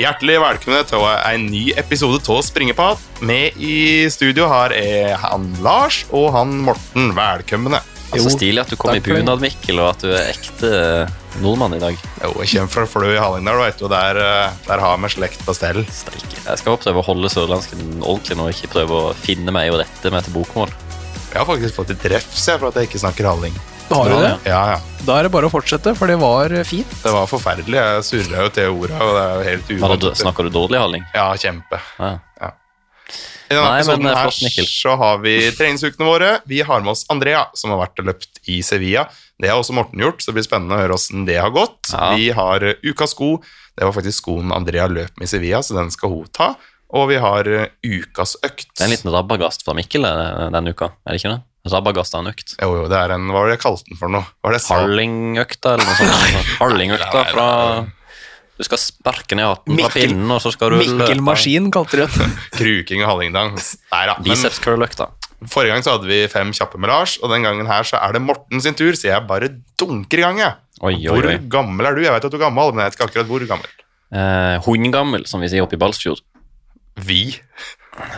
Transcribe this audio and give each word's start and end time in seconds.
Hjertelig 0.00 0.38
velkommen 0.40 0.86
til 0.88 1.02
en 1.04 1.42
ny 1.52 1.74
episode 1.76 2.22
av 2.32 2.38
Springeprat. 2.46 3.00
Med 3.20 3.58
i 3.60 4.08
studio 4.08 4.46
har 4.48 4.72
jeg 4.72 5.12
han 5.20 5.42
Lars 5.60 5.98
og 6.08 6.30
han 6.32 6.54
Morten. 6.64 7.10
Velkomne. 7.12 7.82
Så 8.08 8.32
stilig 8.32 8.62
at 8.62 8.72
du 8.72 8.78
kom 8.80 8.94
i 8.96 9.02
bunad, 9.04 9.42
Mikkel, 9.44 9.82
og 9.82 9.90
at 9.90 10.06
du 10.06 10.14
er 10.14 10.30
ekte 10.30 10.70
nordmann 11.44 11.76
i 11.76 11.82
dag. 11.82 12.00
Jo, 12.22 12.32
jeg 12.40 12.48
kommer 12.54 12.72
fra 12.72 12.86
Flø 12.94 13.10
i 13.12 13.18
Hallingdal, 13.20 13.60
vet 13.60 13.82
du, 13.82 13.90
der, 13.92 14.22
eh, 14.24 14.56
der 14.70 14.84
har 14.86 14.96
vi 15.04 15.10
slekt 15.12 15.44
på 15.44 15.56
stell. 15.58 15.82
Steike. 15.92 16.32
Jeg 16.46 16.62
skal 16.62 16.80
prøve 16.80 17.02
å 17.02 17.08
holde 17.10 17.32
sørlandsken 17.36 18.00
ordentlig 18.00 18.38
nå, 18.40 18.48
ikke 18.54 18.72
prøve 18.78 19.02
å 19.02 19.12
finne 19.20 19.52
meg 19.52 19.68
og 19.74 19.82
rette 19.82 20.14
meg 20.16 20.24
til 20.24 20.38
bokmål. 20.38 20.72
Jeg 21.28 21.42
har 21.42 21.50
faktisk 21.52 21.76
fått 21.76 21.92
et 21.92 22.08
refs 22.14 22.48
for 22.48 22.72
at 22.72 22.80
jeg 22.80 22.88
ikke 22.88 23.04
snakker 23.04 23.28
halling. 23.34 23.60
Har 23.90 24.08
du 24.10 24.16
det? 24.22 24.32
Ja, 24.46 24.60
ja. 24.74 24.78
Da 25.06 25.18
er 25.18 25.26
det 25.26 25.32
bare 25.34 25.48
å 25.48 25.52
fortsette, 25.52 25.94
for 25.98 26.10
det 26.10 26.18
var 26.20 26.52
fint. 26.68 26.90
Det 27.02 27.12
var 27.14 27.26
forferdelig. 27.30 27.78
Jeg 27.78 28.06
surra 28.06 28.44
jo 28.46 28.52
til 28.54 28.74
orda, 28.76 28.98
og 29.02 29.14
det 29.16 29.22
er 29.22 29.32
jo 29.34 29.46
helt 29.48 29.72
Var 29.82 29.94
det, 30.04 30.12
snakker 30.20 30.46
du 30.46 30.52
dårlig 30.54 30.82
halling? 30.82 31.06
Ja, 31.16 31.30
kjempe. 31.40 31.80
Ja. 31.98 32.18
I 33.50 33.56
denne 33.56 33.66
Nei, 33.66 33.78
episoden 33.80 34.06
her 34.06 34.28
flott, 34.30 34.68
så 34.70 34.92
har 35.00 35.16
vi 35.24 35.32
treningsukene 35.58 36.06
våre. 36.06 36.28
Vi 36.46 36.60
har 36.62 36.84
med 36.84 36.92
oss 36.92 37.02
Andrea, 37.10 37.48
som 37.58 37.72
har 37.74 37.80
vært 37.80 37.98
og 37.98 38.06
løpt 38.12 38.38
i 38.46 38.60
Sevilla. 38.62 39.08
Det 39.42 39.50
har 39.50 39.58
også 39.58 39.74
Morten 39.74 39.98
gjort, 40.04 40.22
så 40.22 40.30
det 40.30 40.36
blir 40.38 40.46
spennende 40.46 40.76
å 40.76 40.82
høre 40.84 40.94
åssen 40.94 41.26
det 41.26 41.40
har 41.42 41.50
gått. 41.50 41.90
Ja. 41.90 42.12
Vi 42.14 42.28
har 42.36 42.62
eh, 42.62 42.78
ukas 42.86 43.16
sko. 43.16 43.32
Det 43.74 43.88
var 43.88 43.96
faktisk 43.96 44.22
skoen 44.22 44.54
Andrea 44.54 44.86
løp 44.86 45.18
med 45.18 45.26
i 45.26 45.32
Sevilla, 45.32 45.64
så 45.66 45.74
den 45.80 45.90
skal 45.90 46.14
hun 46.14 46.30
ta. 46.30 46.52
Og 46.94 47.10
vi 47.10 47.18
har 47.22 47.50
eh, 47.50 47.66
ukas 47.82 48.36
økt. 48.38 48.68
Det 48.70 48.84
er 48.84 48.92
en 48.92 48.94
liten 48.94 49.14
rabagast 49.16 49.66
fra 49.66 49.74
Mikkel 49.74 50.06
eh, 50.06 50.46
denne 50.54 50.70
uka, 50.70 50.92
er 51.02 51.16
det 51.16 51.24
ikke 51.24 51.34
det? 51.34 51.42
Av 51.68 51.86
en 51.86 52.30
økt. 52.30 52.54
Jo, 52.56 52.70
jo, 52.72 52.84
det 52.88 52.96
er 52.96 53.12
en 53.12 53.26
Hva 53.28 53.42
var 53.42 53.50
det 53.50 53.58
jeg 53.58 53.62
kalte 53.66 53.90
den 53.90 53.98
for 54.00 54.12
noe? 54.12 54.24
Harlingøkta, 54.48 55.74
eller 55.76 55.84
noe 55.84 55.96
sånt. 55.98 56.52
Harlingøkta 56.62 57.24
fra 57.34 57.48
Du 58.56 58.64
skal 58.64 58.80
sparke 58.80 59.36
ned 59.36 59.44
hatten 59.44 59.76
fra 59.76 59.90
pinnen, 59.92 60.32
og 60.32 60.40
så 60.40 60.54
skal 60.54 60.72
du 60.72 60.80
Mikkel. 60.80 61.20
Maskin 61.24 61.68
kalte 61.74 62.00
de 62.00 62.06
det. 62.08 62.30
Kruking 62.58 63.04
og. 63.04 63.52
Nei 63.92 64.02
da. 64.08 64.16
Biceps 64.24 64.60
curl-økta. 64.64 65.10
forrige 65.52 65.76
gang 65.76 65.84
så 65.84 65.98
hadde 65.98 66.08
vi 66.08 66.22
fem 66.32 66.54
kjappe 66.56 66.80
med 66.80 66.92
Lars, 66.92 67.18
og 67.20 67.32
den 67.32 67.44
gangen 67.44 67.68
her 67.68 67.84
så 67.88 68.00
er 68.00 68.16
det 68.16 68.24
Morten 68.24 68.64
sin 68.64 68.76
tur, 68.76 68.96
så 68.96 69.10
jeg 69.12 69.28
bare 69.28 69.52
dunker 69.80 70.24
i 70.24 70.26
gang, 70.26 70.40
jeg. 70.40 70.56
Oi, 70.80 70.94
oi, 70.96 71.12
Hvor 71.12 71.28
gammel 71.52 71.90
er 71.90 71.96
du? 71.96 72.02
Jeg 72.06 72.16
vet 72.16 72.24
at 72.24 72.32
du 72.32 72.40
er 72.40 72.46
gammel, 72.46 72.72
men 72.72 72.86
jeg 72.86 72.92
vet 72.92 72.98
ikke 72.98 73.10
akkurat 73.10 73.28
hvor 73.28 73.46
gammel. 73.52 73.78
Eh, 74.16 74.56
Hundgammel, 74.64 75.28
som 75.28 75.44
vi 75.44 75.52
sier 75.52 75.64
oppe 75.66 75.76
i 75.76 75.80
Balsfjord. 75.80 76.24
Vi? 77.04 77.22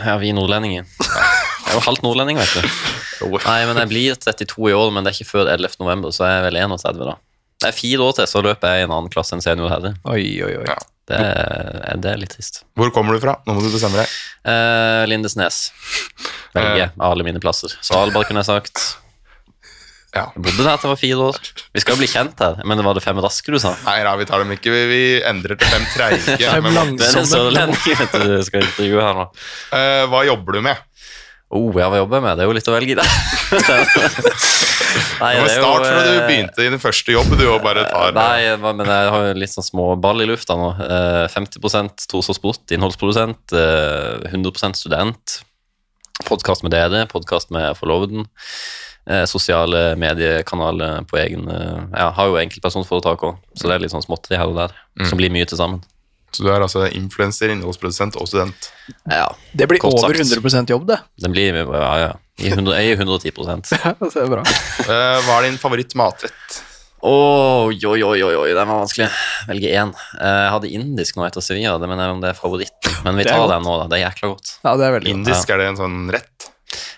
Ja, 0.05 0.15
vi 0.21 0.31
nordlendinger. 0.35 0.87
Er 1.73 1.79
jo 1.79 1.85
halvt 1.87 2.03
nordlending, 2.05 2.37
vet 2.37 2.53
du. 2.53 2.67
Nei, 3.49 3.59
men 3.65 3.79
jeg 3.81 3.89
blir 3.89 4.17
32 4.21 4.69
i 4.69 4.75
år, 4.77 4.91
men 4.93 5.01
det 5.05 5.09
er 5.09 5.17
ikke 5.17 5.31
før 5.31 5.49
11. 5.49 5.79
november, 5.81 6.13
så 6.13 6.27
jeg 6.29 6.41
er 6.41 6.43
vel 6.45 6.59
31 6.61 7.07
da. 7.09 7.15
Det 7.63 7.69
er 7.71 7.77
fire 7.77 8.05
år 8.05 8.17
til, 8.19 8.29
så 8.29 8.41
løper 8.45 8.75
jeg 8.75 8.83
i 8.83 8.85
en 8.85 8.93
annen 8.93 9.09
klasse 9.09 9.33
enn 9.33 9.41
senior 9.41 9.71
herre. 9.73 9.95
Oi, 10.05 10.21
oi, 10.45 10.51
oi. 10.59 10.65
Ja. 10.69 10.77
Det 11.09 11.17
er, 11.19 11.97
det 11.99 12.11
er 12.13 12.19
litt 12.21 12.31
trist. 12.35 12.61
Hvor 12.79 12.91
kommer 12.95 13.17
du 13.17 13.23
fra? 13.23 13.39
Nå 13.47 13.57
må 13.57 13.63
du 13.65 13.71
bestemme 13.73 13.97
deg. 13.99 14.11
Eh, 14.47 15.03
Lindesnes 15.11 15.65
Velge 16.55 16.91
av 16.93 17.09
alle 17.09 17.25
mine 17.27 17.41
plasser. 17.43 17.73
Svalbard 17.83 18.29
kunne 18.29 18.43
jeg 18.43 18.51
sagt. 18.53 18.83
Ja. 20.13 20.27
Jeg 20.35 20.43
bodde 20.45 20.61
der 20.61 20.77
til 20.77 20.85
jeg 20.85 20.91
var 20.93 20.99
fire 21.01 21.27
år. 21.31 21.37
Vi 21.73 21.81
skal 21.81 21.95
jo 21.95 22.01
bli 22.03 22.07
kjent 22.11 22.41
her, 22.45 22.59
men 22.69 22.77
det 22.77 22.85
var 22.85 22.93
det 22.93 23.01
fem 23.01 23.17
raske 23.23 23.49
du 23.49 23.57
sa? 23.59 23.73
Nei 23.87 23.97
da, 24.05 24.13
vi 24.19 24.27
tar 24.29 24.43
dem 24.43 24.53
ikke. 24.53 24.69
Vi, 24.69 24.83
vi 24.91 25.01
endrer 25.25 25.57
til 25.57 25.71
fem 25.73 25.87
treige. 25.95 26.37
Fem 26.37 26.69
Det 26.99 27.07
er 27.07 27.17
en 27.23 27.29
sørlending 27.31 28.27
du 28.29 28.35
skal 28.45 28.67
intervjue 28.67 29.07
her 29.07 29.17
nå. 29.17 29.25
eh, 29.73 30.03
hva 30.11 30.21
jobber 30.29 30.59
du 30.59 30.65
med? 30.69 30.83
Oh, 31.53 31.69
ja, 31.77 31.85
hva 31.91 31.99
jobber 32.01 32.17
jeg 32.17 32.25
med? 32.25 32.37
Det 32.39 32.43
er 32.43 32.49
jo 32.49 32.55
litt 32.57 32.69
å 32.71 32.73
velge 32.73 32.95
i 32.95 32.97
det. 32.97 33.05
Nei, 35.21 35.31
det 35.37 35.41
jo, 35.41 35.61
starte 35.61 35.89
fra 35.89 36.01
du 36.05 36.11
eh, 36.11 36.25
begynte 36.27 36.65
i 36.65 36.69
din 36.73 36.81
første 36.81 37.13
jobb, 37.13 37.31
du, 37.37 37.45
bare 37.63 37.85
tar 37.89 38.13
Nei, 38.17 38.41
men 38.61 38.81
jeg 38.85 39.11
har 39.13 39.27
jo 39.27 39.35
litt 39.37 39.53
sånn 39.53 39.65
små 39.65 39.87
ball 40.01 40.23
i 40.23 40.27
lufta 40.29 40.57
nå. 40.59 40.71
Eh, 40.81 41.25
50 41.33 42.07
tos 42.09 42.29
og 42.33 42.37
Sport, 42.37 42.65
innholdsprodusent. 42.75 43.53
eh, 43.57 44.27
100% 44.33 44.79
student. 44.81 45.39
Podkast 46.27 46.65
med 46.65 46.73
dere, 46.75 47.05
podkast 47.09 47.53
med 47.53 47.77
forloveden. 47.77 48.27
eh, 49.09 49.25
Sosiale 49.29 49.95
mediekanaler 49.99 51.05
på 51.09 51.17
egen 51.21 51.49
eh, 51.49 51.81
Jeg 51.93 52.13
har 52.17 52.29
jo 52.29 52.37
enkeltpersonforetak 52.41 53.25
òg, 53.29 53.41
så 53.57 53.69
det 53.69 53.77
er 53.77 53.85
litt 53.85 53.93
sånn 53.93 54.05
småtteri 54.05 54.37
her 54.41 54.49
og 54.49 54.57
der. 54.61 54.77
Som 55.09 55.21
blir 55.21 55.33
mye 55.33 55.45
til 55.49 55.57
sammen. 55.59 55.81
Så 56.33 56.43
du 56.43 56.49
er 56.49 56.63
altså 56.65 56.87
influenser, 56.89 57.51
innholdsprodusent 57.53 58.15
og 58.17 58.27
student. 58.29 58.69
Ja, 59.09 59.27
Det 59.53 59.67
blir 59.69 59.79
Kort 59.83 59.99
over 60.01 60.15
sagt. 60.17 60.33
100% 60.41 60.73
jobb, 60.73 60.87
det. 60.89 60.99
den 61.21 61.31
blir 61.35 61.59
ja, 61.61 61.93
ja. 62.07 62.11
I 62.41 62.49
100, 62.49 62.73
jeg 62.81 62.89
er 62.93 62.95
i 62.95 62.97
110 62.97 63.29
Ja, 63.77 63.93
det 64.01 64.15
er 64.23 64.31
bra. 64.31 64.41
Eh, 64.43 65.17
hva 65.27 65.35
er 65.39 65.45
din 65.49 65.59
favorittmatrett? 65.61 66.61
Oi, 67.03 67.75
oi, 67.83 67.99
oi, 68.07 68.19
oi, 68.23 68.33
oi, 68.39 68.49
den 68.55 68.69
var 68.71 68.79
vanskelig. 68.85 69.09
Velge 69.49 69.71
én. 69.75 69.89
Eh, 70.17 70.37
Jeg 70.45 70.51
hadde 70.55 70.69
indisk 70.71 71.17
nå 71.19 71.25
etter 71.27 71.43
Sevilla, 71.43 71.75
det 71.77 71.89
mener 71.91 72.07
jeg 72.07 72.15
om 72.15 72.21
det 72.23 72.31
er 72.31 72.37
favoritt. 72.39 72.89
Men 73.03 73.19
vi 73.19 73.25
tar 73.27 73.41
godt. 73.43 73.51
den 73.57 73.65
nå, 73.67 73.75
da. 73.81 73.87
Det 73.91 73.99
er 73.99 74.05
jækla 74.07 74.29
godt. 74.33 74.51
Ja, 74.63 74.75
det 74.79 74.85
er 74.87 74.95
veldig 74.97 75.09
godt. 75.11 75.17
Indisk, 75.19 75.51
er 75.53 75.59
det 75.61 75.67
en 75.73 75.79
sånn 75.83 75.99
rett? 76.15 76.49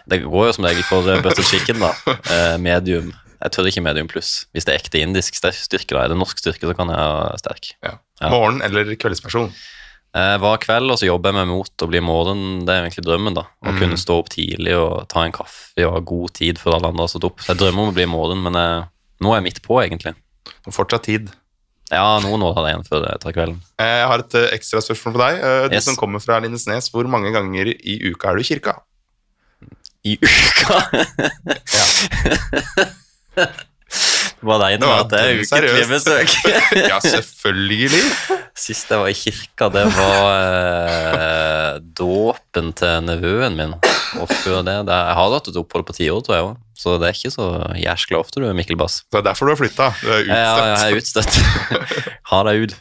Det 0.07 0.21
går 0.23 0.45
jo 0.51 0.53
som 0.55 0.67
regel 0.69 0.85
for 0.87 1.09
eh, 1.09 1.21
butter 1.25 1.43
chicken, 1.49 1.81
da. 1.81 1.91
Eh, 2.31 2.57
medium. 2.61 3.09
Jeg 3.45 3.53
tør 3.53 3.67
ikke 3.69 3.83
medium 3.85 4.07
pluss. 4.09 4.45
Hvis 4.55 4.65
det 4.65 4.73
er 4.73 4.79
ekte 4.81 5.01
indisk 5.05 5.35
styrke, 5.37 5.93
da 5.93 6.03
er 6.03 6.09
det 6.13 6.17
norsk 6.17 6.39
styrke, 6.41 6.65
så 6.65 6.73
kan 6.77 6.89
jeg 6.89 6.97
ha 6.97 7.35
sterk. 7.37 7.71
Ja. 7.85 7.91
Ja. 8.21 8.29
Morgen- 8.33 8.63
eller 8.65 8.89
kveldsperson? 8.97 9.51
Eh, 10.15 10.37
hver 10.39 10.57
kveld, 10.63 10.89
og 10.89 10.97
så 10.97 11.05
jobber 11.09 11.29
jeg 11.29 11.35
meg 11.41 11.47
mot 11.51 11.83
å 11.83 11.87
bli 11.91 11.99
morgen. 11.99 12.63
Det 12.65 12.71
er 12.73 12.85
egentlig 12.85 13.03
drømmen, 13.05 13.35
da. 13.35 13.43
Å 13.61 13.69
Mm. 13.73 13.79
kunne 13.81 13.97
stå 13.99 14.17
opp 14.21 14.29
tidlig 14.31 14.73
og 14.79 15.07
ta 15.11 15.25
en 15.27 15.31
kaffe 15.35 15.85
og 15.85 15.93
ha 15.93 15.99
god 15.99 16.33
tid 16.33 16.57
før 16.57 16.75
alle 16.77 16.87
andre 16.87 17.03
har 17.03 17.11
stått 17.11 17.25
opp. 17.29 17.37
Så 17.43 17.51
jeg 17.53 17.57
drømmer 17.59 17.83
om 17.83 17.91
å 17.91 17.97
bli 17.97 18.05
morgen, 18.07 18.41
men 18.41 18.53
jeg, 18.53 18.87
nå 19.21 19.31
er 19.33 19.41
jeg 19.41 19.43
midt 19.49 19.61
på, 19.61 19.77
egentlig. 19.83 20.15
Og 20.65 20.73
Fortsatt 20.73 21.03
tid. 21.03 21.29
Ja, 21.91 22.17
noen 22.23 22.41
år 22.41 22.55
har 22.55 22.65
jeg 22.65 22.75
igjen 22.79 22.87
før 22.89 23.03
jeg 23.11 23.19
tar 23.21 23.31
kvelden. 23.35 23.59
Eh, 23.77 23.85
Jeg 23.85 24.07
har 24.07 24.19
et 24.19 24.33
eh, 24.35 24.57
ekstra 24.57 24.79
spørsmål 24.81 25.13
på 25.13 25.21
deg. 25.21 25.43
Eh, 25.43 25.67
Du 25.69 25.75
Yes. 25.75 25.85
som 25.85 25.95
kommer 25.95 26.19
fra 26.23 26.39
Lindesnes, 26.39 26.89
hvor 26.89 27.05
mange 27.07 27.29
ganger 27.35 27.67
i 27.75 27.99
uka 28.09 28.29
er 28.31 28.35
du 28.35 28.41
i 28.41 28.49
kirka? 28.55 28.79
I 30.05 30.17
uka! 30.17 30.79
Ja. 31.75 32.85
Det 33.35 34.49
var 34.51 34.61
Det 34.69 34.85
var 34.85 34.99
at 35.05 35.09
det 35.09 35.19
er 35.19 35.39
ukentlig 35.41 35.85
besøk. 35.89 36.33
ja, 36.91 36.97
selvfølgelig. 37.01 38.01
Sist 38.55 38.91
jeg 38.91 38.99
var 39.01 39.09
i 39.09 39.15
kirka, 39.17 39.69
det 39.73 39.85
var 39.95 40.27
eh, 41.15 41.79
dåpen 41.97 42.69
til 42.77 43.07
nevøen 43.07 43.55
min. 43.57 43.73
Og 44.21 44.29
før 44.29 44.61
det, 44.63 44.75
det 44.87 44.95
Jeg 44.95 45.15
har 45.17 45.31
hatt 45.33 45.49
et 45.49 45.57
opphold 45.59 45.87
på 45.87 45.95
ti 45.97 46.09
år, 46.13 46.21
tror 46.23 46.35
jeg 46.37 46.45
òg. 46.49 46.59
Så 46.77 46.97
det 47.01 47.07
er 47.09 47.17
ikke 47.17 47.31
så 47.33 47.47
jæskla 47.79 48.19
ofte 48.21 48.43
du 48.43 48.47
er 48.49 48.55
Mikkel 48.57 48.77
Bass. 48.79 49.01
Det 49.11 49.21
er 49.21 49.25
derfor 49.29 49.47
du 49.49 49.55
har 49.55 49.59
flytta. 49.63 49.89
Du 50.03 50.11
er 50.11 50.21
Ja, 50.27 50.35
ja, 50.35 50.67
jeg 50.83 50.93
er 50.93 50.99
utstøtt. 51.01 51.31
utstøtt. 51.31 52.11
ha 52.31 52.43
deg 52.49 52.65
ut. 52.67 52.75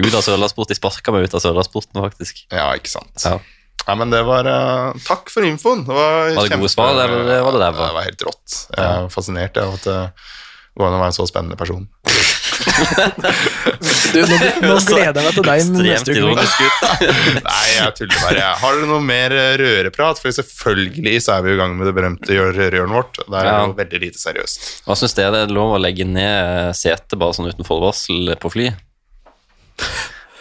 Ut 0.00 0.14
av 0.16 0.22
Sørlandsport. 0.26 0.68
De 0.70 0.76
sparka 0.78 1.14
meg 1.14 1.28
ut 1.28 1.34
av 1.38 1.42
Sørlandsporten, 1.46 2.02
faktisk. 2.02 2.44
Ja, 2.52 2.68
ikke 2.78 2.92
sant. 2.92 3.14
Ja. 3.24 3.38
Ja, 3.86 3.94
men 3.98 4.10
det 4.12 4.20
var 4.28 4.46
uh, 4.46 4.92
Takk 5.06 5.30
for 5.32 5.42
infoen. 5.46 5.84
Det 5.86 5.94
var, 5.96 6.30
Var 6.36 6.48
det 6.48 6.58
gode 6.60 6.70
svar, 6.72 6.92
eller 6.94 7.42
var 7.42 7.52
det 7.56 7.62
ræva? 7.64 7.86
Det 7.88 7.94
var 7.96 8.06
helt 8.06 8.22
rått. 8.28 8.58
Jeg 8.76 8.84
er 8.86 9.08
fascinert 9.10 9.56
av 9.58 9.74
at 9.78 9.88
det 9.88 9.98
går 10.78 10.86
an 10.86 10.94
å 10.98 11.00
være 11.02 11.10
en 11.10 11.16
så 11.16 11.26
spennende 11.26 11.56
person. 11.58 11.88
Du, 14.12 14.20
nå, 14.20 14.36
nå 14.62 14.74
gleder 14.90 15.16
jeg 15.16 15.24
meg 15.24 15.34
til 15.34 15.46
deg 15.46 15.70
neste 15.80 16.14
uke. 16.14 16.44
Nei, 17.48 17.66
jeg 17.74 17.94
tuller 17.98 18.20
bare. 18.22 18.44
Har 18.62 18.76
dere 18.76 18.88
noe 18.90 19.02
mer 19.04 19.34
eh, 19.34 19.54
røreprat? 19.60 20.20
For 20.22 20.34
selvfølgelig 20.36 21.16
så 21.24 21.38
er 21.38 21.46
vi 21.46 21.54
i 21.54 21.58
gang 21.60 21.74
med 21.78 21.88
det 21.90 21.94
berømte 21.96 22.36
gjør- 22.36 22.58
vårt. 22.90 23.20
Det 23.24 23.40
er 23.40 23.48
Ja. 23.50 23.56
jo 23.66 23.74
veldig 23.78 24.00
lite 24.04 24.20
seriøst. 24.22 24.68
Hva 24.86 24.96
syns 24.98 25.16
dere 25.18 25.32
det 25.34 25.42
er 25.48 25.54
lov 25.56 25.74
å 25.76 25.82
legge 25.82 26.04
ned 26.06 26.76
setet 26.78 27.16
bare 27.20 27.36
sånn 27.36 27.48
uten 27.50 27.66
forvarsel 27.66 28.34
på 28.40 28.52
fly? 28.54 28.70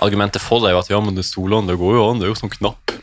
Argumentet 0.03 0.41
for 0.43 0.61
det 0.63 0.69
er 0.71 0.77
jo 0.77 0.83
at 0.83 0.89
ja, 0.91 0.99
men 1.03 1.15
det 1.17 1.25
stolene, 1.27 1.67
det 1.71 1.79
går 1.79 1.97
jo 1.97 2.05
an, 2.09 2.19
det 2.21 2.27
er 2.27 2.33
jo 2.33 2.39
sånn 2.39 2.53
knapp. 2.53 2.93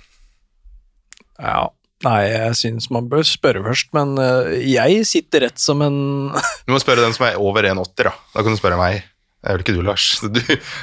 Ja. 1.41 1.67
Nei, 2.05 2.21
jeg 2.29 2.57
syns 2.59 2.91
man 2.93 3.07
bør 3.09 3.25
spørre 3.25 3.63
først, 3.65 3.89
men 3.97 4.19
eh, 4.21 4.57
jeg 4.69 5.05
sitter 5.09 5.47
rett 5.47 5.61
som 5.61 5.81
en 5.85 5.99
Du 6.69 6.75
må 6.75 6.81
spørre 6.83 7.07
den 7.07 7.17
som 7.17 7.25
er 7.31 7.39
over 7.41 7.65
1,80, 7.65 8.11
da. 8.11 8.17
Da 8.35 8.45
kan 8.45 8.53
du 8.53 8.61
spørre 8.61 8.81
meg. 8.81 9.07
Det 9.47 9.53
er 9.53 9.55
vel 9.55 9.63
ikke 9.63 9.75
du, 9.77 9.83
Lars. 9.87 10.05
Du, 10.37 10.41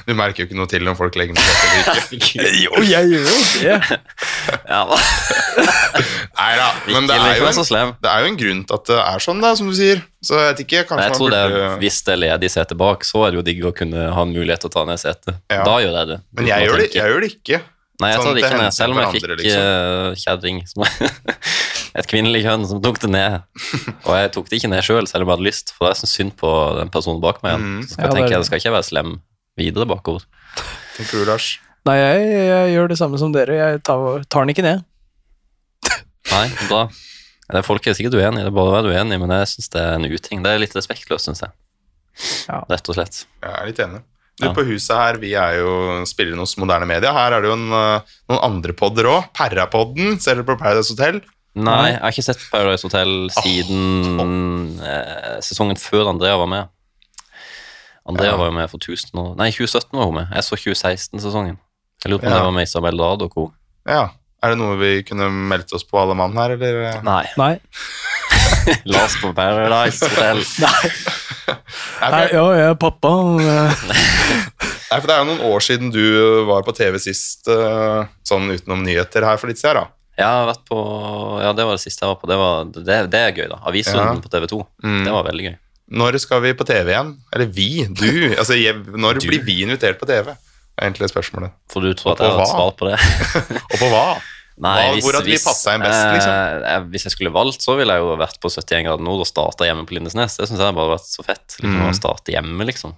du 0.07 0.13
merker 0.15 0.43
jo 0.43 0.47
ikke 0.47 0.57
noe 0.57 0.69
til 0.71 0.87
om 0.87 0.95
folk 0.95 1.17
legger 1.19 1.35
ned 1.35 1.43
seg 1.43 1.73
eller 1.75 2.13
ikke. 2.17 2.45
Jo, 2.63 2.81
jeg 2.87 3.09
gjør 3.11 3.27
jo 3.27 3.41
det. 3.59 3.97
Ja, 4.71 4.79
da. 4.87 4.99
Nei 6.39 6.51
da, 6.57 6.69
men 6.87 7.09
det 7.09 7.17
er, 7.17 7.35
jo 7.41 7.49
en, 7.51 7.91
det 8.01 8.09
er 8.13 8.23
jo 8.23 8.31
en 8.31 8.39
grunn 8.39 8.63
til 8.65 8.77
at 8.79 8.87
det 8.89 9.01
er 9.03 9.25
sånn, 9.27 9.43
da, 9.43 9.51
som 9.59 9.69
du 9.69 9.75
sier. 9.77 10.01
Så 10.23 10.39
jeg 10.39 10.47
vet 10.53 10.63
ikke, 10.63 10.85
kanskje 10.87 11.01
Nei, 11.01 11.09
jeg 11.11 11.19
tror 11.19 11.29
man 11.29 11.51
burde... 11.51 11.59
det, 11.67 11.81
Hvis 11.83 11.99
det 12.07 12.15
er 12.15 12.21
ledig 12.23 12.53
sete 12.55 12.79
bak, 12.79 13.03
så 13.05 13.25
er 13.27 13.33
det 13.35 13.41
jo 13.41 13.45
digg 13.51 13.67
å 13.67 13.73
kunne 13.75 14.07
ha 14.15 14.25
en 14.25 14.33
mulighet 14.33 14.63
til 14.63 14.71
å 14.71 14.75
ta 14.79 14.87
ned 14.87 15.01
setet. 15.03 15.37
Ja. 15.51 15.61
Da 15.67 15.77
gjør 15.83 15.99
jeg 15.99 16.11
det. 16.13 16.19
Men 16.39 16.49
jeg 16.53 16.69
gjør, 16.69 16.79
det, 16.79 16.89
jeg 16.95 17.13
gjør 17.13 17.25
det 17.27 17.31
ikke. 17.35 17.61
Nei, 18.01 18.09
jeg 18.09 18.17
sånn 18.17 18.25
tar 18.25 18.33
det 18.35 18.41
ikke 18.43 18.59
ned, 18.61 18.73
selv 18.73 18.95
om 18.95 18.99
jeg 19.03 19.11
fikk 19.13 19.25
liksom. 19.37 19.63
eh, 19.63 20.21
kjerring 20.23 20.61
et 22.01 22.07
kvinnelig 22.09 22.41
kjønn 22.41 22.63
som 22.71 22.79
tok 22.83 22.97
det 23.03 23.11
ned. 23.13 23.35
Og 24.07 24.15
jeg 24.17 24.31
tok 24.33 24.49
det 24.49 24.57
ikke 24.59 24.71
ned 24.71 24.81
sjøl, 24.85 25.03
selv, 25.03 25.11
selv 25.11 25.25
om 25.27 25.29
jeg 25.29 25.37
hadde 25.37 25.47
lyst, 25.49 25.73
for 25.75 25.85
det 25.87 25.91
er 25.93 25.99
så 26.01 26.09
synd 26.09 26.33
på 26.39 26.53
den 26.79 26.89
personen 26.93 27.21
bak 27.23 27.43
meg. 27.45 27.61
Mm. 27.61 27.83
Så 27.85 27.93
skal 27.95 28.03
Ja, 28.03 28.09
jeg 28.09 28.17
tenke, 28.17 28.39
det. 28.41 28.47
skal 28.49 28.63
ikke 28.63 28.73
være 28.79 28.87
slem 28.89 29.13
videre 29.61 29.85
bakover. 29.89 30.25
Tenker 30.97 31.21
du, 31.21 31.27
Lars? 31.29 31.51
Nei, 31.85 31.97
jeg, 31.99 32.27
jeg 32.49 32.73
gjør 32.73 32.89
det 32.93 32.97
samme 32.97 33.19
som 33.21 33.33
dere. 33.35 33.59
Jeg 33.59 33.83
tar, 33.85 34.23
tar 34.31 34.45
den 34.47 34.53
ikke 34.55 34.65
ned. 34.65 34.83
Nei, 36.31 36.45
bra. 36.69 36.85
Det 37.53 37.59
er 37.59 37.65
folk 37.67 37.85
er 37.85 37.93
sikkert 37.97 38.15
uenig, 38.17 38.41
det 38.41 38.49
er 38.49 38.55
bare 38.55 38.71
å 38.71 38.75
være 38.77 38.93
uenig, 38.95 39.19
men 39.21 39.33
jeg 39.35 39.49
syns 39.51 39.69
det 39.73 39.81
er 39.83 39.97
en 39.99 40.07
uting. 40.09 40.41
Det 40.45 40.53
er 40.55 40.61
litt 40.63 40.73
respektløst, 40.73 41.27
syns 41.27 41.43
jeg. 41.43 41.53
Ja. 42.47 42.61
Rett 42.71 42.89
og 42.89 42.97
slett. 42.97 43.19
Jeg 43.43 43.51
er 43.59 43.67
litt 43.69 43.81
enig. 43.83 44.01
Du 44.41 44.47
Ja. 44.47 44.53
på 44.53 44.63
huset 44.65 44.95
her, 44.97 45.17
vi 45.21 45.33
er 45.37 45.59
jo 45.59 46.03
spiller 46.09 46.35
hos 46.41 46.55
moderne 46.57 46.87
media. 46.89 47.11
Her 47.13 47.33
er 47.37 47.41
det 47.41 47.49
jo 47.51 47.53
en, 47.53 47.67
eh, 47.71 48.01
noen 48.29 48.43
andre 48.43 48.73
podder 48.73 49.03
òg. 49.05 49.27
Perrapodden, 49.33 50.19
ser 50.19 50.35
dere 50.35 50.43
på 50.47 50.57
Paradise 50.57 50.89
Hotel? 50.89 51.21
Nei, 51.55 51.91
jeg 51.91 51.99
har 52.01 52.09
ikke 52.11 52.23
sett 52.25 52.39
Paradise 52.51 52.81
Hotel 52.81 53.29
siden 53.29 54.79
eh, 54.81 55.37
sesongen 55.45 55.77
før 55.77 56.09
Andrea 56.09 56.35
var 56.37 56.47
med. 56.47 56.67
Andrea 58.09 58.31
Ja. 58.31 58.37
var 58.37 58.45
jo 58.49 58.51
med 58.57 58.69
for 58.69 58.77
1000 58.79 59.13
år 59.15 59.35
Nei, 59.37 59.51
2017 59.51 59.93
var 59.93 60.05
hun 60.05 60.15
med. 60.15 60.27
Jeg 60.33 60.43
så 60.43 60.57
2016-sesongen. 60.57 61.57
Jeg 62.03 62.11
lurer 62.11 62.19
på 62.19 62.25
om 62.25 62.31
Ja. 62.33 62.37
det 62.39 62.43
var 62.43 62.51
med 62.51 62.63
Isabel 62.67 62.97
Dado 62.97 63.25
og 63.25 63.31
co. 63.35 63.51
Ja. 63.87 64.09
Er 64.41 64.49
det 64.49 64.57
noe 64.57 64.75
vi 64.77 65.03
kunne 65.03 65.29
meldt 65.31 65.71
oss 65.73 65.83
på, 65.85 66.01
alle 66.01 66.15
mann 66.15 66.33
her, 66.33 66.49
eller? 66.57 67.01
Nei. 67.03 67.25
Nei. 67.37 67.59
Last 68.85 69.21
på 69.21 69.31
Paradise 69.33 70.01
Hotel. 70.03 70.41
Nei. 70.59 70.89
Nei, 72.03 72.23
ja, 72.33 72.43
jeg 72.57 72.69
er 72.73 72.77
pappa. 72.79 73.11
nei, 74.91 74.99
for 74.99 75.07
det 75.09 75.15
er 75.15 75.21
jo 75.23 75.27
noen 75.31 75.43
år 75.53 75.63
siden 75.65 75.91
du 75.93 76.01
var 76.49 76.63
på 76.67 76.73
TV 76.77 76.99
sist, 77.01 77.47
eh, 77.51 78.03
sånn 78.27 78.49
utenom 78.53 78.83
nyheter 78.85 79.25
her 79.27 79.39
for 79.41 79.51
litt 79.51 79.61
siden, 79.61 79.81
da. 79.83 79.87
Jeg 80.13 80.29
har 80.29 80.45
vært 80.45 80.61
på 80.69 80.77
Ja, 81.41 81.51
det 81.57 81.63
var 81.65 81.73
det 81.79 81.81
siste 81.81 82.05
jeg 82.05 82.11
var 82.11 82.19
på. 82.21 82.27
Det, 82.29 82.35
var, 82.37 82.67
det, 82.69 82.97
det 83.09 83.19
er 83.19 83.31
gøy, 83.33 83.47
da. 83.49 83.57
Avisrunden 83.65 84.19
Ja. 84.19 84.21
på 84.21 84.29
TV 84.29 84.45
2. 84.51 84.59
Mm. 84.85 84.99
Det 85.07 85.13
var 85.15 85.23
veldig 85.25 85.45
gøy. 85.47 85.55
Når 85.93 86.17
skal 86.21 86.41
vi 86.45 86.51
på 86.57 86.65
TV 86.69 86.91
igjen? 86.93 87.09
Eller 87.33 87.49
vi, 87.53 87.69
du. 87.89 88.11
Altså, 88.37 88.53
jeg, 88.57 88.77
når 88.93 89.19
Du. 89.19 89.27
blir 89.31 89.41
vi 89.45 89.59
invitert 89.65 89.97
på 89.99 90.05
TV? 90.09 90.31
Det 90.33 90.81
er 90.81 90.87
egentlig 90.87 91.09
spørsmålet. 91.11 91.51
For 91.69 91.81
du 91.85 91.91
tror 91.97 92.13
at 92.13 92.21
jeg 92.23 92.31
har 92.33 92.45
et 92.45 92.49
svar 92.53 92.71
på 92.77 92.87
det? 92.87 92.97
Og 93.73 93.75
på 93.81 93.89
hva? 93.91 94.05
Nei, 94.61 94.99
Hva- 94.99 95.01
hvor 95.01 95.23
vi 95.25 95.33
passet 95.41 95.73
inn 95.73 95.81
best, 95.81 96.03
liksom? 96.13 96.33
eh, 96.33 96.75
eh, 96.75 96.81
hvis 96.93 97.03
jeg 97.07 97.11
skulle 97.15 97.31
valgt, 97.33 97.61
så 97.65 97.73
ville 97.75 97.93
jeg 97.95 98.03
jo 98.03 98.15
vært 98.21 98.37
på 98.39 98.51
71 98.53 98.83
grader 98.85 99.03
nord 99.03 99.23
og 99.23 99.27
starta 99.27 99.65
hjemme 99.65 99.85
på 99.89 99.95
Lindesnes. 99.97 100.37
Det 100.37 100.45
syns 100.47 100.59
jeg 100.61 100.75
bare 100.77 100.85
har 100.89 100.97
vært 100.97 101.09
så 101.09 101.25
fett. 101.25 101.55
Liksom, 101.57 101.79
Mm. 101.79 101.89
Å 101.89 101.95
starte 101.97 102.31
hjemme, 102.35 102.65
liksom. 102.69 102.93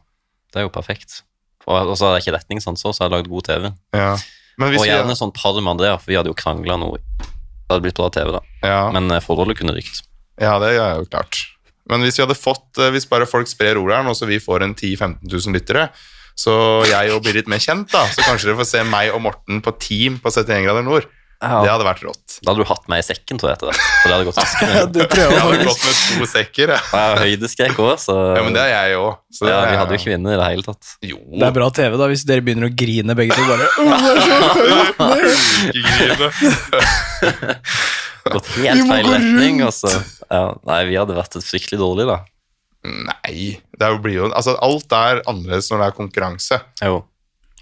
Det 0.51 0.59
er 0.59 0.65
jo 0.67 0.69
perfekt. 0.69 1.21
Og 1.67 1.87
og 1.89 1.95
så 1.97 2.05
har 2.11 2.19
jeg 2.19 2.25
ikke 2.27 2.37
retningssans 2.39 2.83
òg, 2.83 2.93
så 2.93 2.99
jeg 3.03 3.09
har 3.09 3.15
lagd 3.17 3.29
god 3.29 3.43
TV. 3.47 3.73
Ja. 3.93 4.17
Men 4.57 4.69
hvis 4.71 4.81
og 4.81 4.85
vi, 4.85 4.91
gjerne 4.91 5.15
sånn 5.17 5.33
par 5.33 5.53
med 5.61 5.71
Andrea, 5.71 5.97
for 5.97 6.11
vi 6.11 6.15
hadde 6.19 6.27
jo 6.31 6.33
krangla 6.37 6.77
noe. 6.79 6.99
Det 7.19 7.71
hadde 7.71 7.81
blitt 7.87 7.95
bra 7.97 8.09
TV, 8.09 8.31
da. 8.35 8.41
ja, 8.61 8.91
Men 8.91 9.09
eh, 9.11 9.19
forholdet 9.23 9.57
kunne 9.57 9.73
rykt. 9.73 10.03
ja, 10.39 10.59
det 10.59 10.75
er 10.77 10.99
jo 10.99 11.05
klart. 11.05 11.47
Men 11.89 12.01
hvis 12.01 12.17
vi 12.17 12.23
hadde 12.25 12.35
fått, 12.37 12.77
eh, 12.79 12.91
hvis 12.91 13.07
bare 13.09 13.25
folk 13.25 13.47
sprer 13.47 13.75
ordet 13.77 13.95
her 13.97 14.03
nå, 14.03 14.11
så 14.13 14.27
vi 14.27 14.37
får 14.39 14.61
en 14.63 14.75
10 14.75 14.95
000-15 14.97 15.17
000 15.47 15.53
lyttere, 15.55 15.89
så 16.35 16.83
jeg 16.85 17.11
og 17.15 17.23
blir 17.23 17.33
litt 17.33 17.47
mer 17.47 17.59
kjent, 17.63 17.89
da, 17.91 18.05
så 18.11 18.21
kanskje 18.25 18.49
dere 18.51 18.57
får 18.59 18.67
se 18.67 18.83
meg 18.83 19.13
og 19.15 19.21
Morten 19.23 19.61
på 19.63 19.71
team 19.79 20.17
på 20.19 20.29
71 20.29 20.65
grader 20.65 20.83
nord. 20.83 21.05
Det 21.41 21.69
hadde 21.69 21.85
vært 21.85 22.03
rått. 22.05 22.35
Da 22.41 22.47
hadde 22.51 22.63
du 22.63 22.67
hatt 22.69 22.85
meg 22.91 22.99
i 23.01 23.03
sekken, 23.05 23.37
tror 23.41 23.49
jeg, 23.51 23.57
etter 23.59 23.67
det. 23.71 23.77
For 23.85 24.05
det 24.07 24.13
hadde 24.15 24.27
gått 24.29 24.39
raskere. 24.43 24.73
Det 24.95 25.03
tror 25.11 25.21
jeg 25.23 25.31
Jeg 25.35 25.41
hadde 25.45 25.67
gått 25.69 25.83
med 25.85 25.95
to 26.01 26.25
sekker. 26.31 26.67
Ja. 26.75 26.79
Jeg 26.85 27.03
har 27.11 27.17
høydeskrekk 27.25 27.75
òg, 27.85 27.93
så 28.01 28.13
Ja, 28.37 28.41
men 28.47 28.53
det 28.55 28.61
er 28.63 28.69
jeg 28.73 28.87
òg. 29.01 29.11
ja, 29.45 29.59
vi 29.69 29.75
hadde 29.81 29.91
jo 29.97 30.01
ikke 30.01 30.13
vunnet 30.15 30.31
i 30.33 30.35
det 30.39 30.47
hele 30.49 30.63
tatt. 30.69 30.83
Jo. 31.11 31.17
Det 31.35 31.45
er 31.49 31.53
bra 31.59 31.67
TV, 31.79 31.91
da, 32.01 32.05
hvis 32.13 32.25
dere 32.29 32.45
begynner 32.47 32.67
å 32.71 32.75
grine 32.83 33.13
begge 33.19 33.33
to. 33.35 33.41
Bare, 33.49 33.65
Ikke 35.75 35.91
grine. 35.99 36.27
Gått 38.31 38.47
helt 38.57 38.87
feil 38.89 39.05
retning, 39.11 39.59
og 39.67 39.73
så 39.75 39.91
ja, 40.31 40.45
Nei, 40.65 40.79
vi 40.89 40.95
hadde 40.97 41.13
vært 41.17 41.35
et 41.39 41.45
fryktelig 41.45 41.79
dårlig, 41.81 42.05
da. 42.09 42.17
Nei. 42.85 43.59
Det 43.75 43.85
er 43.85 43.97
blir 44.01 44.15
jo, 44.19 44.25
altså, 44.33 44.51
alt 44.65 44.91
er 44.93 45.21
annerledes 45.29 45.69
når 45.71 45.77
det 45.81 45.87
er 45.89 45.95
konkurranse. 45.99 46.55
Jo. 46.85 46.95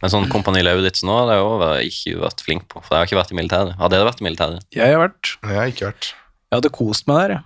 Men 0.04 0.12
sånn 0.12 0.26
Kompani 0.28 0.60
Lauritzen 0.66 1.08
nå 1.08 1.16
har 1.16 1.30
jeg 1.32 1.40
jo 1.40 1.52
ikke 1.88 2.22
vært 2.26 2.42
flink 2.44 2.66
på, 2.68 2.82
for 2.84 2.92
jeg 2.92 3.00
har 3.00 3.08
ikke 3.08 3.20
vært 3.22 3.30
i 3.32 3.38
militæret. 3.40 3.78
Har 3.80 3.92
dere 3.94 4.04
vært 4.04 4.20
i 4.20 4.26
militæret? 4.28 4.66
Jeg 4.76 4.92
har 4.92 5.00
vært 5.00 5.30
Jeg 5.40 5.56
har 5.56 5.70
ikke 5.72 5.86
vært. 5.88 6.10
Jeg 6.52 6.58
hadde 6.60 6.72
kost 6.76 7.08
meg 7.08 7.22
der, 7.22 7.32
jeg. 7.38 7.46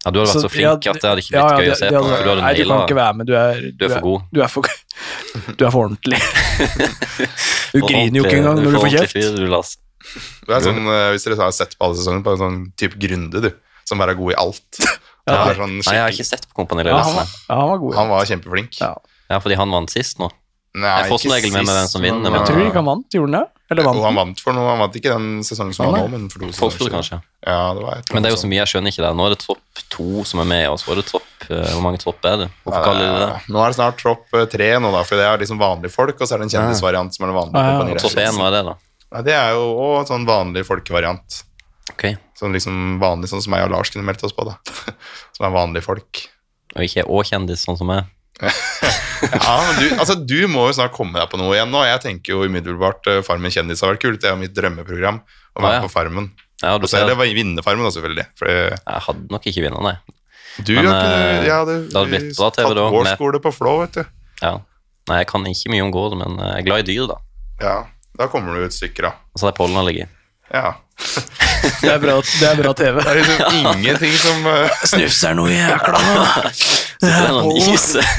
Ja, 0.00 0.10
du 0.10 0.18
hadde 0.18 0.32
vært 0.32 0.42
så, 0.42 0.50
flink 0.50 0.88
at 0.90 0.98
det 0.98 1.10
hadde 1.12 1.22
ikke 1.22 1.34
blitt 1.36 1.60
gøy 1.60 1.70
å 1.70 1.76
se 1.78 1.90
på, 1.92 2.00
for 2.00 2.24
du 2.24 2.30
hadde 2.32 2.42
Nei, 2.42 2.50
du 2.58 2.64
kan 2.72 2.82
ikke 2.88 2.96
være 2.98 3.16
med. 3.20 3.28
Du 3.30 3.34
er, 3.38 3.60
Du 3.70 3.84
er 3.86 3.92
for 3.94 4.06
god. 4.08 4.26
Du 4.32 4.40
er 4.42 4.50
for, 4.50 4.70
du 5.60 5.64
er 5.68 5.70
for 5.76 5.84
ordentlig. 5.84 6.20
Du 7.70 7.84
griner 7.86 8.18
jo 8.18 8.24
ikke 8.26 8.38
engang 8.40 8.58
når 8.58 8.66
du 8.66 8.78
får 8.80 8.92
kjeft. 8.96 9.14
Fyr, 9.14 9.36
du, 9.38 9.44
Du 10.48 10.54
er 10.56 10.64
sånn, 10.64 10.80
eh, 10.90 11.06
hvis 11.14 11.28
dere 11.28 11.38
har 11.38 11.54
sett 11.54 11.76
på 11.78 11.86
alle 11.86 12.00
sesongene, 12.00 12.24
på 12.26 12.34
en 12.34 12.40
sånn 12.42 12.58
type 12.80 12.98
Grunde, 12.98 13.44
du. 13.46 13.50
Som 13.86 14.02
bare 14.02 14.16
er 14.16 14.18
god 14.18 14.34
i 14.34 14.40
alt. 14.42 14.80
Ja. 15.30 15.44
Sånn 15.54 15.76
Nei, 15.76 15.92
jeg 15.94 16.00
har 16.02 16.14
ikke 16.16 16.24
sett 16.26 16.46
på 16.48 16.56
Kompani 16.58 16.82
Ja, 16.82 16.96
han, 16.96 17.12
Lauritzen. 17.14 17.42
ja, 17.44 17.56
han 17.60 17.68
var 17.70 17.78
god. 17.78 17.94
han 17.94 18.08
var 18.10 18.24
kjempeflink. 18.26 18.78
Ja. 18.80 18.88
Ja, 19.30 19.38
fordi 19.38 19.58
han 19.60 19.70
vant 19.70 19.92
sist 19.92 20.18
nå. 20.18 20.26
Nei, 20.70 20.90
Jeg 21.02 21.10
får 21.10 21.18
som 21.24 21.32
regel 21.34 21.50
med 21.50 21.64
meg 21.66 21.74
hvem 21.74 21.88
som 21.90 22.04
vinner, 22.04 22.30
men, 22.30 22.36
Jeg 22.38 22.46
tror 22.46 22.60
ikke 22.62 22.78
han 22.78 22.86
vant. 22.86 23.06
Gjorde 23.10 23.30
han 23.32 23.42
det? 23.42 23.60
Eller 23.70 23.86
vant 23.86 23.96
han 23.98 24.04
han? 24.06 24.18
vant 24.20 24.42
for 24.42 24.54
noe. 24.54 24.66
Han 24.70 24.78
vant 24.84 24.98
ikke 25.00 25.10
den 25.10 25.26
sesongen 25.46 25.74
som 25.74 25.86
han 25.86 25.94
var 25.96 26.04
nå, 26.04 26.10
men 26.12 26.28
for 26.30 26.44
to 26.44 26.50
sesonger 26.50 26.76
siden. 26.78 26.92
kanskje. 26.94 27.18
Ja, 27.46 27.58
det 27.74 27.82
var 27.86 27.98
et 27.98 28.12
Men 28.14 28.22
det 28.22 28.30
er 28.30 28.34
jo 28.36 28.40
så 28.42 28.50
mye 28.50 28.60
jeg 28.60 28.70
skjønner 28.70 28.94
ikke 28.94 29.02
der. 29.02 29.16
Nå 29.18 29.26
er 29.26 29.34
det 29.34 29.40
tropp 29.42 29.82
to 29.90 30.24
som 30.30 30.42
er 30.44 30.48
med, 30.52 30.68
og 30.70 30.78
så 30.78 30.92
er 30.94 31.00
det 31.00 31.06
tropp 31.10 31.46
eh, 31.48 31.66
Hvor 31.74 31.82
mange 31.82 31.98
tropp 32.02 32.30
er 32.30 32.36
det? 32.44 32.48
Hvorfor 32.62 32.86
kaller 32.86 33.02
de 33.02 33.10
det 33.10 33.26
det? 33.26 33.50
Nå 33.50 33.64
er 33.64 33.74
det 33.74 33.78
snart 33.80 33.98
tropp 33.98 34.38
eh, 34.38 34.46
tre, 34.54 34.70
nå 34.78 34.92
da, 34.94 35.02
for 35.06 35.18
det 35.18 35.26
er 35.26 35.42
liksom 35.42 35.58
vanlige 35.58 35.94
folk, 35.94 36.14
og 36.20 36.30
så 36.30 36.36
er 36.36 36.42
det 36.42 36.48
en 36.48 36.54
kjendisvariant 36.54 37.18
som 37.18 37.26
er 37.26 37.32
den 37.32 37.38
vanlige. 37.40 37.66
Ah, 37.66 37.90
ja. 37.90 38.00
Tropp 38.04 38.22
én, 38.22 38.38
hva 38.38 38.46
er 38.50 38.56
det, 38.58 38.62
da? 38.70 38.76
Nei, 39.10 39.22
det 39.26 39.34
er 39.34 39.54
jo 39.58 39.64
også 39.74 40.14
sånn 40.14 40.26
vanlig 40.30 40.62
folkevariant. 40.70 41.40
Okay. 41.90 42.14
Sånn 42.38 42.54
liksom 42.54 43.00
vanlig, 43.02 43.30
sånn 43.32 43.42
som 43.42 43.58
jeg 43.58 43.66
og 43.66 43.74
Lars 43.74 43.90
kunne 43.90 44.06
meldt 44.06 44.22
oss 44.22 44.34
på, 44.36 44.46
da. 44.46 44.54
Som 45.34 45.48
er 45.48 45.54
vanlige 45.56 45.82
folk. 45.82 46.22
Og 46.76 46.86
ikke 46.86 47.02
og 47.10 47.26
kjendis, 47.26 47.64
sånn 47.66 47.78
som 47.80 47.88
meg. 47.90 48.06
Ja, 48.40 49.54
men 49.66 49.74
du, 49.76 49.86
altså, 50.00 50.14
du 50.16 50.38
må 50.48 50.64
jo 50.70 50.76
snart 50.78 50.94
komme 50.96 51.20
deg 51.20 51.28
på 51.30 51.38
noe 51.40 51.52
igjen 51.52 51.68
nå. 51.72 51.82
Jeg 51.84 52.00
tenker 52.04 52.32
jo 52.32 52.46
umiddelbart 52.48 53.04
uh, 53.10 53.18
Farmen 53.26 53.52
kjendis 53.52 53.82
har 53.84 53.92
vært 53.92 54.02
kult. 54.04 54.20
Det 54.22 54.30
er 54.30 54.32
jo 54.32 54.40
mitt 54.40 54.54
drømmeprogram. 54.56 55.20
Å 55.20 55.64
være 55.64 55.74
ja, 55.74 55.80
ja. 55.80 55.84
på 55.84 55.92
Farmen. 55.92 56.30
Ja, 56.62 56.72
du 56.78 56.86
Og 56.86 56.92
så 56.92 57.00
er 57.00 57.10
det. 57.10 57.16
å 57.16 57.26
vinne 57.36 57.64
Farmen, 57.64 57.84
da, 57.86 57.92
selvfølgelig. 57.94 58.26
Fordi... 58.40 58.56
Jeg 58.56 59.04
hadde 59.06 59.34
nok 59.34 59.48
ikke 59.50 59.64
vunnet, 59.66 59.84
nei. 59.86 59.94
du 60.64 60.72
Men, 60.76 60.88
ikke 60.88 61.12
eh, 61.20 61.46
ja, 61.48 61.60
det 61.68 61.76
hadde 61.92 62.08
blitt 62.10 62.32
bra 62.36 62.50
TV 62.56 62.66
tatt 62.66 62.76
da, 62.80 62.88
vår 62.96 63.06
med- 63.08 63.16
skole 63.18 63.42
på 63.44 63.52
Flå, 63.54 63.76
vet 63.82 64.00
du. 64.00 64.02
Ja. 64.40 64.54
Nei, 65.10 65.22
jeg 65.22 65.30
kan 65.32 65.46
ikke 65.48 65.72
mye 65.74 65.84
om 65.84 65.92
gård, 65.94 66.16
men 66.20 66.36
jeg 66.40 66.62
er 66.62 66.66
glad 66.68 66.84
i 66.84 66.88
dyr, 66.92 67.06
da. 67.10 67.18
Ja, 67.60 67.76
da 68.20 68.28
kommer 68.32 68.56
du 68.56 68.64
et 68.64 68.76
stykke, 68.76 69.04
da. 69.08 69.14
Og 69.34 69.42
så 69.42 69.50
er 69.50 69.56
pollen 69.56 69.84
ligget. 69.88 70.12
Ja. 70.52 70.74
Det 71.80 71.90
er 71.92 71.98
bra, 72.00 72.14
det 72.24 72.46
er 72.48 72.56
bra 72.56 72.70
TV. 72.76 72.96
Det 73.02 73.10
er 73.10 73.18
liksom 73.20 73.56
ingenting 73.60 74.12
som 74.16 74.46
uh, 74.48 74.80
Snufs 74.88 75.18
er 75.28 75.34
noe 75.36 75.50
jækla 75.52 76.00
er. 78.00 78.10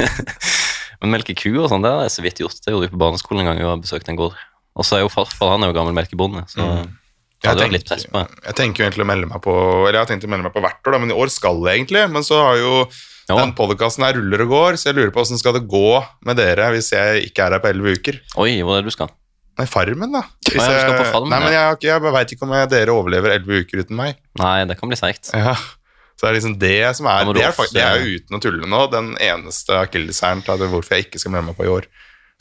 Men 1.01 1.15
melke 1.15 1.33
ku 1.37 1.49
og 1.63 1.69
sånn, 1.71 1.81
det 1.85 1.89
har 1.93 2.05
jeg 2.05 2.13
så 2.13 2.25
vidt 2.25 2.41
gjort. 2.43 2.59
Det 2.61 2.73
gjorde 2.73 2.87
vi 2.87 2.93
på 2.93 2.99
barneskolen 3.01 3.41
en 3.43 3.49
gang 3.49 3.61
vi 3.61 3.65
har 3.69 3.79
besøkt 3.81 4.09
en 4.13 4.19
gård. 4.19 4.35
Og 4.77 4.85
så 4.87 4.99
er 4.99 5.03
jo 5.05 5.09
farfar 5.11 5.55
han 5.55 5.65
er 5.65 5.71
jo 5.71 5.77
gammel 5.79 5.95
melkebonde, 5.97 6.45
så 6.51 6.61
Mm. 6.61 6.97
Jeg 7.41 7.57
tenker. 7.57 8.03
Jeg 8.45 8.53
tenker 8.53 8.83
jo 8.83 8.85
egentlig 8.85 9.01
å 9.01 9.07
melde 9.09 9.25
meg 9.31 9.39
på 9.41 9.53
Eller 9.87 9.95
jeg 9.97 10.03
har 10.03 10.09
tenkt 10.11 10.25
å 10.27 10.29
melde 10.29 10.45
meg 10.45 10.53
på 10.53 10.61
hvert 10.61 10.77
år, 10.85 10.93
da, 10.93 10.97
men 11.01 11.09
i 11.09 11.15
år 11.17 11.31
skal 11.33 11.57
jeg 11.65 11.79
egentlig. 11.79 12.03
Men 12.13 12.21
så 12.21 12.37
har 12.37 12.59
jo 12.59 12.73
Ja. 13.31 13.35
den 13.39 13.53
podkasten 13.57 14.03
her 14.05 14.13
ruller 14.13 14.43
og 14.45 14.51
går, 14.53 14.77
så 14.77 14.91
jeg 14.91 14.95
lurer 14.99 15.09
på 15.15 15.21
åssen 15.23 15.39
skal 15.41 15.53
det 15.57 15.63
gå 15.71 16.03
med 16.21 16.37
dere 16.37 16.69
hvis 16.75 16.91
jeg 16.93 17.31
ikke 17.31 17.47
er 17.47 17.55
her 17.55 17.63
på 17.63 17.71
elleve 17.73 17.95
uker. 17.97 18.19
Oi, 18.37 18.61
hvor 18.61 18.77
er 18.77 18.83
det 18.85 18.91
du 18.91 18.93
skal? 18.93 19.09
Nei, 19.59 19.65
Farmen, 19.67 20.11
da. 20.15 20.21
Hvis 20.47 20.61
skal 20.63 20.73
jeg- 20.79 20.97
på 21.01 21.11
Farmen, 21.11 21.29
Nei, 21.29 21.39
men 21.43 21.53
jeg, 21.53 21.77
jeg 21.83 22.01
veit 22.01 22.31
ikke 22.33 22.43
om 22.47 22.53
jeg, 22.55 22.69
dere 22.69 22.93
overlever 22.95 23.33
elleve 23.35 23.61
uker 23.65 23.83
uten 23.83 23.95
meg. 23.99 24.15
Nei, 24.39 24.65
det 24.65 24.77
kan 24.79 24.89
bli 24.89 24.97
seigt. 24.97 25.29
Ja. 25.33 25.53
Så 26.15 26.27
det 26.27 26.29
er 26.29 26.37
liksom 26.39 26.59
det 26.59 26.95
som 26.95 27.07
er 27.07 27.25
Det 27.33 27.41
er, 27.43 27.51
det 27.73 27.81
er 27.81 27.99
jo 27.99 28.17
uten 28.19 28.37
å 28.37 28.41
tulle 28.41 28.67
nå 28.69 28.81
den 28.91 29.15
eneste 29.17 29.73
akilleshæren 29.73 30.43
til 30.45 30.57
hvorfor 30.69 30.95
jeg 30.95 31.07
ikke 31.09 31.19
skal 31.19 31.31
melde 31.31 31.47
meg 31.47 31.57
på 31.57 31.65
i 31.65 31.71
år. 31.73 31.85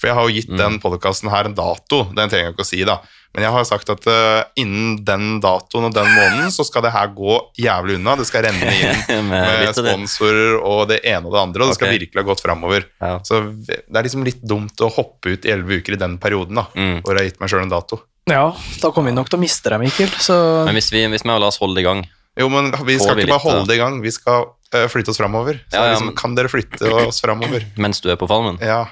For 0.00 0.06
jeg 0.08 0.14
har 0.16 0.28
jo 0.28 0.34
gitt 0.34 0.48
Mm. 0.50 0.56
den 0.58 0.78
podkasten 0.80 1.30
her 1.30 1.44
en 1.44 1.54
dato, 1.54 2.04
den 2.14 2.28
trenger 2.28 2.46
jeg 2.50 2.54
ikke 2.54 2.64
å 2.64 2.70
si, 2.70 2.84
da. 2.84 2.98
Men 3.30 3.44
jeg 3.46 3.54
har 3.54 3.66
sagt 3.68 3.90
at 3.92 4.06
uh, 4.10 4.42
innen 4.58 4.96
den 5.06 5.36
datoen 5.42 5.86
og 5.86 5.94
den 5.94 6.08
måneden 6.10 6.50
så 6.50 6.64
skal 6.66 6.82
det 6.82 6.90
her 6.94 7.12
gå 7.14 7.36
jævlig 7.62 8.00
unna. 8.00 8.16
Det 8.18 8.26
skal 8.26 8.42
renne 8.48 8.72
inn 8.74 9.28
Med 9.30 9.70
sponsorer 9.76 10.56
og 10.58 10.88
det 10.90 10.98
ene 11.06 11.30
og 11.30 11.36
det 11.36 11.42
andre, 11.44 11.62
og 11.62 11.70
det 11.70 11.78
skal 11.78 11.94
virkelig 11.94 12.24
ha 12.24 12.26
gått 12.26 12.42
framover. 12.42 12.88
Ja. 12.98 13.12
Så 13.26 13.42
det 13.62 13.84
er 13.86 14.06
liksom 14.08 14.26
litt 14.26 14.42
dumt 14.42 14.82
å 14.82 14.90
hoppe 14.90 15.36
ut 15.36 15.46
i 15.46 15.54
elleve 15.54 15.78
uker 15.78 15.94
i 15.94 16.00
den 16.02 16.18
perioden, 16.22 16.58
da. 16.58 16.66
Mm. 16.74 17.02
Hvor 17.04 17.14
jeg 17.14 17.22
har 17.22 17.30
gitt 17.30 17.42
meg 17.44 17.52
sjøl 17.54 17.64
en 17.68 17.72
dato. 17.72 18.00
Ja, 18.30 18.46
da 18.82 18.90
kommer 18.94 19.10
vi 19.10 19.16
nok 19.16 19.30
til 19.30 19.38
å 19.38 19.42
miste 19.42 19.70
deg, 19.72 19.82
Mikkel. 19.82 20.10
Så 20.22 20.36
Men 20.66 20.76
hvis 20.78 20.90
vi, 20.92 21.06
hvis 21.10 21.24
vi 21.26 21.32
og 21.32 21.42
Lars 21.42 21.58
holder 21.62 21.80
det 21.80 21.84
i 21.84 21.88
gang 21.88 22.02
Jo, 22.38 22.48
men 22.52 22.70
vi 22.86 22.98
skal 23.00 23.16
vi 23.18 23.24
ikke 23.26 23.32
bare 23.32 23.38
litt, 23.38 23.46
holde 23.46 23.66
det 23.70 23.78
i 23.78 23.80
gang, 23.80 23.98
vi 24.04 24.12
skal 24.14 24.50
eh, 24.74 24.86
flytte 24.90 25.14
oss 25.14 25.20
framover. 25.22 25.62
Så 25.70 25.78
Ja, 25.78 25.86
ja, 25.86 25.94
liksom, 25.94 26.10
men- 26.10 26.18
kan 26.18 26.36
dere 26.38 26.50
flytte 26.52 26.92
oss 27.06 27.22
framover? 27.24 27.66
mens 27.86 28.02
du 28.02 28.10
er 28.12 28.18
på 28.20 28.28
farmen 28.30 28.58
Ja. 28.62 28.84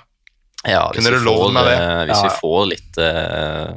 Ja, 0.67 0.89
hvis, 0.91 1.07
vi 1.07 1.19
får, 1.23 1.53
det? 1.55 1.75
eh, 1.79 2.01
hvis 2.09 2.17
Ja, 2.19 2.23
vi 2.25 2.31
får 2.41 2.63
litt 2.67 2.97
uh, 2.99 3.77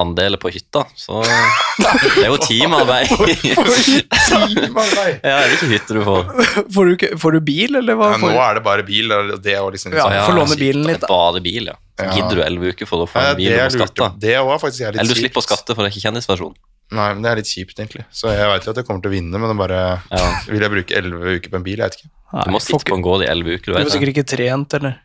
andeler 0.00 0.40
på 0.40 0.48
hytta, 0.48 0.86
så 0.96 1.20
Det 1.26 2.22
er 2.24 2.30
jo 2.30 2.38
teamarbeid. 2.40 3.12
Timearbeid! 4.30 5.20
ja, 5.22 5.34
er 5.42 5.52
ikke 5.52 5.68
hytte 5.74 5.96
du 5.98 6.00
får? 6.06 6.30
får 6.72 6.88
du, 6.88 7.06
får 7.20 7.36
du 7.36 7.40
bil, 7.44 7.76
eller 7.82 7.98
hva? 8.00 8.14
Ja, 8.14 8.20
nå 8.22 8.32
er 8.32 8.58
det 8.58 8.64
bare 8.64 8.86
bil, 8.88 9.12
og 9.12 9.34
det 9.44 9.58
er 9.58 9.68
liksom 9.76 9.92
Ja, 9.96 10.08
ja, 10.14 10.24
får 10.28 10.38
låne 10.40 10.58
bilen 10.60 10.88
litt, 10.88 11.04
da. 11.04 11.10
Bare 11.12 11.44
bil, 11.44 11.68
ja. 11.68 11.76
Gidder 12.16 12.40
du 12.40 12.42
elleve 12.46 12.72
uker 12.72 12.88
for 12.88 13.04
å 13.04 13.08
få 13.10 13.20
en 13.22 13.36
bil 13.38 13.52
lurte 13.52 13.76
skatte? 13.76 14.10
Det 14.24 14.38
var 14.40 14.58
faktisk 14.62 14.86
litt 14.88 15.02
Eller 15.04 15.12
du 15.14 15.20
slipper 15.20 15.42
å 15.44 15.46
skatte, 15.46 15.76
for 15.76 15.84
det 15.84 15.92
er 15.92 15.94
ikke 15.96 16.06
kjendisversjon. 16.08 16.56
Nei, 16.92 17.06
men 17.14 17.22
det 17.24 17.30
er 17.30 17.38
litt 17.40 17.48
kjipt, 17.48 17.76
egentlig. 17.78 18.04
Så 18.12 18.32
jeg 18.32 18.48
vet 18.50 18.66
jo 18.66 18.72
at 18.74 18.80
jeg 18.82 18.88
kommer 18.88 19.04
til 19.04 19.12
å 19.12 19.14
vinne, 19.14 19.38
men 19.40 19.52
det 19.52 19.56
bare 19.60 19.78
Ja. 20.12 20.26
Vil 20.48 20.64
jeg 20.64 20.72
bruke 20.74 20.98
elleve 20.98 21.36
uker 21.38 21.52
på 21.54 21.60
en 21.60 21.64
bil? 21.68 21.78
Jeg 21.80 21.88
vet 21.92 22.00
ikke. 22.02 22.10
Nei, 22.32 22.44
Du 22.48 22.52
må 22.56 22.60
sitte 22.64 22.84
på 22.88 22.96
en 22.98 23.04
gård 23.04 23.24
i 23.24 23.30
elleve 23.32 23.56
uker, 23.60 23.72
Du 23.72 23.78
du 23.78 23.84
det. 23.84 23.92
sikkert 23.94 24.12
ikke 24.16 24.28
trent, 24.36 24.76
eller? 24.80 24.98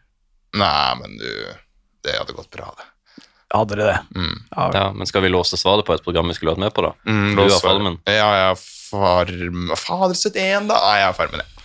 Nei, 0.55 0.95
men 1.01 1.17
du 1.17 1.27
Det 2.03 2.15
hadde 2.17 2.33
gått 2.37 2.49
bra, 2.53 2.71
det. 2.77 2.85
Hadde 3.53 3.75
dere 3.75 3.85
det? 3.87 4.19
Mm. 4.19 4.37
Ja, 4.55 4.69
Ja, 4.73 4.85
men 4.93 5.07
skal 5.07 5.23
vi 5.23 5.29
låse 5.31 5.57
svaret 5.57 5.85
på 5.87 5.93
et 5.95 6.03
program 6.03 6.27
vi 6.27 6.35
skulle 6.35 6.51
vært 6.55 6.65
med 6.65 6.73
på, 6.75 6.83
da? 6.83 6.93
Mm, 7.07 7.37
har 7.39 7.59
Farmen. 7.63 7.99
Ja, 8.05 8.27
jeg 8.35 8.47
har 8.51 8.57
farm... 8.59 9.71
Fader 9.75 10.15
71, 10.15 10.67
da. 10.67 10.79
Nei, 10.83 10.97
jeg 10.99 11.07
har 11.07 11.15
Farmen, 11.15 11.43
jeg. 11.43 11.56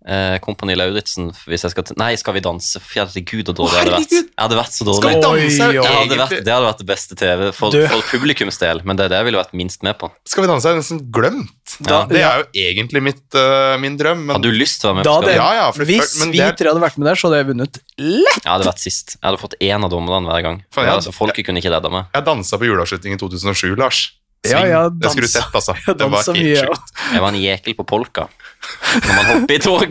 Eh, 0.00 0.38
Kompani 0.40 0.72
Lauritzen, 0.80 1.26
hvis 1.44 1.60
jeg 1.66 1.74
skal 1.74 1.84
til 1.84 1.96
Nei, 2.00 2.14
Skal 2.16 2.32
vi 2.32 2.40
danse? 2.40 2.80
Herregud, 2.80 3.50
så 3.50 3.52
dårlig 3.52 3.74
det 3.74 3.80
hadde 3.84 3.92
vært. 3.98 4.12
Jeg 4.16 4.40
hadde 4.40 4.56
vært 4.56 4.72
så 4.72 4.84
dårlig. 4.88 5.00
Skal 5.02 5.10
vi 5.12 5.20
danse? 5.20 5.66
Oi, 5.66 5.76
oi. 5.76 5.82
Det 5.84 5.90
hadde, 5.92 6.16
vært, 6.22 6.44
det 6.46 6.52
hadde 6.54 6.68
vært 6.70 6.78
det 6.80 6.86
beste 6.88 7.16
TV 7.20 7.42
for, 7.52 7.76
for 7.92 8.06
publikums 8.08 8.56
del, 8.62 8.80
men 8.88 8.96
det 8.96 9.04
er 9.04 9.12
det 9.12 9.18
jeg 9.20 9.26
ville 9.28 9.42
vært 9.42 9.52
minst 9.60 9.82
med 9.84 9.98
på. 10.00 10.08
Skal 10.24 10.46
vi 10.46 10.48
danse 10.48 10.70
er 10.72 10.78
nesten 10.80 11.02
glemt. 11.12 11.74
Ja. 11.84 11.98
Det 12.08 12.22
er 12.24 12.40
jo 12.40 12.46
egentlig 12.64 13.02
mitt, 13.10 13.20
uh, 13.36 13.76
min 13.82 13.98
drøm, 14.00 14.24
men 14.24 14.38
Hadde 14.38 14.48
du 14.48 14.56
lyst 14.56 14.80
til 14.80 14.88
å 14.88 14.94
være 14.94 15.02
med 15.02 15.08
Da 15.10 15.16
vi? 15.26 15.34
Ja, 15.36 15.48
ja, 15.58 15.66
for 15.76 15.84
Hvis 15.90 16.14
men 16.22 16.32
vi 16.32 16.40
det 16.40 16.46
er- 16.48 16.56
tre 16.62 16.72
hadde 16.72 16.80
vært 16.86 16.96
med 16.96 17.06
der, 17.10 17.20
så 17.20 17.28
hadde 17.28 17.42
jeg 17.42 17.48
vunnet 17.52 17.82
lett. 18.00 18.40
Jeg 18.40 18.50
hadde 18.54 18.70
vært 18.72 18.80
sist. 18.80 19.18
Jeg 19.20 19.26
hadde 19.28 19.42
fått 19.44 19.58
én 19.60 19.84
av 19.84 19.90
dommerne 19.92 20.24
hver 20.32 20.42
gang. 20.48 20.64
Faen, 20.72 20.88
jeg 20.88 20.96
altså, 20.96 21.12
folket 21.12 21.44
kunne 21.44 21.60
ikke 21.60 21.74
redda 21.76 21.92
meg. 21.92 22.08
jeg 22.16 22.24
dansa 22.24 22.56
på 22.56 22.64
juleavslutning 22.72 23.14
i 23.14 23.20
2007, 23.20 23.76
Lars. 23.76 24.00
Ja, 24.40 24.62
Sving. 24.64 24.70
jeg 24.72 24.92
det 24.96 25.10
skulle 25.12 25.28
du 25.28 25.28
dansa- 25.28 25.44
sett, 25.44 25.52
altså. 25.60 25.74
Jeg 25.76 25.96
Det 26.00 26.06
var 26.08 26.16
dansa 26.24 26.32
helt 26.32 26.46
mye, 26.46 26.56
ja. 26.56 26.64
sjukt. 26.64 26.92
Jeg 27.12 27.20
var 27.20 27.28
en 27.28 27.40
jekel 27.44 27.74
på 27.76 27.84
polka. 27.84 28.22
Når 28.60 29.14
man 29.16 29.28
hopper 29.30 29.54
i 29.54 29.58
tog 29.62 29.82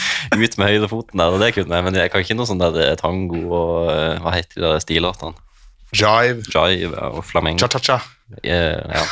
ut 0.44 0.58
med 0.60 0.68
høyrefoten 0.68 1.18
der, 1.22 1.32
og 1.34 1.40
det 1.42 1.52
kunne 1.56 1.78
jeg. 1.78 1.84
Men 1.86 1.94
jeg 2.00 2.10
kan 2.12 2.24
ikke 2.24 2.36
noe 2.38 2.48
sånn 2.48 2.60
der 2.62 2.96
tango 3.00 3.40
og 3.48 3.90
eh, 3.92 4.18
hva 4.24 4.34
heter 4.36 4.60
de 4.60 4.66
der 4.66 4.82
stilartene? 4.84 5.34
Jive. 5.96 6.42
Jive 6.52 6.98
og 7.16 7.22
flamenco. 7.24 7.64
Cha-cha-cha. 7.64 7.96
Eh, 8.44 8.76
Ja. 8.92 9.04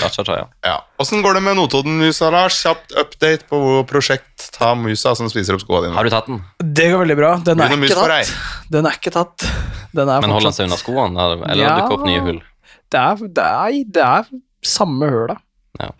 Cha-cha-cha, 0.00 0.38
ja. 0.38 0.46
Ja. 0.70 0.76
Åssen 1.04 1.20
går 1.22 1.36
det 1.36 1.42
med 1.44 1.58
Notodden-musa, 1.58 2.30
Lars? 2.32 2.56
Kjapt 2.64 2.94
update 2.96 3.44
på 3.50 3.58
hvor 3.60 3.84
prosjekt 3.90 4.46
Ta 4.56 4.72
musa 4.74 5.12
som 5.18 5.28
spiser 5.28 5.58
opp 5.58 5.62
skoa 5.66 5.82
dine. 5.84 5.92
Har 5.98 6.08
du 6.08 6.10
tatt 6.14 6.30
den? 6.30 6.40
Det 6.64 6.88
går 6.94 7.02
veldig 7.04 7.18
bra. 7.20 7.34
Den 7.44 7.60
er 7.60 7.74
ikke 7.76 7.98
tatt. 8.00 8.32
Den 8.72 8.88
er 8.88 8.96
ikke 8.96 9.12
tatt. 9.14 9.44
Den 9.92 10.08
er 10.08 10.24
Men 10.24 10.32
holder 10.32 10.48
den 10.48 10.56
seg 10.56 10.70
unna 10.70 10.80
skoene, 10.80 11.28
eller 11.28 11.60
Ja. 11.60 11.74
dukker 11.82 11.98
opp 12.00 12.06
nye 12.08 12.24
hull? 12.24 12.40
Det 12.88 13.00
er, 13.04 13.20
det 13.36 13.44
er, 13.44 13.78
det 13.98 14.04
er 14.08 14.32
samme 14.64 15.12
høla. 15.12 15.36
Ja. 15.78 15.90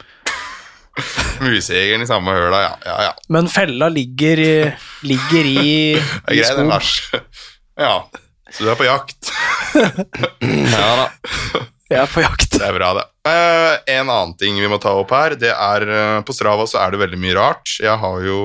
Musejegeren 1.45 2.02
i 2.02 2.09
samme 2.11 2.35
høla, 2.35 2.61
ja. 2.64 2.73
ja, 2.87 2.97
ja. 3.09 3.12
Men 3.35 3.49
fella 3.52 3.88
ligger, 3.93 4.43
ligger 5.07 5.50
i, 5.50 5.71
Det 6.28 6.40
er 6.45 6.62
i. 6.64 6.69
Lars. 6.69 6.95
Ja. 7.78 8.09
Så 8.50 8.64
du 8.64 8.71
er 8.73 8.78
på 8.81 8.87
jakt. 8.88 9.28
Ja 10.50 10.87
da. 10.99 11.05
Jeg 11.88 12.00
er 12.02 12.09
på 12.11 12.21
jakt. 12.25 12.50
Det 12.59 12.64
er 12.67 12.75
bra, 12.75 12.88
det. 12.99 13.05
Eh, 13.28 13.75
en 13.95 14.09
annen 14.11 14.33
ting 14.40 14.57
vi 14.61 14.67
må 14.69 14.81
ta 14.83 14.90
opp 14.99 15.12
her, 15.14 15.37
det 15.38 15.50
er 15.52 15.85
eh, 15.88 16.17
På 16.26 16.35
Strava 16.37 16.64
så 16.69 16.81
er 16.83 16.93
det 16.95 17.00
veldig 17.05 17.21
mye 17.23 17.37
rart. 17.38 17.76
Jeg 17.81 17.95
har 18.02 18.25
jo 18.26 18.40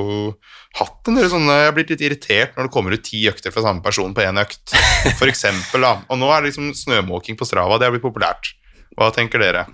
hatt 0.77 1.09
en 1.09 1.17
del 1.19 1.27
sånne 1.31 1.55
Jeg 1.59 1.67
har 1.69 1.75
blitt 1.77 1.91
litt 1.93 2.03
irritert 2.05 2.55
når 2.57 2.67
det 2.69 2.73
kommer 2.75 2.95
ut 2.97 3.03
ti 3.05 3.23
økter 3.29 3.53
fra 3.55 3.63
samme 3.65 3.83
person 3.85 4.13
på 4.15 4.23
én 4.27 4.39
økt. 4.43 4.75
For 5.19 5.31
eksempel, 5.31 5.83
da. 5.87 5.95
Og 6.11 6.19
nå 6.21 6.29
er 6.35 6.43
det 6.45 6.51
liksom 6.51 6.69
snømåking 6.77 7.39
på 7.39 7.47
Strava. 7.49 7.79
Det 7.81 7.89
har 7.89 7.95
blitt 7.95 8.05
populært. 8.05 8.53
Hva 8.99 9.09
tenker 9.15 9.41
dere? 9.41 9.65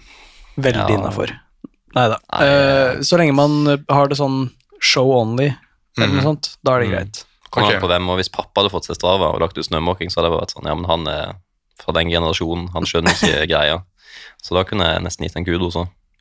Veldig 0.56 0.86
Ja. 0.88 0.96
innafor. 0.96 1.36
Neida. 1.96 2.20
Nei, 2.34 2.46
Eh, 2.46 3.00
så 3.02 3.18
lenge 3.18 3.34
man 3.34 3.84
har 3.90 4.08
det 4.08 4.18
sånn 4.18 4.50
show 4.82 5.10
only, 5.12 5.54
eller 5.98 6.08
noe 6.08 6.22
Mhm. 6.22 6.24
sånt, 6.24 6.58
da 6.64 6.76
er 6.76 6.80
det 6.82 6.90
Mm. 6.90 6.96
greit. 6.96 7.24
Kommer 7.52 7.68
okay. 7.70 7.80
på 7.82 7.88
hvem, 7.90 8.10
og 8.10 8.18
Hvis 8.20 8.30
pappa 8.32 8.62
hadde 8.62 8.72
fått 8.72 8.86
seg 8.86 8.96
Strava 8.96 9.34
og 9.34 9.40
lagt 9.42 9.58
ut 9.58 9.66
snømåking, 9.66 10.10
så 10.12 10.22
hadde 10.22 10.30
det 10.32 10.40
vært 10.40 10.54
sånn 10.54 10.66
Ja, 10.68 10.76
men 10.76 10.86
han 10.86 11.08
er 11.08 11.34
fra 11.80 11.94
den 11.94 12.10
generasjonen, 12.12 12.70
han 12.74 12.84
skjønner 12.84 13.10
ikke 13.16 13.48
greia. 13.54 13.84
Så 14.44 14.54
da 14.56 14.64
kunne 14.64 14.86
jeg 14.86 15.02
nesten 15.04 15.26
gitt 15.26 15.36
en 15.36 15.46
kudos 15.46 15.76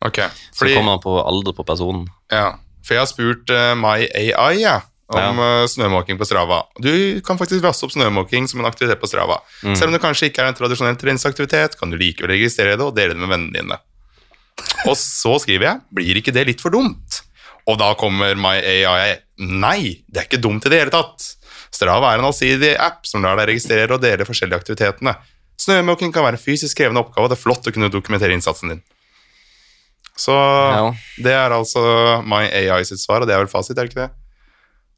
Okay. 0.05 0.29
Fordi, 0.55 0.75
Så 0.75 0.77
kommer 0.77 0.91
han 0.95 1.01
på 1.01 1.27
alder 1.27 1.53
på 1.53 1.65
personen. 1.67 2.07
ja, 2.31 2.53
for 2.85 2.95
jeg 2.95 3.01
har 3.01 3.07
spurt 3.07 3.51
uh, 3.51 3.75
MyAI 3.75 4.61
ja, 4.61 4.81
om 5.11 5.39
eh, 5.41 5.67
snømåking 5.67 6.17
på 6.19 6.25
Strava. 6.27 6.63
Du 6.81 7.21
kan 7.23 7.37
faktisk 7.37 7.63
laste 7.63 7.83
opp 7.85 7.91
snømåking 7.93 8.47
som 8.49 8.61
en 8.61 8.67
aktivitet 8.71 9.01
på 9.01 9.09
Strava. 9.09 9.41
Mm. 9.65 9.75
Selv 9.77 9.89
om 9.89 9.93
det 9.95 10.01
kanskje 10.03 10.31
ikke 10.31 10.39
er 10.45 10.49
en 10.49 10.55
tradisjonell 10.55 10.97
treningsaktivitet, 10.97 11.77
kan 11.79 11.91
du 11.91 11.97
likevel 11.97 12.31
registrere 12.31 12.77
det 12.77 12.81
og 12.87 12.95
dele 12.95 13.15
det 13.15 13.19
med 13.19 13.29
vennene 13.29 13.53
dine. 13.53 13.79
Og 14.89 14.95
så 14.99 15.37
skriver 15.43 15.67
jeg 15.69 15.81
blir 15.95 16.21
ikke 16.21 16.35
det 16.35 16.47
litt 16.49 16.63
for 16.65 16.75
dumt? 16.75 17.23
Og 17.69 17.77
da 17.81 17.91
kommer 18.01 18.37
MyAI 18.39 19.19
nei, 19.39 20.05
det 20.09 20.23
er 20.23 20.29
ikke 20.29 20.41
dumt 20.41 20.65
i 20.67 20.71
det 20.73 20.79
hele 20.81 20.93
tatt. 20.95 21.35
Strava 21.75 22.15
er 22.15 22.23
en 22.23 22.29
allsidig 22.31 22.71
app 22.81 23.05
som 23.07 23.23
lar 23.23 23.37
deg 23.37 23.51
registrere 23.53 23.93
og 23.99 24.01
dele 24.03 24.25
forskjellige 24.27 24.63
aktivitetene. 24.63 25.13
Snømåking 25.61 26.15
kan 26.15 26.25
være 26.25 26.39
en 26.39 26.43
fysisk 26.43 26.79
krevende 26.79 27.03
oppgave, 27.03 27.27
og 27.27 27.33
det 27.33 27.37
er 27.37 27.43
flott 27.43 27.67
å 27.69 27.75
kunne 27.75 27.91
dokumentere 27.93 28.33
innsatsen 28.37 28.73
din. 28.73 28.83
Så 30.19 30.33
Ja. 30.35 30.93
det 31.23 31.33
er 31.35 31.51
altså 31.55 31.83
MyAI 32.25 32.83
sitt 32.89 33.03
svar, 33.03 33.21
og 33.23 33.29
det 33.29 33.35
er 33.37 33.45
vel 33.45 33.53
fasit, 33.53 33.77
er 33.77 33.85
det 33.87 33.93
ikke 33.93 34.07
det? 34.07 34.11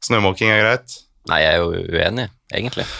Snømåking 0.07 0.49
er 0.49 0.61
greit. 0.63 0.95
Nei, 1.29 1.41
jeg 1.43 1.53
er 1.53 1.57
jo 1.61 1.71
uenig, 1.91 2.29
egentlig. 2.53 2.85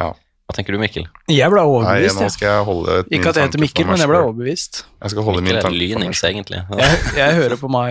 Ja. 0.00 0.12
Hva 0.50 0.54
tenker 0.56 0.74
du, 0.74 0.80
Mikkel? 0.82 1.04
Jeg 1.30 1.46
ble 1.52 1.60
Nei, 1.62 1.68
overbevist, 1.70 2.18
nå 2.18 2.28
skal 2.34 2.48
jeg 2.48 2.62
holde 2.66 2.94
et 3.04 3.12
Ikke 3.14 3.30
at 3.30 3.36
jeg 3.38 3.46
heter 3.46 3.60
Mikkel, 3.62 3.86
men 3.86 4.00
jeg 4.02 4.10
ble 4.10 4.18
overbevist. 4.24 4.80
Jeg 4.98 5.12
skal 5.12 5.26
holde 5.28 5.42
min 5.44 5.46
Mikkel 5.46 5.58
er 5.60 5.66
tanke 5.68 5.78
lynings, 5.78 6.22
egentlig. 6.26 6.62
Jeg, 6.80 6.96
jeg 7.20 7.36
hører 7.38 7.60
på 7.60 7.70
my 7.70 7.84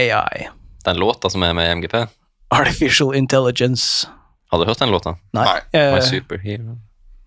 AI. 0.00 0.46
Den 0.86 0.96
låta 1.02 1.28
som 1.28 1.44
er 1.44 1.52
med 1.58 1.68
i 1.68 1.74
MGP, 1.76 1.98
Artificial 2.56 3.12
Intelligence. 3.18 4.08
har 4.48 4.62
du 4.62 4.64
hørt 4.70 4.80
den 4.80 4.94
låta? 4.94 5.12
Nei. 5.36 5.44
Nei. 5.44 5.58
jeg- 5.76 5.92
My 5.92 6.00
Superhero. 6.08 6.78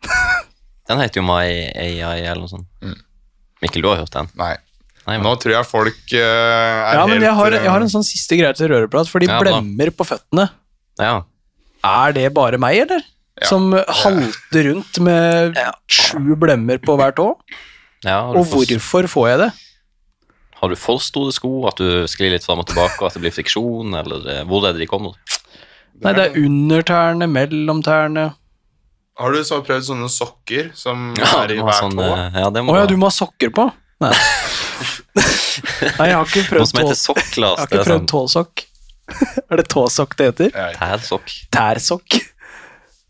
Den 0.89 0.99
heter 0.99 1.21
jo 1.21 1.27
My 1.27 1.45
AI 1.77 2.25
eller 2.25 2.41
noe 2.41 2.49
sånt. 2.51 2.65
Mm. 2.81 2.97
Mikkel, 3.61 3.85
du 3.85 3.91
har 3.93 4.01
hørt 4.01 4.11
den? 4.17 4.27
Nei. 4.41 4.55
Nei, 5.05 5.19
men, 5.19 5.23
Nå 5.27 5.35
tror 5.39 5.53
jeg 5.53 5.67
folk 5.69 6.01
uh, 6.15 6.17
er 6.17 6.97
ja, 6.97 7.05
men 7.07 7.21
jeg 7.21 7.35
har, 7.37 7.51
helt, 7.51 7.61
jeg 7.61 7.71
har 7.75 7.85
en 7.85 7.91
sånn 7.93 8.05
siste 8.07 8.37
greie 8.39 8.55
til 8.57 8.71
røreprat, 8.73 9.07
for 9.11 9.21
de 9.21 9.29
Ja, 9.29 9.37
blemmer 9.43 9.93
på 9.93 10.07
føttene. 10.07 10.49
ja. 10.97 11.21
Er 11.83 12.13
det 12.15 12.29
bare 12.33 12.57
meg, 12.57 12.77
eller? 12.85 13.03
Ja. 13.43 13.49
Som 13.49 13.73
halter 13.75 14.69
rundt 14.69 14.99
med 15.03 15.57
sju 15.91 16.33
blemmer 16.39 16.79
på 16.79 16.95
hver 16.99 17.11
tå? 17.17 17.33
ja 18.03 18.21
Og 18.31 18.47
hvorfor 18.51 19.07
får 19.11 19.29
jeg 19.29 19.39
det? 19.45 19.51
har 20.63 20.69
du 20.71 20.77
for 20.79 21.01
store 21.03 21.33
sko, 21.35 21.49
at 21.67 21.75
du 21.75 22.05
sklir 22.07 22.31
litt 22.31 22.45
fram 22.47 22.61
og 22.61 22.69
tilbake, 22.69 22.95
og 23.01 23.09
at 23.09 23.17
det 23.17 23.21
blir 23.25 23.33
friksjon, 23.35 23.97
eller 23.99 24.29
eh, 24.31 24.43
hvor 24.47 24.63
er 24.63 24.71
det 24.71 24.85
de 24.85 24.87
kommer? 24.87 25.17
Nei, 25.99 26.13
det 26.15 26.23
er 26.23 26.37
under 26.39 26.85
tærne, 26.87 27.27
mellom 27.27 27.81
tærne. 27.83 28.29
Har 29.19 29.35
du 29.35 29.41
så 29.43 29.59
prøvd 29.65 29.89
sånne 29.89 30.07
sokker 30.09 30.69
som 30.77 31.11
Ja, 31.19 31.43
er 31.43 31.51
i 31.51 31.65
hver 31.67 31.75
sånn, 31.81 31.99
tå? 31.99 32.07
ja, 32.07 32.47
det 32.47 32.63
Å 32.63 32.77
ja, 32.79 32.85
du 32.87 32.95
må 32.95 33.11
ha 33.11 33.13
sokker 33.13 33.51
på? 33.53 33.67
Nei. 34.03 34.13
Nei, 35.99 36.07
jeg 36.07 36.15
har 36.15 36.31
ikke 36.31 36.45
prøvd, 36.47 36.71
tå, 36.71 36.79
heter 36.79 36.95
jeg 37.35 37.43
har 37.43 37.67
ikke 37.67 37.67
prøvd 37.75 37.91
sånn 37.91 38.07
tåsokk. 38.13 38.63
er 39.51 39.59
det 39.59 39.67
tåsokk 39.75 40.15
det 40.21 40.29
heter? 40.31 40.57
Tærsokk. 40.79 41.35
Tærsokk? 41.53 42.21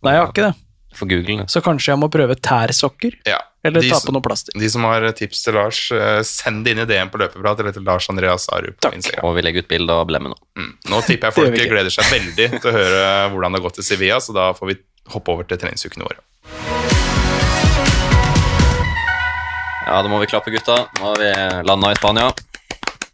Nei, 0.03 0.17
jeg 0.17 0.23
har 0.23 0.31
ikke 0.33 0.45
det. 0.49 0.53
For 0.93 1.09
google. 1.09 1.47
Så 1.49 1.61
kanskje 1.65 1.93
jeg 1.93 1.99
må 2.03 2.11
prøve 2.13 2.37
tærsokker? 2.37 3.19
ja. 3.29 3.41
Eller 3.63 3.79
De 3.79 3.87
ta 3.87 3.95
på 4.03 4.11
noe 4.11 4.19
plaster. 4.19 4.51
De 4.59 4.67
som 4.67 4.83
har 4.83 5.05
tips 5.15 5.39
til 5.45 5.55
Lars, 5.55 5.77
eh, 5.95 6.17
send 6.27 6.65
det 6.65 6.73
inn 6.73 6.81
i 6.83 6.85
DM 6.89 7.07
på 7.13 7.21
løpeprat 7.21 7.61
eller 7.63 7.71
til 7.71 7.85
Lars 7.87 8.09
Andreas 8.11 8.49
Arup 8.51 8.75
på 8.75 8.89
Takk. 8.91 9.21
Og 9.23 9.37
vi 9.37 9.45
legger 9.45 9.63
ut 9.63 9.69
bilde 9.71 9.95
av 9.95 10.03
blemmen 10.09 10.33
nå. 10.35 10.39
Mm. 10.59 10.73
Nå 10.91 10.99
tipper 11.07 11.31
jeg 11.31 11.35
folk 11.39 11.55
gleder 11.71 11.95
seg 11.95 12.11
veldig 12.11 12.49
til 12.57 12.67
å 12.73 12.75
høre 12.75 13.05
hvordan 13.31 13.55
det 13.55 13.61
har 13.61 13.67
gått 13.69 13.79
i 13.79 13.87
Sevilla, 13.87 14.19
så 14.19 14.35
da 14.35 14.49
får 14.57 14.73
vi 14.73 14.75
hoppe 15.15 15.31
over 15.31 15.47
til 15.47 15.63
treningsukene 15.63 16.03
våre. 16.03 16.19
Ja, 19.87 20.01
da 20.01 20.11
må 20.11 20.19
vi 20.19 20.27
klappe, 20.27 20.51
gutta. 20.51 20.81
Nå 20.99 21.13
har 21.13 21.23
vi 21.23 21.31
landa 21.71 21.95
i 21.95 22.01
Spania. 22.03 22.33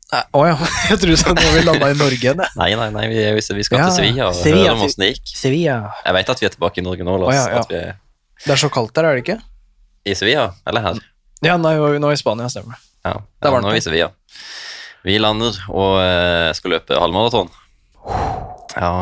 Å 0.10 0.42
ja, 0.48 0.56
jeg 0.89 0.98
trodde 1.04 1.18
sånn 1.22 1.38
nå 1.38 1.50
vi 1.54 1.62
landa 1.68 1.92
i 1.92 1.98
Norge 1.98 2.18
igjen. 2.18 2.39
Nei, 2.58 2.72
nei, 2.80 2.88
nei, 2.96 3.06
vi, 3.12 3.20
vi 3.38 3.44
vi 3.60 3.66
skal 3.68 3.78
Ja, 3.78 3.89
til 3.89 3.98
Sevilla 4.00 4.30
og 4.32 4.38
Sevilla, 4.39 4.72
høre 4.72 4.78
om 4.80 4.88
åssen 4.88 5.04
det 5.04 5.10
gikk. 5.12 5.34
Sevilla. 5.38 5.75
Jeg 6.01 6.16
vet 6.18 6.32
at 6.34 6.42
vi 6.42 6.48
er 6.48 6.54
tilbake 6.56 6.82
i 6.82 6.86
Norge 6.86 7.06
nå, 7.06 7.18
Lars. 7.22 7.30
Å, 7.30 7.38
ja, 7.38 7.44
ja. 7.54 7.62
At 7.62 7.70
vi 7.70 7.78
er 7.78 7.94
Det 8.46 8.56
er 8.56 8.62
så 8.63 8.72
kaldt 8.74 8.96
der, 8.98 9.06
er 9.06 9.20
det 9.20 9.25
ikke? 9.28 9.38
I 10.10 10.16
Sevilla? 10.18 10.48
Eller 10.70 10.88
her? 10.88 11.01
Ja, 11.46 11.60
nei, 11.62 11.75
nå 12.01 12.10
i 12.10 12.18
Spania, 12.18 12.50
stemmer. 12.50 12.82
Ja, 13.06 13.20
Det 13.22 13.51
er 13.51 13.54
ja 13.54 13.62
nå 13.62 13.70
er 13.70 13.78
vi 13.78 13.84
i 13.84 13.86
Sevilla. 13.86 14.10
Vi 15.06 15.18
lander 15.22 15.62
og 15.70 16.00
uh, 16.01 16.50
skal 16.58 16.74
løpe 16.75 16.98
halvmaraton. 17.00 17.51
Ja, 18.74 18.94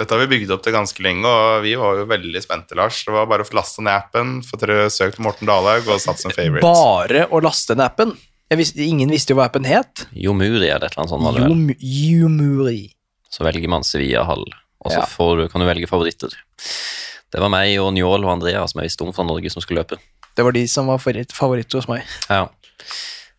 Dette 0.00 0.16
har 0.16 0.22
vi 0.24 0.30
bygd 0.32 0.50
opp 0.56 0.64
til 0.64 0.74
ganske 0.74 1.04
lenge, 1.04 1.28
og 1.28 1.62
vi 1.62 1.76
var 1.78 2.00
jo 2.00 2.08
veldig 2.10 2.42
spente, 2.42 2.74
Lars. 2.78 3.02
Det 3.06 3.14
var 3.14 3.30
bare 3.30 3.44
å 3.46 3.54
laste 3.56 3.84
ned 3.84 3.92
appen, 3.94 4.38
få 4.42 4.58
søkt 4.90 5.22
Morten 5.22 5.46
Dalhaug 5.48 5.92
og 5.92 6.02
satt 6.02 6.22
som 6.22 6.32
favorite. 6.34 6.64
Bare 6.64 7.26
å 7.30 7.40
laste 7.44 7.76
ned 7.76 7.86
appen. 7.86 8.16
Jeg 8.50 8.58
visste, 8.58 8.82
ingen 8.82 9.10
visste 9.12 9.30
jo 9.30 9.38
hva 9.38 9.44
appen 9.46 9.64
het. 9.68 10.06
Jomuri 10.16 10.66
eller 10.66 10.88
et 10.88 10.96
eller 10.96 11.04
annet 11.04 11.12
sånt. 11.12 11.22
var 11.22 11.36
det 11.38 11.44
vel. 11.46 11.76
Jumuri. 11.78 12.80
Så 13.30 13.44
velger 13.46 13.68
man 13.70 13.84
Sevilla-hall, 13.86 14.42
og 14.84 14.90
så 14.90 14.98
Ja. 14.98 15.06
får 15.06 15.36
du, 15.38 15.48
kan 15.48 15.60
du 15.62 15.66
velge 15.68 15.86
favoritter. 15.88 16.30
Det 17.30 17.38
var 17.40 17.48
meg 17.48 17.78
og 17.78 17.92
Njål 17.94 18.24
og 18.24 18.32
Andrea 18.32 18.66
som 18.66 18.80
jeg 18.80 18.88
visste 18.90 19.06
om 19.06 19.12
fra 19.14 19.22
Norge 19.22 19.50
som 19.52 19.62
skulle 19.62 19.84
løpe. 19.84 19.98
Det 20.34 20.42
var 20.44 20.52
de 20.52 20.66
som 20.66 20.86
var 20.90 20.98
favoritt, 20.98 21.30
favoritt 21.32 21.72
hos 21.72 21.86
meg. 21.86 22.02
Ja. 22.28 22.48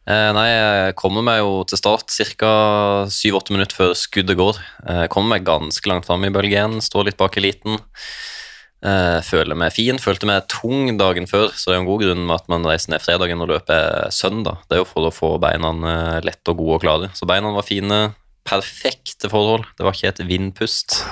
Eh, 0.08 0.32
nei, 0.34 0.48
jeg 0.48 0.96
kommer 0.96 1.22
meg 1.22 1.39
jo 1.39 1.63
til 1.68 1.77
start 1.77 2.08
ca. 2.38 3.06
7-8 3.12 3.51
minutter 3.51 3.75
før 3.75 3.94
skuddet 3.94 4.38
går. 4.39 4.58
Eh, 4.88 5.08
kommer 5.08 5.36
meg 5.36 5.44
ganske 5.46 5.86
langt 5.91 6.06
fram 6.06 6.24
i 6.24 6.30
bølgen, 6.30 6.80
står 6.82 7.06
litt 7.06 7.18
bak 7.18 7.36
eliten. 7.38 7.77
Eh, 8.81 9.19
føler 9.21 9.57
meg 9.57 9.75
fin, 9.75 10.00
følte 10.01 10.25
meg 10.25 10.47
tung 10.50 10.89
dagen 10.97 11.27
før, 11.29 11.51
så 11.53 11.69
det 11.69 11.75
er 11.75 11.81
en 11.83 11.89
god 11.89 12.01
grunn 12.01 12.23
med 12.25 12.35
at 12.39 12.47
man 12.50 12.65
reiser 12.65 12.95
ned 12.95 13.03
fredagen 13.03 13.43
og 13.43 13.51
løper 13.51 14.09
søndag. 14.13 14.63
Det 14.65 14.77
er 14.77 14.81
jo 14.81 14.89
for 14.89 15.05
å 15.05 15.13
få 15.13 15.35
beina 15.41 15.69
eh, 15.91 16.17
lette 16.25 16.53
og 16.53 16.63
gode 16.63 16.79
og 16.79 16.85
klare. 16.85 17.11
Så 17.17 17.29
beina 17.29 17.53
var 17.53 17.67
fine, 17.67 18.01
perfekte 18.47 19.29
forhold. 19.29 19.67
Det 19.77 19.85
var 19.85 19.97
ikke 19.97 20.15
et 20.15 20.23
vindpust. 20.25 21.03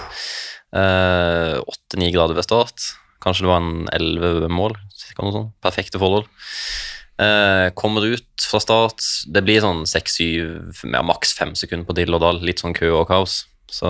Åtte-ni 0.70 2.10
grader 2.14 2.38
ved 2.38 2.46
start. 2.46 2.92
Kanskje 3.22 3.46
det 3.46 3.52
var 3.52 3.62
en 3.62 3.90
elleve 3.94 4.50
mål. 4.50 4.76
Perfekte 5.62 6.02
forhold. 6.02 6.26
Eh, 7.20 7.70
kommer 7.76 8.06
ut 8.06 8.48
fra 8.50 8.62
start. 8.64 9.04
Det 9.28 9.44
blir 9.44 9.60
sånn 9.64 9.84
seks-syv, 9.90 10.72
ja, 10.88 11.02
maks 11.04 11.34
fem 11.36 11.52
sekunder 11.58 11.88
på 11.90 11.96
dill 11.98 12.16
og 12.16 12.24
dall. 12.24 12.40
Litt 12.46 12.64
sånn 12.64 12.76
kø 12.78 12.94
og 13.02 13.10
kaos. 13.12 13.42
Så 13.70 13.90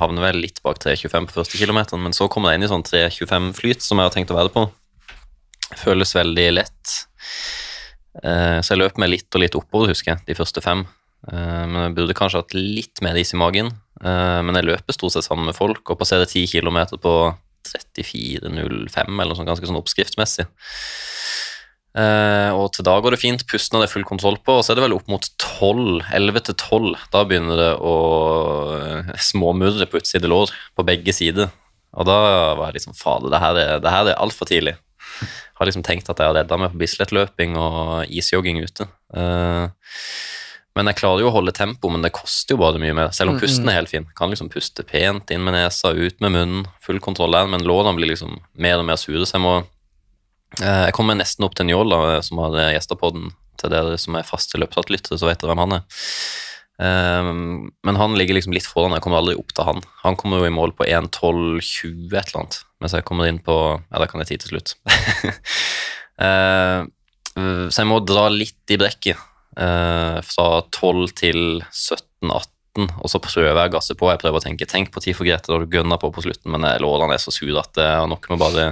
havner 0.00 0.24
vel 0.24 0.40
litt 0.42 0.62
bak 0.64 0.80
3.25 0.82 1.28
på 1.28 1.36
første 1.36 1.60
kilometeren, 1.60 2.02
men 2.02 2.16
så 2.16 2.28
kommer 2.32 2.52
jeg 2.52 2.60
inn 2.60 2.66
i 2.66 2.70
sånn 2.72 2.86
3.25-flyt 2.86 3.84
som 3.84 4.00
jeg 4.00 4.08
har 4.08 4.14
tenkt 4.14 4.32
å 4.32 4.38
være 4.38 4.52
på. 4.54 4.64
Føles 5.82 6.14
veldig 6.16 6.48
lett. 6.56 6.96
Eh, 8.22 8.58
så 8.60 8.74
jeg 8.74 8.80
løp 8.80 8.98
meg 9.00 9.12
litt 9.12 9.36
og 9.36 9.44
litt 9.44 9.56
oppover, 9.56 9.92
husker 9.92 10.14
jeg, 10.14 10.24
de 10.28 10.36
første 10.36 10.64
fem. 10.64 10.84
Eh, 11.30 11.64
men 11.68 11.86
jeg 11.86 11.96
burde 11.98 12.16
kanskje 12.18 12.42
hatt 12.42 12.56
litt 12.56 13.04
mer 13.04 13.18
is 13.20 13.32
i 13.36 13.40
magen. 13.40 13.72
Eh, 14.02 14.40
men 14.44 14.58
jeg 14.58 14.68
løper 14.68 14.96
stort 14.96 15.16
sett 15.16 15.28
sammen 15.28 15.48
med 15.48 15.56
folk 15.56 15.92
og 15.92 16.00
passerer 16.00 16.28
10 16.28 16.48
km 16.50 16.82
på 17.02 17.14
34.05 17.68 19.22
eller 19.22 19.38
sånt, 19.38 19.48
ganske 19.48 19.68
sånn 19.68 19.78
oppskriftsmessig. 19.78 20.48
Eh, 21.92 22.50
og 22.56 22.70
til 22.72 22.86
da 22.88 22.94
går 23.04 23.12
det 23.12 23.20
fint, 23.20 23.42
pusten 23.48 23.76
har 23.76 23.84
det 23.84 23.92
full 23.92 24.06
kontroll 24.08 24.38
på, 24.40 24.54
og 24.56 24.64
så 24.64 24.72
er 24.72 24.78
det 24.78 24.86
vel 24.86 24.94
opp 24.96 25.10
mot 25.12 25.26
12, 25.36 26.00
11 26.08 26.46
til 26.48 26.56
12. 26.56 26.94
Da 27.12 27.24
begynner 27.28 27.60
det 27.60 27.72
å 27.84 27.96
eh, 28.78 29.12
småmurre 29.20 29.88
på 29.90 30.00
utside 30.00 30.30
lår 30.30 30.54
på 30.76 30.86
begge 30.88 31.14
sider. 31.16 31.52
Og 31.92 32.08
da 32.08 32.16
var 32.56 32.70
jeg 32.70 32.80
liksom 32.80 32.96
Fader, 32.96 33.28
det 33.32 33.42
her 33.42 33.60
er, 33.60 33.74
det 33.84 33.92
her 33.92 34.08
er 34.08 34.20
altfor 34.22 34.48
tidlig. 34.48 34.78
Har 35.58 35.68
liksom 35.68 35.84
tenkt 35.84 36.08
at 36.08 36.18
jeg 36.18 36.30
har 36.30 36.38
redda 36.38 36.56
meg 36.58 36.72
på 36.72 36.80
Bislett-løping 36.80 37.58
og 37.60 38.08
isjogging 38.08 38.62
ute. 38.64 38.86
Uh, 39.12 39.68
men 40.72 40.88
jeg 40.88 40.96
klarer 41.02 41.20
jo 41.20 41.28
å 41.28 41.34
holde 41.34 41.52
tempo, 41.52 41.90
men 41.92 42.00
det 42.00 42.14
koster 42.16 42.56
jo 42.56 42.62
bare 42.62 42.80
mye 42.80 42.96
mer. 42.96 43.10
Selv 43.12 43.34
om 43.34 43.40
pusten 43.40 43.68
er 43.68 43.76
helt 43.76 43.92
fin. 43.92 44.06
Kan 44.16 44.32
liksom 44.32 44.48
puste 44.52 44.86
pent 44.88 45.28
inn 45.34 45.44
med 45.44 45.52
nesa, 45.52 45.92
ut 45.92 46.16
med 46.24 46.32
munnen. 46.32 46.64
Full 46.86 47.02
kontroll 47.04 47.36
der, 47.36 47.50
men 47.52 47.66
lårene 47.68 47.92
blir 47.98 48.14
liksom 48.14 48.38
mer 48.56 48.80
og 48.80 48.88
mer 48.88 48.96
sure, 49.00 49.26
så 49.28 49.36
jeg 49.36 49.44
må 49.44 49.58
Jeg 50.60 50.92
kommer 50.96 51.16
nesten 51.16 51.46
opp 51.46 51.54
til 51.56 51.66
Njål, 51.70 51.94
som 52.26 52.38
har 52.44 52.58
gjester 52.74 52.98
på 53.00 53.12
den 53.14 53.30
til 53.60 53.70
dere 53.72 53.96
som 54.00 54.16
er 54.18 54.26
faste 54.26 54.58
løpsatlyttere, 54.60 55.16
så 55.20 55.28
vet 55.28 55.40
dere 55.40 55.52
hvem 55.54 55.62
han 55.64 55.76
er. 55.78 55.84
Eh, 56.82 57.30
Men 57.86 57.96
han 58.00 58.16
ligger 58.18 58.34
liksom 58.36 58.52
litt 58.56 58.66
foran, 58.68 58.92
jeg 58.96 59.04
kommer 59.04 59.20
aldri 59.22 59.36
opp 59.38 59.52
til 59.54 59.64
han. 59.68 59.82
Han 60.02 60.16
kommer 60.20 60.42
jo 60.42 60.48
i 60.50 60.54
mål 60.54 60.72
på 60.76 60.84
1.12,20 60.88 62.12
et 62.18 62.32
eller 62.32 62.40
annet, 62.42 62.58
mens 62.82 62.92
jeg 62.96 63.04
kommer 63.08 63.28
inn 63.30 63.38
på 63.44 63.56
Ja, 63.78 63.98
da 64.02 64.06
kan 64.10 64.20
jeg 64.24 64.32
ti 64.34 64.40
til 64.44 64.56
slutt. 64.56 64.74
Eh, 66.22 66.82
Så 67.70 67.80
jeg 67.80 67.88
må 67.88 67.96
dra 68.04 68.26
litt 68.28 68.68
i 68.70 68.76
brekket. 68.78 69.16
eh, 69.56 70.18
Fra 70.22 70.48
12 70.70 71.14
til 71.16 71.38
17-18, 71.72 72.90
og 73.00 73.08
så 73.10 73.18
prøver 73.18 73.56
jeg 73.56 73.70
å 73.70 73.72
gasse 73.72 73.94
på. 73.96 74.10
Jeg 74.12 74.20
prøver 74.20 74.38
å 74.38 74.44
tenke 74.44 74.68
tenk 74.68 74.92
på 74.92 75.00
tid 75.02 75.16
for 75.16 75.24
Grete 75.24 75.48
da 75.50 75.58
du 75.64 75.66
gønner 75.72 75.98
på 75.98 76.12
på 76.12 76.22
slutten, 76.24 76.52
men 76.52 76.68
lårene 76.84 77.16
er 77.16 77.22
så 77.24 77.32
sure 77.32 77.58
at 77.64 77.72
det 77.74 77.84
er 77.88 78.06
nok 78.06 78.28
med 78.30 78.38
bare 78.44 78.66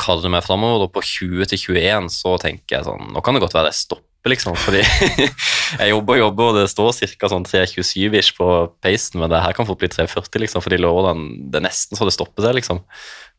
kalle 0.00 0.30
meg 0.32 0.44
framover, 0.46 0.86
og 0.86 0.92
på 0.94 1.04
20 1.04 1.48
til 1.52 1.62
21 1.76 2.10
så 2.12 2.36
tenker 2.42 2.78
jeg 2.78 2.86
sånn 2.88 3.14
Nå 3.14 3.22
kan 3.24 3.36
det 3.36 3.42
godt 3.44 3.56
være 3.56 3.70
jeg 3.72 3.78
stopper, 3.80 4.32
liksom, 4.32 4.56
fordi 4.60 4.82
jeg 5.80 5.92
jobber 5.92 6.16
og 6.16 6.22
jobber, 6.22 6.50
og 6.50 6.58
det 6.58 6.66
står 6.72 6.90
ca. 7.16 7.30
sånn 7.32 7.46
3.27-ish 7.48 8.34
på 8.36 8.48
peisen, 8.84 9.20
men 9.22 9.32
det 9.32 9.42
her 9.44 9.56
kan 9.56 9.68
fort 9.68 9.80
bli 9.80 9.90
3.40, 9.92 10.42
liksom, 10.44 10.64
fordi 10.64 10.80
lårene 10.82 11.46
Det 11.52 11.60
er 11.60 11.68
nesten 11.68 11.98
så 11.98 12.08
det 12.08 12.16
stopper 12.16 12.44
seg, 12.44 12.58
liksom. 12.58 12.82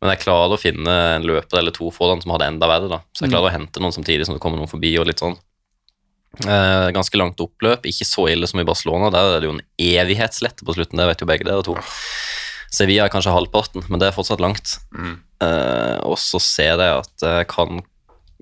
Men 0.02 0.14
jeg 0.14 0.24
klarer 0.26 0.56
å 0.56 0.62
finne 0.62 0.96
en 1.18 1.28
løper 1.28 1.62
eller 1.62 1.76
to 1.76 1.90
foran 1.94 2.22
som 2.24 2.34
har 2.34 2.44
det 2.44 2.52
enda 2.54 2.70
verre, 2.70 2.90
da. 2.92 3.02
Så 3.14 3.26
jeg 3.26 3.34
klarer 3.36 3.52
å 3.52 3.56
hente 3.58 3.84
noen 3.84 3.96
samtidig 3.96 4.28
som 4.28 4.38
det 4.38 4.44
kommer 4.44 4.62
noen 4.62 4.72
forbi, 4.72 4.94
og 5.02 5.10
litt 5.10 5.24
sånn. 5.24 5.38
Eh, 6.46 6.90
ganske 6.94 7.18
langt 7.18 7.40
oppløp, 7.42 7.88
ikke 7.90 8.06
så 8.06 8.28
ille 8.30 8.50
som 8.50 8.62
i 8.62 8.68
Barcelona. 8.68 9.10
Der 9.14 9.38
er 9.38 9.42
det 9.42 9.50
jo 9.50 9.56
en 9.56 9.64
evighetslette 9.82 10.66
på 10.66 10.76
slutten, 10.78 11.00
det 11.00 11.08
vet 11.10 11.24
jo 11.24 11.30
begge 11.30 11.48
dere 11.48 11.66
to. 11.66 11.78
Sevilla 12.74 13.06
er 13.08 13.14
kanskje 13.14 13.32
halvparten, 13.36 13.86
men 13.90 14.00
det 14.02 14.10
er 14.10 14.16
fortsatt 14.16 14.42
langt. 14.44 14.78
Eh, 14.98 15.98
og 16.04 16.18
så 16.20 16.40
ser 16.44 16.82
jeg 16.82 16.98
at 17.04 17.24
jeg 17.28 17.48
kan 17.52 17.82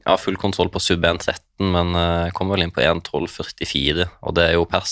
ha 0.05 0.15
full 0.21 0.35
kontroll 0.37 0.69
på 0.69 0.77
sub 0.83 1.01
1.13, 1.01 1.39
men 1.65 1.95
uh, 1.97 2.25
jeg 2.27 2.33
kommer 2.37 2.53
vel 2.53 2.65
inn 2.67 2.73
på 2.75 2.83
1.12,44, 2.85 4.05
og 4.21 4.35
det 4.37 4.43
er 4.51 4.53
jo 4.53 4.65
pers. 4.69 4.91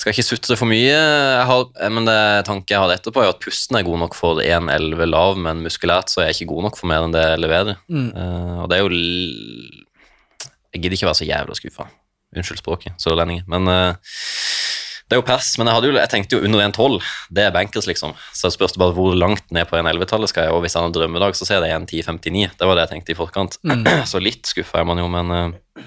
Skal 0.00 0.10
ikke 0.10 0.24
sutre 0.26 0.56
for 0.58 0.66
mye, 0.66 0.90
jeg 0.90 1.44
har, 1.46 1.62
eh, 1.78 1.92
men 1.94 2.08
det 2.08 2.16
tanken 2.48 2.74
jeg 2.74 2.82
har 2.82 2.90
etterpå, 2.96 3.22
er 3.22 3.30
at 3.30 3.38
pusten 3.44 3.78
er 3.78 3.86
god 3.86 4.00
nok 4.02 4.16
for 4.18 4.42
1.11 4.42 5.06
lav, 5.06 5.38
men 5.38 5.62
muskulært 5.62 6.10
så 6.10 6.24
er 6.24 6.32
jeg 6.32 6.40
ikke 6.40 6.50
god 6.56 6.66
nok 6.66 6.80
for 6.80 6.90
mer 6.90 7.06
enn 7.06 7.14
det 7.14 7.22
jeg 7.22 7.42
leverer. 7.44 7.78
Mm. 7.86 8.08
Uh, 8.18 8.56
og 8.64 8.70
det 8.72 8.80
er 8.80 8.82
jo 8.82 8.90
l- 8.90 9.84
Jeg 10.74 10.82
gidder 10.82 10.98
ikke 10.98 11.06
være 11.12 11.20
så 11.22 11.28
jævla 11.30 11.54
skuffa. 11.54 11.86
Unnskyld 12.34 12.58
språket, 12.64 12.96
sørlendinger. 12.98 13.46
Men 13.46 13.70
eh, 13.70 13.94
det 15.04 15.16
er 15.16 15.20
jo 15.20 15.26
pers. 15.28 15.50
Men 15.60 15.68
jeg, 15.68 15.76
hadde 15.76 15.90
jo, 15.90 15.96
jeg 15.98 16.12
tenkte 16.12 16.38
jo 16.38 16.46
under 16.48 16.62
1,12. 16.64 17.08
Det 17.36 17.44
er 17.44 17.54
bankers, 17.54 17.88
liksom. 17.90 18.14
Så 18.32 18.48
jeg 18.48 18.56
spørs 18.56 18.76
bare 18.80 18.96
hvor 18.96 19.16
langt 19.18 19.44
ned 19.52 19.68
på 19.68 19.76
1,11-tallet 19.76 20.32
skal 20.32 20.48
jeg. 20.48 20.54
Og 20.56 20.64
hvis 20.64 20.76
han 20.78 20.86
har 20.86 20.92
en 20.92 20.96
drømmedag, 20.96 21.36
så 21.36 21.48
ser 21.48 21.64
jeg 21.64 21.76
1,10,59. 21.76 22.54
Det 22.60 22.68
var 22.68 22.78
det 22.78 22.86
jeg 22.86 22.94
tenkte 22.94 23.12
i 23.12 23.18
forkant. 23.18 23.58
Så 24.10 24.22
litt 24.22 24.48
skuffa 24.48 24.80
er 24.80 24.88
man 24.88 25.02
jo, 25.02 25.10
men 25.12 25.34
uh, 25.34 25.84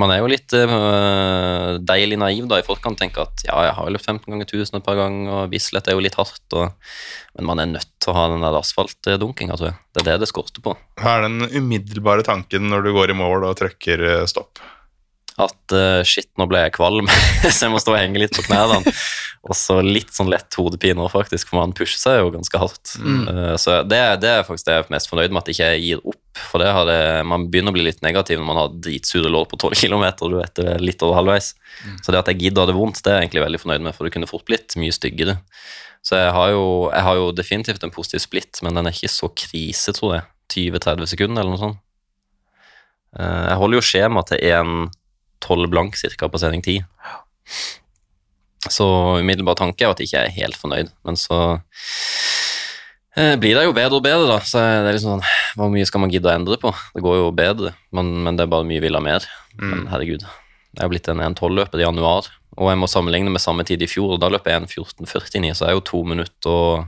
man 0.00 0.10
er 0.10 0.22
jo 0.22 0.28
litt 0.30 0.54
uh, 0.56 1.78
deilig 1.86 2.18
naiv 2.18 2.50
da 2.50 2.58
i 2.58 2.66
forkant. 2.66 2.98
Tenker 2.98 3.28
at 3.28 3.46
ja, 3.46 3.60
jeg 3.68 3.76
har 3.78 3.94
løpt 3.94 4.10
15 4.10 4.26
ganger 4.26 4.48
1000 4.48 4.80
et 4.80 4.86
par 4.90 4.98
ganger, 4.98 5.30
og 5.30 5.54
Bislett 5.54 5.86
er 5.86 5.94
jo 5.94 6.02
litt 6.02 6.18
hardt. 6.18 6.42
Og, 6.58 6.74
men 7.38 7.50
man 7.52 7.62
er 7.62 7.72
nødt 7.76 7.90
til 8.02 8.10
å 8.10 8.18
ha 8.18 8.28
den 8.34 8.42
der 8.42 8.58
asfaltdunkinga, 8.58 9.54
tror 9.54 9.70
jeg. 9.70 9.78
Det 9.92 10.02
er 10.02 10.10
det 10.10 10.20
det 10.24 10.32
skorter 10.32 10.64
på. 10.64 10.74
Hva 10.98 11.16
er 11.18 11.28
den 11.28 11.46
umiddelbare 11.62 12.26
tanken 12.26 12.66
når 12.72 12.88
du 12.88 12.94
går 12.98 13.14
i 13.14 13.18
mål 13.22 13.52
og 13.52 13.58
trykker 13.62 14.08
eh, 14.08 14.24
stopp? 14.30 14.58
At 15.40 15.72
uh, 15.72 16.02
shit, 16.04 16.28
nå 16.36 16.44
ble 16.50 16.60
jeg 16.66 16.74
kvalm, 16.76 17.08
så 17.42 17.66
jeg 17.66 17.72
må 17.72 17.80
stå 17.80 17.94
og 17.94 18.00
henge 18.02 18.20
litt 18.20 18.34
på 18.36 18.44
knærne. 18.44 18.82
Og 19.42 19.56
så 19.58 19.80
litt 19.82 20.12
sånn 20.14 20.30
lett 20.30 20.54
hodepine 20.54 21.02
faktisk, 21.10 21.48
for 21.50 21.58
man 21.58 21.72
pusher 21.74 21.98
seg 21.98 22.20
jo 22.20 22.28
ganske 22.30 22.58
hardt. 22.62 22.92
Eh, 23.02 23.54
så 23.58 23.80
det, 23.82 23.98
det 24.22 24.28
er 24.30 24.44
faktisk 24.46 24.68
det 24.68 24.76
jeg 24.76 24.84
er 24.84 24.92
mest 24.94 25.10
fornøyd 25.10 25.34
med, 25.34 25.42
at 25.42 25.50
jeg 25.50 25.56
ikke 25.58 25.82
gir 25.82 26.04
opp. 26.12 26.42
For 26.52 26.62
det 26.62 26.68
har 26.70 26.86
det, 26.86 26.98
man 27.26 27.48
begynner 27.50 27.74
å 27.74 27.76
bli 27.76 27.88
litt 27.88 28.04
negativ 28.06 28.38
når 28.38 28.46
man 28.46 28.60
har 28.60 28.76
dritsure 28.86 29.32
lår 29.32 29.48
på 29.50 29.58
12 29.58 29.74
km, 29.80 30.06
du 30.22 30.38
vet 30.38 30.54
det 30.60 30.68
er 30.76 30.86
litt 30.86 31.02
over 31.02 31.18
halvveis. 31.18 31.50
Så 32.04 32.14
det 32.14 32.22
at 32.22 32.30
jeg 32.30 32.38
gidder 32.44 32.70
det 32.70 32.78
vondt, 32.78 33.02
det 33.02 33.10
er 33.10 33.18
jeg 33.18 33.26
egentlig 33.26 33.44
veldig 33.48 33.62
fornøyd 33.64 33.86
med, 33.88 33.96
for 33.96 34.06
det 34.06 34.14
kunne 34.14 34.30
fort 34.30 34.46
blitt 34.46 34.78
mye 34.78 34.94
styggere. 34.94 35.40
Så 36.06 36.18
jeg 36.18 36.30
har 36.38 36.54
jo, 36.54 36.64
jeg 36.92 37.06
har 37.08 37.18
jo 37.18 37.28
definitivt 37.34 37.82
en 37.82 37.94
positiv 37.94 38.22
splitt, 38.22 38.62
men 38.62 38.78
den 38.78 38.86
er 38.86 38.94
ikke 38.94 39.10
så 39.10 39.30
krise, 39.42 39.94
tror 39.98 40.20
jeg. 40.20 40.28
20-30 40.52 41.08
sekunder 41.16 41.42
eller 41.42 41.56
noe 41.56 41.62
sånt. 41.62 41.82
Uh, 43.16 43.48
Jeg 43.50 43.58
holder 43.60 43.78
jo 43.78 43.84
skjema 43.90 44.22
til 44.28 44.40
1.12 45.42 45.70
blank 45.72 45.98
cirka 45.98 46.28
på 46.30 46.40
sending 46.40 46.62
10. 46.62 46.82
Så 48.70 48.86
umiddelbar 49.18 49.58
tanke 49.58 49.84
er 49.84 49.92
at 49.92 50.00
jeg 50.00 50.08
ikke 50.08 50.22
er 50.22 50.36
helt 50.36 50.58
fornøyd, 50.58 50.92
men 51.04 51.18
så 51.18 51.38
eh, 53.18 53.34
blir 53.42 53.58
det 53.58 53.64
jo 53.66 53.74
bedre 53.76 53.98
og 53.98 54.04
bedre, 54.06 54.28
da. 54.30 54.38
Så 54.46 54.62
det 54.62 54.86
er 54.86 54.96
liksom 54.96 55.16
sånn, 55.16 55.26
Hvor 55.58 55.72
mye 55.74 55.88
skal 55.88 56.04
man 56.04 56.12
gidde 56.14 56.30
å 56.30 56.36
endre 56.36 56.60
på? 56.62 56.70
Det 56.94 57.02
går 57.04 57.18
jo 57.18 57.32
bedre, 57.36 57.74
men, 57.92 58.14
men 58.22 58.38
det 58.38 58.46
er 58.46 58.54
bare 58.54 58.68
mye 58.68 58.84
vil 58.84 58.96
ha 58.96 59.02
mer. 59.02 59.26
Men 59.58 59.88
herregud. 59.90 60.22
Jeg 60.72 60.80
har 60.80 60.88
blitt 60.88 61.10
en 61.12 61.20
1.12-løper 61.20 61.82
i 61.82 61.84
januar, 61.84 62.30
og 62.56 62.70
jeg 62.70 62.80
må 62.80 62.88
sammenligne 62.88 63.32
med 63.34 63.42
samme 63.44 63.66
tid 63.68 63.82
i 63.84 63.90
fjor. 63.90 64.14
og 64.14 64.22
Da 64.22 64.30
løper 64.32 64.54
jeg 64.54 64.62
en 64.62 64.70
14.49, 64.70 65.52
så 65.52 65.66
det 65.66 65.72
er 65.72 65.76
jo 65.76 65.88
to 65.90 66.04
minutter 66.08 66.52
og 66.52 66.86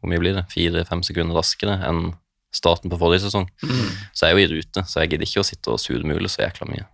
hvor 0.00 0.12
mye 0.12 0.22
blir 0.22 0.36
det? 0.36 0.46
Fire-fem 0.52 1.02
sekunder 1.02 1.36
raskere 1.36 1.78
enn 1.88 2.12
starten 2.54 2.92
på 2.92 2.98
forrige 3.00 3.24
sesong. 3.26 3.48
Så 4.14 4.28
jeg 4.28 4.32
er 4.32 4.36
jo 4.36 4.44
i 4.44 4.50
rute, 4.52 4.84
så 4.86 5.02
jeg 5.02 5.12
gidder 5.12 5.28
ikke 5.28 5.42
å 5.42 5.48
sitte 5.48 5.72
og 5.72 5.80
surmule 5.82 6.30
så 6.30 6.44
jækla 6.44 6.68
mye. 6.70 6.84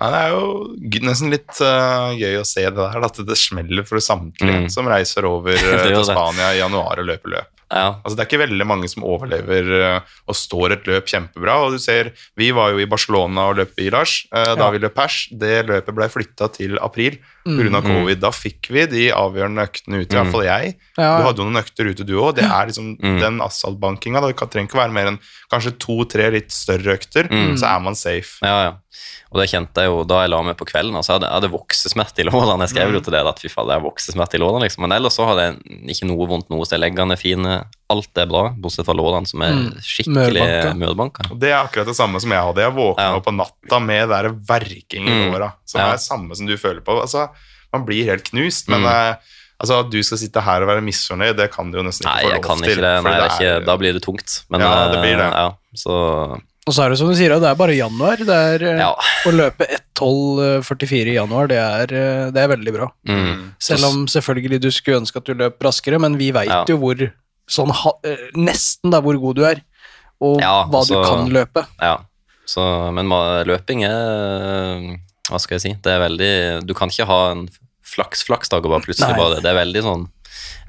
Nei, 0.00 0.08
det 0.08 0.20
er 0.24 0.30
jo 0.32 1.00
nesten 1.04 1.32
litt 1.34 1.58
uh, 1.60 2.14
gøy 2.16 2.38
å 2.40 2.44
se 2.48 2.62
det 2.64 2.78
der, 2.78 3.02
at 3.04 3.18
det 3.28 3.36
smeller 3.36 3.84
for 3.84 4.00
samtlige 4.00 4.62
Mm. 4.62 4.70
som 4.72 4.88
reiser 4.88 5.26
over 5.28 5.52
eh, 5.58 5.82
til. 5.84 5.98
Spania 6.08 6.54
i 6.54 6.62
januar 6.62 7.02
og 7.02 7.10
løper 7.10 7.34
løp. 7.34 7.51
Ja, 7.72 7.94
Altså, 8.04 8.16
det 8.16 8.20
er 8.20 8.28
ikke 8.28 8.42
veldig 8.46 8.66
mange 8.68 8.88
som 8.92 9.02
overlever 9.08 9.70
eh, 9.96 10.00
og 10.28 10.34
står 10.36 10.72
et 10.76 10.84
løp 10.84 11.06
kjempebra. 11.08 11.54
Og 11.64 11.72
du 11.72 11.78
ser, 11.78 12.12
Vi 12.36 12.50
var 12.52 12.72
jo 12.72 12.78
i 12.78 12.86
Barcelona 12.86 13.48
og 13.48 13.56
løp 13.56 13.72
i 13.80 13.88
Lars. 13.90 14.26
da 14.30 14.54
Ja. 14.56 14.70
vi 14.70 14.78
løp 14.78 14.94
pers. 14.94 15.28
Det 15.32 15.66
løpet 15.66 15.94
ble 15.94 16.08
flytta 16.08 16.52
til 16.52 16.76
april 16.78 17.16
pga. 17.46 17.68
Mm. 17.70 17.74
av 17.74 17.82
covid. 17.82 18.20
Da 18.20 18.30
fikk 18.30 18.68
vi 18.70 18.86
de 18.86 19.10
avgjørende 19.10 19.64
øktene 19.66 20.02
ute, 20.04 20.12
i 20.14 20.18
hvert 20.20 20.30
fall 20.30 20.44
jeg. 20.44 20.76
Ja, 20.98 21.16
Du 21.18 21.24
hadde 21.24 21.36
jo 21.42 21.48
noen 21.50 21.62
økter 21.64 21.88
ute, 21.90 22.04
du 22.06 22.14
òg. 22.20 22.34
Det 22.36 22.44
er 22.44 22.66
liksom 22.68 22.96
Mm. 23.00 23.18
den 23.20 23.40
asfaltbankinga. 23.40 24.20
Det 24.20 24.36
trenger 24.50 24.68
ikke 24.68 24.78
være 24.82 24.92
mer 24.92 25.06
enn 25.06 25.18
kanskje 25.50 25.78
to-tre 25.78 26.30
litt 26.30 26.50
større 26.52 26.94
økter, 26.98 27.28
Mm. 27.30 27.56
så 27.58 27.66
er 27.76 27.80
man 27.80 27.94
safe. 27.94 28.38
ja, 28.42 28.62
ja. 28.64 28.72
Og 29.32 29.40
det 29.40 29.48
kjente 29.48 29.74
jeg 29.80 29.86
jo 29.88 30.04
da 30.04 30.20
jeg 30.20 30.30
la 30.30 30.42
meg 30.42 30.56
på 30.58 30.66
kvelden. 30.68 30.92
Altså, 30.94 31.08
jeg 31.14 31.20
hadde, 31.22 31.28
jeg 31.32 31.40
hadde 31.40 31.50
voksesmerte 31.58 32.18
i 32.20 32.24
lårene. 32.28 32.60
Jeg 32.68 32.76
skrev 32.76 32.92
jo 32.92 33.00
til 33.00 33.12
dere 33.12 33.28
at 33.28 33.38
fy 33.40 33.48
faen, 33.48 33.66
det 33.66 33.76
er 33.76 33.80
voksesmerter 33.80 34.34
i 34.34 34.38
lårene. 34.38 34.60
Liksom. 34.68 34.80
Men 34.82 34.92
ellers 34.92 35.16
så 35.16 35.24
hadde 35.26 35.56
jeg 35.56 35.96
ikke 35.96 36.06
noe 36.08 36.28
vondt 36.28 36.50
noe 36.50 36.64
sted. 36.66 36.78
Leggene 36.78 37.12
er 37.12 37.16
fine, 37.16 37.61
alt 37.90 38.18
er 38.18 38.26
bra, 38.26 38.48
bortsett 38.56 38.86
fra 38.86 38.94
lårene 38.94 39.26
som 39.28 39.42
er 39.42 39.52
Mm. 39.52 39.72
skikkelig 39.80 40.76
Mørbanka. 40.80 41.28
Det 41.38 41.50
er 41.50 41.58
akkurat 41.66 41.86
det 41.86 41.96
samme 41.96 42.20
som 42.20 42.30
jeg 42.30 42.40
hadde. 42.40 42.56
Jeg 42.64 42.72
våkna 42.72 42.98
Ja. 43.10 43.14
opp 43.16 43.26
på 43.26 43.34
natta 43.36 43.80
med 43.80 44.08
der 44.08 44.30
verking 44.30 45.06
i 45.06 45.10
Mm. 45.10 45.32
låra, 45.32 45.52
som 45.66 45.80
Ja. 45.80 45.88
er 45.88 45.92
det 45.92 46.00
samme 46.00 46.34
som 46.36 46.46
du 46.46 46.56
føler 46.56 46.80
på. 46.80 47.00
Altså, 47.00 47.28
man 47.72 47.84
blir 47.84 48.04
helt 48.06 48.24
knust, 48.24 48.68
men 48.68 48.80
Mm. 48.82 48.86
eh, 48.86 49.14
altså, 49.60 49.80
at 49.80 49.90
du 49.90 50.02
skal 50.02 50.18
sitte 50.18 50.40
her 50.42 50.62
og 50.62 50.68
være 50.68 50.82
misfornøyd, 50.82 51.36
det 51.36 51.50
kan 51.52 51.70
du 51.70 51.78
jo 51.78 51.84
nesten 51.84 52.06
ikke 52.06 52.14
Nei, 52.14 52.22
få 52.24 52.28
jeg 52.30 52.42
lov 52.42 52.42
kan 52.48 52.58
til. 52.58 52.68
ikke 52.68 52.80
det. 52.80 53.04
Nei, 53.04 53.12
det 53.12 53.22
er 53.22 53.38
ikke, 53.60 53.66
da 53.66 53.76
blir 53.76 53.92
det 53.92 54.02
tungt. 54.02 54.42
Men 54.50 54.60
Ja, 54.60 54.88
det 54.88 54.98
blir 55.02 55.16
det. 55.16 55.26
eh, 55.26 55.30
Ja, 55.32 55.50
så 55.76 56.40
Og 56.64 56.72
så 56.72 56.84
er 56.84 56.90
det 56.90 56.98
som 56.98 57.08
du 57.08 57.14
sier, 57.16 57.28
det 57.28 57.42
er 57.42 57.56
bare 57.56 57.74
januar. 57.74 58.16
Det 58.16 58.28
er, 58.28 58.62
eh, 58.62 58.78
Ja. 58.78 58.94
Å 59.26 59.30
løpe 59.34 59.66
1.12,44 59.68 61.08
i 61.10 61.14
januar, 61.16 61.48
det 61.48 61.58
er, 61.58 61.86
det 62.30 62.36
er 62.42 62.48
veldig 62.56 62.72
bra. 62.72 62.88
Mm. 63.08 63.54
Selv 63.58 63.84
om 63.88 64.06
selvfølgelig 64.06 64.60
du 64.60 64.68
skulle 64.70 65.00
ønske 65.00 65.16
at 65.16 65.24
du 65.24 65.34
løp 65.34 65.58
raskere, 65.60 65.98
men 66.00 66.16
vi 66.16 66.30
veit 66.30 66.48
Ja. 66.48 66.64
jo 66.68 66.78
hvor 66.78 66.94
sånn 67.52 67.72
ha, 67.82 67.92
eh, 68.08 68.28
Nesten 68.38 68.92
da 68.94 69.02
hvor 69.04 69.18
god 69.20 69.38
du 69.38 69.44
er, 69.48 69.60
og 70.22 70.40
Ja, 70.40 70.62
hva 70.64 70.80
du 70.86 70.94
altså- 70.96 71.04
kan 71.08 71.30
løpe. 71.34 71.66
Ja, 71.82 71.98
så, 72.48 72.64
men 72.94 73.08
løping 73.46 73.84
er 73.86 74.98
Hva 75.30 75.38
skal 75.40 75.56
jeg 75.58 75.62
si? 75.62 75.72
Det 75.80 75.92
er 75.92 76.00
veldig 76.02 76.66
Du 76.66 76.74
kan 76.74 76.90
ikke 76.90 77.06
ha 77.06 77.20
en 77.30 77.46
flaks-flaksdag 77.92 78.64
og 78.64 78.72
bare 78.72 78.84
plutselig 78.84 79.14
Nei. 79.14 79.20
bare 79.20 79.40
Det 79.40 79.50
er 79.50 79.58
veldig 79.60 79.82
sånn 79.84 80.08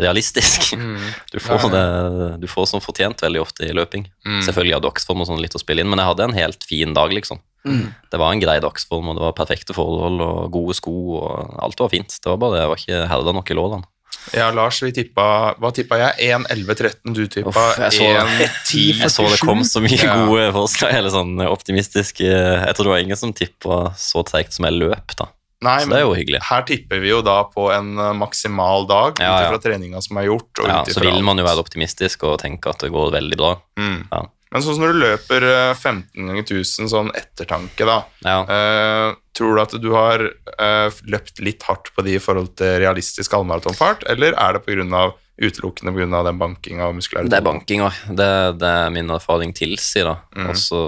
realistisk. 0.01 0.73
Du 1.33 1.39
får, 1.39 1.69
det, 1.71 2.41
du 2.41 2.47
får 2.49 2.67
som 2.69 2.81
fortjent 2.83 3.21
veldig 3.23 3.41
ofte 3.41 3.65
i 3.65 3.73
løping. 3.73 4.05
Selvfølgelig 4.45 4.75
har 4.75 4.83
dagsform 4.85 5.23
og 5.23 5.29
sånn 5.29 5.41
litt 5.41 5.55
å 5.57 5.61
spille 5.61 5.81
inn, 5.81 5.89
men 5.89 6.01
jeg 6.01 6.09
hadde 6.11 6.27
en 6.27 6.35
helt 6.37 6.65
fin 6.67 6.93
dag, 6.93 7.13
liksom. 7.15 7.39
Det 7.63 8.19
var 8.19 8.33
en 8.33 8.41
grei 8.43 8.57
dagsform, 8.63 9.09
og 9.09 9.17
det 9.17 9.23
var 9.23 9.35
perfekte 9.37 9.73
forhold 9.75 10.21
og 10.21 10.51
gode 10.53 10.75
sko, 10.77 10.93
og 11.21 11.53
alt 11.63 11.79
var 11.79 11.91
fint. 11.93 12.17
Det 12.19 12.29
var 12.29 12.41
bare 12.41 12.59
jeg 12.59 12.71
var 12.73 12.81
ikke 12.81 13.01
herda 13.13 13.33
nok 13.37 13.51
i 13.53 13.57
lårene. 13.57 13.87
Ja, 14.31 14.51
Lars, 14.55 14.79
vi 14.83 14.91
tippa 14.95 15.25
Hva 15.59 15.71
tippa 15.75 15.97
jeg? 15.99 16.31
1-11-13. 16.39 17.13
Du 17.13 17.25
tippa 17.27 17.51
1.10,47. 17.51 17.83
jeg 17.83 17.91
så- 17.91 18.09
1-10. 18.23 18.99
Jeg 19.03 19.11
så 19.11 19.27
det 19.29 19.39
kom 19.43 19.63
så 19.67 19.81
mye 19.83 19.99
Ja. 20.03 20.15
gode 20.25 20.49
forslag, 20.55 20.93
eller 20.95 21.09
sånn 21.13 21.35
optimistisk 21.49 22.19
Jeg 22.23 22.75
tror 22.75 22.83
det 22.87 22.93
var 22.95 23.03
ingen 23.03 23.17
som 23.19 23.33
tippa 23.33 23.93
så 23.99 24.23
treigt 24.23 24.53
som 24.53 24.65
jeg 24.65 24.79
løp, 24.79 25.15
da. 25.19 25.27
Nei, 25.63 25.77
Så 25.79 25.89
det 25.93 25.97
er 26.01 26.03
jo 26.03 26.13
hyggelig. 26.13 26.41
her 26.43 26.61
tipper 26.67 26.99
vi 26.99 27.07
jo 27.09 27.21
da 27.23 27.43
på 27.47 27.69
en 27.71 27.97
eh, 27.97 28.11
maksimal 28.19 28.83
dag 28.87 29.15
Ja, 29.19 29.29
ut 29.31 29.41
ja. 29.43 29.47
ifra 29.47 29.59
treninga 29.63 30.01
som 30.03 30.17
er 30.19 30.25
gjort. 30.27 30.59
Ja, 30.67 30.83
så 30.83 30.99
vil 30.99 31.21
man 31.23 31.37
jo 31.39 31.45
være 31.45 31.63
optimistisk 31.63 32.23
og 32.27 32.39
tenke 32.41 32.67
at 32.73 32.79
det 32.83 32.91
går 32.91 33.11
veldig 33.15 33.37
bra. 33.39 33.53
Mm. 33.79 34.07
Ja. 34.11 34.23
Men 34.53 34.61
sånn 34.61 34.77
som 34.77 34.83
når 34.85 34.93
du 34.93 35.01
løper 35.01 35.47
eh, 35.49 35.73
15 35.73 36.29
ganger 36.29 36.43
1000 36.45 36.91
sånn 36.91 37.09
ettertanke, 37.17 37.87
da. 37.89 37.97
Ja. 38.21 38.37
uh, 38.45 39.15
tror 39.33 39.57
du 39.57 39.61
at 39.63 39.73
du 39.81 39.89
har 39.95 40.21
uh, 40.29 41.01
løpt 41.09 41.41
litt 41.41 41.65
hardt 41.65 41.89
på 41.95 42.05
de 42.05 42.19
i 42.19 42.21
forhold 42.21 42.53
til 42.61 42.77
realistisk 42.83 43.33
halvmaratonfart, 43.33 44.05
eller 44.13 44.37
er 44.37 44.55
det 44.55 44.63
på 44.67 44.77
grunn 44.77 44.93
av 44.93 45.15
utelukkende 45.41 45.93
pga. 45.95 46.21
den 46.29 46.37
bankinga 46.37 46.87
og 46.87 46.95
muskulære 46.99 47.31
Det 47.33 47.39
er 47.39 47.45
bankinga. 47.45 47.89
Det, 48.13 48.29
det 48.61 48.69
er 48.69 48.93
min 48.93 49.09
erfaring 49.09 49.53
tilsier, 49.57 50.11
da. 50.11 50.15
Mm. 50.37 50.49
Og 50.51 50.61
så, 50.61 50.81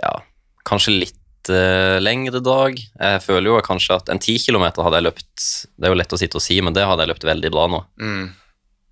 ja 0.00 0.16
Kanskje 0.68 0.96
litt 0.96 1.52
uh, 1.52 1.96
lengre 2.00 2.40
dag. 2.44 2.76
Jeg 2.76 3.22
føler 3.24 3.52
jo 3.52 3.60
kanskje 3.64 4.00
at 4.00 4.10
en 4.12 4.20
10 4.20 4.48
km 4.48 4.66
hadde 4.72 4.98
jeg 4.98 5.06
løpt 5.06 5.46
Det 5.76 5.88
er 5.88 5.94
jo 5.94 6.00
lett 6.00 6.12
å 6.12 6.20
sitte 6.20 6.40
og 6.40 6.44
si, 6.44 6.58
men 6.64 6.76
det 6.76 6.84
hadde 6.88 7.04
jeg 7.04 7.12
løpt 7.12 7.28
veldig 7.28 7.52
bra 7.54 7.68
nå. 7.72 7.84
Mm, 8.00 8.26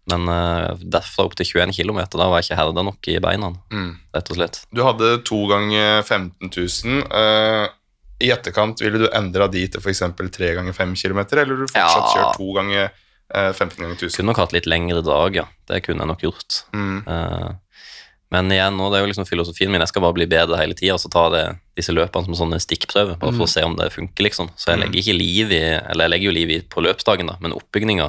Men 0.06 0.28
uh, 0.30 0.76
derfra 0.78 1.24
opp 1.26 1.34
til 1.38 1.48
21 1.50 1.72
km, 1.80 1.98
da 2.14 2.28
var 2.30 2.38
jeg 2.38 2.46
ikke 2.50 2.58
herda 2.60 2.82
nok 2.86 3.08
i 3.10 3.16
beina, 3.24 3.48
mm. 3.74 3.88
rett 4.14 4.28
og 4.30 4.38
slett. 4.38 4.60
Du 4.70 4.84
hadde 4.86 5.16
to 5.26 5.40
ganger 5.50 6.02
15 6.06 6.52
000. 6.52 7.02
Uh, 7.10 7.66
I 8.22 8.30
etterkant, 8.32 8.80
ville 8.80 9.00
du 9.02 9.08
endra 9.10 9.48
de 9.50 9.64
til 9.68 9.82
f.eks. 9.82 10.04
tre 10.32 10.52
ganger 10.56 10.72
fem 10.76 10.94
kilometer, 10.94 11.42
eller 11.42 11.58
du 11.58 11.66
fortsatt 11.66 12.06
Ja. 12.06 12.12
kjørt 12.14 12.38
to 12.38 12.52
ganger 12.56 12.86
uh, 13.34 13.50
15 13.52 13.82
ganger 13.82 13.96
1000? 13.98 14.14
Kunne 14.20 14.30
nok 14.30 14.42
hatt 14.44 14.54
litt 14.54 14.70
lengre 14.70 15.02
dag, 15.04 15.40
ja. 15.42 15.46
Det 15.66 15.82
kunne 15.84 16.06
jeg 16.06 16.12
nok 16.14 16.22
gjort. 16.28 16.62
Mm, 16.72 17.02
Eh, 17.10 17.48
men 18.34 18.50
igjen, 18.50 18.74
nå, 18.74 18.88
det 18.90 18.98
er 18.98 19.04
jo 19.04 19.08
liksom 19.12 19.26
filosofien 19.28 19.70
min, 19.70 19.80
jeg 19.84 19.88
skal 19.92 20.02
bare 20.02 20.16
bli 20.16 20.26
bedre 20.26 20.58
hele 20.58 20.74
tida, 20.74 20.96
så 20.98 21.06
ta 21.12 21.28
det, 21.30 21.44
disse 21.78 21.92
løpene 21.94 22.26
som 22.26 22.34
sånne 22.34 22.58
stikkprøver, 22.58 23.18
bare 23.20 23.32
for 23.36 23.44
å 23.46 23.50
se 23.52 23.62
om 23.62 23.76
det 23.78 23.90
funker, 23.94 24.24
liksom. 24.26 24.48
Så 24.58 24.72
jeg 24.72 24.80
legger 24.80 24.98
ikke 25.02 25.14
liv 25.18 25.52
i, 25.54 25.60
eller 25.76 26.06
jeg 26.08 26.12
legger 26.14 26.26
jo 26.26 26.34
liv 26.34 26.50
i 26.50 26.60
på 26.74 26.82
løpsdagen, 26.82 27.28
da, 27.30 27.36
men 27.44 27.54
oppbygninga 27.54 28.08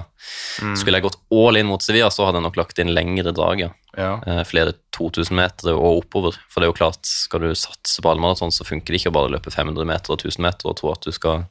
Skulle 0.76 0.98
jeg 0.98 1.06
gått 1.06 1.20
all 1.32 1.56
in 1.60 1.68
mot 1.70 1.84
Sevilla, 1.86 2.10
så 2.12 2.26
hadde 2.26 2.40
jeg 2.42 2.48
nok 2.48 2.58
lagt 2.58 2.80
inn 2.82 2.90
lengre 2.96 3.32
drager. 3.32 3.72
ja. 3.96 4.18
eh, 4.26 4.42
flere 4.44 4.74
2000 4.98 5.36
meter 5.38 5.70
og 5.76 6.02
oppover. 6.02 6.34
For 6.50 6.60
det 6.60 6.68
er 6.68 6.72
jo 6.74 6.78
klart, 6.80 7.06
skal 7.06 7.42
du 7.46 7.52
satse 7.56 8.02
på 8.02 8.10
halvmaraton, 8.10 8.52
så 8.52 8.66
funker 8.66 8.92
det 8.94 9.00
ikke 9.04 9.12
å 9.14 9.18
bare 9.20 9.32
løpe 9.36 9.54
500 9.54 9.86
meter 9.86 10.12
og 10.16 10.20
1000 10.26 10.42
meter 10.44 10.68
og 10.72 10.76
tro 10.82 10.92
at 10.92 11.06
du 11.06 11.12
skal 11.14 11.46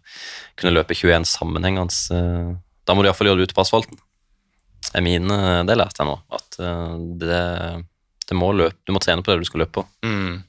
kunne 0.59 0.75
løpe 0.75 0.95
21 0.99 1.25
sammenhengende. 1.31 1.95
eh, 2.13 2.57
Da 2.87 2.95
må 2.95 3.03
du 3.03 3.09
iallfall 3.09 3.31
gjøre 3.31 3.39
det 3.45 3.49
ute 3.51 3.55
på 3.57 3.63
asfalten. 3.65 3.97
Det, 4.91 4.97
er 4.99 5.03
mine, 5.07 5.39
det 5.67 5.77
lærte 5.79 6.03
jeg 6.03 6.11
nå, 6.11 6.19
at 6.35 6.59
eh, 6.61 6.97
det, 7.23 7.41
det 8.29 8.37
må 8.37 8.53
løpe, 8.57 8.75
du 8.87 8.93
må 8.93 9.01
trene 9.03 9.23
på 9.23 9.33
det 9.33 9.39
du 9.41 9.45
skal 9.49 9.61
løpe 9.65 9.73
på. 9.81 9.87
Mm. 10.05 10.43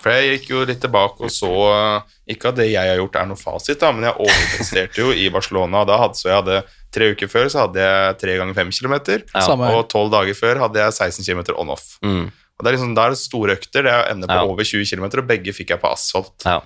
For 0.00 0.10
jeg 0.16 0.38
gikk 0.40 0.46
jo 0.50 0.64
litt 0.64 0.80
tilbake 0.80 1.20
og 1.20 1.28
så 1.30 1.50
Ikke 2.30 2.48
at 2.48 2.56
det 2.56 2.70
jeg 2.70 2.88
har 2.88 2.96
gjort 2.96 3.16
er 3.20 3.26
noe 3.28 3.36
fasit, 3.36 3.78
da, 3.82 3.90
men 3.92 4.06
jeg 4.08 4.14
overpresterte 4.16 4.96
jo 5.02 5.10
i 5.12 5.26
Barcelona. 5.28 5.82
Da 5.84 5.98
hadde, 6.00 6.16
så 6.16 6.30
jeg 6.30 6.38
hadde 6.42 6.62
Tre 6.90 7.10
uker 7.12 7.28
før 7.30 7.46
så 7.52 7.58
hadde 7.68 7.78
jeg 7.84 8.16
tre 8.18 8.32
ganger 8.40 8.54
fem 8.56 8.70
kilometer, 8.74 9.22
Ja. 9.34 9.44
Og 9.76 9.84
tolv 9.92 10.10
dager 10.10 10.34
før 10.34 10.58
hadde 10.58 10.80
jeg 10.80 10.92
16 10.92 11.24
kilometer 11.24 11.54
on-off. 11.60 11.98
Mm, 12.02 12.32
Og 12.58 12.64
det 12.64 12.66
er 12.72 12.76
liksom, 12.76 12.94
Da 12.96 13.04
er 13.06 13.10
det 13.10 13.18
store 13.20 13.54
økter. 13.54 13.82
Det 13.84 13.92
er 13.92 14.02
å 14.02 14.10
ende 14.10 14.26
på 14.26 14.34
Ja. 14.34 14.42
over 14.44 14.64
20 14.64 14.84
km, 14.90 15.04
og 15.20 15.28
begge 15.28 15.52
fikk 15.54 15.68
jeg 15.70 15.80
på 15.80 15.92
asfalt. 15.92 16.44
ja. 16.44 16.60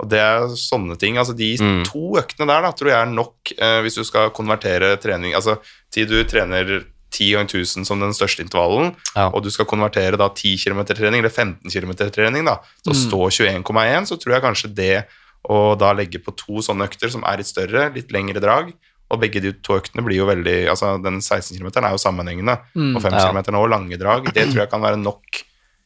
Og 0.00 0.08
det 0.08 0.18
er 0.18 0.48
sånne 0.56 0.98
ting. 0.98 1.16
altså 1.18 1.36
De 1.36 1.56
Mm. 1.58 1.84
to 1.84 2.16
øktene 2.16 2.46
der 2.48 2.62
da, 2.62 2.72
tror 2.72 2.88
jeg 2.88 2.98
er 3.02 3.06
nok 3.12 3.52
eh, 3.58 3.82
hvis 3.82 3.94
du 3.94 4.02
skal 4.04 4.30
konvertere 4.30 4.96
trening 4.98 5.34
Altså, 5.34 5.58
tid 5.92 6.08
du 6.08 6.24
trener 6.24 6.84
10 7.10 7.32
ganger 7.34 7.48
1000 7.60 7.86
som 7.86 8.00
den 8.00 8.12
største 8.16 8.42
intervallen, 8.44 8.94
Ja. 9.16 9.28
og 9.34 9.42
du 9.42 9.50
skal 9.50 9.66
konvertere 9.66 10.16
da 10.16 10.28
10 10.28 10.56
km 10.64 10.84
trening, 10.94 11.20
eller 11.20 11.30
15 11.30 11.70
km 11.70 11.92
trening, 12.10 12.44
da, 12.44 12.58
til 12.84 12.92
å 12.92 12.96
stå 12.96 13.20
21,1, 13.30 14.06
så 14.06 14.16
tror 14.20 14.34
jeg 14.36 14.42
kanskje 14.42 14.74
det 14.74 15.06
å 15.48 15.76
da 15.78 15.92
legge 15.96 16.18
på 16.22 16.34
to 16.36 16.60
sånne 16.62 16.84
økter 16.88 17.10
som 17.10 17.22
er 17.24 17.38
litt 17.38 17.46
større, 17.48 17.92
litt 17.94 18.10
lengre 18.12 18.40
drag, 18.40 18.72
og 19.10 19.18
begge 19.20 19.40
de 19.42 19.50
to 19.58 19.74
øktene 19.80 20.04
blir 20.06 20.20
jo 20.20 20.26
veldig 20.28 20.68
Altså, 20.70 21.02
den 21.02 21.18
16 21.20 21.58
km 21.58 21.82
er 21.82 21.90
jo 21.96 21.98
sammenhengende, 21.98 22.58
og 22.94 23.00
5 23.02 23.12
Ja. 23.12 23.32
km 23.32 23.56
og 23.58 23.68
lange 23.72 23.98
drag. 23.98 24.32
Det 24.32 24.46
tror 24.52 24.60
jeg 24.62 24.70
kan 24.70 24.80
være 24.82 24.98
nok 25.02 25.42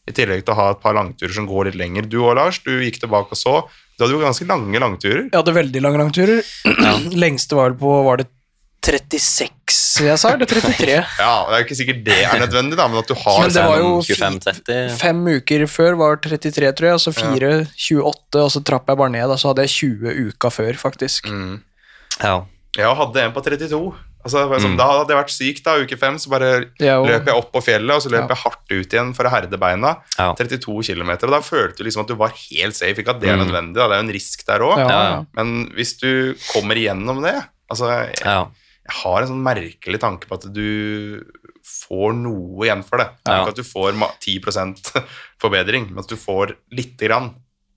i 0.07 0.13
tillegg 0.13 0.45
til 0.45 0.53
å 0.53 0.57
ha 0.59 0.71
et 0.73 0.81
par 0.83 0.93
langturer 0.93 1.33
som 1.33 1.47
går 1.49 1.65
litt 1.71 1.77
lenger. 1.81 2.03
Du 2.07 2.19
og 2.23 2.37
Lars, 2.37 2.59
du 2.59 2.71
gikk 2.83 3.01
tilbake 3.01 3.33
og 3.33 3.39
så. 3.41 3.55
Du 3.97 4.05
hadde 4.05 4.13
jo 4.13 4.21
ganske 4.21 4.45
lange 4.47 4.77
langturer. 4.79 5.31
Jeg 5.31 5.39
hadde 5.41 5.55
veldig 5.57 5.81
lange 5.81 5.97
langturer. 6.03 6.43
Lengste 7.17 7.57
var 7.57 7.71
vel 7.71 7.79
på 7.81 8.05
Var 8.05 8.17
det 8.21 8.27
36 8.83 9.79
jeg 10.03 10.19
sa, 10.19 10.33
eller 10.35 10.47
33? 10.51 10.89
Ja, 11.23 11.47
Det 11.47 11.55
er 11.55 11.61
jo 11.61 11.65
ikke 11.69 11.79
sikkert 11.79 12.01
det 12.05 12.17
er 12.27 12.41
nødvendig, 12.43 12.77
da, 12.77 12.89
men 12.89 12.99
at 12.99 13.07
du 13.07 13.15
har 13.15 13.41
Men 13.45 13.53
det 13.55 13.65
var 13.65 13.79
jo 13.79 13.93
25-30. 14.03 14.97
Fem 14.99 15.21
uker 15.37 15.67
før 15.71 15.95
var 16.01 16.17
33, 16.17 16.73
tror 16.75 16.87
jeg, 16.91 16.95
og 16.99 17.05
så 17.05 17.13
fire 17.15 17.53
28, 17.77 18.43
og 18.43 18.51
så 18.51 18.65
trapp 18.65 18.89
jeg 18.91 18.97
bare 18.99 19.11
ned. 19.15 19.29
Da, 19.31 19.37
så 19.37 19.53
hadde 19.53 19.63
jeg 19.69 19.71
20 19.71 20.33
uka 20.33 20.51
før, 20.51 20.73
faktisk. 20.81 21.31
Mm. 21.31 21.61
Ja. 22.23 22.41
Jeg 22.77 22.97
hadde 22.99 23.23
en 23.23 23.33
på 23.37 23.43
32. 23.45 23.95
Altså, 24.25 24.41
det 24.49 24.63
sånn, 24.65 24.73
Mm. 24.73 24.79
Da 24.81 24.85
hadde 24.89 25.13
jeg 25.13 25.19
vært 25.21 25.33
syk, 25.35 25.59
da, 25.63 25.73
uke 25.85 25.97
fem, 26.01 26.15
så 26.19 26.31
bare 26.33 26.49
ja, 26.81 26.95
og- 26.99 27.07
løp 27.07 27.27
jeg 27.29 27.35
opp 27.37 27.53
på 27.53 27.61
fjellet, 27.63 27.93
og 27.95 28.01
så 28.01 28.09
løp 28.09 28.23
Ja. 28.25 28.35
jeg 28.35 28.41
hardt 28.41 28.73
ut 28.73 28.89
igjen 28.97 29.15
for 29.15 29.25
å 29.29 29.31
herde 29.31 29.59
beina. 29.61 29.99
Ja. 30.19 30.33
32 30.33 30.81
km. 30.83 31.11
Og 31.11 31.31
da 31.31 31.41
følte 31.45 31.77
du 31.77 31.85
liksom 31.85 32.01
at 32.01 32.09
du 32.09 32.15
var 32.17 32.31
helt 32.33 32.75
safe. 32.75 32.97
Ikke 32.97 33.11
at 33.11 33.21
det 33.21 33.29
er 33.29 33.37
Mm. 33.37 33.45
nødvendig, 33.47 33.75
da. 33.75 33.89
det 33.89 33.93
er 33.99 34.03
jo 34.03 34.09
en 34.09 34.15
risk 34.17 34.47
der 34.47 34.59
òg. 34.61 34.79
Ja, 34.79 34.89
Ja, 34.89 34.89
ja. 34.89 35.11
ja. 35.13 35.25
Men 35.37 35.69
hvis 35.77 35.99
du 36.01 36.35
kommer 36.53 36.75
igjennom 36.75 37.23
det 37.23 37.45
Altså, 37.71 37.89
jeg, 37.89 38.15
ja. 38.25 38.47
Jeg 38.85 38.97
har 39.03 39.23
en 39.25 39.31
sånn 39.33 39.45
merkelig 39.45 40.01
tanke 40.03 40.29
på 40.29 40.37
at 40.37 40.45
du 40.53 41.23
får 41.65 42.13
noe 42.19 42.67
igjen 42.67 42.83
for 42.85 43.01
det. 43.01 43.09
Det 43.25 43.33
er 43.33 43.39
Ja. 43.39 43.45
Ikke 43.47 43.55
at 43.55 43.63
du 43.63 43.65
får 43.65 43.97
ma- 43.97 44.13
10 44.21 44.41
forbedring, 45.43 45.89
men 45.91 46.05
at 46.05 46.09
du 46.13 46.17
får 46.21 46.57
lite 46.73 47.09
grann. 47.09 47.31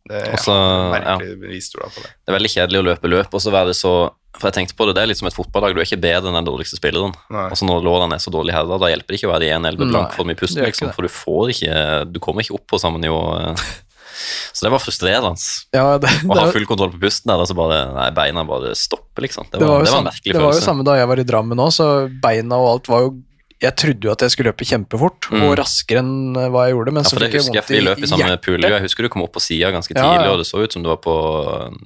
Det 0.08 0.22
Også, 0.38 0.54
ja, 0.56 0.92
merkelig 0.94 1.34
bevisstråd 1.42 1.92
på 1.92 2.04
det. 2.04 2.12
Det 2.24 2.32
er 2.32 2.38
veldig 2.38 2.52
kjedelig 2.54 2.80
å 2.80 2.86
løpe 2.88 3.10
løp, 3.12 3.34
og 3.36 3.42
så 3.44 3.52
være 3.52 3.74
så 3.76 3.94
For 4.38 4.52
jeg 4.52 4.54
tenkte 4.54 4.76
på 4.78 4.86
det, 4.86 4.94
det 4.94 5.02
er 5.02 5.08
litt 5.10 5.18
som 5.18 5.26
et 5.28 5.34
fotballag, 5.34 5.74
du 5.74 5.80
er 5.82 5.88
ikke 5.88 5.98
bedre 5.98 6.30
enn 6.30 6.36
den 6.38 6.46
dårligste 6.46 6.78
spilleren. 6.78 7.16
Og 7.34 7.56
så 7.58 7.66
når 7.66 7.82
lårene 7.82 8.14
er 8.20 8.22
så 8.22 8.30
dårlig 8.30 8.54
her, 8.54 8.68
da 8.70 8.86
hjelper 8.92 9.08
det 9.16 9.18
ikke 9.18 9.30
å 9.32 9.34
være 9.34 9.48
i 9.48 9.54
1-11 9.56 9.90
blank 9.90 10.12
for 10.14 10.30
mye 10.30 10.38
ikke 10.38 10.68
liksom, 10.68 10.92
for 10.94 11.08
du 11.08 11.10
får 11.10 11.54
ikke 11.56 11.80
Du 12.14 12.20
kommer 12.22 12.46
ikke 12.46 12.54
opp 12.54 12.68
på 12.70 12.78
samme 12.78 13.02
nivå. 13.02 13.18
eh. 14.18 14.50
Så 14.58 14.66
det 14.68 14.72
var 14.74 14.82
frustrerende. 14.84 15.38
Ja, 15.78 15.86
det, 16.02 16.10
Å 16.26 16.40
ha 16.42 16.48
full 16.52 16.66
kontroll 16.70 16.92
på 16.96 17.00
pusten 17.06 17.30
der, 17.32 17.40
og 17.44 17.48
så 17.48 17.56
bare 17.58 17.80
Nei, 17.94 18.10
beina 18.18 18.44
bare 18.48 18.74
stopper, 18.76 19.24
liksom. 19.28 19.48
Det 19.52 19.60
det 19.62 19.68
var, 19.68 19.78
var 19.78 19.80
jo 19.80 19.86
det 19.86 19.94
var 19.94 20.04
en 20.04 20.10
merkelig 20.12 20.34
følelse. 20.34 20.42
det 20.42 20.46
var 20.50 20.60
jo 20.60 20.66
samme 20.68 20.84
da 20.90 20.98
jeg 21.00 21.08
var 21.14 21.20
i 21.24 21.26
Drammen 21.32 21.64
òg, 21.68 21.72
så 21.78 21.88
beina 22.28 22.58
og 22.60 22.70
alt 22.76 22.90
var 22.92 23.06
jo 23.08 23.16
Jeg 23.58 23.74
trodde 23.74 24.06
jo 24.06 24.12
at 24.14 24.22
jeg 24.22 24.30
skulle 24.36 24.52
løpe 24.52 24.66
kjempefort, 24.70 25.30
Mm. 25.34 25.42
og 25.48 25.56
raskere 25.58 26.00
enn 26.04 26.36
hva 26.54 26.68
jeg 26.68 26.76
gjorde, 26.76 26.92
men 26.94 27.02
Ja, 27.02 27.10
så 27.10 27.16
for 27.18 27.24
det 27.24 27.32
fikk 27.32 27.56
jeg 27.58 27.64
vondt 27.66 27.72
vi 27.74 27.80
løp 27.82 28.04
i 28.06 28.10
samme 28.12 28.38
pool. 28.46 28.62
Jeg 28.62 28.82
husker 28.84 29.02
du 29.04 29.10
kom 29.10 29.24
opp 29.26 29.34
på 29.34 29.42
sida 29.42 29.72
ganske 29.74 29.94
tidlig, 29.98 30.28
ja. 30.28 30.32
og 30.32 30.38
det 30.38 30.46
så 30.46 30.62
ut 30.62 30.72
som 30.78 30.84
du 30.86 30.90
var 30.92 31.00
på 31.02 31.16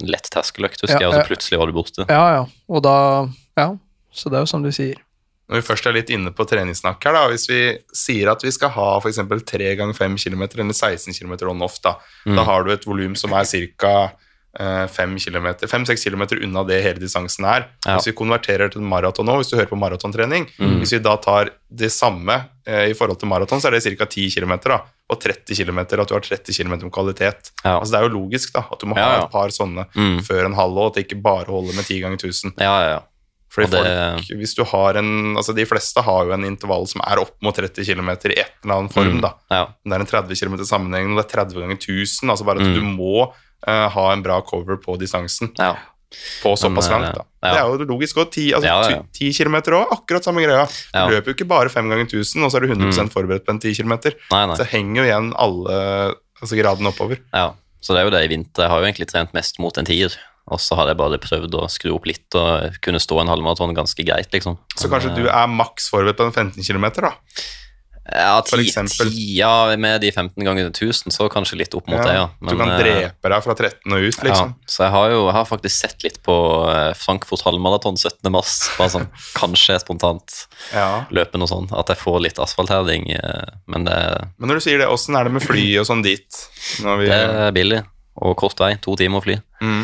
lett 0.04 0.28
terskeløkt, 0.34 0.82
husker 0.84 1.00
Ja, 1.00 1.06
jeg, 1.06 1.08
og 1.08 1.16
så 1.16 1.30
plutselig 1.30 1.60
var 1.62 1.72
du 1.72 1.74
borte. 1.78 2.06
Ja, 2.10 2.26
ja. 2.36 2.44
Og 2.70 2.84
da 2.84 2.98
Ja. 3.58 3.70
Så 4.12 4.28
det 4.30 4.36
er 4.42 4.44
jo 4.44 4.50
som 4.52 4.62
du 4.64 4.72
sier. 4.76 5.00
Når 5.52 5.60
vi 5.60 5.68
først 5.68 5.86
er 5.86 5.94
litt 5.98 6.10
inne 6.16 6.32
på 6.32 6.46
treningssnakk 6.48 7.04
her, 7.04 7.12
da, 7.18 7.26
hvis 7.28 7.44
vi 7.52 7.60
sier 7.94 8.32
at 8.32 8.42
vi 8.46 8.52
skal 8.56 8.70
ha 8.72 8.98
f.eks. 9.04 9.20
3 9.52 9.76
ganger 9.76 9.94
5 9.94 10.16
km 10.24 10.44
eller 10.48 10.72
16 10.74 11.12
km 11.14 11.36
on-off, 11.52 11.82
da, 11.84 11.98
Mm. 12.26 12.36
da 12.40 12.44
har 12.48 12.64
du 12.64 12.72
et 12.72 12.86
volum 12.88 13.16
som 13.20 13.34
er 13.34 13.44
ca. 13.44 14.12
5-6 14.92 16.04
km 16.04 16.24
unna 16.44 16.64
det 16.68 16.82
hele 16.84 17.00
distansen 17.00 17.46
er. 17.48 17.68
Ja. 17.86 17.96
Hvis 17.98 18.08
vi 18.10 18.14
konverterer 18.18 18.72
til 18.72 18.82
maraton 18.84 19.26
nå, 19.26 19.38
hvis 19.40 19.52
du 19.52 19.58
hører 19.58 19.70
på 19.72 19.80
maratontrening 19.80 20.48
Mm. 20.60 20.80
Hvis 20.82 20.92
vi 20.94 21.00
da 21.00 21.16
tar 21.18 21.50
det 21.70 21.92
samme 21.92 22.36
eh, 22.68 22.90
i 22.92 22.94
forhold 22.94 23.18
til 23.20 23.28
maraton, 23.30 23.60
så 23.62 23.68
er 23.68 23.72
det 23.78 23.84
ca. 23.98 24.06
10 24.06 24.30
km. 24.36 24.52
Og 25.12 25.20
30 25.20 25.56
km, 25.56 25.80
at 25.80 25.90
du 26.08 26.14
har 26.16 26.22
30 26.22 26.54
km 26.54 26.70
med 26.84 26.92
kvalitet. 26.92 27.52
Ja. 27.66 27.80
Altså 27.80 27.92
Det 27.92 28.00
er 28.00 28.08
jo 28.10 28.14
logisk 28.20 28.54
da, 28.54 28.64
at 28.72 28.80
du 28.80 28.86
må 28.88 28.96
ha 28.96 29.02
ja. 29.02 29.24
et 29.26 29.32
par 29.32 29.50
sånne 29.50 29.86
Mm. 29.96 30.20
før 30.24 30.46
en 30.46 30.54
halv, 30.54 30.78
og 30.78 30.88
at 30.88 30.94
det 30.96 31.08
ikke 31.08 31.22
bare 31.22 31.46
holder 31.46 31.74
med 31.76 31.86
10 31.86 32.00
ganger 32.02 32.18
1000. 32.18 32.54
Ja, 32.58 32.82
ja, 32.82 32.90
ja. 32.96 33.00
Fordi 33.52 33.68
det- 33.72 33.84
folk, 33.84 34.30
hvis 34.40 34.56
du 34.56 34.64
har 34.64 34.96
en, 34.96 35.36
altså 35.36 35.54
De 35.54 35.66
fleste 35.68 36.02
har 36.02 36.26
jo 36.26 36.32
en 36.32 36.46
intervall 36.48 36.88
som 36.88 37.02
er 37.06 37.20
opp 37.20 37.36
mot 37.44 37.54
30 37.56 37.84
km 37.84 38.10
i 38.10 38.40
et 38.40 38.54
eller 38.64 38.76
annen 38.78 38.90
form. 38.90 39.18
Mm. 39.18 39.22
da. 39.22 39.34
ja. 39.52 39.66
Det 39.84 39.92
er 39.98 40.00
en 40.00 40.06
30 40.08 40.36
km 40.40 40.56
sammenheng, 40.64 41.12
og 41.12 41.20
det 41.20 41.26
er 41.28 41.44
30 41.46 41.60
ganger 41.60 41.76
1000. 41.78 42.30
altså 42.32 42.46
Bare 42.48 42.62
at 42.62 42.68
Mm. 42.68 42.76
du 42.76 42.82
må 42.82 43.28
uh, 43.68 43.90
ha 43.90 44.06
en 44.14 44.24
bra 44.24 44.40
cover 44.42 44.78
på 44.78 44.98
distansen 44.98 45.52
ja. 45.60 45.76
på 46.42 46.56
såpass 46.58 46.90
Men, 46.90 47.02
langt. 47.02 47.16
da. 47.20 47.24
ja. 47.44 47.52
Det 47.54 47.60
er 47.60 47.68
jo 47.68 47.86
logisk 47.92 48.18
Og 48.18 48.32
10, 48.32 48.54
altså, 48.54 48.66
Ja, 48.66 48.82
ja, 48.84 48.90
ja. 48.90 49.02
10 49.14 49.34
km 49.44 49.56
òg, 49.76 49.88
akkurat 49.92 50.24
samme 50.24 50.42
greia. 50.44 50.66
Du 50.94 51.12
løper 51.12 51.28
jo 51.32 51.36
ikke 51.36 51.48
bare 51.48 51.70
5 51.70 51.90
ganger 51.92 52.08
1000, 52.08 52.44
og 52.44 52.52
så 52.52 52.56
er 52.58 52.62
du 52.68 52.74
100% 52.74 53.12
forberedt 53.12 53.46
på 53.46 53.52
en 53.52 53.60
10 53.60 53.76
km. 53.76 53.94
Nei, 54.32 54.46
nei. 54.48 54.56
Så 54.56 54.66
henger 54.66 55.04
jo 55.04 55.08
igjen 55.12 55.34
alle 55.36 56.16
altså 56.42 56.56
gradene 56.58 56.88
oppover. 56.90 57.20
Ja, 57.34 57.52
så 57.84 57.94
det 57.94 58.00
er 58.02 58.04
jo 58.10 58.16
det 58.16 58.24
i 58.26 58.32
vinter. 58.32 58.64
Jeg 58.64 58.70
har 58.70 58.80
jo 58.80 58.86
egentlig 58.88 59.08
trent 59.12 59.34
mest 59.34 59.60
mot 59.60 59.78
en 59.78 59.86
tier. 59.86 60.10
Og 60.52 60.60
så 60.60 60.76
har 60.80 60.92
jeg 60.92 61.00
bare 61.00 61.22
prøvd 61.22 61.56
å 61.62 61.68
skru 61.72 61.94
opp 61.96 62.10
litt 62.10 62.36
og 62.40 62.78
kunne 62.84 63.00
stå 63.02 63.22
en 63.24 63.32
halvmaraton 63.32 63.76
ganske 63.78 64.06
greit, 64.08 64.32
liksom. 64.36 64.60
Så 64.76 64.92
kanskje 64.92 65.16
du 65.16 65.26
er 65.30 65.50
maks 65.52 65.90
forberedt 65.94 66.20
på 66.20 66.28
den 66.28 66.36
15 66.54 66.68
km, 66.68 66.92
da? 67.00 67.16
Ja, 68.12 68.42
for 68.44 68.58
ti, 68.58 68.66
eksempel. 68.68 69.12
ti, 69.14 69.38
ja, 69.38 69.76
med 69.78 70.02
de 70.02 70.10
15 70.12 70.44
ganger 70.44 70.72
1000, 70.72 71.14
så 71.14 71.28
kanskje 71.32 71.60
litt 71.62 71.76
opp 71.78 71.86
mot 71.88 72.02
det, 72.02 72.16
ja. 72.18 72.26
du 72.42 72.50
kan 72.58 72.72
eh, 72.74 72.80
drepe 72.82 73.32
deg 73.32 73.46
fra 73.46 73.54
13 73.54 73.94
og 73.94 74.08
ut, 74.08 74.18
liksom. 74.26 74.52
Ja, 74.58 74.74
så 74.74 74.84
jeg 74.84 74.94
har 74.96 75.14
jo 75.14 75.20
jeg 75.22 75.36
har 75.38 75.48
faktisk 75.48 75.76
sett 75.76 76.06
litt 76.08 76.18
på 76.26 76.36
eh, 76.74 76.90
Frankfurt 76.98 77.46
halvmaraton 77.46 78.00
17. 78.02 78.26
mars, 78.34 78.58
bare 78.80 78.96
sånn 78.98 79.08
kanskje 79.40 79.78
spontant 79.84 80.42
Ja. 80.74 81.06
løpe 81.14 81.40
noe 81.40 81.52
sånn, 81.52 81.70
at 81.78 81.94
jeg 81.94 82.02
får 82.02 82.20
litt 82.26 82.42
asfaltherding, 82.42 83.12
eh, 83.16 83.56
men 83.72 83.86
det, 83.88 83.98
Men 84.42 84.52
når 84.52 84.60
du 84.60 84.68
sier 84.68 84.82
det, 84.82 84.90
åssen 84.92 85.16
er 85.16 85.30
det 85.30 85.38
med 85.38 85.46
fly 85.46 85.68
og 85.84 85.88
sånn 85.88 86.04
dit? 86.04 86.46
Vi, 86.82 87.06
det 87.06 87.22
er 87.22 87.56
billig 87.56 87.84
og 88.22 88.34
kort 88.42 88.60
vei, 88.60 88.74
to 88.82 88.98
timer 89.00 89.22
å 89.22 89.30
fly. 89.30 89.38
mm. 89.62 89.84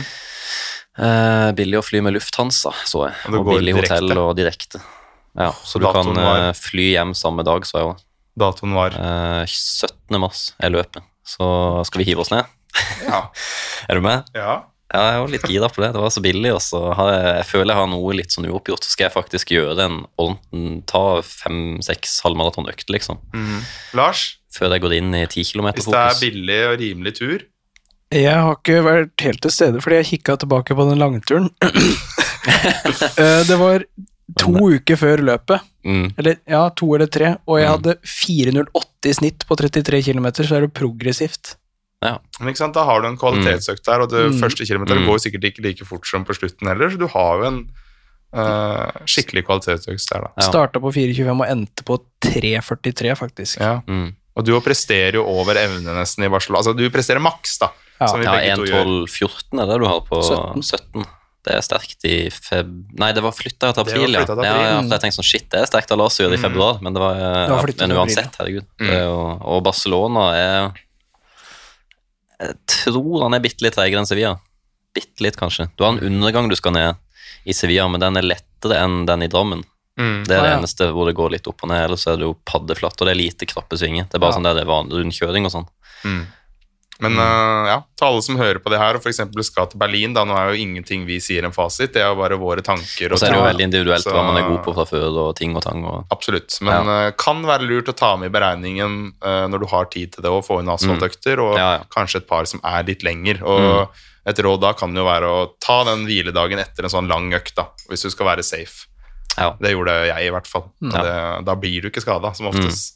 Eh, 0.97 1.51
billig 1.57 1.77
å 1.79 1.83
fly 1.85 2.01
med 2.01 2.15
Lufthansa, 2.15 2.71
så 2.89 3.05
jeg, 3.07 3.15
Og 3.29 3.39
og 3.41 3.45
går 3.51 3.61
direkte. 3.61 3.93
hotell 3.93 4.17
og 4.17 4.35
direkte. 4.37 4.81
Ja, 5.37 5.51
så 5.63 5.79
du 5.79 5.85
kan 5.93 6.13
var- 6.15 6.49
eh, 6.49 6.53
fly 6.53 6.91
hjem 6.95 7.13
samme 7.13 7.43
dag, 7.45 7.61
så 7.65 7.77
jeg 7.77 7.85
òg. 7.91 7.97
Datoen 8.37 8.73
var 8.73 8.89
Eh, 8.97 9.45
17. 9.45 10.19
mars 10.19 10.53
er 10.59 10.69
løpet, 10.71 11.03
så 11.25 11.85
skal 11.85 11.99
vi 12.03 12.05
hive 12.11 12.19
oss 12.19 12.31
ned. 12.31 12.45
Ja. 13.05 13.29
Er 13.89 13.95
du 13.95 14.01
med? 14.01 14.23
ja. 14.35 14.63
Ja, 14.93 15.11
jeg 15.11 15.19
var 15.19 15.27
litt 15.27 15.41
gira 15.51 15.67
på 15.67 15.81
det. 15.83 15.91
Det 15.91 15.99
var 15.99 16.09
så 16.09 16.21
billig. 16.23 16.53
Og 16.55 16.61
så 16.63 16.79
har 16.95 17.09
jeg, 17.11 17.23
jeg 17.43 17.45
føler 17.49 17.73
jeg 17.73 17.75
har 17.75 17.87
noe 17.91 18.13
litt 18.15 18.31
sånn 18.31 18.45
uoppgjort. 18.47 18.85
Så 18.85 18.91
skal 18.95 19.09
jeg 19.09 19.15
faktisk 19.17 19.47
gjøre 19.51 19.79
en 19.83 20.05
ordentlig 20.17 20.85
Ta 20.87 21.21
fem-seks 21.21 22.21
halvmaratonøkter, 22.23 22.93
liksom. 22.95 23.19
Mm. 23.33 23.65
Lars, 23.99 24.37
Før 24.49 24.71
jeg 24.71 24.81
går 24.81 24.93
inn 24.95 25.13
i 25.13 25.25
ti 25.27 25.43
hvis 25.43 25.85
det 25.91 25.93
er 25.93 26.15
billig 26.21 26.71
og 26.71 26.79
rimelig 26.79 27.13
tur 27.19 27.43
Jeg 28.11 28.33
har 28.39 28.55
ikke 28.55 28.83
vært 28.85 29.23
helt 29.25 29.41
til 29.43 29.51
stede 29.51 29.81
fordi 29.83 29.97
jeg 29.99 30.05
kikka 30.13 30.37
tilbake 30.39 30.75
på 30.77 30.85
den 30.89 30.99
langturen. 31.01 31.49
Eh, 32.47 33.41
det 33.43 33.55
var 33.59 33.83
to 34.39 34.51
uker 34.77 34.95
før 34.95 35.19
løpet, 35.19 35.59
Mm. 35.83 36.13
eller 36.17 36.37
ja, 36.47 36.61
to 36.69 36.87
eller 36.95 37.07
tre, 37.11 37.33
og 37.47 37.57
jeg 37.59 37.67
Mm. 37.67 37.73
hadde 37.75 37.95
4.08 38.07 39.09
i 39.09 39.13
snitt 39.13 39.43
på 39.47 39.55
33 39.57 40.01
km, 40.03 40.27
så 40.47 40.55
er 40.55 40.61
det 40.61 40.73
progressivt. 40.73 41.55
Ja. 42.03 42.17
Men 42.39 42.49
ikke 42.53 42.57
sant, 42.63 42.73
Da 42.73 42.85
har 42.85 43.01
du 43.01 43.07
en 43.07 43.17
kvalitetsøkt 43.17 43.83
der, 43.83 44.01
og 44.01 44.09
det 44.09 44.31
Mm. 44.31 44.39
første 44.39 44.63
kilometeret 44.65 45.01
Mm. 45.01 45.07
går 45.07 45.19
sikkert 45.19 45.43
ikke 45.43 45.61
like 45.63 45.85
fort 45.85 46.05
som 46.07 46.23
på 46.23 46.33
slutten 46.35 46.67
heller, 46.67 46.89
så 46.89 46.97
du 46.97 47.07
har 47.07 47.37
jo 47.39 47.43
en 47.47 47.69
uh, 48.33 48.91
skikkelig 49.05 49.43
kvalitetsøkt 49.45 50.07
der, 50.11 50.19
da. 50.21 50.27
Ja. 50.37 50.43
Starta 50.49 50.79
på 50.79 50.91
4.25 50.93 51.41
og 51.41 51.47
endte 51.47 51.83
på 51.83 51.99
3.43, 52.21 53.15
faktisk. 53.15 53.59
Ja. 53.59 53.81
Mm. 53.87 54.13
Og 54.37 54.45
du 54.45 54.59
presterer 54.61 55.13
jo 55.13 55.23
over 55.25 55.55
evne 55.55 55.83
nesten 55.95 56.23
i 56.23 56.29
Barcelona. 56.29 56.59
Altså, 56.59 56.75
du 56.77 56.89
presterer 56.89 57.19
maks, 57.21 57.57
da. 57.59 57.69
Ja. 57.99 58.07
som 58.07 58.19
vi 58.19 58.25
Ja, 58.25 58.31
begge 58.37 58.55
to 58.55 58.65
gjør. 58.65 58.89
1.12,14 59.07 59.61
er 59.63 59.67
det 59.71 59.77
du 59.81 59.87
har 59.89 60.01
på 60.05 60.19
17. 60.21 60.61
17. 60.63 61.05
Det 61.47 61.53
er 61.55 61.61
sterkt 61.63 62.03
i 62.05 62.15
feb... 62.29 62.67
Nei, 62.99 63.11
det 63.15 63.21
var 63.23 63.31
flytta 63.31 63.69
til 63.73 63.85
Det 63.87 63.93
april, 63.93 64.11
ja. 64.17 64.25
til 64.27 64.35
ja, 64.35 64.51
april. 64.51 64.65
ja. 64.67 64.81
for 64.81 64.95
Jeg 64.97 65.01
tenkte 65.05 65.17
sånn, 65.21 65.27
shit, 65.29 65.45
det 65.49 65.61
er 65.61 65.69
sterkt 65.69 65.91
av 65.95 65.97
Lazio 66.01 66.27
i 66.27 66.35
Mm. 66.35 66.41
februar, 66.43 66.81
men 66.83 66.93
det 66.93 66.99
var, 67.01 67.15
Det 67.15 67.53
var 67.55 67.87
Men 67.87 67.95
uansett, 67.97 68.35
herregud. 68.37 68.65
Mm. 68.81 68.87
Det 68.91 68.99
jo, 69.05 69.15
og 69.47 69.63
Barcelona 69.63 70.25
er 70.35 70.73
Jeg 72.39 72.57
tror 72.69 73.23
han 73.25 73.33
er 73.33 73.41
bitte 73.41 73.63
litt 73.65 73.73
treigere 73.77 74.03
enn 74.03 74.09
Sevilla. 74.09 74.35
Bitte 74.93 75.23
litt, 75.25 75.37
kanskje. 75.39 75.69
Du 75.77 75.83
har 75.85 75.95
en 75.95 76.03
undergang 76.05 76.49
du 76.51 76.55
skal 76.59 76.73
ned 76.75 76.95
i 77.47 77.53
Sevilla, 77.55 77.87
men 77.89 78.01
den 78.03 78.17
er 78.19 78.27
lettere 78.27 78.77
enn 78.83 79.05
den 79.07 79.23
i 79.25 79.29
Drammen. 79.31 79.63
Mm. 79.97 80.25
Det 80.27 80.35
er 80.35 80.41
det 80.43 80.49
Ah, 80.51 80.51
ja. 80.51 80.57
eneste 80.59 80.91
hvor 80.93 81.07
det 81.09 81.15
går 81.17 81.31
litt 81.33 81.47
opp 81.49 81.63
og 81.63 81.69
ned, 81.71 81.81
ellers 81.87 82.05
er 82.05 82.17
det 82.19 82.27
jo 82.27 82.35
paddeflatt, 82.45 82.99
og 83.01 83.07
det 83.07 83.13
er 83.15 83.21
lite 83.23 83.47
krappe 83.49 83.77
svinger. 83.79 84.05
Det 84.05 84.15
er 84.15 84.19
bare 84.21 84.35
Ja. 84.35 84.37
sånn 84.37 84.43
der 84.45 84.53
det 84.53 84.63
er 84.67 84.69
vanlig 84.69 84.99
rundkjøring 85.01 85.45
og 85.45 85.51
sånn. 85.55 85.67
Mm. 86.05 86.27
Men 86.99 87.13
uh, 87.21 87.67
ja, 87.69 87.75
til 87.99 88.07
alle 88.07 88.21
som 88.25 88.37
hører 88.39 88.57
på 88.63 88.71
det 88.73 88.79
her 88.81 88.97
og 88.97 89.03
f.eks. 89.05 89.19
skal 89.45 89.67
til 89.69 89.77
Berlin, 89.77 90.15
da, 90.17 90.23
nå 90.25 90.33
er 90.33 90.49
jo 90.55 90.61
ingenting 90.63 91.03
vi 91.05 91.19
sier 91.21 91.45
en 91.45 91.53
fasit, 91.53 91.91
det 91.93 92.01
er 92.01 92.07
jo 92.09 92.15
bare 92.17 92.39
våre 92.41 92.63
tanker. 92.65 93.13
Og 93.13 93.19
så 93.21 93.27
er 93.27 93.35
det 93.35 93.37
jo 93.37 93.45
veldig 93.45 93.65
individuelt 93.67 94.01
Så- 94.07 94.15
hva 94.15 94.23
man 94.25 94.37
er 94.41 94.47
god 94.49 94.63
på 94.65 94.73
fra 94.73 94.85
før, 94.89 95.05
og 95.27 95.35
ting 95.37 95.53
og 95.55 95.61
tang. 95.61 95.85
Og, 95.85 96.07
Absolutt. 96.11 96.57
Men 96.65 96.89
eh, 96.89 97.11
kan 97.21 97.43
være 97.45 97.67
lurt 97.69 97.91
å 97.93 97.95
ta 97.95 98.15
med 98.17 98.31
i 98.31 98.35
beregningen 98.39 98.97
uh, 99.21 99.45
når 99.51 99.59
du 99.61 99.67
har 99.75 99.85
tid 99.93 100.13
til 100.17 100.23
det, 100.25 100.31
å 100.33 100.41
få 100.41 100.59
inn 100.63 100.73
asfaltøkter, 100.73 101.37
og 101.43 101.53
Mm. 101.53 101.61
Ja, 101.61 101.69
ja. 101.77 101.83
kanskje 101.93 102.17
et 102.23 102.27
par 102.27 102.45
som 102.49 102.59
er 102.65 102.83
litt 102.83 103.03
lenger. 103.05 103.43
Og 103.45 103.89
et 104.27 104.37
råd 104.43 104.59
da 104.61 104.73
kan 104.73 104.93
jo 104.97 105.05
være 105.05 105.23
å 105.29 105.45
ta 105.63 105.83
den 105.87 106.03
hviledagen 106.09 106.59
etter 106.59 106.83
en 106.83 106.89
sånn 106.91 107.07
lang 107.07 107.29
økt, 107.33 107.53
da, 107.55 107.69
hvis 107.89 108.01
du 108.03 108.09
skal 108.09 108.25
være 108.33 108.43
safe. 108.43 108.87
ja. 109.37 109.53
Det 109.61 109.71
gjorde 109.71 109.93
jeg 110.09 110.27
i 110.27 110.31
hvert 110.33 110.47
fall. 110.49 110.65
Ja. 110.81 111.01
Det, 111.05 111.45
da 111.45 111.55
blir 111.55 111.81
du 111.85 111.89
ikke 111.91 112.01
skada, 112.01 112.33
som 112.35 112.47
oftest. 112.49 112.95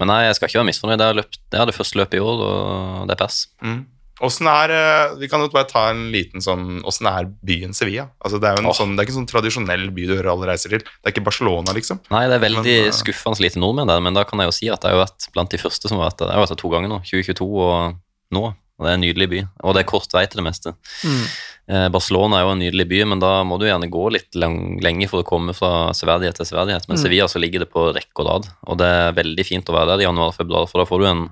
Men 0.00 0.12
nei, 0.12 0.20
jeg 0.28 0.38
skal 0.38 0.50
ikke 0.50 0.60
være 0.62 0.70
misfornøyd. 0.70 1.00
Jeg 1.00 1.14
er 1.14 1.18
løpt, 1.22 1.42
jeg 1.52 1.62
har 1.62 1.68
det 1.70 1.76
første 1.76 2.00
løpet 2.00 2.18
i 2.18 2.22
år, 2.22 2.46
og 2.46 3.10
det 3.10 3.16
er 3.16 3.22
pers. 3.24 3.42
Mm. 3.64 3.82
Åssen 4.22 4.46
er 4.46 4.70
eh, 4.70 5.14
Vi 5.18 5.28
kan 5.30 5.42
jo 5.42 5.48
bare 5.50 5.66
ta 5.70 5.86
en 5.90 6.04
liten 6.12 6.42
sånn 6.44 6.82
Åssen 6.86 7.08
er 7.10 7.30
byen 7.42 7.72
Sevilla? 7.74 8.04
Altså, 8.22 8.38
det, 8.42 8.52
er 8.52 8.60
Åh. 8.68 8.76
sånn, 8.76 8.92
det 8.94 9.02
er 9.02 9.08
ikke 9.08 9.14
en 9.16 9.20
sånn 9.22 9.30
tradisjonell 9.30 9.86
by 9.96 10.06
du 10.06 10.14
hører 10.14 10.30
alle 10.34 10.50
reiser 10.52 10.74
til. 10.74 10.84
Det 10.84 11.08
er 11.08 11.14
ikke 11.14 11.24
Barcelona, 11.26 11.74
liksom. 11.76 12.02
Nei, 12.12 12.22
det 12.30 12.38
er 12.38 12.44
veldig 12.44 12.62
Men, 12.62 12.88
eh, 12.90 12.96
skuffende 12.96 13.42
lite 13.42 13.62
nordmenn 13.62 13.90
der, 13.90 14.02
men 14.04 14.18
da 14.18 14.26
kan 14.28 14.42
jeg 14.42 14.52
jo 14.52 14.56
si 14.58 14.70
at 14.72 14.86
jeg 14.86 14.94
har 14.94 15.02
vært 15.02 15.28
blant 15.34 15.54
de 15.54 15.60
første 15.60 15.90
som 15.90 15.98
har 15.98 16.10
vært 16.10 16.22
der. 16.22 16.32
Jeg 16.32 16.38
har 16.38 16.46
vært 16.46 16.54
der 16.54 16.62
to 16.62 16.72
ganger 16.72 16.92
nå, 16.92 17.00
2022 17.08 17.48
og 17.66 17.98
nå. 18.36 18.44
Og 18.78 18.86
det 18.86 18.90
er 18.90 18.94
en 18.98 19.04
nydelig 19.04 19.28
by, 19.30 19.40
og 19.62 19.74
det 19.74 19.80
er 19.84 19.90
kort 19.92 20.12
vei 20.12 20.24
til 20.26 20.40
det 20.42 20.46
meste. 20.48 20.72
Mm. 21.04 21.26
Eh, 21.68 21.88
Barcelona 21.94 22.38
er 22.40 22.46
jo 22.46 22.52
en 22.56 22.58
nydelig 22.64 22.88
by, 22.88 23.04
men 23.12 23.20
da 23.22 23.42
må 23.44 23.58
du 23.60 23.66
gjerne 23.68 23.90
gå 23.92 24.10
litt 24.10 24.34
lang, 24.34 24.80
lenge 24.82 25.08
for 25.08 25.22
å 25.22 25.26
komme 25.28 25.54
fra 25.54 25.92
severdighet 25.94 26.34
til 26.40 26.46
severdighet. 26.46 26.88
Men 26.88 26.96
Mm. 26.96 27.02
Sevilla 27.02 27.28
så 27.28 27.38
ligger 27.38 27.60
det 27.60 27.70
på 27.70 27.92
rekke 27.94 28.18
og 28.24 28.26
rad, 28.26 28.48
og 28.66 28.78
det 28.78 28.86
er 28.86 29.12
veldig 29.12 29.46
fint 29.46 29.64
å 29.70 29.72
være 29.76 29.86
der 29.96 30.02
i 30.02 30.08
januar-februar, 30.08 30.66
for 30.68 30.78
da 30.82 30.84
får 30.88 30.98
du 31.00 31.06
en 31.06 31.30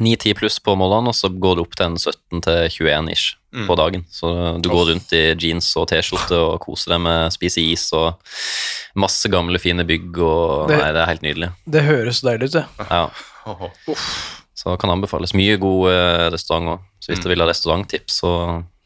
9-10 0.00 0.34
pluss 0.36 0.58
på 0.60 0.74
morgenen, 0.76 1.08
og 1.08 1.14
så 1.14 1.28
går 1.30 1.54
det 1.56 1.62
opp 1.64 1.76
til 1.76 1.86
en 1.86 1.96
17-21 1.96 3.12
ish 3.12 3.36
Mm. 3.54 3.66
på 3.68 3.76
dagen. 3.76 4.04
Så 4.12 4.60
du 4.60 4.68
går 4.68 4.86
rundt 4.90 5.12
i 5.16 5.34
jeans 5.40 5.70
og 5.76 5.86
T-skjorte 5.88 6.36
og 6.36 6.60
koser 6.60 6.90
deg 6.92 7.00
med 7.00 7.32
spise 7.32 7.62
is 7.62 7.90
og 7.96 8.18
masse 8.94 9.24
gamle, 9.32 9.56
fine 9.58 9.86
bygg 9.86 10.18
og 10.18 10.68
Det- 10.68 10.76
Nei, 10.76 10.92
det 10.92 11.00
er 11.00 11.06
helt 11.06 11.22
nydelig. 11.22 11.52
Det 11.66 11.82
høres 11.84 12.20
deilig 12.20 12.42
ut, 12.50 12.52
det. 12.52 12.66
Ja. 12.90 13.08
Åh. 13.46 13.70
Så 14.66 14.74
kan 14.82 14.90
anbefales. 14.90 15.30
Mye 15.38 15.54
god 15.62 15.92
eh, 15.92 16.24
restaurant 16.34 16.72
òg. 16.74 16.86
Så 16.98 17.12
hvis 17.12 17.20
dere 17.22 17.36
vil 17.36 17.44
ha 17.44 17.46
restauranttips, 17.46 18.16
så 18.24 18.30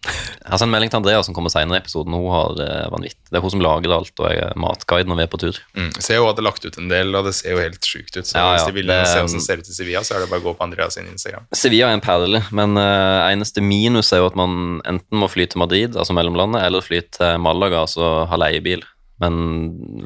Jeg 0.01 0.49
har 0.49 0.61
sendt 0.61 0.73
melding 0.73 0.89
til 0.93 0.97
Andrea 0.97 1.21
som 1.25 1.35
kommer 1.37 1.53
senere 1.53 1.77
i 1.77 1.81
episoden. 1.83 2.15
Hun 2.17 2.31
har 2.33 2.55
det 2.57 2.69
vanvittig. 2.93 3.21
Det 3.29 3.37
er 3.37 3.43
hun 3.45 3.53
som 3.53 3.61
lager 3.65 3.93
alt, 3.93 4.13
og 4.17 4.31
jeg 4.33 4.41
er 4.47 4.55
matguide 4.57 5.09
når 5.09 5.19
vi 5.19 5.25
er 5.27 5.31
på 5.33 5.41
tur. 5.41 5.59
Mm. 5.77 5.91
Det 5.93 6.17
er 6.17 6.45
lagt 6.45 6.65
ut 6.65 6.79
en 6.81 6.89
del, 6.89 7.13
og 7.17 7.29
det 7.29 7.35
ser 7.37 7.53
jo 7.53 7.61
helt 7.61 7.85
sjukt 7.85 8.17
ut. 8.17 8.25
Så 8.29 8.37
ja, 8.37 8.55
hvis 8.55 8.65
de 8.69 8.77
vil 8.77 8.89
det- 8.89 9.09
se 9.09 9.19
hvordan 9.21 9.37
det 9.41 9.45
ser 9.45 9.61
ut 9.61 9.69
i 9.69 9.77
Sevilla, 9.77 10.01
så 10.01 10.17
er 10.17 10.21
det 10.25 10.31
bare 10.31 10.41
å 10.41 10.47
gå 10.49 10.57
på 10.57 10.65
Andreas 10.65 10.97
sin 10.97 11.07
Instagram. 11.07 11.45
Sevilla 11.53 11.89
er 11.89 11.99
en 11.99 12.05
perle, 12.05 12.43
men 12.51 12.77
eh, 12.81 13.33
eneste 13.33 13.61
minus 13.61 14.13
er 14.13 14.25
jo 14.25 14.31
at 14.33 14.37
man 14.37 14.81
enten 14.85 15.21
må 15.21 15.29
fly 15.29 15.47
til 15.47 15.61
Madrid, 15.61 15.97
altså 15.97 16.17
mellomlandet, 16.17 16.65
eller 16.65 16.81
fly 16.81 17.01
til 17.13 17.39
Malaga, 17.39 17.85
altså 17.85 18.27
ha 18.27 18.37
leiebil. 18.37 18.85
Men 19.21 19.35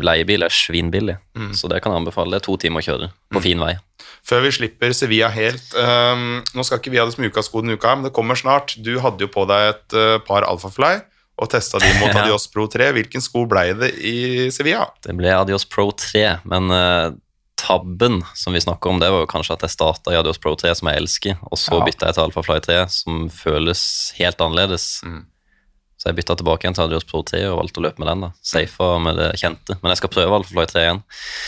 leiebil 0.02 0.42
er 0.42 0.50
svinbillig, 0.50 1.14
så 1.54 1.68
det 1.70 1.78
kan 1.84 1.94
jeg 1.94 2.02
anbefale. 2.02 2.32
Det 2.34 2.40
er 2.42 2.46
to 2.48 2.56
timer 2.58 2.82
å 2.82 2.86
kjøre 2.88 3.08
på 3.30 3.42
fin 3.44 3.60
vei. 3.62 3.76
Før 4.26 4.42
vi 4.46 4.50
slipper 4.56 4.94
Sevilla 4.96 5.28
helt 5.30 5.74
um, 5.76 6.40
Nå 6.56 6.64
skal 6.64 6.80
ikke 6.80 6.90
vi 6.90 6.98
ha 6.98 7.04
det 7.06 7.12
som 7.14 7.26
ukas 7.26 7.46
sko 7.50 7.60
denne 7.62 7.76
uka, 7.78 7.92
men 7.94 8.08
det 8.08 8.14
kommer 8.16 8.38
snart. 8.38 8.74
Du 8.82 8.96
hadde 9.04 9.26
jo 9.26 9.30
på 9.30 9.44
deg 9.50 9.74
et 9.74 9.96
uh, 9.96 10.16
par 10.24 10.46
Alphafly 10.48 10.96
og 11.34 11.50
testa 11.50 11.78
de 11.82 11.90
mot. 12.00 12.14
Adios 12.22 12.46
Pro 12.50 12.66
3. 12.70 12.92
Hvilken 12.96 13.22
sko 13.22 13.44
ble 13.50 13.68
det 13.78 13.92
i 14.02 14.16
Sevilla? 14.54 14.88
Det 15.04 15.14
ble 15.18 15.30
Adios 15.34 15.66
Pro 15.68 15.88
3, 15.94 16.24
men 16.50 16.72
uh, 16.74 17.12
tabben 17.60 18.20
som 18.34 18.54
vi 18.56 18.62
snakker 18.64 18.90
om, 18.90 19.00
det 19.02 19.10
var 19.12 19.24
jo 19.24 19.30
kanskje 19.30 19.56
at 19.56 19.66
jeg 19.66 19.74
starta 19.74 20.12
i 20.14 20.18
Adios 20.18 20.40
Pro 20.42 20.54
3, 20.58 20.74
som 20.78 20.90
jeg 20.90 21.02
elsker, 21.02 21.38
og 21.50 21.60
så 21.60 21.78
Ja. 21.78 21.84
bytta 21.86 22.10
jeg 22.10 22.18
til 22.18 22.26
Alphafly 22.26 22.58
3, 22.66 22.80
som 22.90 23.28
føles 23.30 23.84
helt 24.18 24.40
annerledes. 24.40 24.88
Mm. 25.06 25.22
Så 26.04 26.10
jeg 26.12 26.18
bytta 26.18 26.34
tilbake 26.36 26.66
igjen 26.66 26.74
til 26.76 26.84
Adios 26.84 27.06
Pro 27.08 27.22
3 27.24 27.38
og 27.48 27.54
valgte 27.62 27.80
å 27.80 27.84
løpe 27.86 28.02
med 28.02 28.10
den. 28.10 28.24
da. 28.26 28.28
Safa 28.44 28.88
med 29.00 29.16
det 29.16 29.28
kjente. 29.40 29.78
Men 29.80 29.94
jeg 29.94 30.02
skal 30.02 30.10
prøve 30.12 30.36
Alphafly 30.36 30.66
3 30.68 30.82
igjen. 30.82 30.98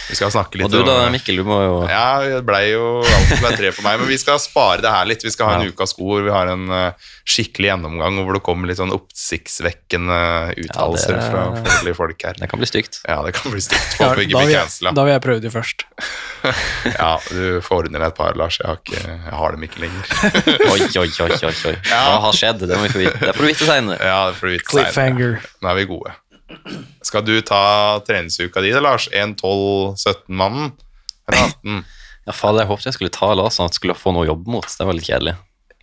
Vi 0.09 0.17
skal 0.17 0.33
snakke 0.33 0.57
litt 0.57 0.65
Og 0.65 0.73
du 0.73 0.79
da, 0.89 0.95
Mikkel, 1.13 1.43
du 1.43 1.45
må 1.45 1.59
jo 1.61 1.75
Ja, 1.91 2.23
det 2.25 2.39
ble 2.49 2.63
jo 2.71 2.87
Alphafly 3.05 3.51
3 3.61 3.73
for 3.77 3.85
meg, 3.85 4.01
men 4.01 4.09
vi 4.09 4.17
skal 4.23 4.41
spare 4.41 4.81
det 4.81 4.89
her 4.95 5.05
litt. 5.11 5.27
Vi 5.29 5.35
skal 5.35 5.51
ha 5.51 5.59
en 5.61 5.67
Ja. 5.69 5.75
av 5.85 5.91
sko 5.93 6.09
hvor 6.09 6.25
vi 6.25 6.33
har 6.33 6.49
en 6.55 6.65
eh, 6.73 7.11
skikkelig 7.29 7.69
gjennomgang, 7.69 8.17
hvor 8.25 8.33
det 8.39 8.43
kommer 8.49 8.71
litt 8.73 8.81
sånn 8.81 8.95
oppsiktsvekkende 8.97 10.17
uttalelser 10.65 11.19
Ja, 11.19 11.27
fra 11.29 11.45
forskjellige 11.61 11.99
folk 12.01 12.25
her. 12.25 12.41
Det 12.41 12.49
kan 12.49 12.63
bli 12.63 12.69
stygt. 12.71 13.01
Ja, 13.05 13.21
det 13.27 13.35
kan 13.37 13.53
bli 13.53 13.61
stygt. 13.61 13.99
Ja, 14.01 14.09
ikke 14.15 14.25
vil 14.25 14.33
blir 14.41 14.55
jeg, 14.57 14.63
cancela. 14.65 14.93
da 14.97 15.05
vil 15.05 15.13
jeg 15.19 15.25
prøve 15.29 15.45
de 15.45 15.53
først. 15.53 15.85
Ja, 16.97 17.17
du 17.27 17.59
får 17.65 17.89
under 17.89 17.99
deg 18.05 18.13
et 18.13 18.17
par, 18.17 18.37
Lars. 18.39 18.61
Jeg 18.61 18.69
har, 18.71 18.77
ikke, 18.79 19.01
jeg 19.03 19.35
har 19.35 19.55
dem 19.57 19.65
ikke 19.67 19.81
lenger. 19.83 20.11
Oi, 20.71 20.77
oi, 20.87 21.09
oi, 21.27 21.31
oi, 21.35 21.51
oi. 21.67 21.73
Hva 21.91 22.21
har 22.23 22.37
skjedd? 22.39 22.63
Det 22.71 22.77
må 22.79 22.87
vi 22.87 22.93
få 22.93 23.01
vite. 23.03 23.19
Det 23.25 23.33
får 23.35 23.43
du 23.43 23.49
vite 23.51 23.67
seinere. 23.67 23.99
Ja, 24.07 24.21
det 24.31 24.39
får 24.39 24.46
vite. 24.55 24.65
Cliffhanger. 24.71 25.41
Nå 25.63 25.69
er 25.73 25.75
vi 25.81 25.85
gode. 25.91 26.15
Skal 27.03 27.25
du 27.27 27.35
ta 27.43 27.99
treningsuka 28.07 28.63
di, 28.63 28.71
Lars? 28.79 29.09
1-12-17-mannen? 29.11 30.73
Eller 31.29 31.43
18? 31.51 31.85
Ja, 32.27 32.33
fader, 32.35 32.61
jeg 32.65 32.71
håpet 32.71 32.87
jeg 32.89 32.95
skulle 32.99 33.11
ta 33.15 33.33
Lars, 33.39 33.57
sånn 33.59 33.67
at 33.69 33.75
jeg 33.75 33.81
skulle 33.81 33.95
få 33.99 34.13
noe 34.15 34.25
å 34.27 34.31
jobbe 34.33 34.51
mot. 34.51 34.67
Det 34.67 34.87
var 34.87 34.95
litt 34.99 35.07
kjedelig. 35.09 35.37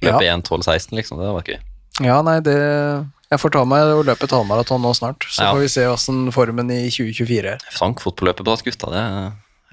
Løpe 0.04 0.24
Ja. 0.26 0.36
1.12,16, 0.38 0.96
liksom. 1.00 1.20
Det 1.20 1.32
var 1.36 1.44
gøy. 1.48 1.60
Ja, 2.04 2.22
nei, 2.26 2.40
det 2.44 2.58
Jeg 3.34 3.40
får 3.42 3.50
ta 3.56 3.64
meg 3.66 3.82
å 3.82 4.04
løpe 4.06 4.24
et 4.28 4.34
halvmaraton 4.36 4.82
nå 4.84 4.92
snart, 4.94 5.24
så 5.26 5.42
Ja. 5.44 5.54
får 5.54 5.60
vi 5.64 5.68
se 5.68 5.86
åssen 5.90 6.32
formen 6.32 6.70
i 6.70 6.90
2024 6.92 7.46
er. 7.54 7.58
Frankfurt 7.72 8.16
på 8.16 8.26
løpeplass, 8.28 8.62
gutta. 8.62 8.92
Det, 8.94 9.04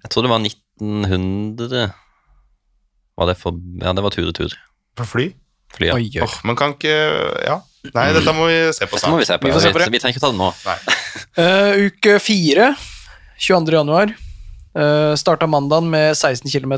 jeg 0.03 0.11
tror 0.11 0.23
det 0.23 0.31
var 0.31 0.41
1900 0.41 1.93
Var 3.19 3.27
det 3.27 3.37
for 3.37 3.53
Ja, 3.83 3.93
det 3.93 4.03
var 4.03 4.11
tur-retur. 4.11 4.55
På 4.97 5.05
fly? 5.05 5.35
Fly, 5.75 5.87
ja. 5.91 5.95
Oi, 5.95 6.09
oi. 6.17 6.23
Åh, 6.25 6.41
man 6.45 6.57
kan 6.57 6.73
ikke 6.73 7.45
Ja. 7.45 7.61
Nei, 7.95 8.11
dette 8.13 8.33
må 8.37 8.47
vi 8.51 8.59
se 8.77 8.87
på 8.87 8.99
snart. 9.01 9.21
vi 9.21 9.29
se 9.29 9.39
på. 9.41 9.49
Vi 9.49 9.55
får 9.55 9.65
se 9.65 9.73
på 9.73 9.79
Vi, 9.81 9.85
det. 9.85 9.93
vi 9.95 10.01
trenger 10.03 10.17
ikke 10.17 10.25
ta 10.27 10.33
det 10.33 10.41
nå. 10.41 10.51
Eh, 11.41 11.87
uke 11.87 12.17
fire, 12.21 12.73
22. 13.39 13.73
januar. 13.79 14.13
Uh, 14.77 15.15
starta 15.19 15.47
mandagen 15.51 15.89
med 15.91 16.15
16 16.15 16.51
km 16.51 16.75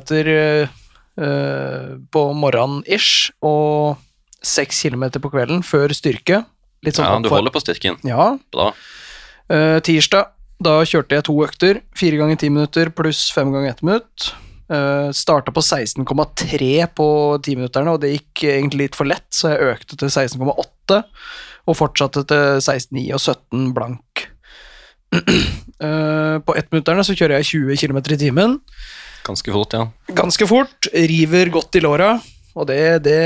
på 2.13 2.21
morgenen 2.33 2.85
ish, 2.89 3.33
og 3.45 3.99
6 4.43 4.83
km 4.87 5.09
på 5.21 5.31
kvelden 5.33 5.65
før 5.67 5.93
styrke. 5.97 6.43
Litt 6.83 6.99
sånn 6.99 7.07
Ja, 7.07 7.19
du 7.23 7.29
holder 7.33 7.55
på 7.55 7.63
styrken. 7.63 7.99
Ja. 8.07 8.33
Bra. 8.55 8.71
Uh, 9.53 9.79
tirsdag, 9.85 10.33
da 10.63 10.79
kjørte 10.87 11.19
jeg 11.19 11.27
to 11.29 11.37
økter. 11.45 11.83
Fire 11.99 12.19
ganger 12.21 12.41
ti 12.41 12.49
minutter 12.53 12.91
pluss 12.95 13.27
fem 13.35 13.53
ganger 13.55 13.75
ett 13.75 13.83
minutt. 13.87 14.33
Uh, 14.73 15.11
starta 15.13 15.53
på 15.53 15.61
16,3 15.61 16.69
på 16.97 17.07
timinutterne, 17.45 17.93
og 17.93 18.01
det 18.01 18.15
gikk 18.15 18.45
egentlig 18.55 18.87
litt 18.87 18.97
for 18.97 19.11
lett, 19.11 19.29
så 19.35 19.53
jeg 19.53 19.75
økte 19.75 19.99
til 20.01 20.09
16,8 20.09 21.03
og 21.69 21.79
fortsatte 21.79 22.25
til 22.31 22.63
16,9 22.63 23.05
og 23.13 23.21
17 23.21 23.69
blank. 23.77 24.29
Eh, 25.83 26.37
på 26.47 26.55
ettminutterne 26.55 27.03
så 27.03 27.15
kjører 27.19 27.41
jeg 27.41 27.49
20 27.59 27.81
km 27.81 27.97
i 28.15 28.19
timen. 28.21 28.53
Ganske 29.27 29.51
fort, 29.51 29.75
ja. 29.75 29.89
Ganske 30.15 30.47
fort, 30.47 30.87
river 30.95 31.51
godt 31.51 31.75
i 31.75 31.83
låra, 31.83 32.13
og 32.55 32.69
det, 32.69 33.03
det, 33.03 33.23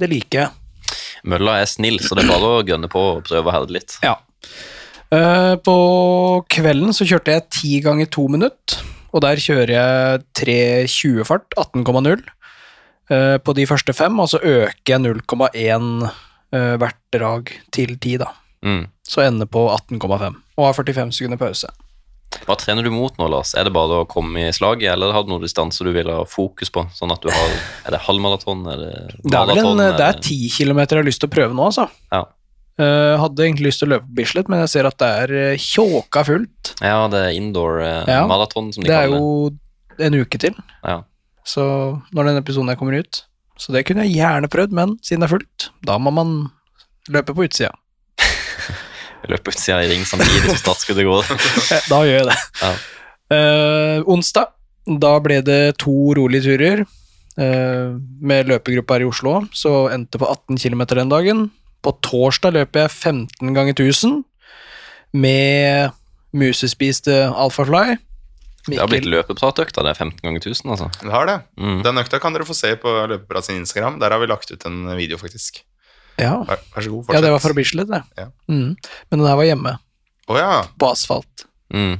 det 0.00 0.08
liker 0.08 0.38
jeg. 0.38 0.94
Mølla 1.28 1.58
er 1.60 1.68
snill, 1.68 1.98
så 2.00 2.16
det 2.16 2.24
er 2.24 2.32
bare 2.32 2.48
å 2.54 2.64
gønne 2.64 2.88
på 2.88 3.02
og 3.10 3.22
prøve 3.28 3.52
å 3.52 3.54
herde 3.58 3.76
litt. 3.76 3.98
Ja. 4.00 4.14
Eh, 5.12 5.54
på 5.60 5.76
kvelden 6.56 6.96
så 6.96 7.04
kjørte 7.08 7.36
jeg 7.36 7.46
10 7.50 7.84
ganger 7.90 8.10
2 8.16 8.26
minutt, 8.32 8.78
og 9.14 9.22
der 9.22 9.40
kjører 9.40 9.72
jeg 9.76 10.24
3.20 10.42 11.28
fart, 11.28 11.54
18,0 11.60 12.24
eh, 13.14 13.36
på 13.38 13.54
de 13.56 13.66
første 13.70 13.94
fem, 13.94 14.18
og 14.18 14.32
så 14.32 14.42
øker 14.42 14.96
jeg 14.96 15.04
0,1 15.04 16.08
eh, 16.10 16.74
hvert 16.82 17.00
drag 17.14 17.54
til 17.74 17.94
10 17.94 18.18
da. 18.24 18.32
Mm. 18.64 18.84
Så 19.06 19.22
ender 19.22 19.46
på 19.46 19.68
18,5, 19.70 20.38
og 20.58 20.66
har 20.66 20.76
45 20.76 21.14
sekunder 21.14 21.40
pause. 21.40 21.70
Hva 22.44 22.56
trener 22.58 22.82
du 22.82 22.90
mot 22.90 23.14
nå, 23.20 23.28
Lars? 23.30 23.52
Er 23.54 23.68
det 23.68 23.74
bare 23.76 24.02
å 24.02 24.06
komme 24.10 24.48
i 24.48 24.52
slaget, 24.52 24.90
eller 24.90 25.14
har 25.14 25.24
du 25.24 25.30
noen 25.30 25.44
distanse 25.44 25.84
du 25.86 25.92
vil 25.94 26.10
ha 26.10 26.24
fokus 26.26 26.72
på? 26.74 26.82
Sånn 26.96 27.12
at 27.14 27.22
du 27.22 27.30
har 27.30 27.52
Er 27.86 27.94
det 27.94 28.00
halvmaraton? 28.08 28.64
Er 28.72 28.80
det 28.80 28.94
Det 29.22 29.38
er 29.38 29.52
vel 29.52 29.60
en, 29.62 29.82
det 29.94 30.08
er 30.08 30.18
ti 30.18 30.40
10 30.48 30.56
km 30.58 30.82
jeg 30.82 30.98
har 30.98 31.06
lyst 31.06 31.22
til 31.22 31.30
å 31.30 31.34
prøve 31.36 31.54
nå, 31.54 31.68
altså. 31.70 31.86
Ja. 32.10 32.24
Eh, 32.74 33.14
hadde 33.22 33.44
egentlig 33.44 33.68
lyst 33.68 33.82
til 33.82 33.86
å 33.86 33.92
løpe 33.94 34.08
på 34.08 34.16
Bislett, 34.18 34.48
men 34.50 34.64
jeg 34.64 34.72
ser 34.72 34.88
at 34.88 34.96
det 34.98 35.08
er 35.22 35.32
eh, 35.38 35.60
tjåka 35.62 36.24
fullt. 36.26 36.72
ja, 36.82 37.04
det 37.12 37.20
er 37.28 37.36
indoor 37.38 37.78
uh, 37.78 38.02
Ja. 38.10 38.24
maraton, 38.26 38.72
som 38.74 38.82
de 38.82 38.90
kaller 38.90 39.14
Det 39.14 39.58
Det 39.94 40.02
er 40.02 40.10
jo 40.10 40.14
en 40.18 40.26
uke 40.26 40.40
til. 40.42 40.56
Ja. 40.82 40.96
Så 41.46 41.62
når 42.12 42.30
den 42.32 42.40
episoden 42.40 42.72
her 42.72 42.78
kommer 42.80 42.98
ut 42.98 43.20
Så 43.60 43.70
det 43.70 43.84
kunne 43.86 44.02
jeg 44.08 44.16
gjerne 44.16 44.48
prøvd, 44.50 44.72
men 44.74 44.96
siden 45.04 45.22
det 45.22 45.28
er 45.28 45.34
fullt, 45.36 45.68
da 45.86 45.98
må 46.02 46.10
man 46.10 46.34
løpe 47.12 47.34
på 47.36 47.46
utsida. 47.46 47.70
Løpe 49.30 49.52
utsida 49.54 49.78
i 49.84 49.88
ring 49.92 50.02
samtidig 50.08 50.50
som 50.50 50.58
startskuddet 50.64 51.06
går. 51.06 51.30
Eh, 51.30 51.86
Da 51.92 52.02
gjør 52.04 52.18
jeg 52.18 52.28
det. 52.32 52.38
Ja. 52.60 52.72
Uh, 53.34 53.98
onsdag, 54.10 54.50
da 55.00 55.14
ble 55.22 55.38
det 55.46 55.76
to 55.80 55.94
rolige 56.18 56.44
turer 56.44 56.82
eh, 57.40 57.94
med 58.20 58.50
løpegruppa 58.50 58.98
her 58.98 59.06
i 59.06 59.08
Oslo, 59.08 59.38
så 59.56 59.86
endte 59.94 60.20
på 60.20 60.28
18 60.28 60.58
km 60.60 60.82
den 60.92 61.12
dagen. 61.12 61.46
På 61.84 61.92
torsdag 62.02 62.54
løper 62.56 62.86
jeg 62.86 62.90
15 62.94 63.54
ganger 63.54 63.74
1000 63.76 64.22
med 65.14 65.92
musespiste 66.34 67.12
Alphafly. 67.30 67.98
Det 68.64 68.78
har 68.80 68.88
blitt 68.88 69.04
løpepratøkta, 69.04 69.82
det 69.84 69.92
er 69.92 69.98
15 70.00 70.22
ganger 70.24 70.40
1000, 70.40 70.70
altså. 70.72 70.86
Det 71.02 71.12
har 71.12 71.26
det. 71.28 71.36
Mm. 71.60 71.82
Den 71.84 72.00
økta 72.00 72.16
kan 72.22 72.32
dere 72.32 72.46
få 72.48 72.56
se 72.56 72.70
på 72.80 72.94
Løpeprat 73.10 73.44
sin 73.44 73.58
Instagram. 73.60 73.98
Der 74.00 74.14
har 74.14 74.22
vi 74.22 74.28
lagt 74.30 74.48
ut 74.50 74.64
en 74.64 74.86
video, 74.96 75.18
faktisk. 75.20 75.60
Ja. 76.16 76.38
Vær, 76.48 76.62
vær 76.72 76.86
så 76.86 76.90
god, 76.94 77.10
ja, 77.12 77.20
det 77.20 77.32
var 77.34 77.42
fortsett. 77.42 77.44
fra 77.44 77.58
Bislett, 77.58 77.90
det. 77.92 78.00
Ja. 78.16 78.26
Mm. 78.48 78.70
Men 79.10 79.18
den 79.20 79.26
her 79.28 79.36
var 79.36 79.44
hjemme, 79.50 79.74
Oh, 80.32 80.38
ja. 80.40 80.62
på 80.80 80.88
asfalt. 80.88 81.44
Mm. 81.74 81.98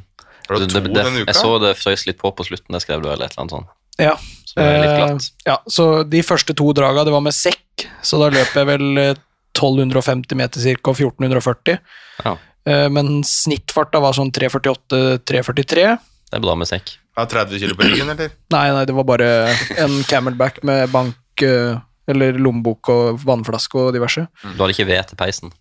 Var 0.49 0.59
det 0.63 0.71
to 0.71 0.81
det- 0.81 0.85
det- 0.89 0.95
denne 1.05 1.21
uka? 1.21 1.33
Jeg 1.33 1.37
så 1.37 1.61
det 1.61 1.77
frøys 1.77 2.07
litt 2.07 2.19
på 2.19 2.31
på 2.35 2.45
slutten, 2.49 2.73
det 2.73 2.81
skrev 2.81 3.03
du, 3.03 3.11
eller 3.11 3.27
et 3.27 3.33
eller 3.37 3.43
annet 3.45 3.51
sånt. 3.51 3.69
Ja. 3.99 4.17
Så 4.49 4.57
litt 4.57 4.89
Eh, 5.11 5.19
ja, 5.47 5.59
så 5.69 6.09
de 6.09 6.23
første 6.23 6.55
to 6.57 6.73
draga, 6.73 7.05
det 7.05 7.13
var 7.13 7.21
med 7.21 7.35
sekk, 7.35 7.89
så 8.03 8.19
da 8.19 8.31
løp 8.31 8.55
jeg 8.55 8.67
vel 8.67 8.99
eh, 8.99 9.15
1250 9.55 10.37
meter 10.39 10.61
cirka, 10.61 10.91
og 10.91 10.97
1440. 10.99 11.79
Ja. 12.25 12.37
Eh, 12.67 12.89
Men 12.91 13.23
snittfarta 13.25 14.01
var 14.03 14.13
sånn 14.17 14.33
348-343. 14.35 15.99
Det 16.31 16.39
er 16.39 16.45
bra 16.45 16.55
med 16.59 16.69
sekk. 16.71 16.97
Ja, 17.15 17.27
30 17.31 17.61
kilo 17.63 17.77
på 17.79 17.87
ryggen, 17.87 18.11
eller? 18.11 18.33
Nei, 18.55 18.69
nei, 18.75 18.85
det 18.91 18.95
var 18.97 19.05
bare 19.07 19.29
en 19.79 20.01
camelback 20.11 20.63
med 20.67 20.91
bank, 20.91 21.43
eh, 21.47 21.77
eller 22.11 22.37
lommebok 22.43 22.89
og 22.91 23.21
vannflaske 23.25 23.79
og 23.79 23.93
diverse. 23.95 24.27
Du 24.43 24.59
hadde 24.59 24.75
ikke 24.75 24.89
ved 24.91 25.07
til 25.13 25.17
peisen? 25.21 25.53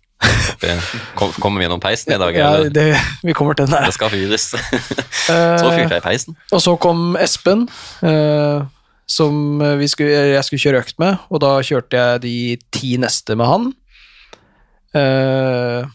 Kommer 1.14 1.58
vi 1.60 1.64
gjennom 1.66 1.80
peisen 1.82 2.14
i 2.14 2.18
dag, 2.20 2.36
Ja, 2.38 2.50
det, 2.72 2.84
vi 3.22 3.34
kommer 3.36 3.54
til 3.56 3.66
den 3.68 3.74
her. 3.76 3.86
Det 3.86 3.94
skal 3.96 4.10
fyres. 4.12 4.50
Eh, 5.24 5.56
Så 5.56 5.70
fyrte 5.72 5.94
jeg 5.94 6.02
i 6.02 6.04
peisen. 6.04 6.34
Og 6.52 6.60
så 6.60 6.74
kom 6.76 7.14
Espen, 7.16 7.62
eh, 8.04 8.60
som 9.08 9.38
vi 9.80 9.86
skulle, 9.88 10.12
jeg 10.34 10.44
skulle 10.44 10.60
kjøre 10.60 10.82
økt 10.82 10.98
med, 11.00 11.16
og 11.32 11.40
da 11.40 11.54
kjørte 11.64 11.96
jeg 11.96 12.20
de 12.26 12.34
ti 12.76 12.90
neste 13.00 13.32
med 13.40 13.48
han. 13.48 13.70
Eh, 14.94 15.86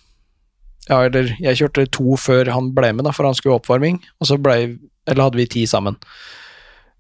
ja, 0.90 0.98
eller 1.06 1.32
jeg 1.38 1.60
kjørte 1.62 1.86
to 1.94 2.18
før 2.20 2.50
han 2.54 2.72
ble 2.76 2.92
med, 2.98 3.06
da, 3.08 3.14
for 3.16 3.28
han 3.28 3.38
skulle 3.38 3.56
ha 3.56 3.62
oppvarming, 3.62 4.00
og 4.20 4.30
så 4.30 4.40
ble, 4.42 4.58
eller 5.08 5.28
hadde 5.28 5.40
vi 5.40 5.46
ti 5.50 5.66
sammen. 5.70 6.00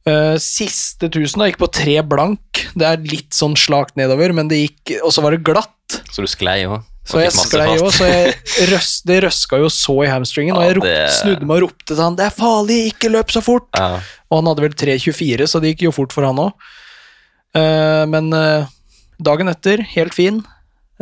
Uh, 0.08 0.38
siste 0.42 1.10
tusen 1.12 1.42
da 1.42 1.50
gikk 1.50 1.60
på 1.62 1.68
tre 1.76 1.98
blank. 2.08 2.62
Det 2.78 2.86
er 2.88 3.02
litt 3.04 3.36
sånn 3.36 3.58
slakt 3.60 3.98
nedover, 4.00 4.32
men 4.34 4.48
det 4.50 4.62
gikk 4.62 4.94
Og 5.04 5.12
så 5.14 5.22
var 5.22 5.36
det 5.36 5.44
glatt. 5.46 5.98
Så 6.14 6.24
du 6.24 6.30
sklei 6.32 6.64
òg. 6.70 6.86
Så 7.10 7.20
jeg 7.20 7.34
sklei 7.34 7.68
òg, 7.74 7.90
så 7.94 8.08
jeg 8.08 8.70
røs, 8.70 8.90
det 9.10 9.18
røska 9.26 9.60
jo 9.60 9.70
så 9.74 9.96
i 10.06 10.10
hamstringen, 10.12 10.56
og 10.56 10.66
jeg 10.66 10.78
rop, 10.78 10.86
det- 10.86 11.14
snudde 11.18 11.50
meg 11.50 11.58
og 11.58 11.64
ropte 11.66 11.90
til 11.90 12.04
han 12.04 12.16
'Det 12.16 12.26
er 12.26 12.38
farlig, 12.38 12.80
ikke 12.94 13.12
løp 13.12 13.34
så 13.34 13.42
fort'. 13.42 13.74
Ja. 13.76 14.00
Og 14.30 14.38
han 14.40 14.50
hadde 14.50 14.62
vel 14.62 14.76
3.24, 14.78 15.48
så 15.50 15.60
det 15.60 15.74
gikk 15.76 15.90
jo 15.90 15.92
fort 15.92 16.14
for 16.14 16.24
han 16.24 16.38
òg. 16.38 16.54
men 18.08 18.34
uh, 18.34 18.68
dagen 19.20 19.50
etter, 19.50 19.82
helt 19.96 20.14
fin. 20.14 20.46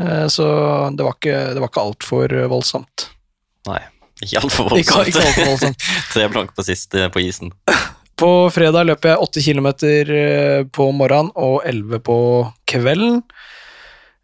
Eh, 0.02 0.26
så 0.32 0.48
det 0.96 1.06
var 1.06 1.18
ikke, 1.18 1.38
det 1.54 1.62
var 1.64 1.72
ikke 1.72 1.86
altfor 1.90 2.34
uh, 2.38 2.48
voldsomt. 2.52 3.10
Nei, 3.70 3.82
ikke 4.24 4.44
altfor 4.44 4.74
Ikke, 4.78 4.98
voldsomt. 4.98 5.08
ikke 5.12 5.24
alt 5.26 5.38
for 5.38 5.52
voldsomt. 5.52 5.88
Tre 6.14 6.28
blank 6.34 6.56
på 6.58 6.66
sist 6.68 6.98
på 7.14 7.24
isen. 7.24 7.54
På 8.18 8.50
fredag 8.50 8.88
løp 8.88 9.04
jeg 9.06 9.22
8 9.22 9.42
km 9.46 9.68
på 10.74 10.86
morgenen 10.90 11.28
og 11.38 11.60
11 11.70 12.00
på 12.02 12.16
kvelden. 12.66 13.20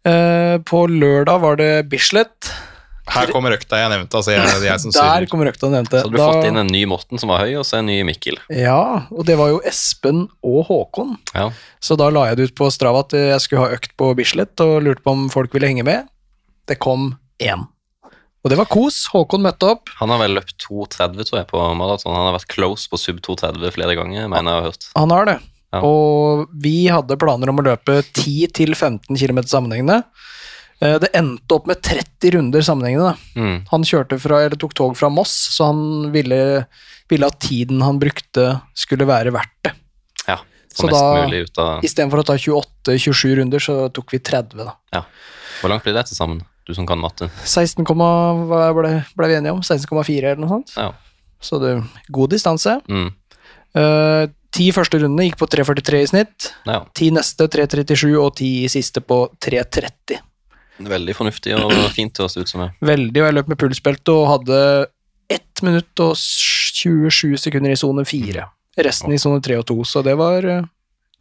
Eh, 0.04 0.56
på 0.66 0.80
lørdag 0.90 1.38
var 1.44 1.60
det 1.60 1.86
Bislett. 1.92 2.50
Her 3.12 3.28
kommer 3.32 3.52
økta 3.52 3.78
jeg 3.82 3.90
nevnte. 3.92 4.16
Altså, 4.16 4.32
jeg, 4.32 4.62
jeg 4.64 4.80
som 4.80 4.94
Der 4.96 5.26
kommer 5.28 5.50
økta 5.50 5.68
nevnte. 5.72 6.00
Så 6.00 6.08
hadde 6.08 6.16
du 6.16 6.22
fått 6.22 6.48
inn 6.48 6.60
en 6.62 6.70
ny 6.72 6.84
Morten 6.88 7.20
som 7.20 7.32
var 7.32 7.44
høy, 7.44 7.52
og 7.60 7.66
så 7.68 7.80
en 7.82 7.90
ny 7.90 7.98
Mikkel. 8.08 8.38
Ja, 8.48 9.04
og 9.12 9.26
det 9.28 9.36
var 9.40 9.52
jo 9.52 9.60
Espen 9.68 10.24
og 10.44 10.64
Håkon. 10.70 11.14
Ja. 11.34 11.50
Så 11.84 11.98
da 12.00 12.08
la 12.12 12.30
jeg 12.30 12.40
det 12.40 12.48
ut 12.50 12.56
på 12.62 12.70
Strava 12.72 13.04
at 13.04 13.12
jeg 13.18 13.44
skulle 13.44 13.66
ha 13.66 13.76
økt 13.76 13.92
på 14.00 14.10
Bislett, 14.16 14.56
og 14.64 14.80
lurte 14.86 15.04
på 15.04 15.14
om 15.16 15.28
folk 15.32 15.52
ville 15.56 15.68
henge 15.68 15.84
med. 15.86 16.08
Det 16.68 16.80
kom 16.80 17.12
én. 17.44 17.68
Og 18.44 18.52
det 18.52 18.58
var 18.60 18.68
kos. 18.68 19.06
Håkon 19.12 19.44
møtte 19.44 19.70
opp. 19.72 19.88
Han 20.00 20.12
har 20.12 20.20
vel 20.20 20.36
løpt 20.36 20.56
2,30 20.66 21.24
tror 21.24 21.40
jeg 21.40 21.48
på 21.48 21.60
maraton. 21.80 22.12
Han 22.12 22.28
har 22.28 22.36
vært 22.36 22.50
close 22.52 22.88
på 22.92 23.00
sub 23.00 23.22
2,30 23.24 23.72
flere 23.72 23.96
ganger, 23.96 24.28
mener 24.28 24.50
jeg 24.50 24.60
har 24.60 24.66
hørt. 24.68 24.88
Han 25.00 25.14
har 25.16 25.28
det. 25.30 25.38
Ja. 25.74 25.80
Og 25.82 26.44
vi 26.62 26.84
hadde 26.92 27.16
planer 27.18 27.50
om 27.50 27.60
å 27.60 27.64
løpe 27.66 28.02
10-15 28.04 29.16
km 29.16 29.40
sammenhengende. 29.48 30.02
Eh, 30.82 30.98
Det 30.98 31.10
endte 31.14 31.54
opp 31.54 31.66
med 31.70 31.80
30 31.82 32.30
runder 32.34 32.62
sammenhengende. 32.62 33.14
Mm. 33.36 33.66
Han 33.70 33.82
kjørte 33.84 34.18
fra, 34.20 34.42
eller 34.44 34.56
tok 34.56 34.74
tog 34.74 34.96
fra 34.96 35.08
Moss, 35.10 35.32
så 35.56 35.66
han 35.70 36.10
ville, 36.12 36.66
ville 37.08 37.26
at 37.26 37.38
tiden 37.40 37.80
han 37.82 37.98
brukte, 38.02 38.60
skulle 38.74 39.06
være 39.06 39.30
verdt 39.32 39.54
det. 39.68 39.72
Ja. 40.28 40.38
Så 40.74 40.88
mest 40.88 40.98
da- 40.98 41.26
mulig 41.26 41.44
ut 41.46 41.58
av 41.58 41.84
Istedenfor 41.86 42.18
å 42.22 42.26
ta 42.26 42.34
28-27 42.36 43.36
runder, 43.38 43.58
så 43.62 43.92
tok 43.94 44.10
vi 44.12 44.18
30, 44.18 44.64
da. 44.64 45.04
Hvor 45.60 45.70
langt 45.70 45.84
blir 45.84 45.94
det 45.94 46.06
til 46.08 46.16
sammen? 46.16 46.42
Du 46.66 46.72
som 46.74 46.86
kan 46.86 46.98
matte. 46.98 47.28
16, 47.44 47.84
hva 47.84 48.72
ble, 48.74 49.04
ble 49.14 49.26
vi 49.28 49.34
enige 49.36 49.52
om? 49.52 49.60
16,4 49.60 50.32
eller 50.32 50.40
noe 50.40 50.48
sånt? 50.48 50.72
Ja. 50.76 50.92
Så 51.40 51.60
det 51.60 51.74
god 52.10 52.30
distanse. 52.32 52.78
Mm. 52.88 53.10
Uh, 53.76 54.26
ti 54.54 54.70
første 54.72 54.96
rundene 55.02 55.26
gikk 55.28 55.36
på 55.42 55.48
3,43 55.50 56.00
i 56.00 56.06
snitt. 56.08 56.52
ja. 56.64 56.80
Ti 56.94 57.10
neste 57.12 57.48
3,37 57.52 58.16
og 58.18 58.34
ti 58.38 58.66
siste 58.72 59.02
på 59.04 59.28
3,30. 59.44 60.18
Veldig 60.78 61.14
fornuftig 61.14 61.54
og 61.54 61.72
fint 61.94 62.18
å 62.18 62.28
se 62.30 62.42
ut 62.42 62.50
som 62.50 62.64
det. 62.64 62.70
Veldig, 62.82 63.20
og 63.22 63.28
jeg 63.28 63.36
løp 63.36 63.50
med 63.52 63.60
pulsbelte 63.60 64.14
og 64.14 64.24
hadde 64.32 64.58
1 65.30 65.62
minutt 65.66 66.02
og 66.02 66.16
27 66.18 67.36
sekunder 67.46 67.74
i 67.74 67.78
sone 67.78 68.04
4. 68.08 68.46
Resten 68.84 69.14
i 69.14 69.20
sone 69.22 69.42
3 69.44 69.60
og 69.60 69.68
2, 69.70 69.76
så 69.86 70.02
det 70.02 70.16
var 70.18 70.42
det, 70.42 70.56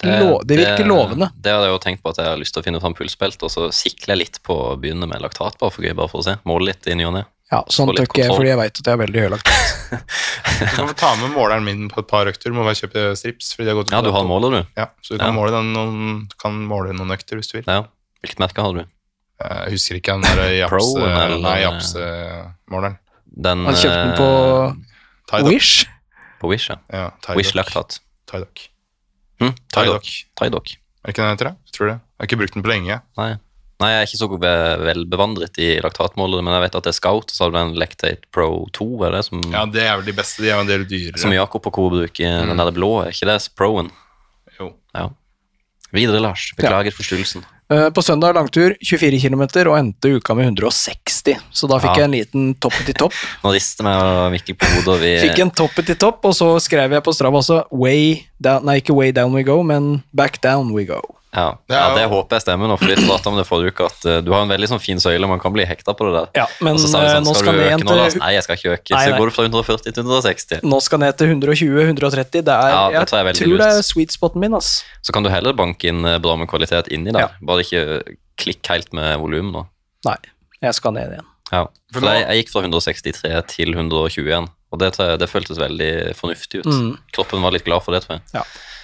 lo, 0.02 0.40
Det 0.44 0.58
virker 0.58 0.88
lovende. 0.90 1.30
Det 1.38 1.54
hadde 1.54 1.68
jeg 1.70 1.76
jo 1.76 1.84
tenkt 1.86 2.02
på 2.04 2.10
at 2.10 2.18
jeg 2.24 2.32
har 2.32 2.40
lyst 2.42 2.56
til 2.56 2.64
å 2.64 2.66
finne 2.66 2.82
fram 2.82 2.96
pulsbelte, 2.98 3.46
og 3.46 3.54
så 3.54 3.68
sikler 3.76 4.16
jeg 4.16 4.22
litt 4.24 4.42
på 4.44 4.58
å 4.58 4.74
begynne 4.82 5.08
med 5.08 5.22
laktat, 5.22 5.60
bare 5.62 5.72
for 5.76 5.86
gøy, 5.86 5.94
bare 5.96 6.10
for 6.12 6.24
å 6.24 6.26
se. 6.26 6.36
Måle 6.50 6.72
litt 6.72 6.90
i 6.90 6.98
ny 6.98 7.06
og 7.08 7.14
ne. 7.20 7.24
Ja, 7.54 7.60
sånn 7.70 7.92
tør 7.94 8.08
ikke 8.08 8.24
jeg, 8.24 8.34
fordi 8.34 8.50
jeg 8.50 8.58
veit 8.58 8.80
at 8.82 8.88
jeg 8.90 8.96
er 8.96 9.02
veldig 9.04 9.24
høy 9.26 9.30
laktat. 9.36 9.70
Du 10.64 10.66
kan 10.74 10.88
få 10.90 10.94
ta 10.98 11.12
med 11.20 11.34
måleren 11.36 11.66
min 11.66 11.86
på 11.92 12.02
et 12.02 12.08
par 12.10 12.30
økter. 12.30 12.50
Du 12.50 12.58
må 12.58 12.64
bare 12.66 12.78
kjøpe 12.78 13.04
strips. 13.20 13.52
Fordi 13.58 13.70
har 13.70 13.78
gått 13.78 13.92
Ja, 13.94 14.02
du 14.06 14.12
har 14.14 14.26
måler, 14.26 14.54
du. 14.54 14.72
Ja, 14.80 14.88
så 15.06 15.14
du 15.16 15.20
kan, 15.20 15.34
Ja. 15.34 15.36
måle 15.36 15.52
den 15.54 15.72
noen, 15.76 16.28
kan 16.42 16.58
måle 16.70 16.94
noen 16.98 17.14
økter 17.14 17.38
hvis 17.38 17.50
du 17.52 17.58
vil. 17.60 17.66
Ja. 17.68 17.84
Hvilket 18.24 18.42
merke 18.42 18.64
har 18.66 18.74
du? 18.78 18.84
Jeg 19.44 19.74
husker 19.76 19.96
ikke 20.00 20.14
den 20.18 20.22
der 20.28 20.52
Japs... 20.62 20.72
Pro, 20.72 20.86
eller- 21.04 21.40
Nei, 21.44 21.56
Japs-måleren. 21.64 22.98
Han 23.44 23.76
kjøpte 23.80 24.00
den 24.04 24.14
på 24.20 24.28
Tidok. 24.28 24.78
Tydock. 25.32 25.50
Wish. 25.50 25.88
på 26.42 26.50
Wish, 26.52 26.70
ja. 26.70 26.78
Ja, 26.94 27.06
Tydock. 27.24 27.38
Wish 27.40 27.56
laktat. 27.58 28.00
Tydock. 28.30 28.68
Hm? 29.42 29.54
Tydock. 29.74 30.06
Tydock. 30.40 30.76
Er 31.04 31.10
det 31.10 31.16
ikke 31.16 31.24
den 31.24 31.32
heter? 31.34 31.50
det? 31.50 31.56
Jeg 31.68 31.74
tror 31.78 31.88
det. 31.90 31.96
Jeg 31.98 32.22
har 32.24 32.28
ikke 32.30 32.40
brukt 32.44 32.54
den 32.58 32.64
på 32.64 32.72
lenge. 32.72 33.00
Nei. 33.20 33.32
Nei, 33.82 33.90
jeg 33.90 34.00
er 34.04 34.06
ikke 34.08 34.20
så 34.22 34.28
ve- 34.40 34.78
velbevandret 34.86 35.58
i 35.60 35.70
laktatmålere, 35.84 36.44
men 36.46 36.54
jeg 36.56 36.62
vet 36.68 36.76
at 36.80 36.86
det 36.86 36.92
er 36.94 36.96
Scout, 37.00 37.34
og 37.34 37.36
så 37.36 37.44
har 37.44 37.52
du 37.52 37.58
den 37.58 37.74
Lactate 37.82 38.30
Pro 38.32 38.46
2, 38.78 38.86
er 39.08 39.18
det 39.18 39.24
som, 39.28 39.42
Ja, 39.52 39.66
det 39.66 39.82
er 39.84 39.98
vel 39.98 40.06
de 40.08 40.14
beste. 40.16 40.44
De 40.46 40.52
er 40.54 40.62
en 40.62 40.70
del 40.70 40.86
dyrere. 40.88 41.18
som 41.20 41.34
Jakob 41.34 41.66
og 41.68 41.74
Co. 41.76 41.90
bruker, 41.92 42.46
den 42.48 42.62
der 42.62 42.72
blå, 42.72 42.92
er 43.04 43.12
ikke 43.12 43.28
det 43.28 43.40
Proen? 43.60 43.90
Jo. 44.60 44.70
Ja. 44.96 45.10
Videre, 45.92 46.22
Lars. 46.24 46.52
Beklager 46.56 46.94
forstyrrelsen. 46.96 47.44
Eh, 47.72 47.90
På 47.90 48.02
søndag 48.04 48.36
langtur 48.36 48.76
24 48.84 49.20
km 49.24 49.42
og 49.72 49.78
endte 49.78 50.12
uka 50.18 50.36
med 50.36 50.46
160, 50.52 51.38
så 51.52 51.68
da 51.70 51.80
fikk 51.80 51.96
Ja. 51.96 52.04
jeg 52.04 52.04
en 52.04 52.12
liten 52.12 52.56
toppet 52.60 52.90
i 52.90 52.94
topp. 52.94 53.14
Nå 53.44 53.54
rister 53.54 53.84
meg 53.88 53.96
og 54.04 54.32
Mikkel 54.34 54.56
på 54.60 54.66
hodet, 54.76 55.00
vi 55.02 55.14
Fikk 55.30 55.40
en 55.40 55.52
toppet 55.52 55.90
i 55.90 55.96
topp, 55.96 56.26
og 56.26 56.36
så 56.36 56.60
skrev 56.62 56.92
jeg 56.92 57.04
på 57.04 57.14
Strava 57.16 57.40
også 57.40 57.64
way 57.72 58.26
down, 58.40 58.66
Nei, 58.66 58.82
ikke 58.82 58.94
way 58.96 59.12
down 59.12 59.34
we 59.34 59.44
go, 59.44 59.62
men 59.64 60.04
back 60.14 60.42
down 60.42 60.72
we 60.76 60.84
go. 60.86 61.00
Ja, 61.34 61.46
Det 61.68 61.74
er 61.74 61.80
ja, 61.82 61.94
det 61.98 62.04
håper 62.12 62.38
jeg 62.38 62.44
stemmer 62.44 62.70
nå, 62.70 62.76
for 62.78 62.92
vi 62.92 63.30
om 63.30 63.38
det 63.40 63.46
forrige 63.48 63.74
uke, 63.74 63.88
at 63.90 64.06
eh, 64.06 64.20
du 64.22 64.30
har 64.34 64.44
en 64.46 64.52
veldig 64.52 64.70
sånn 64.70 64.82
fin 64.84 65.00
søyle, 65.02 65.26
man 65.30 65.42
kan 65.42 65.54
bli 65.56 65.66
hekta 65.66 65.96
på 65.98 66.06
det 66.06 66.14
der. 66.20 66.28
Ja, 66.44 66.46
men 66.62 66.78
og 66.78 66.84
så 66.84 66.92
sa 66.92 67.02
vi 67.02 67.08
eh, 67.10 67.16
sånn, 67.16 67.26
nå 67.26 67.34
skal, 67.34 67.48
skal 67.48 67.58
du 67.58 67.64
ned 67.64 67.82
til... 67.82 67.90
nå? 67.90 68.22
Nei, 68.22 68.32
jeg 68.36 68.46
skal 68.46 68.60
ikke 68.60 68.74
øke. 68.76 68.94
Nei, 68.94 69.04
Så 69.08 69.18
går 69.18 69.32
du 69.32 69.36
fra 69.38 69.46
140 69.48 69.86
til 69.88 70.04
160. 70.04 70.64
Nå 70.70 70.80
skal 70.86 71.02
ned 71.02 71.18
til 71.18 71.34
120-130. 71.34 72.46
Det 72.46 72.58
er, 72.58 72.76
Ja, 72.76 72.84
det 72.94 73.06
tror 73.10 73.24
jeg 73.24 73.32
jeg 73.32 73.40
tror 73.42 73.64
det 73.64 73.70
er 73.74 73.86
sweet 73.88 74.14
spoten 74.14 74.44
min, 74.46 74.58
ass. 74.60 74.74
Så 75.02 75.16
kan 75.16 75.26
du 75.26 75.32
heller 75.34 75.58
banke 75.58 75.90
inn 75.90 76.06
eh, 76.06 76.20
bra 76.22 76.36
med 76.38 76.52
kvalitet 76.52 76.92
inni 76.94 77.14
der. 77.16 77.26
Ja. 77.26 77.46
Bare 77.50 77.66
ikke 77.66 78.04
klikk 78.40 78.70
helt 78.70 78.94
med 78.94 79.16
volum 79.22 79.50
nå. 79.56 79.66
Nei, 80.06 80.20
jeg 80.62 80.78
skal 80.78 80.94
ned 81.00 81.16
igjen. 81.18 81.30
Ja. 81.54 81.64
For 81.94 82.06
jeg, 82.10 82.26
jeg 82.28 82.44
gikk 82.44 82.54
fra 82.54 82.64
163 82.66 83.34
til 83.52 83.74
121, 83.74 84.48
og 84.74 84.82
det, 84.82 84.94
jeg, 84.98 85.18
det 85.22 85.30
føltes 85.30 85.60
veldig 85.62 85.92
fornuftig 86.18 86.64
ut. 86.64 86.70
Mm. 86.70 86.94
Kroppen 87.14 87.44
var 87.46 87.54
litt 87.54 87.66
glad 87.66 87.86
for 87.86 87.98
det, 87.98 88.06
tror 88.06 88.18
jeg. 88.20 88.44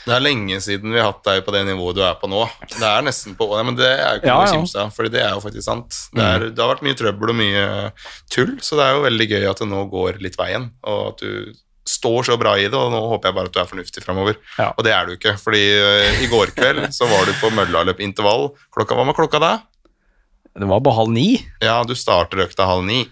Det 0.09 0.15
er 0.15 0.23
lenge 0.25 0.57
siden 0.63 0.93
vi 0.95 0.97
har 0.97 1.11
hatt 1.11 1.21
deg 1.27 1.43
på 1.45 1.53
det 1.53 1.61
nivået 1.67 1.99
du 1.99 2.03
er 2.05 2.17
på 2.17 2.29
nå. 2.31 2.41
Det 2.71 2.85
er 2.87 3.05
nesten 3.05 3.35
på 3.37 3.47
Men 3.53 3.77
det 3.77 3.89
er 3.91 4.17
jo 4.17 4.21
ikke 4.23 4.31
Ja, 4.31 4.37
noe 4.39 4.49
å 4.49 4.57
kimse 4.57 4.81
av, 4.81 4.93
for 4.95 5.09
det 5.11 5.21
er 5.21 5.35
jo 5.35 5.43
faktisk 5.43 5.67
sant. 5.67 6.03
Det, 6.15 6.25
er, 6.25 6.49
det 6.49 6.63
har 6.63 6.71
vært 6.71 6.85
mye 6.87 6.97
trøbbel 6.97 7.33
og 7.33 7.37
mye 7.37 7.65
tull, 8.33 8.55
så 8.65 8.79
det 8.79 8.87
er 8.87 8.97
jo 8.97 9.05
veldig 9.05 9.27
gøy 9.29 9.49
at 9.51 9.61
det 9.61 9.69
nå 9.69 9.83
går 9.91 10.21
litt 10.23 10.37
veien, 10.39 10.71
og 10.89 11.01
at 11.11 11.25
du 11.25 11.57
står 11.89 12.27
så 12.27 12.37
bra 12.37 12.53
i 12.59 12.67
det, 12.67 12.77
og 12.77 12.91
nå 12.93 12.99
håper 13.13 13.29
jeg 13.29 13.37
bare 13.37 13.49
at 13.49 13.55
du 13.55 13.61
er 13.61 13.69
fornuftig 13.69 14.03
framover. 14.05 14.37
Ja. 14.59 14.69
Og 14.75 14.85
det 14.85 14.93
er 14.93 15.07
du 15.07 15.15
ikke, 15.15 15.35
fordi 15.41 15.63
uh, 15.81 16.21
i 16.21 16.29
går 16.29 16.53
kveld 16.57 16.85
så 16.95 17.09
var 17.09 17.25
du 17.25 17.33
på 17.39 17.49
møllaløp-intervall. 17.57 18.51
Klokka, 18.75 18.97
hva 18.97 19.07
var 19.09 19.17
klokka 19.17 19.41
da? 19.41 19.53
Det 20.59 20.67
var 20.69 20.83
på 20.85 20.93
halv 20.93 21.13
ni. 21.13 21.29
Ja, 21.63 21.79
du 21.87 21.95
starter 21.97 22.45
økta 22.45 22.67
halv 22.69 22.85
ni 22.87 23.05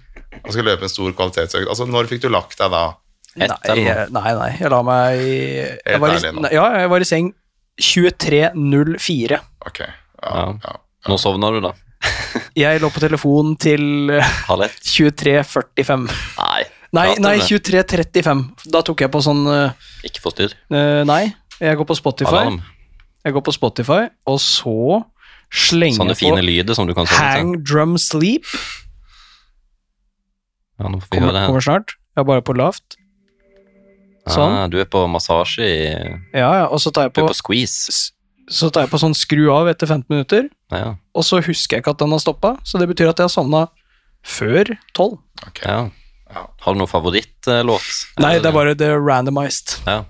og 0.44 0.54
skal 0.54 0.68
løpe 0.68 0.86
en 0.86 0.92
stor 0.92 1.14
kvalitetsøkt. 1.18 1.70
Altså, 1.70 1.88
når 1.90 2.10
fikk 2.12 2.26
du 2.26 2.30
lagt 2.30 2.60
deg 2.60 2.74
da? 2.74 2.86
Ett 3.38 3.52
Nei, 3.68 3.76
jeg- 3.86 4.10
nei, 4.12 4.34
nei, 4.34 4.52
jeg 4.60 4.70
la 4.74 4.82
meg 4.84 5.20
i 5.22 5.36
jeg 5.86 6.00
var 6.02 6.16
i, 6.16 6.32
nei, 6.42 6.52
Ja, 6.56 6.66
jeg 6.82 6.90
var 6.90 7.04
i 7.04 7.08
seng 7.08 7.34
23.04. 7.80 9.40
Ok, 9.68 9.80
ja, 9.84 9.90
Ja. 10.24 10.46
ja. 10.64 10.76
Nå 11.08 11.18
sovna 11.22 11.52
du, 11.54 11.60
da. 11.62 11.74
Jeg 12.58 12.82
lå 12.82 12.90
på 12.94 13.00
telefonen 13.02 13.56
til 13.58 14.10
eh, 14.12 14.24
Halv 14.48 14.66
ett? 14.68 14.80
23.45. 14.86 16.08
Nei. 16.38 16.64
Nei, 16.94 17.06
nei, 17.22 17.36
23.35. 17.44 18.42
Da 18.74 18.82
tok 18.86 19.02
jeg 19.06 19.12
på 19.14 19.22
sånn 19.24 19.44
eh, 19.52 19.72
Ikke 20.08 20.22
forstyrr. 20.24 20.54
Uh, 20.72 21.04
Nei, 21.08 21.34
jeg 21.62 21.78
går 21.80 21.88
på 21.90 21.96
Spotify. 21.98 22.34
Alarm. 22.44 22.60
Jeg 23.26 23.34
går 23.36 23.44
på 23.48 23.54
Spotify, 23.56 24.02
og 24.30 24.38
så 24.44 25.04
slenger 25.52 25.98
Sånne 26.02 26.16
fine 26.20 26.38
på 26.42 26.46
lyder 26.48 26.78
som 26.78 26.88
du 26.90 26.94
kan 26.98 27.08
sove 27.10 27.18
Hang 27.24 27.54
til. 27.58 27.64
Drum 27.68 27.98
Sleep. 28.02 28.46
Ja, 30.78 30.88
nå 30.92 31.00
får 31.02 31.08
vi 31.10 31.18
Kommer, 31.18 31.28
høre 31.28 31.34
det 31.34 31.42
her. 31.42 31.48
kommer 31.52 31.66
snart. 31.66 31.96
Jeg 32.16 32.22
er 32.24 32.28
bare 32.30 32.46
på 32.46 32.56
lavt. 32.58 32.98
Sånn. 34.34 34.52
Ah, 34.58 34.68
du 34.68 34.80
er 34.82 34.86
på 34.90 35.06
massasje 35.12 35.64
i 35.68 35.82
Ja, 36.36 36.50
ja, 36.64 36.66
og 36.68 36.80
så 36.84 36.92
tar 36.92 37.08
jeg 37.08 37.14
Du 37.16 37.22
er 37.24 37.28
på 37.32 37.36
squeeze. 37.38 38.12
så 38.50 38.70
tar 38.72 38.86
jeg 38.86 38.92
på 38.92 39.00
sånn 39.00 39.16
skru 39.16 39.46
av 39.54 39.68
etter 39.72 39.88
15 39.88 40.06
minutter, 40.10 40.50
Ja, 40.72 40.78
ja. 40.78 40.96
og 41.16 41.24
så 41.24 41.40
husker 41.44 41.78
jeg 41.78 41.84
ikke 41.84 41.92
at 41.96 42.00
den 42.04 42.12
har 42.12 42.20
stoppa, 42.24 42.58
så 42.64 42.80
det 42.80 42.88
betyr 42.92 43.10
at 43.12 43.18
jeg 43.20 43.28
har 43.30 43.34
sovna 43.34 43.68
før 44.24 44.72
12. 44.96 45.18
Okay. 45.48 45.68
ja. 45.72 45.90
Ja. 46.28 46.42
Har 46.60 46.74
du 46.76 46.80
noen 46.82 46.90
favorittlåt? 46.92 47.86
Nei, 48.20 48.34
det 48.44 48.50
er 48.50 48.56
bare 48.56 48.74
det 48.76 48.90
randomized. 49.00 49.78
Ja, 49.88 50.02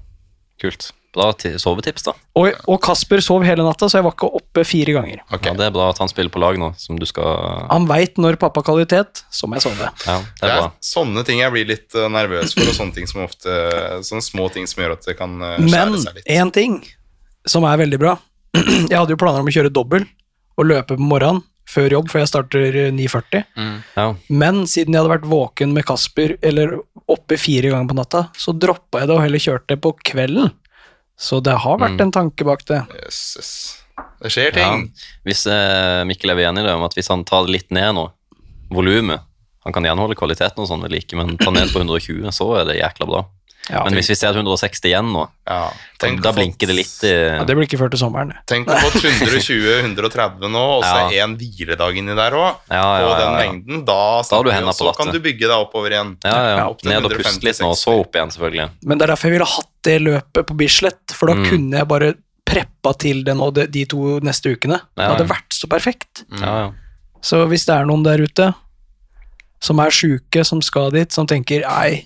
kult. 0.59 0.91
Bra 1.17 1.31
sovetips, 1.57 2.03
da. 2.05 2.13
Og, 2.37 2.51
og 2.69 2.77
Kasper 2.85 3.23
sov 3.25 3.41
hele 3.47 3.65
natta, 3.65 3.87
så 3.89 3.97
jeg 3.97 4.05
var 4.05 4.13
ikke 4.13 4.29
oppe 4.37 4.63
fire 4.67 4.93
ganger. 4.99 5.23
Okay. 5.31 5.49
Ja, 5.49 5.55
det 5.57 5.65
er 5.67 5.73
bra 5.73 5.87
at 5.89 6.01
han 6.03 6.11
spiller 6.11 6.29
på 6.33 6.41
lag 6.43 6.59
nå, 6.61 6.69
som 6.77 6.99
du 7.01 7.07
skal 7.09 7.65
Han 7.71 7.87
veit 7.89 8.19
når 8.21 8.37
pappa 8.41 8.61
kvalitet, 8.65 9.23
så 9.33 9.49
må 9.49 9.57
jeg 9.57 9.65
sove. 9.65 9.89
Ja, 10.05 10.19
det 10.21 10.43
Det 10.43 10.51
er 10.51 10.61
bra. 10.61 10.69
sånne 10.85 11.25
ting 11.25 11.41
jeg 11.41 11.53
blir 11.55 11.67
litt 11.73 11.97
eh, 11.97 12.05
nervøs 12.13 12.53
for, 12.53 12.69
og 12.69 12.77
sånne 12.77 12.93
ting 12.99 13.09
som 13.09 13.23
ofte 13.25 13.57
Sånne 14.05 14.21
små 14.25 14.47
ting 14.53 14.69
som 14.69 14.83
gjør 14.83 14.95
at 14.99 15.09
det 15.09 15.17
kan 15.17 15.33
eh, 15.41 15.57
skjære 15.65 16.01
seg 16.05 16.19
litt. 16.21 16.27
Men 16.29 16.37
én 16.47 16.53
ting 16.53 16.77
som 17.47 17.65
er 17.65 17.81
veldig 17.81 17.99
bra 18.01 18.17
Jeg 18.91 18.93
hadde 18.97 19.13
jo 19.15 19.19
planer 19.19 19.41
om 19.41 19.49
å 19.49 19.53
kjøre 19.57 19.73
dobbel 19.73 20.05
og 20.57 20.65
løpe 20.69 20.95
på 20.97 21.03
morgenen 21.05 21.43
før 21.67 21.91
jobb, 21.97 22.07
for 22.07 22.21
jeg 22.21 22.29
starter 22.31 22.77
eh, 22.85 22.93
9.40. 22.95 23.41
Ja. 23.97 24.05
Men 24.31 24.61
siden 24.71 24.95
jeg 24.95 25.01
hadde 25.03 25.11
vært 25.17 25.27
våken 25.27 25.73
med 25.75 25.83
Kasper, 25.89 26.37
eller 26.41 26.77
oppe 27.11 27.35
fire 27.39 27.73
ganger 27.73 27.89
på 27.91 27.97
natta, 27.97 28.21
så 28.39 28.53
droppa 28.55 29.01
jeg 29.01 29.09
det 29.09 29.17
og 29.17 29.21
heller 29.25 29.43
kjørte 29.43 29.75
på 29.83 29.91
kvelden. 30.07 30.53
Så 31.17 31.39
det 31.43 31.55
har 31.63 31.77
vært 31.81 31.97
Mm. 31.97 32.01
en 32.01 32.11
tanke 32.11 32.45
bak 32.45 32.63
det. 32.65 32.83
Jøsses. 32.93 33.51
Det 34.21 34.29
skjer 34.31 34.55
Ja. 34.55 34.69
ting. 34.69 34.91
Hvis 35.25 35.45
eh, 35.47 36.03
Mikkel 36.05 36.29
er 36.31 36.35
enig 36.45 36.61
i 36.61 36.67
det, 36.67 36.73
om 36.75 36.83
at 36.83 36.93
hvis 36.93 37.07
han 37.09 37.23
tar 37.25 37.45
det 37.45 37.51
litt 37.55 37.71
ned 37.71 37.95
nå, 37.95 38.11
volumet 38.69 39.21
Han 39.65 39.73
kan 39.73 39.83
gjerne 39.83 39.99
holde 39.99 40.15
kvaliteten 40.15 40.59
og 40.63 40.67
sånn 40.69 40.81
ved 40.81 40.91
like, 40.93 41.13
men 41.17 41.35
ta 41.37 41.51
ned 41.51 41.67
på 41.73 41.81
120, 41.83 42.31
så 42.31 42.45
er 42.61 42.65
det 42.69 42.77
jækla 42.79 43.05
bra. 43.05 43.25
Ja, 43.69 43.83
Men 43.83 43.93
hvis 43.97 44.07
vi 44.09 44.15
ser 44.15 44.33
160 44.33 44.85
igjen 44.87 45.09
nå, 45.11 45.27
Ja. 45.47 45.69
Tenk 45.99 46.21
da 46.21 46.31
blinker 46.31 46.67
det 46.67 46.75
litt 46.75 47.03
i 47.03 47.11
ja, 47.11 47.43
det 47.43 47.55
blir 47.57 47.65
ikke 47.67 47.79
før 47.79 47.89
til 47.89 47.99
sommeren. 47.99 48.29
det. 48.29 48.37
Tenk 48.47 48.67
å 48.67 48.75
få 48.77 48.91
120-130 48.99 50.51
nå, 50.51 50.61
og 50.77 50.83
så 50.83 51.09
Ja. 51.11 51.23
en 51.25 51.35
hviledag 51.37 51.97
inni 51.97 52.15
der 52.15 52.31
òg. 52.31 52.55
Ja, 52.69 52.99
ja, 52.99 53.05
Og 53.07 53.11
ja, 53.11 53.17
den 53.23 53.33
mengden. 53.65 53.85
Da, 53.85 54.21
Da 54.21 54.35
har 54.35 54.43
du 54.43 54.51
og 54.51 54.73
så 54.75 54.93
kan 54.95 55.11
du 55.13 55.19
bygge 55.19 55.47
deg 55.47 55.57
oppover 55.57 55.89
igjen. 55.91 56.17
Ja, 56.23 56.29
ja. 56.35 56.57
Ja, 56.57 56.67
opp 56.69 56.79
til 56.81 56.89
Ned 56.91 57.05
og 57.05 57.11
puste 57.11 57.43
litt 57.43 57.59
nå, 57.59 57.69
og 57.69 57.75
så 57.77 57.99
opp 57.99 58.13
igjen, 58.13 58.29
selvfølgelig. 58.31 58.69
Men 58.83 58.97
det 58.97 59.03
er 59.09 59.13
derfor 59.15 59.29
jeg 59.29 59.31
ville 59.39 59.45
hatt 59.55 59.69
det 59.83 60.01
løpet 60.01 60.45
på 60.47 60.57
Bislett, 60.57 61.11
for 61.13 61.27
da 61.27 61.33
Mm. 61.35 61.45
kunne 61.49 61.77
jeg 61.77 61.87
bare 61.87 62.13
preppa 62.45 62.97
til 62.97 63.23
det 63.23 63.35
nå 63.35 63.53
de, 63.53 63.67
de 63.67 63.85
to 63.85 64.19
neste 64.21 64.55
ukene. 64.55 64.79
Det 64.95 65.03
Ja, 65.03 65.15
hadde 65.15 65.27
vært 65.27 65.49
så 65.51 65.67
perfekt. 65.67 66.23
Mm. 66.31 66.41
Ja, 66.41 66.57
ja. 66.59 66.71
Så 67.21 67.47
hvis 67.47 67.65
det 67.65 67.75
er 67.75 67.85
noen 67.85 68.03
der 68.03 68.17
ute 68.23 68.53
som 69.59 69.79
er 69.79 69.89
sjuke, 69.89 70.45
som 70.45 70.61
skal 70.61 70.91
dit, 70.91 71.11
som 71.11 71.25
tenker 71.27 71.61
nei, 71.67 72.05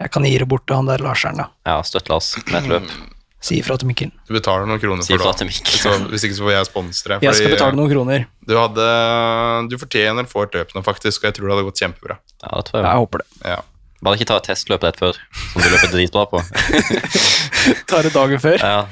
jeg 0.00 0.10
kan 0.14 0.24
gi 0.24 0.36
det 0.40 0.48
bort 0.48 0.64
til 0.66 0.76
han 0.80 0.86
der 0.88 1.02
Larseren, 1.04 1.36
da. 1.42 1.48
ja 1.68 1.78
støtt 1.86 2.08
Lars 2.12 2.32
med 2.48 2.62
et 2.64 2.68
løp. 2.74 2.92
Si 3.40 3.56
ifra 3.56 3.72
til 3.80 3.88
Mikkel. 3.88 4.10
Du 4.28 4.34
betaler 4.36 4.66
noen 4.68 4.76
kroner 4.82 5.00
Si 5.00 5.14
for 5.16 5.22
det. 5.40 5.48
Så, 5.64 5.88
hvis 6.12 6.26
ikke 6.28 6.34
så 6.36 6.42
får 6.44 6.50
jeg 6.52 6.66
sponse 6.68 7.06
deg. 7.08 7.22
Jeg 7.24 7.38
skal 7.38 7.54
betale 7.54 7.72
noen 7.78 7.88
kroner. 7.88 8.26
Du, 8.44 8.52
hadde, 8.58 8.88
du 9.72 9.78
fortjener 9.80 10.26
å 10.28 10.28
få 10.28 10.42
et 10.44 10.58
løp 10.58 10.74
nå, 10.76 10.82
faktisk, 10.84 11.22
og 11.22 11.30
jeg 11.30 11.36
tror 11.38 11.48
det 11.48 11.54
hadde 11.54 11.64
gått 11.70 11.80
kjempebra. 11.80 12.18
Ja, 12.44 12.50
det 12.58 12.66
tror 12.68 12.76
jeg. 12.82 12.84
Jeg 12.90 13.00
håper 13.00 13.22
det. 13.22 13.28
Ja. 13.48 13.56
Bare 14.04 14.18
ikke 14.20 14.28
ta 14.28 14.36
et 14.42 14.46
testløp 14.50 14.84
rett 14.84 15.00
før, 15.00 15.16
som 15.54 15.64
du 15.64 15.70
løper 15.72 15.88
dritbra 15.94 16.26
på. 16.34 16.42
Tar 17.94 18.04
det 18.04 18.12
dagen 18.14 18.40
før. 18.44 18.60
Ja, 18.60 18.84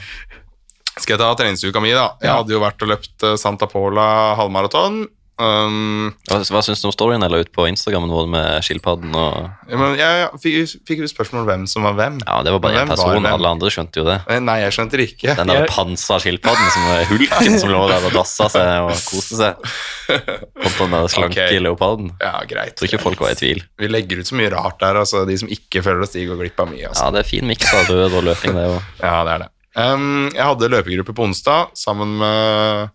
Skal 0.98 1.14
jeg 1.14 1.20
ta 1.22 1.28
treningsuka 1.38 1.84
mi, 1.84 1.92
da? 1.92 2.08
Jeg 2.20 2.30
Ja. 2.32 2.38
hadde 2.40 2.56
jo 2.56 2.60
vært 2.64 2.82
og 2.82 2.90
løpt 2.96 3.22
eh, 3.28 3.36
Santa 3.36 3.68
Pola 3.70 4.08
halvmaraton. 4.40 5.02
Um, 5.38 6.08
Hva, 6.26 6.40
hva 6.50 6.60
syns 6.66 6.80
du 6.82 6.88
om 6.88 6.92
storyen 6.94 7.22
jeg 7.22 7.30
la 7.30 7.38
ut 7.44 7.50
på 7.54 7.68
Instagrammen 7.70 8.10
vår 8.10 8.24
med 8.32 8.64
skilpadden 8.66 9.12
og 9.14 9.44
ja, 9.70 9.78
men 9.78 9.92
jeg, 9.94 10.24
fikk, 10.42 10.72
fikk 10.88 11.02
jo 11.04 11.10
spørsmål 11.12 11.44
hvem 11.46 11.66
som 11.70 11.84
var 11.86 11.94
hvem. 11.94 12.16
Ja, 12.24 12.40
det 12.42 12.54
var 12.56 12.62
bare 12.64 12.80
én 12.82 12.90
person, 12.90 13.28
alle 13.28 13.52
andre 13.54 13.70
skjønte 13.70 14.02
jo 14.02 14.06
det. 14.08 14.16
Eh, 14.26 14.40
Nei, 14.42 14.56
jeg 14.64 14.74
skjønte 14.74 14.98
det 14.98 15.06
ikke. 15.12 15.36
Den 15.38 15.52
der 15.52 15.60
Jeg- 15.62 15.70
pansra 15.70 16.18
skilpadden 16.24 16.72
som 16.74 16.88
er 16.94 17.06
hulken 17.12 17.58
som 17.62 17.70
lå 17.70 17.84
der 17.92 18.08
og 18.08 18.16
dassa 18.16 18.48
seg 18.50 18.88
og 18.88 19.04
koste 19.06 19.38
seg. 19.38 19.68
Kontra 20.08 20.88
den 20.88 20.96
der 20.96 21.12
slanke 21.12 21.44
okay. 21.44 21.60
leoparden. 21.62 22.10
Ja, 22.24 22.34
greit. 22.50 22.74
Tror 22.80 22.90
ikke 22.90 23.02
folk 23.04 23.22
var 23.22 23.36
i 23.36 23.38
tvil. 23.38 23.62
Vi 23.78 23.92
legger 23.92 24.24
ut 24.24 24.32
så 24.32 24.40
mye 24.40 24.50
rart 24.56 24.82
der, 24.82 24.98
altså. 25.04 25.22
De 25.28 25.38
som 25.38 25.52
ikke 25.54 25.84
føler 25.86 26.02
oss, 26.02 26.16
de 26.16 26.26
går 26.26 26.40
glipp 26.42 26.64
av 26.64 26.72
mye. 26.72 26.88
Altså. 26.90 27.06
Ja, 27.06 27.14
det 27.14 27.22
er 27.22 27.30
fin 27.30 27.46
miks 27.46 27.70
av 27.78 27.86
rød 27.92 28.18
og 28.18 28.26
løping, 28.32 28.58
det 28.58 28.66
òg. 28.72 28.82
Ja, 29.04 29.14
det 29.28 29.36
er 29.36 29.44
det. 29.44 29.50
Um, 29.78 30.26
jeg 30.34 30.42
hadde 30.42 30.72
løpegruppe 30.74 31.14
på 31.14 31.28
onsdag 31.28 31.70
sammen 31.78 32.18
med 32.18 32.88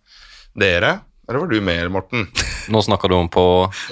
dere. 0.60 0.98
Eller 1.30 1.40
var 1.40 1.48
du 1.48 1.62
med, 1.64 1.92
Morten? 1.92 2.26
Nå 2.74 2.82
snakker 2.84 3.10
du 3.12 3.16
om 3.16 3.30
på 3.32 3.44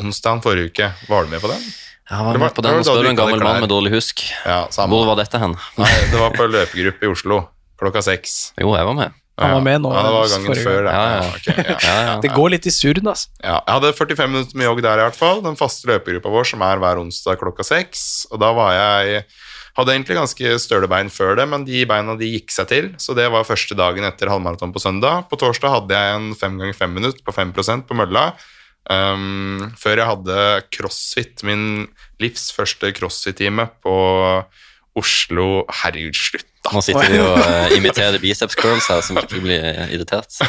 Onsdag 0.01 0.41
forrige 0.43 0.71
uke. 0.71 0.89
Var 1.07 1.23
du 1.25 1.31
med 1.31 1.41
på 1.43 1.47
den? 1.51 1.63
Ja, 2.11 2.23
var 2.27 2.35
med 2.41 2.51
på 2.57 2.63
den 2.65 2.83
spør 2.83 3.05
du 3.05 3.09
en 3.13 3.15
gammel 3.15 3.39
mann 3.39 3.61
med 3.63 3.71
dårlig 3.71 3.93
husk. 3.93 4.25
Ja, 4.43 4.65
samme. 4.73 4.91
Hvor 4.91 5.07
var 5.07 5.19
dette 5.21 5.39
hen? 5.39 5.55
Nei, 5.79 5.91
det 6.11 6.19
var 6.19 6.33
på 6.35 6.47
løpegruppe 6.51 7.07
i 7.07 7.11
Oslo 7.13 7.37
klokka 7.79 8.03
seks. 8.03 8.51
Jo, 8.59 8.73
jeg 8.75 8.85
var 8.89 8.97
med. 8.97 9.15
Han 9.41 9.53
var 9.55 9.63
med 9.65 9.81
nå, 9.81 9.89
Ja, 9.95 10.01
det 10.05 10.11
var 10.13 10.27
gangen 10.29 10.49
forrige 10.51 10.65
før. 10.67 10.83
det. 10.85 10.91
Ja, 10.91 11.05
ja. 11.15 11.29
ok, 11.31 11.47
ja. 11.87 12.17
Det 12.21 12.29
går 12.35 12.51
litt 12.53 12.67
i 12.67 12.73
surr, 12.75 12.99
altså. 12.99 13.31
Ja, 13.39 13.55
jeg 13.63 13.73
hadde 13.77 13.93
45 13.97 14.29
minutter 14.29 14.59
med 14.59 14.67
jogg 14.67 14.81
der 14.85 15.01
i 15.01 15.05
hvert 15.07 15.17
fall. 15.17 15.39
Den 15.41 15.55
faste 15.57 15.87
løpegruppa 15.89 16.29
vår 16.35 16.49
som 16.51 16.61
er 16.67 16.83
hver 16.83 16.99
onsdag 17.01 17.39
klokka 17.41 17.65
seks. 17.65 18.03
Og 18.29 18.43
da 18.43 18.51
var 18.53 18.75
jeg 18.75 19.23
Hadde 19.77 19.93
egentlig 19.95 20.17
ganske 20.17 20.55
støle 20.59 20.89
bein 20.91 21.11
før 21.13 21.37
det, 21.39 21.45
men 21.47 21.65
de 21.67 21.83
beina 21.87 22.17
de 22.19 22.31
gikk 22.33 22.51
seg 22.51 22.71
til. 22.71 22.89
Så 22.99 23.15
det 23.17 23.29
var 23.31 23.47
første 23.47 23.77
dagen 23.77 24.07
etter 24.07 24.31
halvmaraton 24.31 24.73
på 24.75 24.83
søndag. 24.83 25.29
På 25.31 25.39
torsdag 25.39 25.75
hadde 25.77 26.01
jeg 26.01 26.17
en 26.17 26.31
fem 26.37 26.57
ganger 26.59 26.75
fem 26.77 26.97
minutt 26.97 27.21
på 27.23 27.35
5% 27.35 27.87
på 27.87 27.97
mølla. 27.97 28.31
Um, 28.89 29.69
før 29.77 30.01
jeg 30.01 30.09
hadde 30.09 30.37
crossfit, 30.73 31.45
min 31.47 31.85
livs 32.19 32.49
første 32.55 32.89
crossfit-time 32.97 33.67
på 33.85 33.95
Oslo 34.97 35.63
Herregud, 35.83 36.17
slutt, 36.17 36.47
da! 36.65 36.73
Nå 36.75 36.81
sitter 36.83 37.13
vi 37.13 37.21
og 37.23 37.37
uh, 37.39 37.71
imiterer 37.77 38.19
biceps 38.19 38.57
curls 38.59 38.89
her, 38.91 38.99
som 39.05 39.21
ikke 39.21 39.39
blir 39.45 39.63
irritert. 39.87 40.41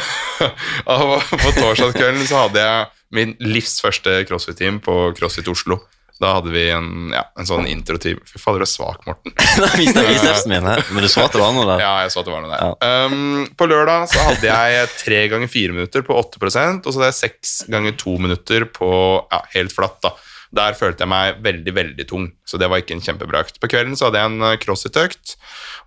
På 0.83 1.53
torsdagskvelden 1.55 2.27
så 2.27 2.43
hadde 2.43 2.65
jeg 2.65 2.91
min 3.13 3.35
livs 3.39 3.77
første 3.83 4.23
crossfit-team 4.27 4.81
på 4.83 4.95
CrossFit 5.17 5.47
Oslo. 5.53 5.77
Da 6.21 6.35
hadde 6.37 6.51
vi 6.53 6.63
en, 6.69 7.09
ja, 7.13 7.23
en 7.39 7.47
sånn 7.47 7.65
intro-team. 7.67 8.19
Fy 8.29 8.39
fader, 8.39 8.61
du 8.61 8.67
er 8.67 8.69
svak, 8.69 9.01
Morten. 9.07 9.33
Viste 9.79 10.03
jeg 10.03 10.13
bicepsen 10.13 10.53
men 10.53 11.01
du 11.01 11.09
så 11.09 11.25
at 11.25 11.33
det 11.33 11.41
var 11.41 11.55
noe 11.55 11.65
der. 11.67 11.81
Ja, 11.83 11.93
jeg 12.05 12.13
så 12.13 12.21
at 12.21 12.29
det 12.29 12.35
var 12.35 12.45
noe 12.45 12.53
der. 12.53 13.07
Um, 13.09 13.47
på 13.57 13.67
lørdag 13.69 14.05
så 14.11 14.27
hadde 14.29 14.51
jeg 14.51 14.91
tre 14.99 15.23
ganger 15.33 15.51
fire 15.51 15.75
minutter 15.75 16.05
på 16.05 16.15
8% 16.21 16.85
og 16.85 16.89
så 16.89 17.01
hadde 17.01 17.09
jeg 17.09 17.19
seks 17.19 17.55
ganger 17.73 17.97
to 17.99 18.15
minutter 18.21 18.67
på 18.69 18.91
ja, 19.25 19.41
helt 19.55 19.73
flatt. 19.75 19.99
da. 20.05 20.13
Der 20.53 20.75
følte 20.77 21.01
jeg 21.01 21.09
meg 21.09 21.39
veldig 21.41 21.73
veldig 21.73 22.05
tung, 22.09 22.27
så 22.45 22.59
det 22.61 22.69
var 22.69 22.83
ikke 22.83 22.93
en 22.93 23.01
kjempebra 23.01 23.41
økt. 23.41 23.57
På 23.61 23.69
kvelden 23.71 23.97
så 23.97 24.07
hadde 24.07 24.21
jeg 24.21 24.31
en 24.31 24.57
crossfit-økt, 24.61 25.35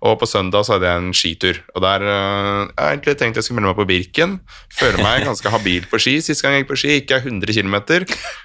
og 0.03 0.17
på 0.19 0.27
søndag 0.27 0.67
så 0.67 0.75
hadde 0.75 0.89
jeg 0.91 1.03
en 1.03 1.13
skitur. 1.15 1.61
Og 1.73 1.83
der 1.85 2.03
uh, 2.03 2.67
Jeg 2.67 2.81
har 2.81 2.95
egentlig 2.97 3.17
tenkt 3.21 3.39
jeg 3.39 3.47
skulle 3.47 3.61
melde 3.61 3.71
meg 3.71 3.79
på 3.79 3.87
Birken. 3.93 4.39
Føler 4.75 4.99
meg 5.03 5.23
ganske 5.29 5.53
habil 5.53 5.87
på 5.87 6.01
ski. 6.03 6.17
Sist 6.25 6.43
gang 6.43 6.57
jeg 6.57 6.65
gikk 6.65 6.73
på 6.73 6.79
ski, 6.83 6.97
gikk 6.99 7.15
jeg 7.15 7.29
100 7.31 7.55
km. 7.55 7.77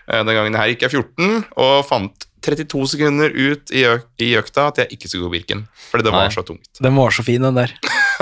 Uh, 0.07 0.21
den 0.23 0.37
gangen 0.39 0.61
her 0.61 0.71
gikk 0.71 0.87
jeg 0.87 0.95
14, 0.95 1.43
og 1.59 1.75
fant 1.91 2.29
32 2.43 2.87
sekunder 2.97 3.35
ut 3.35 3.71
i, 3.75 3.85
øk 3.87 4.23
i 4.23 4.33
økta 4.39 4.71
at 4.73 4.83
jeg 4.83 4.99
ikke 4.99 5.11
skulle 5.11 5.27
gå 5.27 5.37
Birken. 5.37 5.67
Fordi 5.91 6.07
det 6.07 6.15
var 6.15 6.27
Nei. 6.27 6.35
så 6.35 6.47
tungt. 6.47 6.71
Den 6.83 6.99
var 6.99 7.15
så 7.15 7.27
fin, 7.27 7.43
den 7.43 7.59
der. 7.59 7.75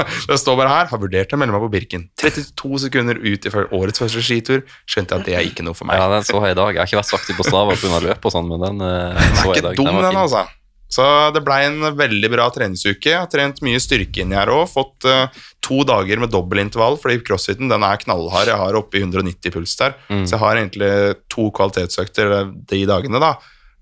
Det 0.30 0.38
står 0.40 0.56
bare 0.60 0.72
her, 0.74 0.86
har 0.92 1.02
vurdert 1.02 1.32
å 1.34 1.40
melde 1.40 1.54
meg 1.56 1.64
på 1.66 1.72
Birken. 1.74 2.06
32 2.20 2.84
sekunder 2.86 3.18
ut 3.20 3.46
i 3.46 3.52
årets 3.80 4.02
første 4.02 4.22
skitur. 4.24 4.62
Skjønte 4.86 5.16
jeg 5.16 5.20
at 5.20 5.26
det 5.30 5.34
er 5.40 5.48
ikke 5.50 5.66
noe 5.66 5.74
for 5.78 5.88
meg. 5.90 6.00
Ja, 6.00 6.08
den 6.12 6.24
så 6.26 6.38
jeg 6.44 6.56
i 6.56 6.60
dag. 6.60 6.72
Jeg 6.74 6.80
har 6.82 6.88
ikke 6.90 7.00
vært 7.02 7.10
så 7.12 7.20
aktiv 7.20 7.36
på 7.40 7.46
Strava 7.48 7.76
pga. 7.80 8.00
løp 8.06 8.24
og 8.30 8.32
sånn, 8.36 8.48
men 8.50 8.64
den 8.68 8.80
eh, 8.86 9.20
så 9.42 9.50
jeg 9.50 9.52
i 9.52 9.60
ikke 9.60 9.68
dag. 9.68 9.76
dum, 9.80 9.92
den, 9.92 10.02
den, 10.10 10.18
altså. 10.24 10.46
Så 10.90 11.04
det 11.30 11.44
blei 11.46 11.60
en 11.68 11.84
veldig 11.94 12.28
bra 12.32 12.48
treningsuke. 12.50 13.12
Jeg 13.12 13.20
har 13.20 13.28
trent 13.30 13.60
mye 13.62 13.78
styrke 13.78 14.24
inni 14.24 14.34
her 14.34 14.50
òg. 14.50 14.64
Fått 14.72 15.06
uh, 15.06 15.28
to 15.62 15.84
dager 15.86 16.18
med 16.18 16.32
dobbeltintervall, 16.34 16.96
fordi 16.98 17.20
crossfiten 17.28 17.70
den 17.70 17.84
er 17.86 18.00
knallhard. 18.02 18.50
Jeg 18.50 18.58
har 18.58 18.74
oppe 18.80 18.98
i 18.98 19.04
190 19.04 19.54
puls 19.54 19.76
der, 19.78 19.94
Mm. 20.10 20.24
så 20.26 20.34
jeg 20.34 20.42
har 20.42 20.58
egentlig 20.58 20.90
to 21.30 21.46
kvalitetsøkter 21.54 22.34
de 22.72 22.80
dagene, 22.90 23.22
da. 23.22 23.36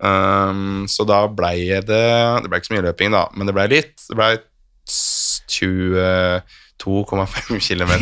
Um, 0.05 0.85
så 0.87 1.03
da 1.09 1.25
blei 1.27 1.65
det 1.83 1.83
Det 1.89 2.47
ble 2.47 2.61
ikke 2.61 2.69
så 2.69 2.75
mye 2.77 2.85
løping, 2.87 3.11
da, 3.17 3.25
men 3.35 3.49
det 3.49 3.57
blei 3.57 3.65
litt. 3.73 3.97
Det 4.05 4.15
blei 4.21 4.35
22,5 5.49 7.59
km. 7.59 7.89
Men 7.89 7.99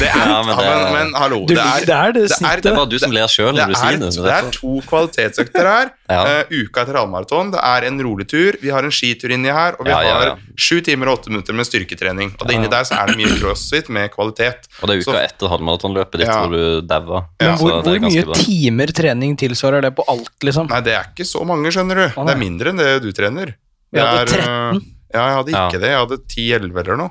det 0.00 0.08
er, 0.08 0.16
Ja, 0.18 0.42
men 0.42 0.56
det, 0.58 0.64
det- 0.66 0.92
men, 0.96 1.12
hallo, 1.14 1.38
Du, 1.46 1.54
det 1.54 1.62
er, 1.62 1.84
det 1.86 1.94
er 1.94 2.10
det 2.12 2.22
det 2.24 2.30
er- 2.30 2.34
snittet. 2.34 2.62
Det 2.64 2.70
er 2.72 2.76
bare 2.76 2.88
du 2.90 2.98
som 2.98 3.12
ler 3.14 3.26
sjøl 3.30 3.52
det 3.54 3.62
når 3.62 3.68
du 3.68 3.72
er, 3.76 3.78
sier 3.78 3.98
det. 4.02 4.08
det 4.16 4.32
er 4.34 4.48
to 4.56 4.72
kvalitetsøkter 4.88 5.66
her. 5.72 5.86
Ja. 6.08 6.22
uh, 6.24 6.40
uka 6.48 6.80
etter 6.86 6.96
halvmaraton. 6.96 7.50
Det 7.52 7.60
er 7.60 7.84
en 7.84 7.98
rolig 8.00 8.24
tur. 8.30 8.56
Vi 8.62 8.70
har 8.72 8.80
en 8.86 8.90
skitur 8.96 9.28
inni 9.34 9.50
her, 9.52 9.74
og 9.76 9.84
vi 9.84 9.90
Ja, 9.92 9.98
ja, 10.00 10.08
ja. 10.08 10.14
har 10.32 10.38
sju 10.56 10.78
timer 10.80 11.04
og 11.12 11.18
åtte 11.18 11.28
minutter 11.28 11.52
med 11.52 11.66
styrketrening. 11.68 12.30
Og 12.40 12.48
det 12.48 12.54
inni 12.56 12.64
der 12.72 12.80
så 12.88 12.96
er 12.96 13.12
det 13.12 13.18
mye 13.20 13.28
crossfit 13.36 13.90
med 13.92 14.08
kvalitet. 14.14 14.64
Og 14.80 14.88
det 14.88 14.96
er 14.96 15.00
uka 15.04 15.12
Så- 15.12 15.20
etter 15.26 15.52
halvmaratonløpet 15.52 16.16
ditt 16.22 16.30
Ja. 16.32 16.40
hvor 16.40 16.48
du 16.56 16.80
daua. 16.80 17.28
Men 17.38 17.58
Så 17.58 17.60
hvor, 17.60 17.84
det 17.84 17.92
er 17.92 18.00
hvor 18.00 18.08
mye 18.08 18.24
bra. 18.24 18.32
timer 18.40 18.88
trening 19.02 19.36
tilsvarer 19.36 19.82
det 19.84 19.92
på 20.00 20.04
alt, 20.08 20.32
liksom? 20.48 20.64
Nei, 20.72 20.80
det 20.80 20.96
er 20.96 21.04
ikke 21.12 21.28
så 21.28 21.44
mange, 21.44 21.68
skjønner 21.76 21.94
du. 22.00 22.06
Å, 22.16 22.24
Det 22.26 22.32
er 22.34 22.40
mindre 22.40 22.70
enn 22.72 22.78
det 22.80 22.88
du 23.04 23.12
trener. 23.12 23.52
Det 23.92 24.00
er, 24.00 24.24
eh, 24.24 24.24
13. 24.24 24.80
Ja, 25.14 25.22
jeg 25.28 25.36
hadde 25.38 25.52
ikke 25.54 25.72
Ja. 25.72 25.78
det. 25.78 25.88
Jeg 25.88 26.00
hadde 26.02 26.18
10-11 26.34 26.80
eller 26.84 26.96
noe. 27.00 27.10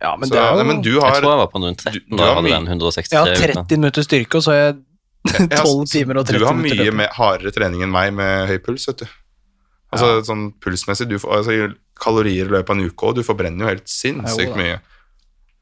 Ja, 0.00 0.14
men 0.16 0.28
Så, 0.28 0.34
det 0.34 0.38
er 0.38 0.50
nei, 0.54 0.58
jo 0.62 0.64
men 0.68 0.82
du 0.82 0.90
Jeg 0.94 1.00
tror 1.00 1.30
jeg 1.32 1.38
var 1.42 1.48
på 1.50 1.60
noen 1.62 1.74
13 1.74 1.92
du- 1.92 2.04
du 2.10 2.16
da 2.16 2.24
jeg 2.28 2.34
hadde 2.36 2.50
den 2.54 2.66
163 2.68 3.10
Jeg 3.10 3.18
har 3.18 3.54
30 3.64 3.78
minutter 3.78 4.02
styrke, 4.06 4.34
og 4.38 4.42
så 4.44 4.52
har 4.52 4.58
jeg 4.62 4.76
Ja, 5.50 5.62
12 5.64 5.86
timer 5.94 6.16
og 6.20 6.26
30 6.26 6.28
minutter. 6.28 6.38
Du 6.38 6.44
har 6.46 6.54
mye 6.54 6.92
mer, 6.94 7.08
hardere 7.18 7.50
trening 7.52 7.82
enn 7.82 7.90
meg 7.90 8.12
med 8.14 8.48
høy 8.48 8.58
puls, 8.62 8.86
vet 8.86 8.98
du. 9.02 9.06
Altså 9.92 10.20
sånn 10.28 10.52
pulsmessig, 10.60 11.08
du 11.08 11.16
får 11.18 11.38
altså, 11.40 11.74
kalorier 11.98 12.44
i 12.46 12.52
løpet 12.52 12.70
av 12.70 12.76
en 12.78 12.84
uke, 12.90 13.02
og 13.08 13.14
du 13.16 13.22
forbrenner 13.24 13.64
jo 13.64 13.72
helt 13.72 13.88
sinnssykt 13.88 14.54
mye. 14.54 14.78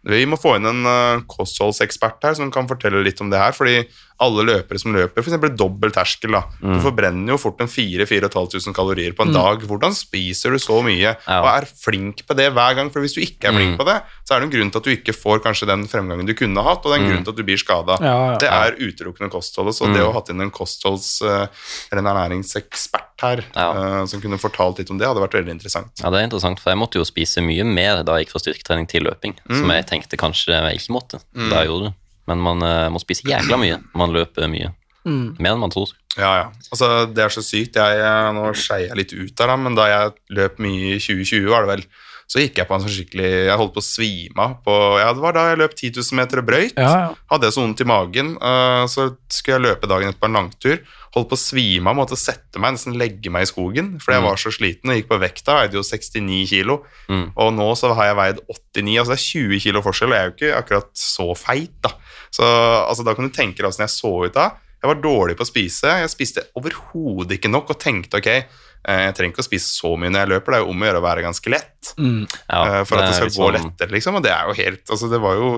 Vi 0.06 0.24
må 0.26 0.36
få 0.38 0.56
inn 0.58 0.66
en 0.66 0.84
uh, 0.86 1.20
kostholdsekspert 1.26 2.22
her 2.22 2.34
som 2.38 2.50
kan 2.54 2.68
fortelle 2.68 3.02
litt 3.02 3.20
om 3.24 3.30
det 3.30 3.38
her, 3.40 3.52
fordi 3.56 3.86
alle 4.20 4.44
løpere 4.48 4.78
som 4.80 4.92
løper 4.94 5.22
f.eks. 5.22 5.56
dobbel 5.56 5.90
terskel, 5.92 6.32
da. 6.32 6.42
Mm. 6.62 6.74
du 6.78 6.80
forbrenner 6.80 7.28
jo 7.34 7.36
fort 7.38 7.60
en 7.60 7.68
4000-4500 7.68 8.72
kalorier 8.74 9.12
på 9.12 9.26
en 9.26 9.32
dag. 9.34 9.60
Hvordan 9.68 9.92
spiser 9.94 10.50
du 10.50 10.58
så 10.58 10.82
mye, 10.84 11.16
Ja. 11.26 11.40
og 11.42 11.48
er 11.62 11.66
flink 11.66 12.24
på 12.26 12.34
det 12.36 12.52
hver 12.52 12.74
gang? 12.76 12.90
For 12.90 13.00
hvis 13.00 13.14
du 13.14 13.20
ikke 13.20 13.48
er 13.48 13.52
flink 13.52 13.76
Mm. 13.76 13.78
på 13.78 13.84
det, 13.84 14.02
så 14.24 14.34
er 14.36 14.40
det 14.40 14.46
en 14.48 14.54
grunn 14.60 14.70
til 14.72 14.78
at 14.78 14.84
du 14.84 14.90
ikke 14.96 15.12
får 15.14 15.40
kanskje 15.44 15.66
den 15.66 15.86
fremgangen 15.86 16.26
du 16.26 16.34
kunne 16.34 16.62
hatt, 16.62 16.84
og 16.84 16.92
det 16.92 17.00
er 17.00 17.02
en 17.02 17.06
Mm. 17.06 17.12
grunn 17.12 17.24
til 17.24 17.30
at 17.32 17.36
du 17.36 17.42
blir 17.44 17.58
skada. 17.58 17.98
Ja, 18.00 18.30
ja. 18.32 18.36
Det 18.38 18.48
er 18.48 18.72
utelukkende 18.80 19.30
kostholdet, 19.30 19.74
så 19.74 19.86
Mm. 19.86 19.92
det 19.94 20.02
å 20.02 20.06
ha 20.12 20.12
hatt 20.20 20.30
inn 20.30 20.40
en 20.40 20.50
kostholds- 20.50 21.22
eh, 21.22 21.46
eller 21.92 22.00
en 22.02 22.16
ernæringsekspert 22.16 23.20
her 23.20 23.44
Ja. 23.54 24.00
eh, 24.02 24.06
som 24.06 24.20
kunne 24.20 24.38
fortalt 24.38 24.78
litt 24.78 24.90
om 24.90 24.98
det, 24.98 25.06
hadde 25.06 25.20
vært 25.20 25.44
veldig 25.44 25.50
interessant. 25.60 25.90
Ja, 26.02 26.10
det 26.10 26.20
er 26.20 26.28
interessant, 26.28 26.58
for 26.60 26.70
jeg 26.70 26.78
måtte 26.78 26.94
jo 26.94 27.04
spise 27.04 27.42
mye 27.42 27.64
mer 27.64 28.02
da 28.02 28.16
jeg 28.16 28.26
gikk 28.26 28.32
fra 28.32 28.40
styrketrening 28.40 28.88
til 28.88 29.02
løping, 29.04 29.34
Mm. 29.48 29.58
som 29.60 29.68
jeg 29.70 29.86
tenkte 29.86 30.16
kanskje 30.16 30.46
jeg 30.70 30.78
ikke 30.80 30.92
måtte 30.92 31.20
da 31.34 31.62
jeg 31.62 31.68
gjorde 31.68 31.84
det. 31.84 31.94
Men 32.26 32.42
man 32.42 32.62
uh, 32.62 32.88
må 32.90 32.98
spise 33.02 33.26
jækla 33.28 33.58
mye 33.60 33.78
man 33.94 34.12
løper 34.14 34.48
mye. 34.50 34.72
Mm. 35.06 35.36
Mer 35.38 35.52
enn 35.54 35.60
man 35.62 35.70
tror. 35.70 35.92
Ja, 36.18 36.32
ja. 36.40 36.46
Altså, 36.72 36.88
det 37.14 37.22
er 37.22 37.30
så 37.30 37.42
sykt. 37.44 37.76
Jeg, 37.78 38.00
eh, 38.02 38.30
nå 38.34 38.48
skeier 38.56 38.88
jeg 38.88 38.96
litt 38.98 39.12
ut 39.14 39.34
der, 39.38 39.52
da, 39.52 39.56
men 39.60 39.76
da 39.76 39.84
jeg 39.86 40.14
løp 40.34 40.58
mye 40.64 40.96
i 40.96 40.98
2020, 40.98 41.46
var 41.52 41.62
det 41.66 41.70
vel, 41.76 41.84
så 42.26 42.40
gikk 42.42 42.56
jeg 42.58 42.66
på 42.66 42.74
en 42.74 42.82
sånn 42.82 42.90
skikkelig 42.90 43.28
Jeg 43.46 43.54
holdt 43.60 43.74
på 43.76 43.78
å 43.78 43.86
svime 43.86 44.42
av 44.42 44.54
på 44.66 44.72
Ja, 44.98 45.12
det 45.14 45.22
var 45.22 45.36
da 45.36 45.44
jeg 45.52 45.60
løp 45.60 45.76
10 45.78 45.92
000 46.00 46.16
meter 46.18 46.40
og 46.42 46.48
brøyt. 46.48 46.72
Ja, 46.74 46.88
ja. 47.04 47.10
Hadde 47.30 47.46
jeg 47.46 47.54
så 47.54 47.62
vondt 47.62 47.84
i 47.84 47.86
magen, 47.86 48.32
Uh, 48.42 48.82
så 48.90 49.12
skulle 49.30 49.60
jeg 49.60 49.66
løpe 49.68 49.86
dagen 49.92 50.10
etter 50.10 50.18
på 50.24 50.26
en 50.32 50.38
langtur. 50.40 50.80
Holdt 51.14 51.30
på 51.30 51.38
å 51.38 51.44
svime 51.44 51.86
av, 51.92 51.94
måtte 52.00 52.18
sette 52.18 52.58
meg, 52.58 52.74
nesten 52.74 52.98
legge 52.98 53.30
meg 53.32 53.46
i 53.46 53.52
skogen, 53.52 53.92
fordi 54.02 54.16
jeg 54.18 54.24
Mm. 54.24 54.26
var 54.26 54.42
så 54.42 54.50
sliten 54.56 54.90
og 54.90 54.98
gikk 54.98 55.08
på 55.12 55.20
vekta. 55.22 55.54
Veide 55.60 55.78
jo 55.78 55.84
69 55.86 56.42
kilo. 56.50 56.80
Mm. 57.08 57.30
Og 57.36 57.54
nå 57.54 57.68
så 57.78 57.94
har 57.94 58.10
jeg 58.10 58.18
veid 58.18 58.42
89, 58.50 58.98
altså 58.98 59.14
det 59.14 59.20
er 59.20 59.28
20 59.30 59.62
kilo 59.68 59.84
forskjell, 59.86 60.10
og 60.10 60.16
jeg 60.18 60.24
er 60.24 60.28
jo 60.32 60.34
ikke 60.34 60.58
akkurat 60.64 60.90
så 60.98 61.28
feit, 61.38 61.78
da. 61.86 61.94
Så 62.30 62.44
altså, 62.44 63.04
da 63.06 63.14
kan 63.14 63.28
du 63.28 63.34
tenke 63.34 63.62
deg 63.62 63.70
åssen 63.70 63.86
jeg 63.86 63.94
så 63.94 64.12
ut 64.26 64.34
da. 64.36 64.50
Jeg 64.82 64.90
var 64.92 65.00
dårlig 65.02 65.36
på 65.38 65.42
å 65.46 65.48
spise. 65.48 65.88
Jeg 66.02 66.12
spiste 66.12 66.44
overhodet 66.58 67.38
ikke 67.38 67.50
nok 67.50 67.72
og 67.72 67.78
tenkte 67.80 68.20
ok, 68.20 68.28
eh, 68.28 69.00
jeg 69.06 69.14
trenger 69.16 69.32
ikke 69.34 69.42
å 69.44 69.48
spise 69.48 69.70
så 69.72 69.94
mye 69.98 70.12
når 70.12 70.20
jeg 70.22 70.32
løper, 70.34 70.52
det 70.52 70.58
er 70.60 70.64
jo 70.66 70.70
om 70.74 70.84
å 70.84 70.86
gjøre 70.90 71.00
å 71.00 71.06
være 71.06 71.24
ganske 71.26 71.50
lett. 71.50 71.94
Mm. 71.98 72.22
Ja, 72.50 72.60
eh, 72.60 72.84
for 72.84 73.00
at 73.00 73.08
det 73.08 73.08
er 73.08 73.18
skal 73.18 73.32
gå 73.32 73.48
sånn- 73.48 73.56
lettere, 73.56 73.90
liksom. 73.96 74.20
Og 74.20 74.22
det 74.22 74.32
er 74.36 74.46
jo 74.46 74.54
helt 74.60 74.92
Altså, 74.92 75.10
det 75.10 75.20
var 75.24 75.34
jo 75.34 75.50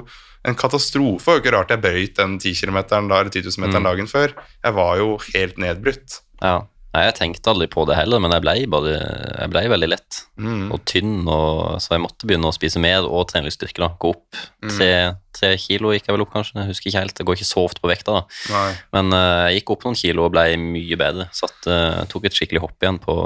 en 0.44 0.54
katastrofe. 0.54 1.18
Det 1.18 1.26
var 1.26 1.36
jo 1.38 1.42
ikke 1.42 1.56
rart 1.58 1.68
jeg 1.74 1.82
brøyt 1.82 2.14
den 2.16 2.38
10 2.38 2.54
km 2.62 2.78
eller 2.78 3.28
10 3.28 3.42
000 3.42 3.66
meteren 3.66 3.84
dagen 3.84 4.06
før. 4.06 4.32
Jeg 4.64 4.74
var 4.74 4.96
jo 4.96 5.18
helt 5.34 5.58
nedbrutt. 5.58 6.20
Ja. 6.40 6.62
Nei, 6.94 7.02
jeg 7.04 7.16
tenkte 7.18 7.52
aldri 7.52 7.66
på 7.68 7.84
det 7.88 7.98
heller, 7.98 8.20
men 8.22 8.32
jeg 8.32 8.42
ble, 8.44 8.54
bare, 8.72 8.92
jeg 8.96 9.52
ble 9.52 9.64
veldig 9.74 9.88
lett 9.92 10.22
Mm. 10.38 10.70
og 10.72 10.84
tynn, 10.86 11.26
og, 11.26 11.80
så 11.82 11.96
jeg 11.96 12.02
måtte 12.04 12.28
begynne 12.28 12.48
å 12.48 12.54
spise 12.54 12.80
mer 12.80 13.04
og 13.04 13.26
trene 13.28 13.48
litt 13.48 13.56
styrke. 13.58 13.82
da, 13.82 13.90
Gå 14.00 14.14
opp. 14.14 14.38
Tre, 14.62 14.90
tre 15.34 15.50
kilo 15.60 15.92
gikk 15.92 16.08
jeg 16.08 16.14
vel 16.16 16.24
opp, 16.24 16.32
kanskje. 16.32 16.56
Jeg 16.62 16.70
husker 16.70 16.90
ikke 16.90 17.02
helt. 17.02 17.18
Jeg 17.20 17.28
går 17.28 17.38
ikke 17.38 17.50
så 17.50 17.64
ofte 17.66 17.82
på 17.82 17.90
vekta, 17.90 18.20
da. 18.20 18.40
Nei. 18.54 18.72
Men 18.96 19.12
uh, 19.12 19.44
jeg 19.50 19.60
gikk 19.60 19.74
opp 19.74 19.84
noen 19.88 19.98
kilo 19.98 20.24
og 20.28 20.32
ble 20.32 20.46
mye 20.62 20.98
bedre. 21.00 21.28
Satt, 21.36 21.58
uh, 21.68 22.04
tok 22.08 22.30
et 22.30 22.38
skikkelig 22.38 22.64
hopp 22.64 22.78
igjen 22.86 23.00
på 23.02 23.18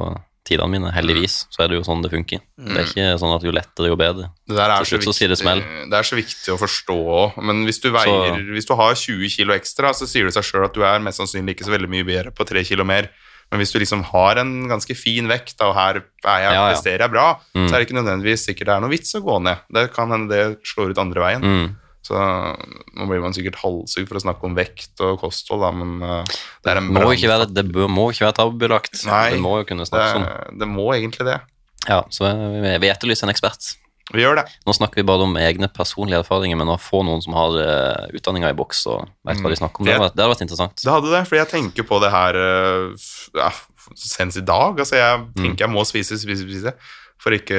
tidene 0.43 0.71
mine, 0.73 0.91
heldigvis. 0.95 1.45
Så 1.55 1.63
er 1.63 1.71
det 1.71 1.79
jo 1.79 1.85
sånn 1.87 2.03
det 2.03 2.11
funker. 2.13 2.43
Det 2.59 2.75
er 2.75 2.89
ikke 2.89 3.09
sånn 3.23 3.35
at 3.37 3.45
jo 3.47 3.55
lettere, 3.55 3.91
jo 3.93 3.99
bedre. 3.99 4.31
Det 4.49 4.59
der 4.59 4.75
er 4.75 4.83
Til 4.83 4.99
så, 4.99 5.13
så 5.13 5.17
sier 5.21 5.31
det 5.31 5.39
det 5.39 5.99
er 5.99 6.09
så 6.09 6.19
viktig 6.19 6.55
å 6.55 6.59
forstå 6.61 6.97
òg. 6.99 7.39
Men 7.47 7.63
hvis 7.69 7.79
du, 7.85 7.93
veier, 7.95 8.41
hvis 8.51 8.67
du 8.67 8.75
har 8.79 8.97
20 8.99 9.37
kilo 9.37 9.55
ekstra, 9.55 9.93
så 9.95 10.09
sier 10.11 10.27
det 10.27 10.35
seg 10.35 10.49
sjøl 10.49 10.67
at 10.67 10.75
du 10.75 10.83
er 10.87 11.05
mest 11.05 11.23
sannsynlig 11.23 11.55
ikke 11.55 11.69
så 11.69 11.77
veldig 11.77 11.91
mye 11.93 12.09
bedre 12.09 12.35
på 12.35 12.47
3 12.49 12.65
kilo 12.73 12.87
mer. 12.89 13.13
Men 13.53 13.61
hvis 13.61 13.73
du 13.75 13.79
liksom 13.83 14.01
har 14.09 14.39
en 14.41 14.53
ganske 14.71 14.95
fin 14.97 15.29
vekt, 15.29 15.59
og 15.61 15.75
her 15.77 15.99
er 16.01 16.41
jeg, 16.41 16.49
Ja, 16.49 16.53
ja. 16.57 16.65
presterer 16.73 17.05
jeg 17.05 17.13
bra, 17.13 17.27
Mm. 17.55 17.69
så 17.69 17.75
er 17.75 17.79
det 17.83 17.87
ikke 17.87 17.99
nødvendigvis 18.01 18.47
sikkert 18.49 18.67
det 18.71 18.75
er 18.79 18.81
noe 18.81 18.91
vits 18.91 19.13
å 19.15 19.21
gå 19.21 19.37
ned. 19.45 19.59
Det 19.71 19.93
kan 19.93 20.09
hende 20.11 20.33
det 20.33 20.59
slår 20.65 20.91
ut 20.95 20.99
andre 21.05 21.21
veien. 21.21 21.43
Mm. 21.45 21.77
Så 22.03 22.17
nå 22.19 23.07
blir 23.07 23.21
man 23.23 23.35
sikkert 23.37 23.61
halshugd 23.61 24.09
for 24.09 24.19
å 24.19 24.23
snakke 24.25 24.43
om 24.49 24.57
vekt 24.57 24.99
og 25.05 25.21
kosthold, 25.21 25.61
da, 25.63 25.71
men 25.71 26.03
uh, 26.03 26.25
det 26.65 26.77
en 26.81 26.89
Må 26.97 27.13
ikke 27.15 27.29
være, 27.31 27.47
det 27.55 27.67
bør, 27.71 27.87
må 27.93 28.09
ikke 28.11 28.25
være 28.27 28.39
tabubelagt. 28.41 29.05
Nei, 29.07 29.31
det 29.37 29.41
må 29.45 29.59
jo 29.61 29.69
kunne 29.69 29.85
det, 29.85 29.91
snakkes 29.93 30.17
om. 30.19 30.59
det 30.59 30.69
må 30.73 30.89
egentlig 30.97 31.29
det. 31.29 31.39
Ja, 31.87 32.01
så 32.11 32.27
vi, 32.33 32.73
vi 32.83 32.91
etterlyser 32.91 33.29
en 33.29 33.35
ekspert. 33.35 33.77
Vi 34.13 34.21
gjør 34.25 34.41
det. 34.41 34.45
Nå 34.67 34.75
snakker 34.75 34.99
vi 35.01 35.07
bare 35.09 35.25
om 35.25 35.37
egne 35.39 35.69
personlige 35.73 36.19
erfaringer, 36.25 36.59
men 36.59 36.69
å 36.75 36.79
få 36.83 37.05
noen 37.07 37.23
som 37.25 37.37
har 37.39 37.55
uh, 37.55 38.09
utdanninga 38.19 38.51
i 38.51 38.57
boks 38.59 38.81
og 38.91 39.07
vet 39.25 39.39
hva 39.41 39.53
de 39.53 39.59
snakker 39.61 39.81
om, 39.81 39.87
det 39.87 39.95
hadde 39.95 40.03
vært, 40.09 40.17
det 40.19 40.25
hadde 40.25 40.33
vært 40.35 40.45
interessant. 40.49 40.83
Det 40.83 40.91
hadde 40.93 41.13
det, 41.15 41.23
for 41.31 41.39
jeg 41.39 41.49
tenker 41.53 41.87
på 41.89 42.01
det 42.03 42.11
her 42.13 42.41
uh, 42.43 43.07
ja, 43.39 43.53
senest 43.95 44.43
i 44.43 44.45
dag. 44.49 44.75
Altså, 44.83 44.99
jeg 44.99 45.23
Mm. 45.23 45.33
tenker 45.45 45.65
jeg 45.69 45.73
må 45.73 45.85
spise, 45.89 46.19
spise, 46.21 46.43
spise. 46.45 46.75
For 47.23 47.31
ikke 47.37 47.55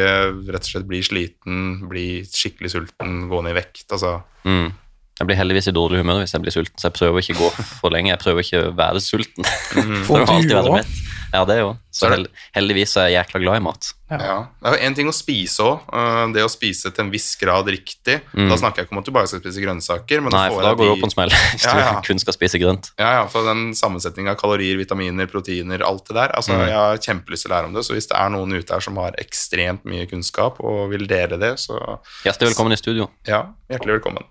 rett 0.51 0.65
og 0.67 0.69
slett 0.73 0.87
bli 0.89 0.99
sliten, 1.01 1.87
bli 1.87 2.05
skikkelig 2.27 2.73
sulten, 2.75 3.29
gå 3.31 3.41
ned 3.45 3.55
i 3.55 3.59
vekt. 3.61 3.85
Altså. 3.95 4.17
Mm. 4.43 4.73
Jeg 5.21 5.27
blir 5.29 5.37
heldigvis 5.39 5.69
i 5.69 5.73
dårlig 5.77 6.01
humør 6.03 6.19
hvis 6.25 6.33
jeg 6.35 6.41
blir 6.43 6.51
sulten, 6.51 6.75
så 6.81 6.89
jeg 6.89 6.97
prøver 6.97 7.21
ikke 7.23 7.37
å 7.37 7.41
gå 7.45 7.49
for 7.79 7.93
lenge. 7.93 8.09
Jeg 8.11 8.19
prøver 8.19 8.43
ikke 8.43 8.63
å 8.67 8.73
være 8.75 8.99
sulten. 9.05 9.45
Mm. 9.77 10.01
Å 10.03 10.05
Får 10.09 10.25
alltid 10.27 10.55
også? 10.59 10.73
mett. 10.75 10.99
Ja, 11.33 11.41
det 11.49 11.55
er 11.57 11.61
jo. 11.63 11.71
Så 11.93 12.07
heldigvis 12.53 12.91
er 13.01 13.07
jeg 13.09 13.15
jækla 13.25 13.39
glad 13.41 13.57
i 13.57 13.63
mat. 13.65 13.87
Ja. 14.13 14.17
Ja. 14.21 14.35
Det 14.61 14.69
er 14.69 14.75
jo 14.77 14.85
en 14.87 14.95
ting 14.99 15.07
å 15.09 15.13
spise 15.17 15.63
òg. 15.65 15.87
Det 16.35 16.43
å 16.45 16.49
spise 16.51 16.91
til 16.93 17.05
en 17.05 17.09
viss 17.13 17.31
grad 17.41 17.65
riktig. 17.73 18.19
Da 18.37 18.57
snakker 18.59 18.83
jeg 18.83 18.85
ikke 18.87 18.93
om 18.93 19.01
at 19.01 19.07
du 19.09 19.11
bare 19.15 19.29
skal 19.31 19.41
spise 19.41 19.63
grønnsaker. 19.63 20.21
Men 20.21 20.29
Mm. 20.33 20.37
Nei, 20.37 20.49
for 20.53 20.61
da 20.61 20.73
går 20.77 20.85
du 20.85 20.91
opp 20.93 21.01
på 21.01 21.09
en 21.09 21.15
smell 21.15 21.29
hvis 21.53 21.65
Ja, 21.65 21.73
ja. 21.79 21.91
du 21.97 22.05
kun 22.07 22.19
skal 22.21 22.33
spise 22.37 22.61
grønt. 22.61 22.91
Ja, 23.01 23.11
ja, 23.19 23.23
for 23.33 23.43
den 23.49 23.73
sammensetningen 23.73 24.29
av 24.35 24.37
kalorier, 24.41 24.77
vitaminer, 24.77 25.25
proteiner, 25.31 25.81
alt 25.85 26.05
det 26.07 26.15
der. 26.21 26.29
Altså, 26.37 26.53
Mm. 26.53 26.67
Jeg 26.69 26.77
har 26.77 26.97
kjempelyst 27.01 27.43
til 27.47 27.51
å 27.51 27.55
lære 27.55 27.65
om 27.65 27.73
det, 27.73 27.83
så 27.85 27.93
hvis 27.97 28.07
det 28.07 28.17
er 28.19 28.29
noen 28.29 28.53
ute 28.53 28.73
her 28.77 28.79
som 28.85 28.95
har 29.01 29.17
ekstremt 29.17 29.83
mye 29.89 30.05
kunnskap 30.09 30.59
og 30.61 30.89
vil 30.93 31.07
dele 31.09 31.37
det, 31.41 31.55
så 31.57 31.97
Hjertelig 32.23 32.53
velkommen 32.53 32.73
i 32.73 32.77
studio. 32.77 33.09
ja, 33.25 33.47
hjertelig 33.69 33.97
velkommen. 33.99 34.23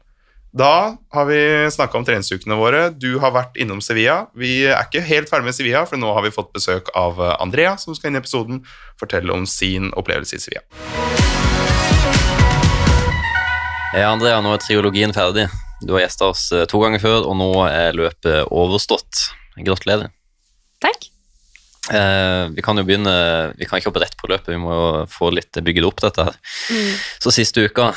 Da 0.53 0.97
har 1.09 1.25
vi 1.25 1.71
snakka 1.73 1.97
om 1.99 2.05
treningsukene 2.05 2.59
våre. 2.61 2.91
Du 2.93 3.15
har 3.23 3.33
vært 3.33 3.55
innom 3.57 3.79
Sevilla. 3.81 4.27
Vi 4.37 4.67
er 4.69 4.83
ikke 4.85 5.01
helt 5.01 5.31
ferdig 5.31 5.47
med 5.49 5.57
Sevilla, 5.57 5.87
for 5.89 5.97
nå 5.97 6.11
har 6.13 6.27
vi 6.27 6.33
fått 6.35 6.51
besøk 6.53 6.91
av 6.93 7.17
eh, 7.25 7.31
Andrea, 7.41 7.71
som 7.81 7.97
skal 7.97 8.11
inn 8.11 8.19
i 8.19 8.21
episoden 8.21 8.59
fortelle 9.01 9.33
om 9.33 9.47
sin 9.49 9.89
opplevelse 9.97 10.37
i 10.37 10.43
Sevilla. 10.43 10.61
Ja, 13.97 14.11
Andrea, 14.11 14.43
nå 14.45 14.53
er 14.53 14.61
triologien 14.61 15.17
ferdig. 15.17 15.47
Du 15.81 15.95
har 15.97 16.05
gjesta 16.05 16.29
oss 16.35 16.45
eh, 16.53 16.67
to 16.69 16.83
ganger 16.85 17.01
før, 17.01 17.25
og 17.31 17.39
nå 17.41 17.49
er 17.71 17.97
løpet 17.97 18.53
overstått. 18.53 19.23
Gratulerer. 19.57 20.13
Takk. 20.85 21.09
Eh, 21.97 22.53
vi 22.53 22.63
kan 22.63 22.77
jo 22.79 22.85
begynne 22.87 23.13
Vi 23.59 23.67
kan 23.67 23.81
ikke 23.81 23.89
hoppe 23.91 24.05
rett 24.05 24.15
på 24.21 24.29
løpet, 24.31 24.53
vi 24.53 24.61
må 24.61 24.77
jo 24.77 24.85
få 25.11 25.33
litt 25.33 25.57
bygget 25.65 25.89
opp 25.89 26.05
dette 26.05 26.29
her. 26.29 26.39
Så 27.25 27.33
siste 27.33 27.65
uka, 27.65 27.89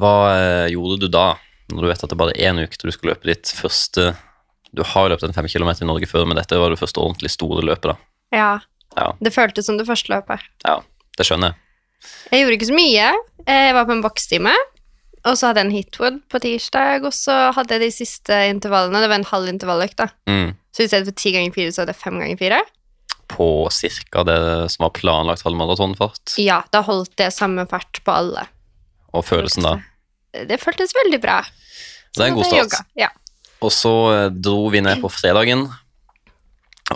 hva 0.00 0.16
eh, 0.32 0.72
gjorde 0.72 1.04
du 1.04 1.08
da? 1.12 1.28
Når 1.70 1.82
du 1.86 1.88
vet 1.90 2.02
at 2.04 2.10
det 2.12 2.18
bare 2.18 2.34
er 2.36 2.50
én 2.52 2.58
uke 2.62 2.76
til 2.78 2.90
du 2.90 2.94
skal 2.96 3.12
løpe 3.12 3.28
ditt 3.30 3.50
første 3.56 4.16
Du 4.74 4.82
har 4.86 5.08
løpt 5.10 5.22
en 5.26 5.32
fem 5.34 5.46
kilometer 5.50 5.82
i 5.84 5.88
Norge 5.88 6.06
før, 6.10 6.26
men 6.30 6.36
dette 6.38 6.58
var 6.58 6.70
det 6.70 6.78
første 6.78 7.00
ordentlig 7.02 7.30
store 7.34 7.62
løpet, 7.66 7.90
da. 7.90 7.96
Ja. 8.36 8.50
Ja. 8.96 9.08
Det 9.22 9.32
føltes 9.34 9.66
som 9.66 9.78
det 9.78 9.86
første 9.88 10.12
løpet. 10.12 10.42
Ja, 10.66 10.76
det 11.18 11.26
skjønner 11.26 11.52
jeg. 11.52 11.56
Jeg 12.30 12.42
gjorde 12.44 12.56
ikke 12.58 12.68
så 12.70 12.76
mye. 12.78 13.08
Jeg 13.50 13.74
var 13.74 13.86
på 13.88 13.92
en 13.96 14.02
bokstime, 14.04 14.52
og 15.26 15.34
så 15.36 15.50
hadde 15.50 15.60
jeg 15.60 15.66
en 15.68 15.74
hitwood 15.74 16.20
på 16.32 16.40
tirsdag, 16.42 17.04
og 17.04 17.12
så 17.14 17.34
hadde 17.56 17.76
jeg 17.76 17.82
de 17.84 17.90
siste 17.92 18.38
intervallene. 18.50 19.02
Det 19.02 19.10
var 19.10 19.18
en 19.20 19.28
halv 19.32 19.50
intervalløkt, 19.52 19.98
da. 20.00 20.06
Mm. 20.30 20.54
Så 20.74 20.84
i 20.86 20.88
stedet 20.90 21.10
for 21.10 21.18
ti 21.18 21.34
ganger 21.34 21.52
fire, 21.58 21.74
så 21.74 21.82
hadde 21.82 21.94
jeg 21.96 22.02
fem 22.04 22.18
ganger 22.22 22.38
fire. 22.40 22.60
På 23.30 23.68
ca. 23.70 24.22
det 24.26 24.38
som 24.74 24.86
var 24.86 24.94
planlagt 24.96 25.42
halvmaratonfart, 25.46 26.34
Ja, 26.42 26.62
da 26.74 26.82
holdt 26.86 27.18
jeg 27.20 27.34
samme 27.34 27.66
fart 27.70 28.00
på 28.06 28.10
alle. 28.14 28.46
og 29.12 29.24
følelsen 29.26 29.66
da. 29.66 29.76
Det 30.32 30.58
føltes 30.62 30.94
veldig 30.94 31.20
bra. 31.22 31.40
Så 32.10 32.20
det 32.20 32.26
er 32.26 32.32
en 32.32 32.38
god 32.38 32.50
start. 32.50 32.90
Ja. 32.98 33.10
Og 33.60 33.72
så 33.74 33.92
eh, 34.14 34.26
dro 34.32 34.68
vi 34.72 34.82
ned 34.84 35.02
på 35.02 35.10
fredagen. 35.12 35.66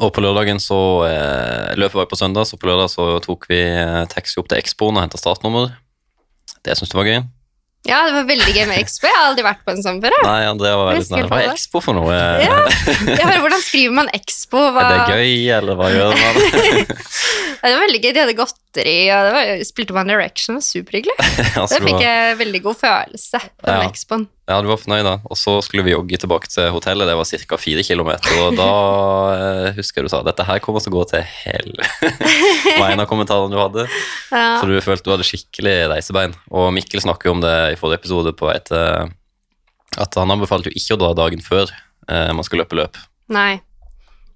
Og 0.01 0.11
på 0.14 0.22
lørdagen 0.24 0.59
så 0.62 0.78
eh, 1.07 1.74
Løpet 1.78 2.01
var 2.01 2.09
på 2.11 2.18
søndag, 2.18 2.49
så 2.49 2.59
på 2.59 2.66
lørdag 2.70 2.91
så 2.91 3.07
tok 3.22 3.47
vi 3.51 3.61
eh, 3.62 4.03
taxi 4.11 4.41
opp 4.43 4.51
til 4.51 4.59
Expoen 4.59 4.99
og 4.99 5.05
henta 5.05 5.20
startnummer. 5.20 5.74
Det 6.64 6.76
syns 6.78 6.91
du 6.91 6.99
var 6.99 7.11
gøy? 7.11 7.20
Ja, 7.85 7.99
det 8.09 8.14
var 8.16 8.24
veldig 8.28 8.53
gøy 8.57 8.66
med 8.70 8.78
Expo. 8.80 9.09
Jeg 9.11 9.16
har 9.18 9.26
aldri 9.30 9.45
vært 9.45 9.62
på 9.66 9.74
en 9.74 9.82
sånn 9.85 9.99
før. 10.01 10.14
Nei, 10.24 10.39
Andrea 10.49 10.76
var 10.80 10.91
veldig 10.93 11.07
sånn 11.09 11.26
Hva 11.28 11.41
er. 11.43 11.51
Expo 11.53 11.82
for 11.85 11.97
noe? 11.99 12.14
Ja. 12.41 12.61
Jeg 13.05 13.20
hører, 13.20 13.43
hvordan 13.45 13.64
skriver 13.64 13.97
man 13.99 14.09
Expo? 14.16 14.62
Hva... 14.72 14.85
Er 14.85 14.95
det 14.95 15.18
gøy, 15.18 15.35
eller 15.59 15.76
hva 15.80 15.91
gjør 15.93 16.16
man? 16.20 16.41
Ja, 17.64 17.70
det 17.70 17.76
var 17.78 17.85
veldig 17.87 18.01
gøy. 18.05 18.11
De 18.12 18.20
hadde 18.20 18.32
godteri, 18.37 18.97
og 19.14 19.24
det 19.24 19.32
var, 19.32 19.51
spilte 19.64 19.95
man 19.97 20.11
Direction. 20.12 20.59
Superhyggelig. 20.64 21.14
Da 21.57 21.64
fikk 21.80 22.03
jeg 22.05 22.35
veldig 22.41 22.61
god 22.66 22.80
følelse 22.82 23.41
på 23.41 23.68
den 23.70 23.85
Ja. 23.85 23.89
Expoen. 23.89 24.26
Ja, 24.45 24.59
du 24.61 24.68
var 24.68 24.76
fornøyd, 24.76 25.07
da. 25.07 25.14
Og 25.24 25.38
så 25.40 25.55
skulle 25.64 25.86
vi 25.86 25.95
jogge 25.95 26.18
tilbake 26.20 26.51
til 26.53 26.66
hotellet. 26.74 27.09
Det 27.09 27.14
var 27.16 27.28
ca. 27.49 27.57
fire 27.57 27.84
kilometer. 27.86 28.34
Og 28.45 28.57
da 28.59 28.66
eh, 29.32 29.68
husker 29.78 30.03
jeg 30.03 30.11
du 30.11 30.12
sa 30.12 30.20
dette 30.26 30.45
her 30.45 30.61
kommer 30.64 30.84
til 30.84 30.92
å 30.92 30.97
gå 30.99 31.05
til 31.14 31.22
hell. 31.24 31.70
var 32.80 32.90
en 32.92 33.01
av 33.01 33.09
kommentarene 33.09 33.49
du 33.55 33.57
hadde. 33.57 33.86
Ja. 34.28 34.59
Så 34.61 34.68
du 34.68 34.74
følte 34.84 35.09
du 35.09 35.14
hadde 35.14 35.24
skikkelig 35.28 35.76
reisebein. 35.95 36.36
Og 36.53 36.68
Mikkel 36.76 37.01
snakker 37.01 37.30
jo 37.30 37.38
om 37.38 37.45
det 37.45 37.55
i 37.72 37.78
forrige 37.80 38.03
episode 38.03 38.34
på 38.36 38.51
et 38.53 38.68
eh, 38.76 39.07
At 40.05 40.20
han 40.20 40.34
anbefalte 40.36 40.68
jo 40.68 40.76
ikke 40.76 40.99
å 40.99 41.01
dra 41.07 41.12
dagen 41.24 41.40
før 41.45 41.72
eh, 41.72 42.28
man 42.36 42.45
skal 42.45 42.61
løpe 42.61 42.76
løp. 42.82 43.01
Nei, 43.32 43.62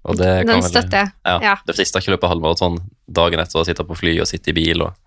Og 0.09 0.17
det 0.17 0.31
kan 0.47 0.55
den 0.55 0.65
støtter 0.65 1.03
jeg. 1.03 1.13
Ja, 1.27 1.37
Ja. 1.51 1.53
Det 1.67 1.77
frister 1.77 2.01
ikke 2.01 2.15
å 2.15 2.17
løpe 2.17 2.33
halvmaraton 2.33 2.81
dagen 3.05 3.45
etter 3.45 3.61
å 3.61 3.65
sitte 3.67 3.85
på 3.85 3.97
fly 3.99 4.15
og 4.23 4.29
sitte 4.31 4.49
i 4.49 4.57
bil. 4.57 4.87
Og, 4.87 4.97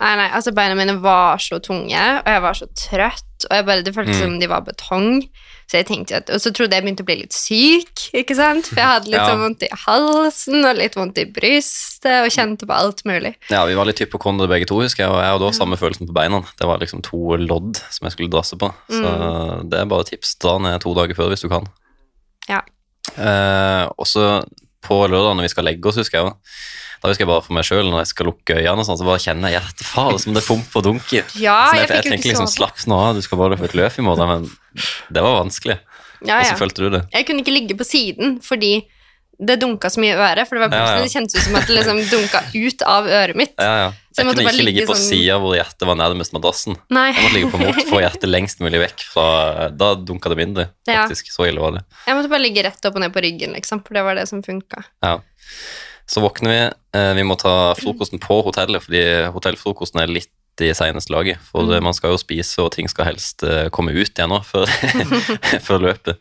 Nei, 0.00 0.12
nei, 0.16 0.28
altså 0.36 0.52
beina 0.56 0.76
mine 0.78 0.94
var 1.02 1.40
så 1.42 1.58
tunge, 1.64 1.96
og 2.20 2.28
jeg 2.28 2.40
var 2.44 2.56
så 2.56 2.68
trøtt, 2.78 3.26
og 3.48 3.56
jeg 3.56 3.66
bare, 3.66 3.82
det 3.82 3.94
føltes 3.94 4.16
Mm. 4.16 4.22
som 4.22 4.38
de 4.40 4.46
var 4.48 4.60
betong. 4.62 5.28
Så 5.70 5.78
jeg 5.78 5.86
tenkte 5.86 6.16
at, 6.16 6.30
Og 6.30 6.40
så 6.42 6.50
trodde 6.52 6.74
jeg 6.74 6.82
begynte 6.82 7.04
å 7.04 7.06
bli 7.06 7.16
litt 7.20 7.32
syk, 7.32 8.10
ikke 8.12 8.34
sant? 8.34 8.66
For 8.66 8.74
jeg 8.74 8.88
hadde 8.90 9.06
litt 9.06 9.20
Ja. 9.20 9.28
sånn 9.30 9.40
vondt 9.44 9.62
i 9.62 9.68
halsen 9.86 10.64
og 10.66 10.76
litt 10.76 10.94
vondt 10.98 11.18
i 11.18 11.24
brystet, 11.30 12.24
og 12.24 12.30
kjente 12.34 12.66
på 12.66 12.74
alt 12.74 13.04
mulig. 13.06 13.36
ja, 13.50 13.64
Vi 13.66 13.74
var 13.78 13.84
litt 13.86 13.98
hypokondere 14.02 14.48
begge 14.48 14.66
to, 14.66 14.80
husker 14.82 15.04
jeg, 15.04 15.10
og 15.10 15.22
jeg 15.22 15.30
hadde 15.30 15.46
også 15.46 15.62
samme 15.62 15.76
følelsen 15.78 16.08
på 16.08 16.12
beina. 16.12 16.40
Det 16.58 16.66
var 16.66 16.78
liksom 16.82 17.02
to 17.02 17.36
lodd 17.36 17.76
som 17.90 18.04
jeg 18.08 18.12
skulle 18.12 18.30
drasse 18.34 18.58
på. 18.58 18.72
Så 18.90 19.00
Mm. 19.06 19.70
det 19.70 19.78
er 19.78 19.84
bare 19.86 20.04
tips. 20.04 20.34
Dra 20.42 20.58
ned 20.58 20.80
to 20.80 20.92
dager 20.94 21.14
før 21.14 21.28
hvis 21.30 21.42
du 21.42 21.48
kan. 21.48 21.66
Ja. 22.48 22.60
Eh, 23.16 23.88
også 23.98 24.42
på 24.82 25.06
lørdag 25.08 25.36
når 25.36 25.42
vi 25.42 25.48
skal 25.54 25.64
legge 25.64 25.86
oss, 25.86 25.96
husker 25.96 26.18
jeg. 26.24 26.32
Da 27.00 27.08
husker 27.08 27.24
jeg 27.24 27.30
bare 27.32 27.42
for 27.46 27.56
meg 27.56 27.64
sjøl, 27.64 27.86
når 27.88 28.02
jeg 28.04 28.10
skal 28.12 28.26
lukke 28.28 28.56
øynene, 28.60 28.84
sånn, 28.84 28.98
så 29.00 29.06
bare 29.08 29.22
kjenner 29.24 29.48
jeg 29.52 29.60
hjertefaret 29.60 30.20
som 30.20 30.34
det 30.36 30.44
pumper 30.44 30.82
og 30.82 30.84
dunker. 30.84 31.24
Ja, 31.46 31.58
Så 31.72 31.80
jeg 31.80 31.88
jeg, 31.88 32.04
tenker 32.10 32.28
liksom 32.34 32.50
slapp 32.52 32.86
nå 32.86 32.98
av, 33.00 33.14
du 33.16 33.22
skal 33.24 33.38
bare 33.40 33.54
løpe 33.56 33.64
et 33.70 33.74
løp 33.78 33.98
i 33.98 34.04
morgen, 34.04 34.28
men 34.28 34.86
det 35.10 35.22
var 35.24 35.38
vanskelig. 35.40 35.78
Ja, 36.20 36.36
Hvordan 36.36 36.50
ja. 36.52 36.56
følte 36.60 36.82
du 36.84 36.90
det? 36.98 37.04
Jeg 37.16 37.26
kunne 37.26 37.40
ikke 37.40 37.54
ligge 37.56 37.76
på 37.80 37.86
siden, 37.88 38.40
fordi 38.44 38.74
det 39.40 39.54
dunka 39.62 39.88
så 39.88 40.02
mye 40.02 40.12
i 40.12 40.18
øret, 40.20 40.44
for 40.44 40.58
det 40.58 40.66
var 40.66 40.74
Ja, 40.76 40.76
ja. 40.76 40.84
plutselig, 40.84 41.08
det 41.08 41.12
kjentes 41.16 41.36
ut 41.38 41.44
som 41.46 41.54
at 41.56 41.64
det 41.70 41.76
liksom 41.78 42.00
dunka 42.10 42.40
ut 42.60 42.82
av 42.84 43.06
øret 43.08 43.38
mitt. 43.40 43.54
Ja, 43.56 43.76
ja. 43.86 43.88
Så 44.12 44.20
jeg 44.20 44.26
Jeg, 44.26 44.34
kunne 44.36 44.50
ikke 44.52 44.66
ligge 44.66 44.84
på 44.90 44.96
sånn- 44.98 45.08
sida 45.14 45.38
hvor 45.40 45.54
hjertet 45.56 45.86
var 45.88 45.96
nærmest 45.96 46.34
madrassen. 46.36 46.76
Nei, 46.92 47.06
Jeg 47.14 47.22
måtte 47.24 47.36
ligge 47.38 47.50
på 47.54 47.60
mot, 47.62 47.78
få 47.88 48.00
hjertet 48.04 48.28
lengst 48.36 48.60
mulig 48.60 48.82
vekk 48.82 49.04
fra 49.14 49.70
Da 49.72 49.94
dunka 49.96 50.28
det 50.28 50.36
mindre, 50.36 50.66
Ja. 50.84 51.06
faktisk. 51.06 51.32
Så 51.32 51.48
ille 51.48 51.62
var 51.64 51.78
det. 51.78 51.84
jeg 52.06 52.16
måtte 52.18 52.28
bare 52.28 52.42
ligge 52.44 52.64
rett 52.68 52.84
opp 52.84 52.94
og 52.96 53.00
ned 53.00 53.14
på 53.16 53.22
ryggen, 53.24 53.54
liksom, 53.56 53.80
for 53.86 53.94
det 53.96 54.02
var 54.04 54.14
det 54.20 54.28
som 54.28 54.42
funka. 54.44 54.84
Ja. 55.02 55.16
Så 56.10 56.22
våkner 56.24 56.50
vi. 56.50 56.60
Eh, 56.98 57.12
vi 57.14 57.22
må 57.26 57.36
ta 57.38 57.72
frokosten 57.78 58.18
på 58.22 58.40
hotellet, 58.46 58.82
fordi 58.82 59.02
hotellfrokosten 59.34 60.02
er 60.02 60.10
litt 60.10 60.30
i 60.60 60.72
seneste 60.76 61.12
laget. 61.14 61.38
For 61.46 61.62
Mm. 61.62 61.84
man 61.86 61.94
skal 61.94 62.10
jo 62.12 62.18
spise, 62.20 62.58
og 62.60 62.72
ting 62.74 62.88
skal 62.90 63.06
helst 63.06 63.42
eh, 63.46 63.68
komme 63.70 63.92
ut 63.94 64.10
igjen 64.10 64.28
nå 64.28 64.40
før, 64.52 64.66
før 65.68 65.84
løpet. 65.86 66.18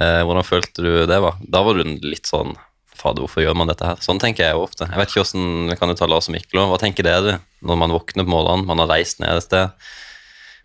Eh, 0.00 0.20
hvordan 0.26 0.44
følte 0.44 0.82
du 0.82 1.06
det 1.06 1.20
var? 1.22 1.38
Da 1.46 1.62
var 1.62 1.78
du 1.78 1.84
litt 2.02 2.26
sånn 2.26 2.56
Fader, 2.94 3.24
hvorfor 3.24 3.42
gjør 3.42 3.56
man 3.58 3.66
dette 3.66 3.82
her? 3.86 3.96
Sånn 4.02 4.20
tenker 4.22 4.44
jeg 4.46 4.54
jo 4.54 4.62
ofte. 4.68 4.86
Jeg 4.86 4.96
vet 5.00 5.10
ikke 5.10 5.22
hvordan, 5.24 5.46
Vi 5.70 5.76
kan 5.80 5.90
jo 5.90 5.96
ta 5.98 6.06
Lars 6.06 6.28
og 6.30 6.34
Mikkel 6.36 6.60
òg. 6.62 6.68
Hva 6.70 6.78
tenker 6.78 7.02
dere 7.06 7.40
når 7.66 7.76
man 7.80 7.90
våkner 7.90 8.22
på 8.26 8.30
morgenen, 8.30 8.66
man 8.68 8.78
har 8.78 8.86
reist 8.92 9.18
ned 9.20 9.34
et 9.34 9.42
sted, 9.48 9.72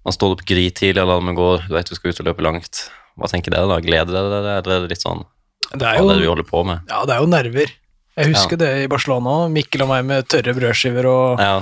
man 0.05 0.13
står 0.13 0.35
opp 0.35 0.43
grytidlig, 0.47 1.01
alarmen 1.01 1.35
går, 1.35 1.65
du 1.67 1.73
vet 1.73 1.89
du 1.89 1.95
skal 1.97 2.13
ut 2.13 2.21
og 2.21 2.27
løpe 2.29 2.45
langt. 2.45 2.83
Hva 3.17 3.27
tenker 3.31 3.51
dere 3.55 3.65
da? 3.67 3.79
Gleder 3.81 4.13
dere 4.13 4.29
dere, 4.35 4.53
eller 4.61 4.75
er 4.77 4.85
det 4.85 4.91
litt 4.93 5.01
sånn 5.03 5.25
Det 5.73 5.81
Hva 5.81 5.95
er 5.95 6.03
er 6.03 6.07
det 6.13 6.21
vi 6.21 6.29
holder 6.29 6.47
på 6.47 6.61
med? 6.69 6.85
ja, 6.89 7.01
det 7.09 7.15
er 7.17 7.23
jo 7.25 7.31
nerver. 7.33 7.73
Jeg 8.20 8.34
husker 8.34 8.59
det 8.59 8.70
i 8.84 8.89
Barcelona 8.91 9.38
òg. 9.45 9.49
Mikkel 9.55 9.86
og 9.86 9.91
meg 9.93 10.05
med 10.09 10.28
tørre 10.32 10.53
brødskiver 10.57 11.07
og 11.09 11.41
Ja, 11.43 11.55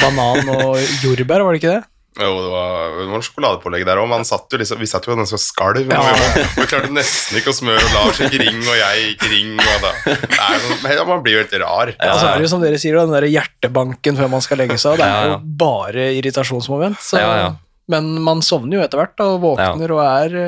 banan 0.00 0.48
og 0.54 0.78
jordbær, 1.02 1.44
var 1.46 1.54
det 1.56 1.62
ikke 1.62 1.74
det? 1.78 1.82
Jo, 2.14 2.28
det 2.38 2.50
var, 2.52 2.92
det 2.94 3.04
var 3.10 3.22
sjokoladepålegg 3.26 3.84
der 3.88 3.98
òg. 3.98 4.12
Liksom, 4.54 4.78
vi 4.78 4.86
satt 4.86 5.06
jo 5.08 5.16
ganske 5.18 5.38
skalv. 5.42 5.80
Ja. 5.90 6.02
Vi, 6.14 6.44
vi 6.60 6.66
klarte 6.70 6.92
nesten 6.94 7.40
ikke 7.40 7.50
å 7.50 7.56
smøre, 7.56 7.82
og 7.82 7.96
Lars 7.96 8.20
gikk 8.22 8.36
ring, 8.38 8.60
og 8.62 8.76
jeg 8.78 9.08
gikk 9.08 9.24
ring. 9.32 9.56
Og 9.58 10.84
men 10.84 11.00
man 11.08 11.24
blir 11.24 11.34
jo 11.34 11.42
helt 11.42 11.56
rar. 11.64 11.90
Ja, 11.98 12.12
så 12.20 12.28
er 12.30 12.38
det 12.38 12.46
jo 12.46 12.52
som 12.54 12.62
dere 12.62 12.78
sier, 12.78 13.00
den 13.02 13.16
der 13.16 13.26
hjertebanken 13.26 14.20
før 14.20 14.30
man 14.30 14.44
skal 14.46 14.62
legge 14.62 14.78
seg. 14.78 15.00
Det 15.02 15.08
er 15.08 15.10
Ja, 15.10 15.24
ja. 15.24 15.32
jo 15.34 15.56
bare 15.64 16.06
irritasjonsmoment. 16.20 17.02
Så, 17.02 17.18
Ja, 17.18 17.32
ja. 17.40 17.50
Men 17.90 18.14
man 18.24 18.40
sovner 18.46 18.78
jo 18.78 18.84
etter 18.86 19.02
hvert 19.02 19.18
og 19.26 19.42
våkner 19.42 19.90
og 19.92 20.04
er 20.06 20.38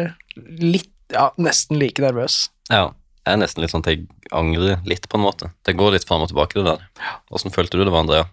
litt, 0.63 0.89
ja, 1.13 1.27
nesten 1.37 1.77
like 1.83 2.01
nervøs. 2.01 2.47
Ja, 2.71 2.93
jeg 3.27 3.35
er 3.35 3.41
nesten 3.43 3.65
litt 3.65 3.73
sånn 3.75 3.83
at 3.83 3.91
jeg 3.91 4.05
angrer 4.31 4.79
litt 4.87 5.09
på 5.11 5.19
en 5.19 5.25
måte. 5.27 5.51
Det 5.67 5.75
går 5.77 5.97
litt 5.97 6.07
fram 6.07 6.23
og 6.23 6.31
tilbake 6.31 6.61
det 6.61 6.67
der. 6.69 6.85
Hvordan 7.29 7.55
følte 7.55 7.81
du 7.81 7.85
det 7.85 7.93
var, 7.93 8.05
Andrea? 8.07 8.29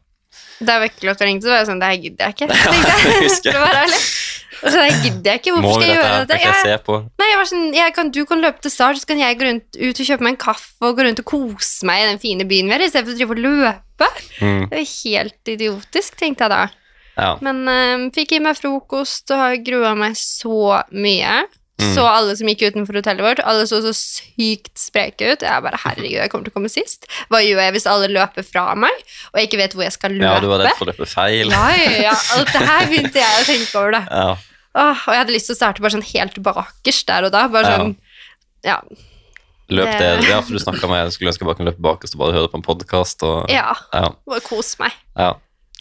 Da 0.64 0.76
vekkerklokka 0.84 1.26
ringte, 1.26 1.48
så 1.48 1.52
var 1.52 1.64
jeg 1.64 1.68
sånn 1.72 1.80
Det 1.82 1.88
her 1.90 1.98
gidder 2.04 2.30
jeg 2.30 2.36
ikke. 2.38 2.48
Tenkte 2.54 2.92
det 2.94 3.00
jeg. 3.10 3.24
husker 3.26 3.58
jeg. 3.64 3.98
Og 4.64 4.70
så 4.72 4.80
det 4.80 4.92
gidder 5.04 5.32
jeg 5.34 5.42
ikke. 5.42 5.54
Hvorfor 5.58 5.74
skal 5.74 5.90
jeg 5.90 5.98
gjøre 5.98 6.20
dette? 6.22 6.38
Jeg 6.40 6.48
Jeg, 6.54 6.60
se 6.64 6.76
på? 6.86 6.98
nei, 7.20 7.28
jeg 7.32 7.40
var 7.42 7.50
sånn, 7.50 7.66
jeg 7.76 7.96
kan, 7.98 8.12
Du 8.16 8.22
kan 8.30 8.44
løpe 8.46 8.64
til 8.64 8.72
start, 8.72 9.02
så 9.02 9.10
kan 9.10 9.20
jeg 9.20 9.40
gå 9.42 9.48
rundt, 9.50 9.66
ut 9.82 10.00
og 10.06 10.08
kjøpe 10.12 10.24
meg 10.28 10.36
en 10.38 10.40
kaffe 10.46 10.88
og 10.88 10.96
gå 11.02 11.08
rundt 11.10 11.20
og 11.24 11.28
kose 11.34 11.90
meg 11.90 12.04
i 12.04 12.08
den 12.14 12.22
fine 12.22 12.46
byen 12.48 12.70
vi 12.72 12.78
er 12.78 12.86
i, 12.86 12.88
istedenfor 12.88 13.18
å 13.18 13.20
drive 13.20 13.36
og 13.36 13.44
løpe. 13.44 14.08
Mm. 14.40 14.62
Det 14.70 14.78
var 14.78 14.88
helt 14.94 15.52
idiotisk, 15.58 16.16
tenkte 16.22 16.46
jeg 16.48 16.54
da. 16.54 16.62
Ja. 17.18 17.34
Men 17.46 17.60
um, 17.68 18.06
fikk 18.16 18.38
i 18.38 18.40
meg 18.46 18.56
frokost 18.62 19.34
og 19.36 19.42
har 19.44 19.58
grua 19.66 19.92
meg 20.00 20.16
så 20.18 20.80
mye. 20.96 21.42
Mm. 21.82 21.90
Så 21.96 22.04
alle 22.06 22.36
som 22.38 22.48
gikk 22.48 22.62
utenfor 22.70 22.94
hotellet 23.00 23.26
vårt, 23.26 23.40
alle 23.50 23.64
så 23.66 23.80
så 23.82 23.92
sykt 23.98 24.78
spreke 24.78 25.32
ut. 25.34 25.42
Jeg 25.42 25.64
bare, 25.66 25.80
herregud, 25.84 26.20
jeg 26.20 26.30
kommer 26.30 26.46
til 26.46 26.54
å 26.54 26.58
komme 26.60 26.70
sist. 26.70 27.08
Hva 27.34 27.40
gjør 27.42 27.64
jeg 27.66 27.74
hvis 27.74 27.88
alle 27.90 28.12
løper 28.14 28.46
fra 28.46 28.68
meg, 28.78 28.94
og 29.34 29.40
jeg 29.42 29.50
ikke 29.50 29.58
vet 29.64 29.74
hvor 29.74 29.84
jeg 29.88 29.96
skal 29.96 30.12
løpe? 30.14 30.30
ja, 30.30 30.40
du 30.40 30.48
var 30.52 30.62
redd 30.62 30.78
for 30.78 30.86
å 30.86 30.92
løpe 30.94 31.08
feil. 31.10 31.50
Ja, 31.50 31.64
ja, 31.74 31.96
ja. 32.12 32.14
Alt 32.38 32.52
det 32.54 32.62
her 32.70 32.86
begynte 32.92 33.20
jeg 33.24 33.40
å 33.42 33.48
tenke 33.50 33.80
over. 33.82 33.92
da. 33.98 34.04
Ja. 34.24 34.36
Åh, 34.74 35.02
og 35.06 35.14
jeg 35.14 35.20
hadde 35.22 35.34
lyst 35.36 35.46
til 35.50 35.54
å 35.54 35.58
starte 35.60 35.82
bare 35.86 35.94
sånn 35.94 36.06
helt 36.14 36.38
bakerst 36.46 37.06
der 37.10 37.26
og 37.28 37.34
da. 37.34 37.44
Bare 37.54 37.74
sånn, 37.78 37.92
ja. 38.66 38.80
Løp 39.74 39.86
det, 39.98 40.00
Det- 40.22 40.30
ja, 40.30 40.40
for 40.42 40.54
du 40.54 40.60
snakka 40.60 40.88
med 40.90 41.06
Jeg 41.06 41.14
skulle 41.14 41.30
ønske 41.32 41.42
jeg 41.42 41.48
bare 41.50 41.58
kunne 41.60 41.70
løpe 41.72 41.82
bakerst 41.86 42.16
og 42.18 42.20
bare 42.24 42.34
høre 42.38 42.50
på 42.50 42.58
en 42.58 42.66
podkast. 42.66 43.22
Ja, 43.50 43.74
Ja, 43.94 44.10
bare 44.28 44.42
kos 44.46 44.78
meg. 44.82 44.94
ja. 45.18 45.34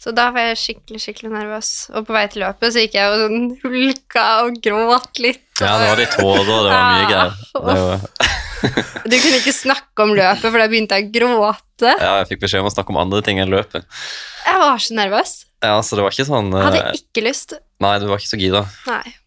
Så 0.03 0.11
da 0.11 0.25
var 0.35 0.49
jeg 0.49 0.59
skikkelig 0.59 0.99
skikkelig 0.99 1.29
nervøs. 1.31 1.69
Og 1.95 2.03
på 2.07 2.15
vei 2.15 2.25
til 2.31 2.43
løpet 2.43 2.75
så 2.75 2.81
gikk 2.83 2.97
jeg 2.97 3.11
og 3.13 3.21
sånn 3.21 3.45
hulka 3.63 4.25
og 4.43 4.57
gråt 4.65 5.21
litt. 5.23 5.45
ja, 5.61 5.77
det 5.79 5.87
var 5.93 6.01
litt 6.01 6.17
tårer, 6.17 6.49
det 6.49 6.73
var 6.73 6.89
mye 6.89 7.05
greier. 7.07 7.37
Var, 7.55 8.33
Du 9.11 9.15
kunne 9.19 9.39
ikke 9.39 9.55
snakke 9.55 10.05
om 10.05 10.13
løpet, 10.15 10.43
for 10.43 10.59
da 10.59 10.67
begynte 10.71 10.99
jeg 10.99 11.09
å 11.09 11.13
gråte. 11.15 11.89
ja, 11.91 12.11
jeg 12.21 12.29
fikk 12.33 12.43
beskjed 12.45 12.63
om 12.63 12.69
å 12.69 12.75
snakke 12.75 12.93
om 12.95 12.99
andre 13.01 13.23
ting 13.23 13.39
enn 13.43 13.51
løpet. 13.51 13.87
Jeg 14.43 14.59
var 14.59 14.83
så 14.83 14.95
nervøs. 14.99 15.33
Ja, 15.63 15.77
så 15.79 15.95
det 15.95 16.03
var 16.03 16.11
ikke 16.11 16.27
sånn 16.27 16.49
Jeg 16.51 16.65
hadde 16.65 16.79
eh, 16.81 16.97
ikke 16.99 17.23
lyst. 17.23 17.55
Nei, 17.83 17.93
du 17.99 18.09
var 18.09 18.19
ikke 18.19 18.31
så 18.33 18.39
gira. 18.39 18.65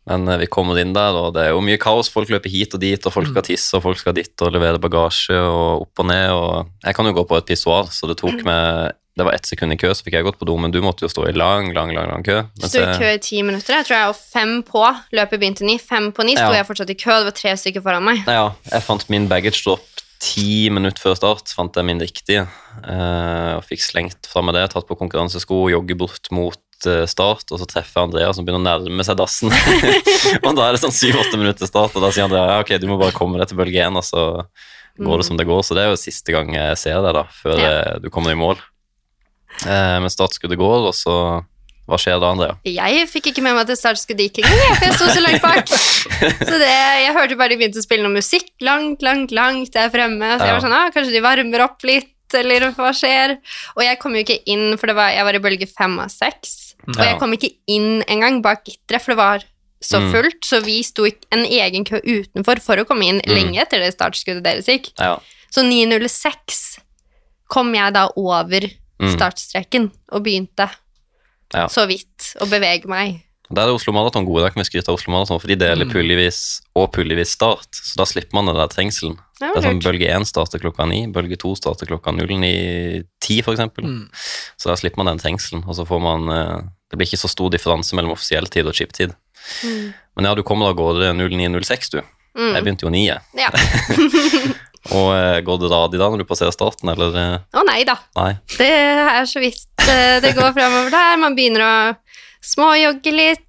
Men 0.09 0.29
eh, 0.29 0.41
vi 0.45 0.49
kommer 0.53 0.77
inn 0.81 0.93
der, 0.97 1.16
og 1.16 1.33
det 1.37 1.47
er 1.47 1.55
jo 1.55 1.64
mye 1.64 1.81
kaos. 1.81 2.11
Folk 2.12 2.29
løper 2.33 2.53
hit 2.53 2.77
og 2.77 2.83
dit, 2.85 3.09
og 3.09 3.14
folk 3.14 3.31
skal 3.33 3.47
tisse, 3.49 3.72
og 3.77 3.85
folk 3.87 4.01
skal 4.01 4.16
dit 4.16 4.45
og 4.45 4.53
levere 4.53 4.81
bagasje 4.83 5.41
og 5.41 5.87
opp 5.87 6.05
og 6.05 6.09
ned. 6.12 6.29
Og 6.37 6.85
jeg 6.85 6.99
kan 6.99 7.09
jo 7.09 7.16
gå 7.16 7.24
på 7.29 7.41
et 7.41 7.49
pissoar, 7.49 7.89
så 7.93 8.09
det 8.11 8.18
tok 8.20 8.45
meg 8.45 8.97
Det 9.17 9.25
var 9.25 9.33
ett 9.33 9.47
sekund 9.49 9.73
i 9.73 9.79
kø, 9.81 9.89
så 9.97 10.05
fikk 10.05 10.12
jeg 10.19 10.27
gått 10.27 10.37
på 10.39 10.45
do, 10.45 10.59
men 10.61 10.71
du 10.75 10.83
måtte 10.85 11.07
jo 11.07 11.09
stå 11.09 11.23
i 11.31 11.33
lang, 11.33 11.71
lang, 11.73 11.89
lang, 11.97 12.11
lang 12.12 12.23
kø. 12.27 12.43
Sto 12.61 12.83
i 12.85 12.99
kø 13.01 13.12
i 13.14 13.21
ti 13.25 13.39
minutter. 13.43 13.79
Jeg 13.79 13.87
tror 13.89 13.97
jeg 13.97 14.11
var 14.11 14.19
fem 14.21 14.51
på. 14.69 14.83
Løpet 15.17 15.41
begynte 15.41 15.64
ni. 15.64 15.79
Fem 15.81 16.11
på 16.12 16.25
ni 16.29 16.35
sto 16.37 16.51
Ja. 16.53 16.59
jeg 16.61 16.67
fortsatt 16.69 16.91
i 16.93 16.97
kø. 17.01 17.14
Det 17.23 17.31
var 17.31 17.37
tre 17.39 17.55
stykker 17.57 17.81
foran 17.87 18.05
meg. 18.05 18.21
Ja, 18.29 18.51
jeg 18.71 18.83
fant 18.85 19.09
min 19.09 19.25
baggage 19.31 19.62
drop 19.64 19.81
ti 20.21 20.69
minutter 20.73 21.01
før 21.01 21.17
start. 21.17 21.49
Fant 21.57 21.75
jeg 21.81 21.85
min 21.89 21.99
riktige. 22.01 22.47
eh, 22.85 23.57
og 23.57 23.64
fikk 23.64 23.81
slengt 23.81 24.29
fra 24.29 24.43
meg 24.45 24.53
det, 24.55 24.67
tatt 24.75 24.87
på 24.87 24.97
konkurransesko 25.01 25.62
og 25.64 25.71
jogge 25.73 25.97
bort 25.97 26.29
mot 26.31 26.61
eh, 26.85 27.07
start. 27.09 27.49
Og 27.53 27.59
så 27.59 27.67
treffer 27.73 28.03
jeg 28.03 28.11
Andrea 28.11 28.33
som 28.37 28.45
begynner 28.45 28.61
å 28.61 28.85
nærme 28.85 29.05
seg 29.09 29.17
dassen. 29.17 29.49
og 30.45 30.53
da 30.57 30.69
er 30.69 30.77
det 30.77 30.83
sånn 30.85 30.93
syv-åtte 30.93 31.41
minutter 31.41 31.64
start, 31.69 31.97
og 31.97 32.05
da 32.05 32.12
sier 32.12 32.29
Andrea 32.29 32.45
ja, 32.53 32.61
ok, 32.61 32.77
du 32.81 32.87
må 32.93 33.01
bare 33.01 33.17
komme 33.17 33.41
deg 33.41 33.49
til 33.49 33.57
bølge 33.64 33.81
én, 33.81 33.97
og 33.97 34.05
så 34.05 34.45
går 35.01 35.21
det 35.21 35.27
som 35.29 35.37
det 35.41 35.47
går. 35.49 35.64
Så 35.64 35.73
det 35.77 35.85
er 35.87 35.93
jo 35.95 36.01
siste 36.01 36.33
gang 36.37 36.53
jeg 36.53 36.77
ser 36.85 37.01
deg, 37.01 37.17
da, 37.17 37.25
før 37.43 37.61
Ja. 37.64 37.99
du 38.01 38.11
kommer 38.12 38.33
i 38.37 38.37
mål. 38.39 38.61
Eh, 39.65 39.99
men 40.03 40.11
startskuddet 40.13 40.59
går, 40.61 40.89
og 40.91 40.95
så 40.95 41.45
Hva 41.87 41.95
skjer 42.03 42.19
da, 42.19 42.33
Andrea? 42.35 42.57
Jeg 42.67 43.07
fikk 43.09 43.29
ikke 43.31 43.43
med 43.47 43.55
meg 43.55 43.63
at 43.63 43.69
det 43.71 43.77
startskuddet 43.79 44.27
gikk 44.35 44.41
engang, 44.43 44.59
jeg, 44.59 44.75
for 44.75 44.87
jeg 44.89 44.97
sto 44.99 45.07
så 45.15 45.21
langt 45.23 45.43
bak. 45.45 45.69
Så 46.51 46.57
det, 46.59 46.71
jeg 47.05 47.13
hørte 47.15 47.37
bare 47.39 47.53
de 47.55 47.59
begynte 47.61 47.79
å 47.79 47.85
spille 47.85 48.03
noe 48.03 48.17
musikk 48.17 48.49
langt, 48.67 49.03
langt, 49.07 49.31
langt 49.31 49.71
der 49.73 49.93
fremme. 49.95 50.33
Så 50.35 50.49
jeg 50.49 50.57
var 50.57 50.65
sånn, 50.65 50.75
ah, 50.75 50.89
kanskje 50.91 51.13
de 51.15 51.21
varmer 51.23 51.63
opp 51.63 51.87
litt, 51.87 52.11
eller 52.35 52.73
hva 52.75 52.91
skjer? 52.91 53.37
Og 53.77 53.85
jeg 53.87 54.01
kom 54.03 54.17
jo 54.19 54.25
ikke 54.25 54.41
inn, 54.51 54.73
for 54.81 54.91
det 54.91 54.97
var, 54.99 55.13
jeg 55.15 55.29
var 55.29 55.39
i 55.39 55.43
bølge 55.45 55.69
fem 55.71 55.95
av 56.03 56.11
seks. 56.11 56.57
Og 56.91 56.99
jeg 57.07 57.19
kom 57.23 57.33
ikke 57.39 57.53
inn 57.71 58.03
engang 58.11 58.41
bak 58.43 58.65
gitteret, 58.67 59.05
for 59.05 59.15
det 59.15 59.19
var 59.21 59.45
så 59.87 60.01
Mm. 60.03 60.11
fullt. 60.11 60.43
Så 60.49 60.61
vi 60.65 60.81
sto 60.83 61.07
i 61.07 61.13
en 61.31 61.45
egen 61.47 61.85
kø 61.87 62.01
utenfor 62.03 62.59
for 62.65 62.83
å 62.83 62.85
komme 62.89 63.07
inn 63.07 63.21
Mm. 63.23 63.31
lenge 63.31 63.61
etter 63.63 63.79
det 63.79 63.93
startskuddet 63.95 64.43
deres 64.43 64.67
gikk. 64.67 64.91
Ja. 64.99 65.21
Så 65.55 65.63
9.06 65.63 66.81
kom 67.47 67.73
jeg 67.75 67.93
da 67.95 68.09
over. 68.17 68.67
Startstreken 69.01 69.90
og 70.12 70.22
begynte 70.24 70.70
Ja. 71.55 71.66
så 71.68 71.86
vidt 71.86 72.34
å 72.40 72.47
bevege 72.51 72.86
meg. 72.90 73.22
Der 73.53 73.62
er 73.68 73.74
Oslo 73.76 73.92
Maraton 73.94 74.24
gode. 74.26 74.42
Der 74.42 74.51
kan 74.51 74.59
vi 74.64 74.66
skryte 74.66 74.88
av 74.90 74.97
Oslo 74.99 75.12
Maraton, 75.12 75.38
for 75.38 75.47
de 75.47 75.55
deler 75.55 75.86
puljevis 75.86 76.62
og 76.74 76.88
puljevis 76.92 77.30
start. 77.36 77.68
Så 77.70 77.94
da 77.97 78.03
slipper 78.05 78.34
man 78.34 78.47
den 78.47 78.57
der 78.57 78.66
trengselen. 78.66 79.14
Det 79.38 79.53
Det 79.55 79.64
er 79.64 79.68
sånn. 79.68 79.82
Bølge 79.84 80.09
1 80.11 80.26
starter 80.26 80.59
klokka 80.59 80.82
9, 80.88 81.12
bølge 81.12 81.36
2 81.38 81.55
starter 81.57 81.86
klokka 81.86 82.11
09.10 82.11 83.44
for 83.44 83.53
eksempel. 83.55 83.84
Mm. 83.84 84.09
Så 84.59 84.66
da 84.72 84.74
slipper 84.74 84.97
man 85.05 85.07
den 85.12 85.18
trengselen, 85.22 85.62
og 85.68 85.76
så 85.76 85.86
får 85.86 86.01
man 86.03 86.28
eh, 86.28 86.62
Det 86.90 86.99
blir 86.99 87.07
ikke 87.07 87.18
så 87.22 87.28
stor 87.30 87.51
differanse 87.51 87.94
mellom 87.94 88.12
offisiell 88.16 88.47
tid 88.51 88.66
og 88.66 88.74
chip-tid. 88.74 89.14
Mm. 89.62 89.94
Men 90.16 90.24
ja, 90.24 90.34
du 90.34 90.42
kommer 90.42 90.66
da 90.66 90.72
går 90.82 91.01
det 91.01 91.14
09.06, 91.14 91.90
du. 91.90 91.99
Jeg 91.99 92.05
Mm. 92.36 92.64
begynte 92.64 92.82
jo 92.84 92.90
9. 92.90 93.07
jeg. 93.07 93.20
Ja. 93.38 93.49
Og 94.93 95.09
eh, 95.16 95.41
går 95.47 95.59
det 95.62 95.70
rad 95.72 95.95
i 95.95 95.99
dag 95.99 96.12
når 96.12 96.18
du 96.22 96.28
passerer 96.28 96.53
starten, 96.55 96.89
eller 96.93 97.16
eh, 97.16 97.39
Å 97.59 97.64
nei 97.66 97.82
da. 97.84 97.97
nei? 98.16 98.32
Det 98.57 98.70
er 98.70 99.24
så 99.26 99.41
vidt 99.43 99.66
eh, 99.89 100.20
det 100.20 100.34
går 100.37 100.53
fremover 100.57 100.91
der. 100.91 101.16
Man 101.22 101.34
begynner 101.39 101.64
å 101.66 101.74
småjogge 102.45 103.12
litt. 103.14 103.43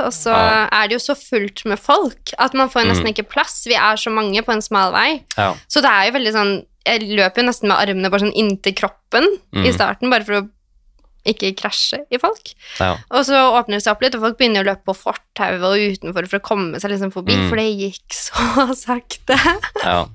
Og 0.00 0.08
så 0.16 0.32
Ja. 0.32 0.66
er 0.72 0.88
det 0.88 0.96
jo 0.96 1.02
så 1.04 1.14
fullt 1.14 1.64
med 1.68 1.78
folk 1.78 2.32
at 2.38 2.54
man 2.54 2.68
får 2.72 2.86
nesten 2.88 3.04
Mm. 3.06 3.12
ikke 3.14 3.28
plass. 3.28 3.64
Vi 3.68 3.74
er 3.76 3.94
så 4.00 4.10
mange 4.10 4.40
på 4.42 4.50
en 4.52 4.62
smal 4.64 4.90
vei. 4.92 5.22
Ja. 5.36 5.54
Så 5.68 5.82
det 5.84 5.90
er 5.90 6.06
jo 6.10 6.18
veldig 6.18 6.32
sånn 6.32 6.64
Jeg 6.86 7.02
løper 7.12 7.42
jo 7.42 7.46
nesten 7.46 7.68
med 7.68 7.76
armene 7.76 8.08
bare 8.10 8.20
sånn 8.24 8.32
inntil 8.34 8.72
kroppen 8.74 9.26
i 9.52 9.68
Mm. 9.68 9.74
starten, 9.74 10.08
bare 10.10 10.24
for 10.24 10.32
å 10.40 10.48
ikke 11.26 11.50
krasje 11.58 11.98
i 12.10 12.18
folk. 12.18 12.52
ja. 12.80 12.96
Og 13.10 13.24
så 13.28 13.36
åpner 13.36 13.76
det 13.76 13.82
seg 13.84 13.92
opp 13.92 14.02
litt, 14.02 14.14
og 14.16 14.22
folk 14.24 14.38
begynner 14.38 14.62
å 14.64 14.68
løpe 14.70 14.84
på 14.88 14.94
fortauet 14.96 15.62
og 15.62 15.76
utenfor 15.76 16.28
for 16.30 16.38
å 16.40 16.42
komme 16.42 16.80
seg 16.80 16.90
liksom 16.94 17.12
forbi, 17.12 17.36
Mm. 17.36 17.48
for 17.48 17.56
det 17.56 17.66
gikk 17.76 18.16
så 18.16 18.74
sakte. 18.86 19.36
Ja. 19.84 20.06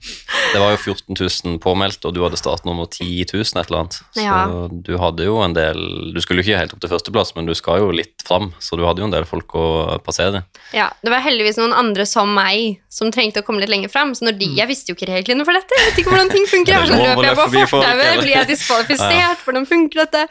Det 0.54 0.60
var 0.62 0.72
jo 0.76 0.78
14 0.94 1.16
000 1.18 1.60
påmeldt, 1.64 2.06
og 2.06 2.14
du 2.16 2.22
hadde 2.24 2.38
startnummer 2.40 2.86
10 2.90 3.26
000 3.34 3.42
et 3.62 3.70
eller 3.70 3.80
annet. 3.84 4.00
Så 4.16 4.24
Ja. 4.26 4.68
du 4.72 4.98
hadde 4.98 5.26
jo 5.26 5.38
en 5.44 5.54
del 5.54 6.12
Du 6.14 6.22
skulle 6.22 6.42
jo 6.44 6.48
ikke 6.50 6.60
helt 6.60 6.74
opp 6.74 6.82
til 6.82 6.90
førsteplass, 6.90 7.36
men 7.36 7.46
du 7.46 7.54
skal 7.56 7.80
jo 7.80 7.92
litt 7.92 8.24
fram, 8.26 8.54
så 8.60 8.78
du 8.78 8.86
hadde 8.86 9.00
jo 9.04 9.06
en 9.10 9.12
del 9.16 9.26
folk 9.26 9.48
å 9.56 10.00
passere. 10.04 10.44
Ja, 10.74 10.90
Det 11.04 11.12
var 11.12 11.22
heldigvis 11.22 11.58
noen 11.58 11.74
andre 11.74 12.06
som 12.06 12.34
meg 12.34 12.80
som 12.96 13.10
trengte 13.12 13.42
å 13.42 13.46
komme 13.46 13.60
litt 13.60 13.72
lenger 13.72 13.92
fram. 13.92 14.14
Så 14.16 14.24
når 14.24 14.38
de, 14.40 14.48
Jeg 14.56 14.70
visste 14.70 14.92
jo 14.92 14.96
ikke 14.96 15.10
reglene 15.10 15.44
for 15.48 15.58
dette. 15.58 15.76
Jeg 15.76 15.90
vet 15.90 15.98
ikke 16.00 16.14
hvordan 16.14 16.30
ting 16.32 16.46
funker. 16.48 16.72
Jeg 16.76 16.80
var 16.80 16.86
Er 16.86 16.92
sånn, 16.92 17.02
Løper 17.04 17.28
jeg 17.28 17.40
på 17.40 17.48
fortauet? 17.74 18.20
Blir 18.22 18.32
jeg 18.32 18.50
diskvalifisert? 18.52 19.42
Hvordan 19.46 19.66
funker 19.68 20.02
dette? 20.06 20.22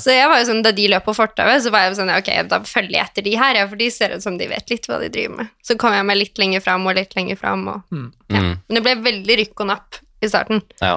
Så 0.00 0.14
jeg 0.14 0.28
var 0.30 0.40
jo 0.40 0.46
sånn, 0.48 0.62
Da 0.64 0.72
de 0.76 0.86
løp 0.92 1.06
på 1.08 1.14
fortauet, 1.16 1.64
så 1.64 1.72
var 1.74 1.88
jeg 1.88 1.96
sånn 1.98 2.12
Ok, 2.14 2.30
da 2.50 2.60
følger 2.68 2.96
jeg 2.98 3.08
etter 3.08 3.26
de 3.26 3.34
her, 3.40 3.58
ja, 3.58 3.64
for 3.70 3.80
de 3.80 3.88
ser 3.92 4.14
ut 4.14 4.24
som 4.24 4.38
de 4.38 4.46
vet 4.50 4.70
litt 4.70 4.86
hva 4.90 5.00
de 5.02 5.10
driver 5.12 5.40
med. 5.42 5.50
Så 5.66 5.76
kom 5.80 5.96
jeg 5.96 6.06
meg 6.06 6.20
litt 6.20 6.38
lenger 6.40 6.62
fram 6.62 6.86
og 6.86 6.94
litt 6.98 7.16
lenger 7.18 7.40
fram. 7.40 7.66
Og, 7.72 7.98
ja. 8.30 8.44
Mm. 8.44 8.54
Men 8.54 8.78
det 8.78 8.84
ble 8.86 8.94
veldig 9.08 9.38
rykk 9.42 9.64
og 9.64 9.70
napp 9.72 10.00
i 10.22 10.30
starten. 10.30 10.62
Ja. 10.80 10.96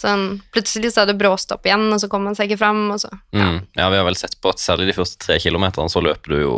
Sånn, 0.00 0.40
plutselig 0.54 0.94
så 0.94 1.02
hadde 1.02 1.12
det 1.12 1.20
bråstopp 1.20 1.66
igjen, 1.68 1.86
og 1.92 2.00
så 2.00 2.08
kom 2.10 2.24
man 2.24 2.36
seg 2.38 2.50
ikke 2.50 2.62
fram. 2.62 2.86
Og 2.94 3.02
så, 3.02 3.10
ja. 3.36 3.46
Mm. 3.52 3.58
ja, 3.76 3.90
vi 3.92 4.00
har 4.00 4.06
vel 4.08 4.18
sett 4.18 4.38
på 4.40 4.50
at 4.50 4.62
særlig 4.62 4.90
de 4.90 4.96
første 4.96 5.20
tre 5.20 5.38
kilometerne 5.42 5.92
så 5.92 6.02
løper 6.04 6.34
du 6.34 6.38
jo 6.40 6.56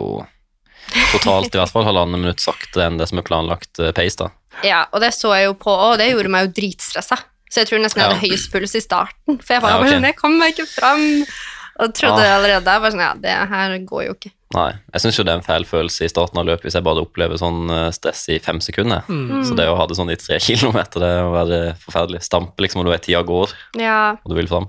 totalt 1.13 1.55
i 1.55 1.59
hvert 1.61 1.73
fall 1.73 1.85
halvannen 1.89 2.21
minutt 2.21 2.41
saktere 2.43 2.87
enn 2.89 2.99
det 3.01 3.09
som 3.09 3.19
er 3.23 3.27
planlagt 3.27 3.79
eh, 3.81 3.93
pace, 3.97 4.17
da. 4.19 4.31
Ja, 4.67 4.83
og 4.93 5.01
det 5.01 5.13
så 5.17 5.33
jeg 5.37 5.47
jo 5.49 5.55
på, 5.59 5.73
og 5.73 5.97
det 5.99 6.11
gjorde 6.13 6.29
meg 6.35 6.49
jo 6.49 6.53
dritstressa. 6.61 7.17
Så 7.53 7.63
jeg 7.63 7.69
tror 7.69 7.83
nesten 7.85 8.01
jeg 8.01 8.09
hadde 8.11 8.21
Ja. 8.21 8.29
høyest 8.29 8.53
puls 8.53 8.75
i 8.77 8.81
starten. 8.85 9.39
For 9.43 9.55
jeg 9.55 9.63
var 9.63 9.71
Ja, 9.75 9.79
bare 9.81 9.91
sånn, 9.97 10.07
jeg 10.09 10.17
kom 10.17 10.39
meg 10.41 10.55
ikke 10.55 10.69
fram. 10.69 11.03
Og 11.81 11.95
trodde 11.97 12.21
Ah. 12.21 12.37
allerede 12.37 12.65
der 12.65 12.81
bare 12.81 12.93
sånn, 12.93 13.01
ja, 13.01 13.15
det 13.15 13.33
her 13.49 13.79
går 13.89 14.03
jo 14.07 14.13
ikke. 14.15 14.31
Nei. 14.55 14.73
Jeg 14.93 15.01
syns 15.01 15.17
jo 15.17 15.25
det 15.25 15.33
er 15.33 15.39
en 15.41 15.47
feil 15.47 15.65
følelse 15.65 16.05
i 16.05 16.09
starten 16.13 16.37
av 16.39 16.45
løpet 16.45 16.63
hvis 16.69 16.75
jeg 16.77 16.85
bare 16.85 17.01
opplever 17.01 17.39
sånn 17.41 17.71
eh, 17.73 17.91
stress 17.91 18.29
i 18.29 18.39
fem 18.39 18.61
sekunder. 18.61 19.03
Mm. 19.09 19.41
Så 19.49 19.57
det 19.57 19.65
å 19.69 19.77
ha 19.77 19.87
det 19.87 19.97
sånn 19.97 20.13
i 20.13 20.17
tre 20.21 20.37
kilometer, 20.49 21.01
det 21.01 21.13
å 21.25 21.33
være 21.33 21.61
forferdelig. 21.81 22.21
Stampe 22.29 22.61
liksom, 22.61 22.81
og 22.81 22.87
du 22.87 22.93
vet 22.93 23.03
tida 23.09 23.23
går, 23.25 23.53
Ja, 23.81 24.11
og 24.13 24.29
du 24.29 24.35
vil 24.37 24.49
fram. 24.49 24.69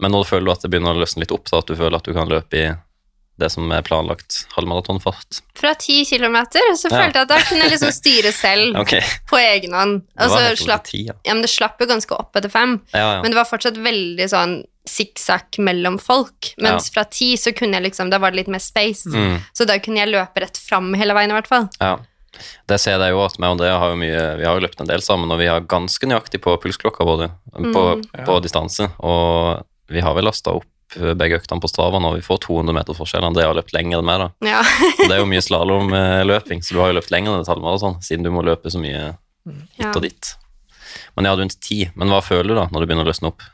Men 0.00 0.12
når 0.12 0.24
du 0.24 0.30
føler 0.36 0.52
at 0.52 0.60
det 0.60 0.70
begynner 0.70 0.92
å 0.92 1.00
løsne 1.00 1.20
litt 1.24 1.32
opp, 1.32 1.48
så 1.48 1.58
at 1.62 1.66
du 1.66 1.74
føler 1.76 1.96
at 1.96 2.04
du 2.04 2.12
kan 2.12 2.28
løpe 2.28 2.52
i 2.60 2.76
det 3.40 3.48
som 3.50 3.70
er 3.74 3.82
planlagt 3.82 4.44
halvmaratonfart. 4.54 5.40
fra 5.58 5.72
ti 5.74 6.04
kilometer 6.04 6.60
så 6.78 6.88
Ja. 6.90 7.00
følte 7.02 7.18
jeg 7.18 7.22
at 7.22 7.28
da 7.28 7.38
kunne 7.48 7.64
jeg 7.64 7.72
liksom 7.72 7.92
styre 8.00 8.32
selv 8.32 8.76
okay. 8.78 9.00
på 9.30 9.36
egen 9.40 9.72
hånd. 9.74 10.02
Og 10.20 10.30
var 10.30 10.38
så 10.38 10.52
opp 10.52 10.58
slapp, 10.62 10.84
ti, 10.84 11.06
ja. 11.08 11.14
ja, 11.24 11.34
men 11.34 11.42
det 11.42 11.50
slapp 11.50 11.80
jo 11.82 11.86
ganske 11.90 12.14
opp 12.14 12.36
etter 12.36 12.50
fem. 12.52 12.80
Ja, 12.92 12.98
ja. 13.16 13.22
Men 13.22 13.30
det 13.34 13.40
var 13.40 13.48
fortsatt 13.50 13.76
veldig 13.82 14.28
sånn 14.30 14.54
sikksakk 14.86 15.58
mellom 15.64 15.98
folk. 15.98 16.52
Mens 16.60 16.90
fra 16.92 17.04
ti 17.08 17.34
så 17.40 17.54
kunne 17.56 17.78
jeg 17.80 17.86
liksom, 17.90 18.10
da 18.12 18.18
var 18.20 18.30
det 18.34 18.42
litt 18.44 18.50
mer 18.52 18.60
space. 18.62 19.08
Mm. 19.10 19.38
Så 19.56 19.64
da 19.66 19.78
kunne 19.82 20.02
jeg 20.04 20.12
løpe 20.12 20.42
rett 20.44 20.58
fram 20.60 20.92
hele 20.94 21.14
veien 21.16 21.32
i 21.32 21.38
hvert 21.38 21.48
fall. 21.50 21.68
Ja. 21.80 21.96
Det 22.68 22.80
ser 22.82 22.98
jeg 22.98 23.14
jo 23.14 23.20
at 23.24 23.38
meg 23.38 23.46
og 23.48 23.54
Andrea 23.56 23.78
har 23.78 23.92
jo 23.92 23.96
mye 24.00 24.22
Vi 24.40 24.44
har 24.44 24.56
jo 24.58 24.62
løpt 24.66 24.80
en 24.82 24.88
del 24.90 25.00
sammen, 25.06 25.30
og 25.30 25.38
vi 25.38 25.46
har 25.46 25.60
ganske 25.70 26.02
nøyaktig 26.10 26.40
på 26.42 26.56
pulsklokka 26.60 27.06
både 27.06 27.30
på, 27.54 27.84
Mm. 28.02 28.24
på 28.26 28.40
distanse. 28.42 28.90
Og 29.00 29.64
vi 29.88 30.00
har 30.02 30.14
vel 30.14 30.24
lasta 30.26 30.50
opp 30.50 30.66
begge 31.18 31.40
øktene 31.40 31.62
på 31.62 31.70
Strava 31.70 32.00
når 32.02 32.18
vi 32.18 32.24
får 32.26 32.40
200 32.46 32.76
meter 32.76 32.96
forskjell. 32.96 33.26
Andrea 33.26 33.50
har 33.50 33.58
løpt 33.58 33.74
lenger 33.76 34.00
enn 34.00 34.08
meg, 34.08 34.24
da. 34.24 34.54
Ja. 34.54 34.62
Det 35.04 35.10
er 35.10 35.20
jo 35.22 35.28
mye 35.30 35.42
slalåmløping, 35.44 36.64
så 36.64 36.76
du 36.76 36.80
har 36.82 36.92
jo 36.92 36.98
løpt 37.00 37.12
lenger 37.14 37.34
enn 37.34 37.44
et 37.44 37.52
halvmaraton, 37.52 38.00
siden 38.04 38.26
du 38.26 38.32
må 38.34 38.44
løpe 38.46 38.72
så 38.72 38.82
mye 38.82 39.12
hit 39.78 39.90
og 39.90 40.02
dit. 40.04 40.34
Men 41.14 41.26
jeg 41.26 41.34
hadde 41.34 41.44
rundt 41.44 41.58
ti. 41.62 41.80
Men 41.98 42.12
hva 42.12 42.20
føler 42.24 42.50
du 42.50 42.58
da, 42.58 42.66
når 42.70 42.82
det 42.82 42.90
begynner 42.90 43.06
å 43.06 43.10
løsne 43.10 43.30
opp? 43.30 43.44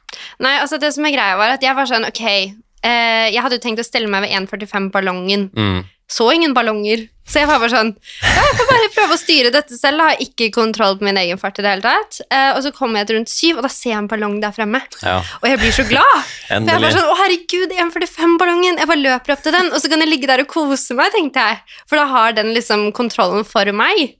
Nei, 0.42 0.56
altså 0.60 0.80
det 0.80 0.92
som 0.96 1.06
er 1.06 1.14
greia 1.14 1.38
var 1.40 1.54
at 1.56 1.64
jeg 1.64 1.76
var 1.76 1.88
sånn, 1.88 2.06
ok, 2.08 2.22
eh, 2.26 3.26
jeg 3.32 3.44
hadde 3.44 3.58
jo 3.58 3.64
tenkt 3.64 3.82
å 3.82 3.86
stelle 3.86 4.10
meg 4.12 4.26
ved 4.26 4.36
1,45 4.38 4.90
ballongen. 4.94 5.48
Mm. 5.56 5.82
Så 6.10 6.26
ingen 6.34 6.52
ballonger. 6.56 7.04
Så 7.30 7.38
jeg 7.38 7.46
var 7.46 7.60
bare 7.62 7.70
sånn, 7.70 7.90
ja, 8.26 8.42
jeg 8.48 8.56
får 8.58 8.66
bare 8.66 8.86
prøve 8.96 9.14
å 9.14 9.18
styre 9.20 9.50
dette 9.54 9.76
selv, 9.78 10.00
da. 10.00 10.08
har 10.10 10.22
ikke 10.24 10.48
kontroll 10.50 10.96
på 10.98 11.06
min 11.06 11.20
egen 11.20 11.38
fart 11.38 11.60
i 11.60 11.62
det 11.62 11.70
hele 11.70 11.84
tatt. 11.84 12.16
Eh, 12.26 12.48
og 12.56 12.64
så 12.64 12.72
kommer 12.74 12.98
jeg 12.98 13.06
til 13.06 13.16
rundt 13.20 13.30
syv, 13.30 13.60
og 13.60 13.62
da 13.62 13.70
ser 13.70 13.92
jeg 13.92 13.98
en 14.00 14.08
ballong 14.10 14.34
der 14.42 14.50
fremme. 14.56 14.80
Ja, 15.04 15.20
Og 15.38 15.46
jeg 15.46 15.60
blir 15.62 15.70
så 15.76 15.84
glad. 15.86 16.16
For 16.48 16.56
jeg 16.56 16.64
var 16.66 16.74
endelig. 16.74 16.90
sånn, 16.96 17.12
å 17.12 17.18
herregud, 17.20 17.76
1,45-ballongen. 17.84 18.80
Jeg 18.82 18.90
bare 18.90 19.04
løper 19.04 19.36
opp 19.36 19.44
til 19.46 19.54
den, 19.54 19.70
og 19.70 19.78
så 19.78 19.92
kan 19.92 20.02
jeg 20.02 20.10
ligge 20.10 20.26
der 20.32 20.42
og 20.42 20.50
kose 20.50 20.98
meg, 20.98 21.14
tenkte 21.14 21.46
jeg. 21.46 21.62
For 21.86 22.02
da 22.02 22.08
har 22.10 22.34
den 22.40 22.50
liksom 22.58 22.88
kontrollen 22.98 23.46
for 23.46 23.70
meg. 23.70 24.16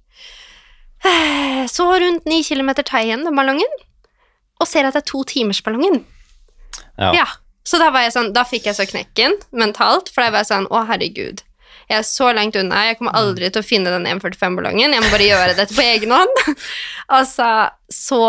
Eh, 1.05 1.66
Så 1.66 1.91
rundt 1.91 2.24
9 2.30 2.43
kilometer 2.47 2.86
tar 2.86 3.03
jeg 3.03 3.11
igjen 3.11 3.26
den 3.26 3.34
ballongen, 3.34 3.74
og 4.61 4.68
ser 4.68 4.86
at 4.86 4.95
det 4.95 5.03
er 5.03 5.11
to 5.11 5.24
timers-ballongen. 5.24 6.05
Ja. 7.01 7.12
Ja. 7.16 7.26
Så 7.66 7.78
da 7.82 7.91
var 7.91 8.03
jeg 8.07 8.12
sånn, 8.14 8.32
da 8.36 8.45
fikk 8.49 8.66
jeg 8.70 8.76
så 8.78 8.86
knekken 8.88 9.34
mentalt, 9.53 10.09
for 10.14 10.22
da 10.22 10.30
var 10.30 10.45
jeg 10.45 10.53
sånn, 10.55 10.66
å 10.70 10.86
herregud. 10.88 11.43
Jeg 11.91 11.99
er 11.99 12.07
så 12.07 12.30
langt 12.36 12.55
unna. 12.61 12.84
Jeg 12.86 13.01
kommer 13.01 13.16
aldri 13.18 13.49
til 13.51 13.64
å 13.64 13.66
finne 13.66 13.91
den 13.91 14.07
1,45-ballongen. 14.07 14.95
Jeg 14.95 15.03
må 15.03 15.11
bare 15.11 15.26
gjøre 15.26 15.57
dette 15.59 15.74
på 15.74 15.82
egen 15.82 16.12
hånd. 16.14 16.43
altså, 17.18 17.49
så, 17.91 18.20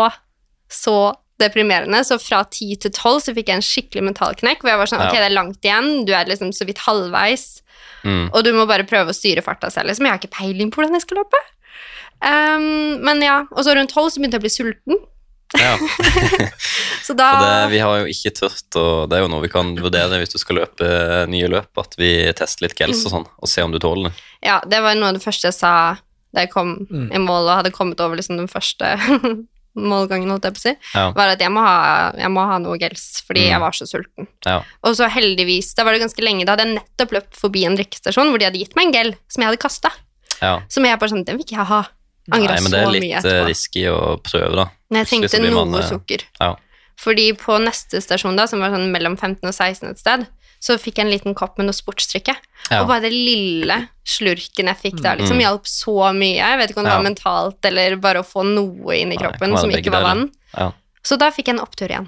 så 0.66 0.96
deprimerende. 1.42 2.02
Så 2.06 2.18
fra 2.22 2.42
10 2.44 2.76
til 2.82 2.90
12 2.90 3.20
så 3.28 3.34
fikk 3.36 3.52
jeg 3.52 3.60
en 3.60 3.66
skikkelig 3.66 4.04
mentalknekk, 4.10 4.62
hvor 4.64 4.72
jeg 4.74 4.80
var 4.82 4.90
sånn, 4.90 5.04
Ja. 5.06 5.10
ok, 5.12 5.18
det 5.22 5.28
er 5.30 5.36
langt 5.38 5.62
igjen, 5.70 5.92
du 6.06 6.12
er 6.14 6.26
liksom 6.30 6.50
så 6.54 6.66
vidt 6.68 6.82
halvveis, 6.88 7.48
Mm. 8.02 8.30
og 8.34 8.42
du 8.42 8.48
må 8.52 8.64
bare 8.66 8.82
prøve 8.82 9.12
å 9.12 9.14
styre 9.14 9.42
farta 9.46 9.68
selv. 9.70 9.86
Liksom. 9.86 10.06
Jeg 10.06 10.10
har 10.10 10.18
ikke 10.18 10.34
peiling 10.34 10.72
på 10.74 10.80
hvordan 10.80 10.96
jeg 10.98 11.04
skal 11.04 11.20
løpe. 11.22 11.38
Um, 12.22 12.98
men 13.02 13.22
ja, 13.22 13.36
og 13.50 13.62
så 13.62 13.74
rundt 13.78 13.94
12 13.94 14.08
så 14.10 14.18
begynte 14.22 14.38
jeg 14.38 14.42
å 14.42 14.46
bli 14.46 14.50
sulten. 14.50 14.98
Ja. 15.60 15.76
Så 17.06 17.12
da 17.18 17.28
Og 17.36 17.42
det, 17.44 17.70
vi 17.74 17.80
har 17.82 17.98
jo 18.02 18.06
ikke 18.12 18.32
tørt, 18.38 18.78
og 18.78 19.08
det 19.10 19.18
er 19.18 19.24
jo 19.24 19.30
noe 19.32 19.42
vi 19.44 19.50
kan 19.52 19.74
vurdere 19.76 20.20
hvis 20.22 20.32
du 20.34 20.38
skal 20.40 20.60
løpe 20.62 20.86
eh, 20.86 21.26
nye 21.30 21.48
løp, 21.52 21.70
at 21.82 21.96
vi 22.00 22.12
tester 22.38 22.66
litt 22.68 22.76
gels 22.78 23.02
og 23.08 23.14
sånn, 23.16 23.26
og 23.38 23.50
ser 23.50 23.66
om 23.66 23.72
du 23.74 23.80
tåler 23.82 24.10
det. 24.10 24.14
Ja, 24.46 24.60
det 24.66 24.80
var 24.84 24.94
noe 24.98 25.10
av 25.12 25.18
det 25.18 25.24
første 25.24 25.50
jeg 25.50 25.58
sa 25.58 25.72
da 26.32 26.46
jeg 26.46 26.52
kom 26.54 26.78
i 27.12 27.18
mål 27.20 27.44
og 27.50 27.56
hadde 27.60 27.70
kommet 27.76 28.00
over 28.00 28.16
liksom 28.16 28.38
den 28.40 28.48
første 28.48 28.94
målgangen, 29.76 30.30
holdt 30.32 30.44
jeg 30.48 30.54
på 30.56 30.60
å 30.60 30.64
si, 30.66 30.72
Ja. 30.94 31.04
var 31.16 31.32
at 31.34 31.40
jeg 31.44 31.52
må 31.52 31.60
ha, 31.64 32.12
jeg 32.16 32.30
må 32.32 32.44
ha 32.48 32.58
noe 32.60 32.78
gels, 32.80 33.22
fordi 33.26 33.46
Mm. 33.46 33.50
jeg 33.52 33.60
var 33.60 33.72
så 33.76 33.86
sulten. 33.88 34.26
Ja. 34.44 34.62
Og 34.84 34.96
så 34.96 35.08
heldigvis, 35.12 35.74
da 35.76 35.84
var 35.84 35.92
det 35.92 36.00
ganske 36.04 36.24
lenge, 36.24 36.44
da 36.48 36.52
hadde 36.56 36.66
jeg 36.68 36.78
nettopp 36.80 37.12
løpt 37.18 37.36
forbi 37.40 37.64
en 37.68 37.76
drikkestasjon 37.76 38.28
hvor 38.32 38.38
de 38.40 38.48
hadde 38.48 38.60
gitt 38.60 38.76
meg 38.76 38.86
en 38.88 38.92
gel 38.96 39.12
som 39.28 39.42
jeg 39.44 39.50
hadde 39.52 39.62
kasta. 39.64 39.90
ja. 40.40 40.60
Som 40.72 40.84
jeg 40.88 40.98
bare 40.98 41.12
sånn, 41.12 41.24
den 41.24 41.36
vil 41.36 41.44
ikke 41.46 41.56
jeg 41.60 41.68
ha. 41.68 41.82
Angra 42.30 42.54
Nei, 42.54 42.60
men 42.62 42.70
så 42.70 42.76
det 42.76 42.82
er 42.82 42.92
litt 42.94 43.24
eh, 43.32 43.40
risky 43.48 43.86
å 43.90 43.96
prøve, 44.22 44.52
da. 44.54 44.68
Men 44.92 45.02
jeg 45.02 45.08
trengte 45.10 45.40
man, 45.50 45.72
noe 45.72 45.80
eh, 45.82 45.88
sukker. 45.90 46.22
Ja. 46.38 46.52
Fordi 47.02 47.32
på 47.34 47.56
neste 47.64 47.98
stasjon, 48.04 48.36
da, 48.38 48.44
som 48.46 48.60
var 48.62 48.70
sånn 48.70 48.92
mellom 48.94 49.16
15 49.18 49.42
og 49.48 49.54
16 49.56 49.88
et 49.90 49.98
sted, 49.98 50.26
så 50.62 50.76
fikk 50.78 51.00
jeg 51.00 51.06
en 51.08 51.10
liten 51.10 51.34
kopp 51.34 51.56
med 51.58 51.66
noe 51.66 51.74
sportsdrikke. 51.74 52.36
Ja. 52.70 52.82
Og 52.84 52.86
bare 52.92 53.02
det 53.08 53.10
lille 53.10 53.80
slurken 54.06 54.70
jeg 54.70 54.78
fikk 54.78 55.00
da, 55.02 55.16
liksom 55.18 55.40
Mm. 55.40 55.42
hjalp 55.42 55.66
så 55.66 55.96
mye. 56.14 56.36
Jeg 56.38 56.58
vet 56.60 56.70
ikke 56.70 56.78
om 56.78 56.84
det 56.86 56.92
Ja. 56.92 57.00
var 57.00 57.08
mentalt 57.10 57.64
eller 57.66 57.96
bare 57.96 58.22
å 58.22 58.26
få 58.26 58.44
noe 58.46 58.94
inn 58.94 59.10
i 59.10 59.16
kroppen 59.18 59.58
som 59.58 59.70
ikke 59.70 59.90
var 59.90 60.02
vann. 60.06 60.30
Ja. 60.54 60.70
Så 61.02 61.18
da 61.18 61.30
fikk 61.34 61.48
jeg 61.50 61.56
en 61.58 61.64
opptur 61.66 61.88
igjen. 61.90 62.06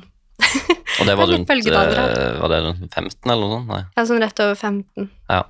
Og 1.01 1.07
det 1.07 1.17
var 1.19 1.27
rundt 1.27 1.51
eh, 1.51 2.39
Var 2.39 2.49
det 2.49 2.63
rundt 2.63 2.95
15 2.95 3.31
eller 3.31 3.43
noe 3.43 3.59
sånt? 3.59 3.67
Nei. 3.67 3.83
Er 3.97 4.07
sånn 4.07 4.23
rett 4.23 4.41
over 4.41 4.55
15. 4.55 5.11
Ja. 5.29 5.43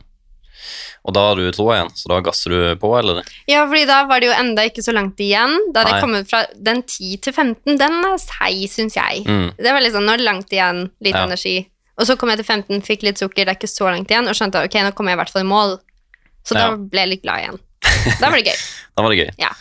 Og 1.04 1.12
da 1.16 1.26
har 1.28 1.36
du 1.36 1.44
troa 1.52 1.76
igjen, 1.76 1.92
så 1.98 2.10
da 2.12 2.20
gasser 2.24 2.54
du 2.54 2.60
på, 2.80 2.90
eller? 2.98 3.20
Ja, 3.50 3.66
fordi 3.68 3.84
da 3.90 3.98
var 4.08 4.22
det 4.22 4.30
jo 4.30 4.36
enda 4.36 4.64
ikke 4.68 4.84
så 4.86 4.94
langt 4.96 5.20
igjen. 5.20 5.58
Da 5.74 5.82
hadde 5.82 5.90
Nei. 5.90 5.98
jeg 5.98 6.06
kommet 6.06 6.30
fra 6.30 6.40
den 6.70 6.80
10 6.82 7.18
til 7.26 7.36
15, 7.36 7.76
den 7.80 7.98
er 8.08 8.16
seig, 8.22 8.64
syns 8.72 8.96
jeg. 8.96 9.24
Mm. 9.28 9.50
Det 9.58 9.74
var 9.76 9.88
sånn, 9.90 10.08
nå 10.08 10.14
er 10.14 10.22
det 10.22 10.28
langt 10.30 10.54
igjen, 10.54 10.86
litt 11.04 11.18
Ja. 11.18 11.26
energi. 11.28 11.58
Og 12.00 12.08
så 12.08 12.16
kom 12.18 12.32
jeg 12.32 12.40
til 12.40 12.48
15, 12.48 12.80
fikk 12.82 13.04
litt 13.06 13.20
sukker, 13.20 13.44
det 13.44 13.52
er 13.52 13.60
ikke 13.60 13.70
så 13.70 13.90
langt 13.90 14.10
igjen, 14.10 14.26
og 14.26 14.34
skjønte 14.34 14.64
ok, 14.64 14.80
nå 14.82 14.94
kommer 14.96 15.12
jeg 15.12 15.18
i 15.18 15.22
hvert 15.22 15.34
fall 15.34 15.44
i 15.44 15.50
mål. 15.52 15.76
Så 16.44 16.56
da 16.56 16.72
ble 16.76 17.04
jeg 17.04 17.12
litt 17.14 17.22
glad 17.22 17.44
igjen. 17.44 17.60
Da 18.20 18.30
var 18.30 18.40
det 18.40 18.48
gøy. 18.50 18.58
Da 18.94 19.02
var 19.02 19.10
det 19.10 19.18
gøy. 19.18 19.30
Ja. 19.42 19.52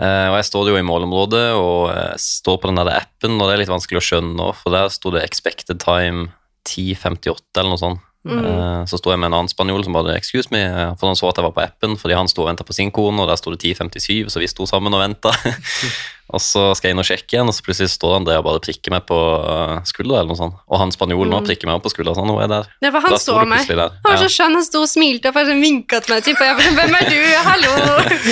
Uh, 0.00 0.30
og 0.32 0.36
jeg 0.38 0.46
står 0.48 0.68
jo 0.70 0.76
i 0.78 0.84
målområdet 0.86 1.46
og 1.58 1.90
uh, 1.92 2.14
står 2.16 2.60
på 2.62 2.70
den 2.70 2.78
der 2.80 2.88
appen, 3.02 3.34
og 3.36 3.48
det 3.48 3.56
er 3.56 3.62
litt 3.64 3.72
vanskelig 3.72 4.00
å 4.00 4.04
skjønne 4.06 4.36
nå, 4.38 4.46
for 4.56 4.72
der 4.72 4.88
sto 4.88 5.10
det 5.12 5.26
'expected 5.26 5.82
time 5.82 6.30
10.58' 6.64 7.58
eller 7.58 7.74
noe 7.74 7.80
sånt. 7.82 8.06
Mm. 8.20 8.36
Eh, 8.44 8.84
så 8.84 8.98
sto 9.00 9.08
jeg 9.14 9.18
med 9.18 9.30
en 9.30 9.36
annen 9.38 9.48
spanjol 9.48 9.80
som 9.84 9.94
bare 9.96 10.12
'excuse 10.18 10.50
me', 10.52 10.60
eh, 10.60 10.94
for 11.00 11.06
han 11.08 11.16
så 11.16 11.28
at 11.30 11.36
jeg 11.40 11.44
var 11.44 11.52
på 11.56 11.62
appen, 11.64 11.96
fordi 11.96 12.14
han 12.14 12.28
sto 12.28 12.42
og 12.42 12.48
venta 12.48 12.64
på 12.64 12.74
sin 12.76 12.90
kone, 12.90 13.16
og 13.22 13.28
der 13.28 13.36
sto 13.40 13.50
det 13.50 13.60
10.57, 13.64 14.28
så 14.28 14.38
vi 14.40 14.46
sto 14.46 14.66
sammen 14.68 14.92
og 14.92 15.00
venta. 15.00 15.32
og 16.34 16.38
så 16.40 16.74
skal 16.76 16.88
jeg 16.90 16.94
inn 16.94 17.00
og 17.00 17.08
sjekke 17.08 17.32
igjen, 17.32 17.48
og 17.48 17.54
så 17.56 17.62
plutselig 17.64 17.88
står 17.96 18.12
han 18.18 18.24
der 18.28 18.38
og 18.38 18.44
bare 18.44 18.60
prikker 18.60 18.90
meg 18.92 19.06
på 19.08 19.16
uh, 19.16 19.80
skuldra, 19.88 20.20
eller 20.20 20.28
noe 20.34 20.36
sånt. 20.36 20.54
Og 20.68 20.78
han 20.78 20.92
spanjolen 20.92 21.32
Mm. 21.32 21.46
prikker 21.48 21.64
meg 21.66 21.74
opp 21.80 21.82
på 21.88 21.94
skuldra, 21.96 22.12
sånn, 22.14 22.28
nå 22.28 22.36
er 22.36 22.44
jeg 22.44 22.50
der. 22.50 22.66
Ja, 22.84 22.90
for 22.92 23.00
han 23.00 23.18
så 23.18 23.46
meg. 23.48 23.66
der. 23.66 23.90
Han 24.04 24.12
var 24.12 24.20
så 24.20 24.28
skjønn, 24.28 24.54
han 24.54 24.64
sto 24.68 24.82
og 24.84 24.88
smilte 24.92 25.28
og 25.32 25.34
bare 25.34 25.56
vinka 25.56 26.00
til 26.04 26.14
meg, 26.14 26.22
typ, 26.22 26.36
og 26.36 26.46
jeg 26.46 26.56
bare 26.60 26.76
hvem 26.76 26.94
er 27.00 27.04
du, 27.08 27.20
hallo? 27.48 27.72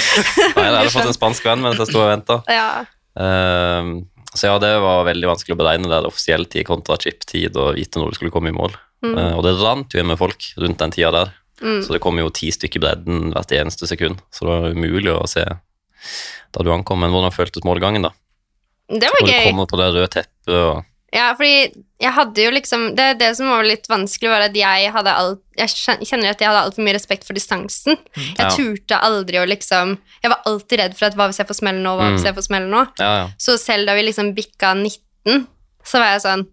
Nei, 0.56 0.64
jeg 0.68 0.78
hadde 0.84 0.90
fått 0.92 1.06
en 1.06 1.18
spansk 1.22 1.44
venn 1.48 1.60
mens 1.64 1.78
jeg 1.80 1.88
sto 1.88 2.00
og 2.04 2.12
venta. 2.12 2.42
Ja, 2.46 2.84
Ehm, 3.18 4.04
så 4.34 4.50
ja, 4.50 4.58
det 4.60 4.74
var 4.84 5.06
veldig 5.08 5.28
vanskelig 5.30 5.54
å 5.56 5.60
beregne 5.62 5.88
det, 5.88 6.02
det 6.04 6.10
offisiell 6.10 6.44
tid 6.50 6.66
kontra 6.68 6.96
chip-tid 7.00 7.56
og 7.56 7.74
vite 7.78 7.98
når 8.00 8.10
du 8.12 8.18
skulle 8.18 8.34
komme 8.34 8.50
i 8.52 8.56
mål. 8.56 8.74
Mm. 9.04 9.14
Uh, 9.16 9.32
og 9.38 9.44
det 9.46 9.54
rant 9.60 9.94
jo 9.94 10.00
inn 10.02 10.10
med 10.10 10.18
folk 10.20 10.50
rundt 10.60 10.78
den 10.84 10.94
tida 10.94 11.12
der, 11.14 11.34
Mm. 11.58 11.80
så 11.82 11.90
det 11.90 11.98
kom 11.98 12.14
jo 12.20 12.28
ti 12.30 12.52
stykker 12.54 12.78
i 12.78 12.82
bredden 12.84 13.32
hvert 13.34 13.50
eneste 13.50 13.82
sekund. 13.90 14.20
Så 14.30 14.44
det 14.46 14.52
var 14.52 14.74
umulig 14.78 15.10
å 15.10 15.24
se 15.26 15.42
da 15.42 16.62
du 16.62 16.70
ankom. 16.70 17.00
Men 17.02 17.10
hvordan 17.10 17.34
føltes 17.34 17.64
målgangen, 17.66 18.04
da? 18.06 18.12
det 18.86 19.08
var 19.10 19.18
Når 19.18 19.26
du 19.26 19.32
gøy. 19.32 19.44
kommer 19.48 19.66
på 19.66 19.80
det 19.80 19.88
røde 19.90 20.08
teppet 20.14 20.54
og 20.54 20.84
Ja, 21.14 21.30
fordi 21.34 21.72
jeg 22.02 22.12
hadde 22.12 22.42
jo 22.44 22.50
liksom 22.52 22.82
Det, 22.94 23.18
det 23.18 23.30
som 23.38 23.48
var 23.48 23.64
litt 23.64 23.86
vanskelig, 23.88 24.28
var 24.28 24.42
at 24.44 24.54
jeg 24.54 24.90
hadde 24.92 25.14
alt 25.16 25.40
Jeg 25.56 25.68
kjenner 26.04 26.30
at 26.34 26.40
jeg 26.42 26.48
hadde 26.50 26.64
altfor 26.66 26.84
mye 26.84 26.94
respekt 26.98 27.24
for 27.24 27.32
distansen. 27.38 27.96
Jeg 28.14 28.36
Ja. 28.36 28.50
turte 28.52 28.98
aldri 29.00 29.40
å 29.40 29.46
liksom 29.48 29.96
Jeg 30.22 30.30
var 30.30 30.42
alltid 30.44 30.78
redd 30.78 30.96
for 30.98 31.06
at 31.06 31.14
hva 31.16 31.28
hvis 31.30 31.38
jeg 31.40 31.48
får 31.48 31.60
smell 31.62 31.80
nå, 31.80 31.96
hva 31.96 32.10
hvis 32.12 32.20
Mm. 32.20 32.28
jeg 32.28 32.34
får 32.36 32.46
smell 32.50 32.68
nå? 32.68 32.82
Ja, 33.00 33.10
ja. 33.22 33.28
Så 33.38 33.56
selv 33.58 33.86
da 33.86 33.94
vi 33.94 34.02
liksom 34.02 34.34
bikka 34.36 34.74
19, 34.76 35.46
så 35.84 35.98
var 35.98 36.12
jeg 36.18 36.22
sånn 36.28 36.46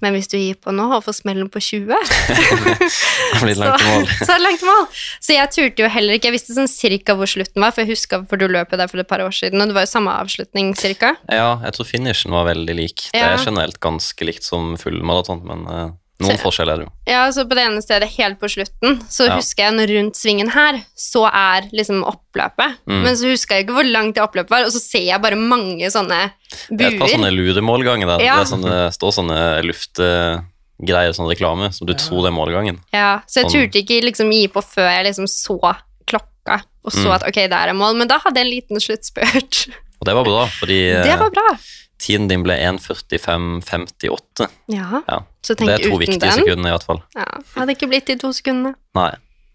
Men 0.00 0.16
hvis 0.16 0.30
du 0.32 0.36
gir 0.38 0.56
på 0.60 0.72
nå 0.74 0.86
og 0.96 1.04
får 1.04 1.18
smellen 1.20 1.50
på 1.52 1.60
20 1.60 1.92
Det 3.34 3.42
blir 3.42 3.60
langt 3.60 3.84
mål. 3.84 4.06
så, 4.08 4.24
så 4.26 4.32
er 4.32 4.40
det 4.40 4.44
langt 4.46 4.66
mål. 4.66 4.86
Så 5.20 5.36
jeg 5.36 5.52
turte 5.54 5.84
jo 5.84 5.90
heller 5.92 6.18
ikke. 6.18 6.30
Jeg 6.30 6.38
visste 6.38 6.56
sånn 6.56 6.70
cirka 6.70 7.16
hvor 7.18 7.30
slutten 7.30 7.62
var, 7.64 7.74
for 7.76 7.84
jeg 7.84 7.94
huska 7.94 8.22
for 8.30 8.40
du 8.40 8.46
løp 8.50 8.72
der 8.76 8.90
for 8.90 9.02
et 9.02 9.10
par 9.10 9.22
år 9.24 9.34
siden, 9.36 9.62
og 9.62 9.70
det 9.70 9.76
var 9.76 9.86
jo 9.86 9.92
samme 9.92 10.14
avslutning 10.22 10.72
cirka. 10.78 11.14
Ja, 11.30 11.58
jeg 11.66 11.76
tror 11.76 11.88
finishen 11.88 12.34
var 12.34 12.48
veldig 12.50 12.76
lik. 12.78 13.08
Det 13.12 13.22
er 13.22 13.40
generelt 13.44 13.80
ganske 13.82 14.28
likt 14.28 14.46
som 14.46 14.74
full 14.80 15.00
maraton, 15.06 15.42
men 15.46 15.66
eh, 15.70 15.88
noen 16.20 16.36
Så- 16.36 16.42
forskjeller 16.44 16.72
er 16.72 16.76
det 16.76 16.86
jo. 16.86 16.92
Ja, 17.06 17.22
så 17.30 17.44
på 17.48 17.54
det 17.56 17.64
ene 17.66 17.82
stedet 17.82 18.08
helt 18.16 18.38
på 18.40 18.48
slutten, 18.48 19.00
så 19.08 19.26
Ja. 19.26 19.36
husker 19.36 19.64
jeg 19.64 19.72
når 19.74 19.88
rundt 19.96 20.14
svingen 20.16 20.50
her, 20.50 20.80
så 20.96 21.24
er 21.32 21.68
liksom 21.72 22.02
oppløpet. 22.04 22.76
Mm. 22.86 23.02
Men 23.02 23.14
så 23.16 23.30
husker 23.32 23.56
jeg 23.56 23.66
ikke 23.66 23.74
hvor 23.78 23.90
langt 23.90 24.14
det 24.14 24.22
oppløpet 24.22 24.50
var, 24.50 24.64
og 24.64 24.70
så 24.72 24.80
ser 24.80 25.04
jeg 25.06 25.20
bare 25.22 25.36
mange 25.36 25.86
sånne 25.90 26.32
Det 26.70 26.80
er 26.80 26.92
et 26.94 26.98
par 26.98 27.08
sånne 27.08 27.32
luremålganger 27.32 28.06
der. 28.06 28.24
Ja. 28.24 28.38
Det 28.38 28.48
sånne, 28.52 28.92
står 28.92 29.12
sånne 29.12 29.62
luftgreier, 29.64 31.12
sånn 31.16 31.28
reklame, 31.30 31.72
som 31.74 31.86
du 31.86 31.94
tror 31.94 32.22
det 32.24 32.30
er 32.32 32.36
målgangen. 32.36 32.78
Ja, 32.92 33.20
så 33.26 33.42
jeg 33.42 33.46
Sånn. 33.46 33.70
turte 33.70 33.82
ikke 33.84 34.02
liksom 34.04 34.32
gi 34.32 34.46
på 34.48 34.62
før 34.64 34.88
jeg 34.90 35.06
liksom 35.06 35.26
så 35.28 35.58
klokka, 36.06 36.62
og 36.84 36.92
så 36.92 37.06
Mm. 37.06 37.14
at 37.14 37.22
ok, 37.28 37.34
der 37.48 37.68
er 37.68 37.72
mål. 37.74 37.96
Men 37.96 38.08
da 38.08 38.18
hadde 38.18 38.36
jeg 38.36 38.46
en 38.46 38.52
liten 38.52 38.76
sluttspurt. 38.80 39.68
Og 40.00 40.06
det 40.06 40.14
var 40.14 40.24
bra, 40.24 40.46
fordi 40.46 41.02
Det 41.04 41.12
eh, 41.12 41.16
var 41.18 41.30
bra. 41.30 41.58
Tiden 42.00 42.28
din 42.30 42.42
ble 42.42 42.56
1.45,58. 42.56 44.48
Ja, 44.72 45.02
Ja. 45.08 45.18
så 45.42 45.54
Det 45.56 45.68
er 45.68 45.78
to 45.90 45.96
viktige 45.98 46.20
den. 46.20 46.32
sekunder, 46.32 46.68
i 46.68 46.72
hvert 46.74 46.82
fall. 46.86 47.02
Ja, 47.16 47.24
hadde 47.56 47.74
ikke 47.76 47.88
blitt 47.88 48.06
de 48.06 48.16
to 48.16 48.28
sekundene. 48.32 48.74
Nei. 48.94 49.10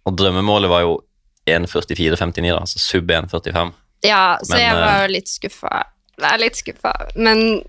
Og 0.06 0.16
drømmemålet 0.18 0.70
var 0.70 0.82
jo 0.86 1.00
1.44,59, 1.48 2.52
da, 2.52 2.60
altså 2.60 2.80
sub 2.80 3.08
1.45. 3.10 3.74
Ja, 4.04 4.38
så 4.44 4.54
Men, 4.54 4.60
jeg 4.62 4.76
var 4.76 5.02
jo 5.08 5.14
litt 5.14 5.28
skuffa. 5.30 5.84
Jeg 6.20 6.32
er 6.34 6.38
litt 6.38 6.56
skuffa, 6.56 6.94
men 7.16 7.62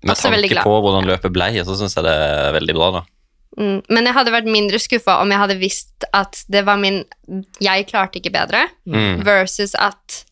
Med 0.00 0.14
Også 0.14 0.30
veldig 0.30 0.48
tanke 0.50 0.62
på 0.62 0.80
hvordan 0.82 1.06
løpet 1.08 1.32
ble, 1.32 1.46
så 1.66 1.74
syns 1.74 1.94
jeg 1.96 2.04
det 2.04 2.12
er 2.14 2.52
veldig 2.54 2.74
bra, 2.76 2.90
da. 2.92 3.00
Mm, 3.58 3.82
men 3.90 4.04
jeg 4.06 4.14
hadde 4.14 4.30
vært 4.30 4.46
mindre 4.46 4.78
skuffa 4.78 5.16
om 5.20 5.28
jeg 5.32 5.38
hadde 5.40 5.56
visst 5.58 6.04
at 6.14 6.44
det 6.48 6.64
var 6.64 6.76
min 6.78 7.04
Jeg 7.60 7.86
klarte 7.88 8.20
ikke 8.20 8.30
bedre, 8.30 8.68
Mm. 8.86 9.24
versus 9.24 9.74
at 9.74 10.24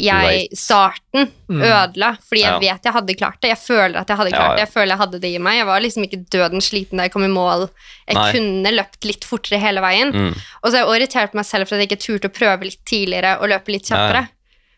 jeg 0.00 0.48
starten 0.58 1.30
ødela. 1.50 2.16
Fordi 2.28 2.40
jeg 2.42 2.52
Ja. 2.52 2.58
vet 2.58 2.82
jeg 2.84 2.92
hadde 2.92 3.14
klart 3.16 3.40
det. 3.40 3.48
Jeg 3.54 3.58
føler 3.58 3.96
at 4.00 4.08
jeg 4.08 4.16
hadde 4.16 4.30
Ja, 4.30 4.36
klart 4.36 4.56
det. 4.56 4.64
Jeg 4.66 4.72
føler 4.74 4.92
jeg 4.94 4.98
hadde 4.98 5.20
det 5.20 5.30
i 5.34 5.38
meg. 5.38 5.56
Jeg 5.58 5.66
var 5.66 5.80
liksom 5.80 6.04
ikke 6.04 6.24
døden 6.30 6.60
sliten 6.60 6.96
da 6.98 7.02
jeg 7.04 7.12
kom 7.12 7.24
i 7.24 7.28
mål. 7.32 7.68
Jeg 8.08 8.14
Nei. 8.16 8.32
kunne 8.32 8.72
løpt 8.76 9.04
litt 9.04 9.24
fortere 9.24 9.58
hele 9.60 9.80
veien. 9.80 10.12
Mm. 10.12 10.32
Og 10.62 10.70
så 10.70 10.78
har 10.78 10.86
jeg 10.86 11.00
irritert 11.00 11.34
meg 11.34 11.44
selv 11.44 11.68
for 11.68 11.76
at 11.76 11.80
jeg 11.88 11.90
ikke 11.90 12.04
turte 12.06 12.28
å 12.28 12.34
prøve 12.38 12.64
litt 12.64 12.84
tidligere 12.84 13.38
og 13.40 13.48
løpe 13.48 13.68
litt 13.72 13.84
kjappere. 13.84 14.14
ja. 14.14 14.22
kjappere. 14.22 14.28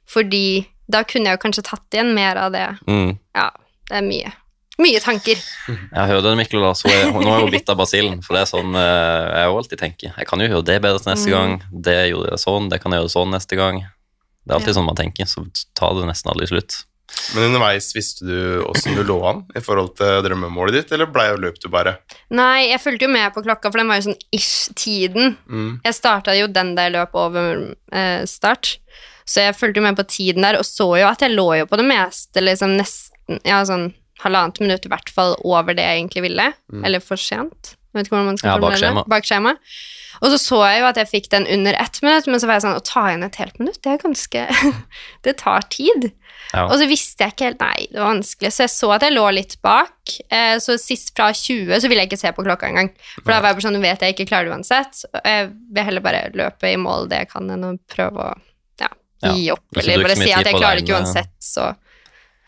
Fordi 0.09 0.66
da 0.91 1.03
kunne 1.05 1.27
jeg 1.29 1.37
jo 1.39 1.43
kanskje 1.49 1.64
tatt 1.69 1.91
igjen 1.93 2.14
mer 2.14 2.37
av 2.37 2.53
det. 2.53 2.66
Mm. 2.89 3.19
Ja, 3.37 3.51
det 3.91 3.97
er 3.99 4.03
mye. 4.07 4.33
Mye 4.79 5.01
tanker. 5.03 5.35
Jeg 5.66 6.07
hører 6.07 6.23
det, 6.23 6.37
Mikkel, 6.39 6.61
da, 6.62 6.71
så 6.73 6.87
er, 6.89 7.11
nå 7.11 7.27
er 7.27 7.41
hun 7.43 7.51
bitt 7.51 7.69
av 7.69 7.77
basillen. 7.81 8.21
For 8.23 8.35
det 8.39 8.45
er 8.45 8.51
sånn 8.53 8.77
eh, 8.79 9.35
jeg 9.35 9.49
jo 9.51 9.57
alltid 9.59 9.79
tenker. 9.81 10.12
Jeg 10.16 10.27
kan 10.31 10.39
jo 10.39 10.47
gjøre 10.47 10.64
det 10.64 10.77
bedre 10.85 11.01
til 11.03 11.11
neste 11.12 11.27
Mm. 11.27 11.35
gang. 11.35 11.62
Det 11.83 11.97
gjorde 12.12 12.31
jeg 12.31 12.39
sånn, 12.39 12.69
det 12.71 12.81
kan 12.81 12.93
jeg 12.93 13.01
gjøre 13.03 13.11
sånn 13.16 13.31
neste 13.35 13.57
gang. 13.59 13.81
Det 14.49 14.55
er 14.55 14.59
alltid 14.63 14.73
Ja. 14.73 14.79
sånn 14.81 14.87
man 14.89 14.97
tenker, 14.97 15.29
så 15.29 15.45
ta 15.77 15.91
det 15.93 16.07
nesten 16.09 16.33
aldri 16.33 16.49
slutt. 16.49 16.85
Men 17.35 17.45
underveis 17.49 17.91
visste 17.97 18.25
du 18.25 18.63
åssen 18.69 18.95
du 18.97 19.03
lå 19.05 19.17
an 19.29 19.43
i 19.57 19.61
forhold 19.65 19.95
til 19.97 20.23
drømmemålet 20.25 20.73
ditt, 20.77 20.93
eller 20.93 21.09
ble 21.13 21.25
jo 21.31 21.37
løp 21.41 21.57
du 21.61 21.69
bare? 21.73 21.99
Nei, 22.31 22.69
jeg 22.69 22.81
fulgte 22.81 23.05
jo 23.09 23.13
med 23.13 23.33
på 23.35 23.43
klokka, 23.45 23.71
for 23.73 23.81
den 23.81 23.89
var 23.89 24.01
jo 24.01 24.09
sånn 24.11 24.21
ish-tiden. 24.33 25.37
Mm. 25.49 25.81
Jeg 25.85 25.95
starta 25.97 26.35
jo 26.39 26.47
den 26.53 26.75
da 26.77 26.87
jeg 26.89 26.95
løp 26.97 27.17
over 27.17 27.75
eh, 27.93 28.25
start, 28.29 28.77
så 29.29 29.45
jeg 29.45 29.57
fulgte 29.57 29.81
jo 29.81 29.87
med 29.89 29.97
på 30.01 30.07
tiden 30.09 30.45
der, 30.45 30.59
og 30.61 30.65
så 30.69 30.89
jo 31.01 31.09
at 31.09 31.21
jeg 31.25 31.33
lå 31.37 31.49
jo 31.61 31.69
på 31.69 31.77
det 31.81 31.89
meste, 31.89 32.41
liksom 32.45 32.77
nesten 32.81 33.41
Ja, 33.45 33.61
sånn 33.69 33.91
halvannet 34.25 34.59
minutt 34.65 34.87
i 34.87 34.89
hvert 34.89 35.11
fall 35.13 35.35
over 35.45 35.75
det 35.77 35.85
jeg 35.85 36.01
egentlig 36.01 36.23
ville. 36.31 36.47
Eller 36.83 37.01
for 37.05 37.21
sent. 37.21 37.75
Jeg 37.93 37.99
vet 37.99 38.07
ikke 38.09 38.17
hvordan 38.17 38.27
man 38.33 38.39
skal 38.41 38.49
Ja, 38.49 38.55
formulere 38.57 38.73
bakskjema. 38.73 39.03
Bak 39.05 39.23
Bakskjema. 39.23 39.53
Og 40.23 40.33
så 40.33 40.39
så 40.43 40.61
jeg 40.66 40.81
jo 40.83 40.87
at 40.89 40.99
jeg 41.01 41.11
fikk 41.11 41.29
den 41.31 41.47
under 41.47 41.77
ett 41.79 42.01
minutt, 42.03 42.27
men 42.27 42.41
så 42.41 42.49
var 42.49 42.59
jeg 42.59 42.64
sånn 42.66 42.79
Å 42.79 42.85
ta 42.87 43.05
igjen 43.11 43.27
et 43.27 43.39
helt 43.39 43.61
minutt, 43.61 43.79
det 43.85 43.93
er 43.93 44.01
ganske 44.03 44.47
Det 45.27 45.35
tar 45.43 45.66
tid. 45.71 46.09
Ja. 46.55 46.64
Og 46.64 46.75
så 46.81 46.89
visste 46.89 47.27
jeg 47.27 47.35
ikke 47.35 47.49
helt 47.51 47.62
Nei, 47.62 47.87
det 47.93 48.01
var 48.01 48.11
vanskelig. 48.14 48.51
Så 48.57 48.64
jeg 48.64 48.73
så 48.73 48.91
at 48.97 49.05
jeg 49.05 49.14
lå 49.14 49.25
litt 49.37 49.57
bak. 49.64 50.14
Eh, 50.33 50.57
så 50.64 50.79
sist 50.81 51.12
fra 51.16 51.29
20 51.35 51.83
så 51.83 51.91
ville 51.91 52.05
jeg 52.05 52.11
ikke 52.11 52.21
se 52.23 52.33
på 52.35 52.45
klokka 52.47 52.71
engang. 52.71 52.91
For 53.19 53.31
da 53.31 53.41
var 53.43 53.53
jeg 53.53 53.59
bare 53.59 53.66
sånn 53.69 53.77
Nå 53.79 53.83
vet 53.85 54.05
jeg 54.07 54.16
ikke 54.16 54.29
klarer 54.31 54.49
det 54.49 54.57
uansett. 54.57 55.03
Jeg 55.21 55.51
vil 55.77 55.89
heller 55.91 56.05
bare 56.05 56.23
løpe 56.39 56.73
i 56.73 56.79
mål 56.81 57.11
det 57.12 57.25
jeg 57.25 57.33
kan, 57.35 57.51
enn 57.55 57.66
å 57.69 57.75
prøve 57.93 58.31
å 58.31 58.33
ja, 58.81 58.89
Ja, 59.27 59.35
gi 59.35 59.51
opp. 59.55 59.66
Eller 59.77 60.07
bare 60.07 60.16
si 60.19 60.31
at 60.33 60.49
jeg 60.49 60.57
klarer 60.57 60.81
det 60.81 60.87
ikke 60.87 60.99
uansett, 61.03 61.35
så 61.43 61.73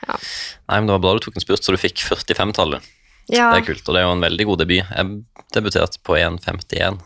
Nei, 0.01 0.79
men 0.79 0.87
det 0.89 0.95
var 0.95 1.03
bra 1.05 1.13
du 1.13 1.21
tok 1.21 1.37
en 1.37 1.45
spurt, 1.45 1.61
så 1.61 1.75
du 1.75 1.79
fikk 1.81 2.01
45-tallet. 2.07 2.87
ja. 3.29 3.51
Det 3.53 3.61
er 3.61 3.67
kult, 3.67 3.83
og 3.85 3.95
det 3.95 4.01
er 4.01 4.07
jo 4.07 4.15
en 4.17 4.25
veldig 4.25 4.47
god 4.49 4.63
debut. 4.63 4.81
Jeg 4.81 5.45
debuterte 5.55 6.01
på 6.07 6.17
1,51. 6.17 6.97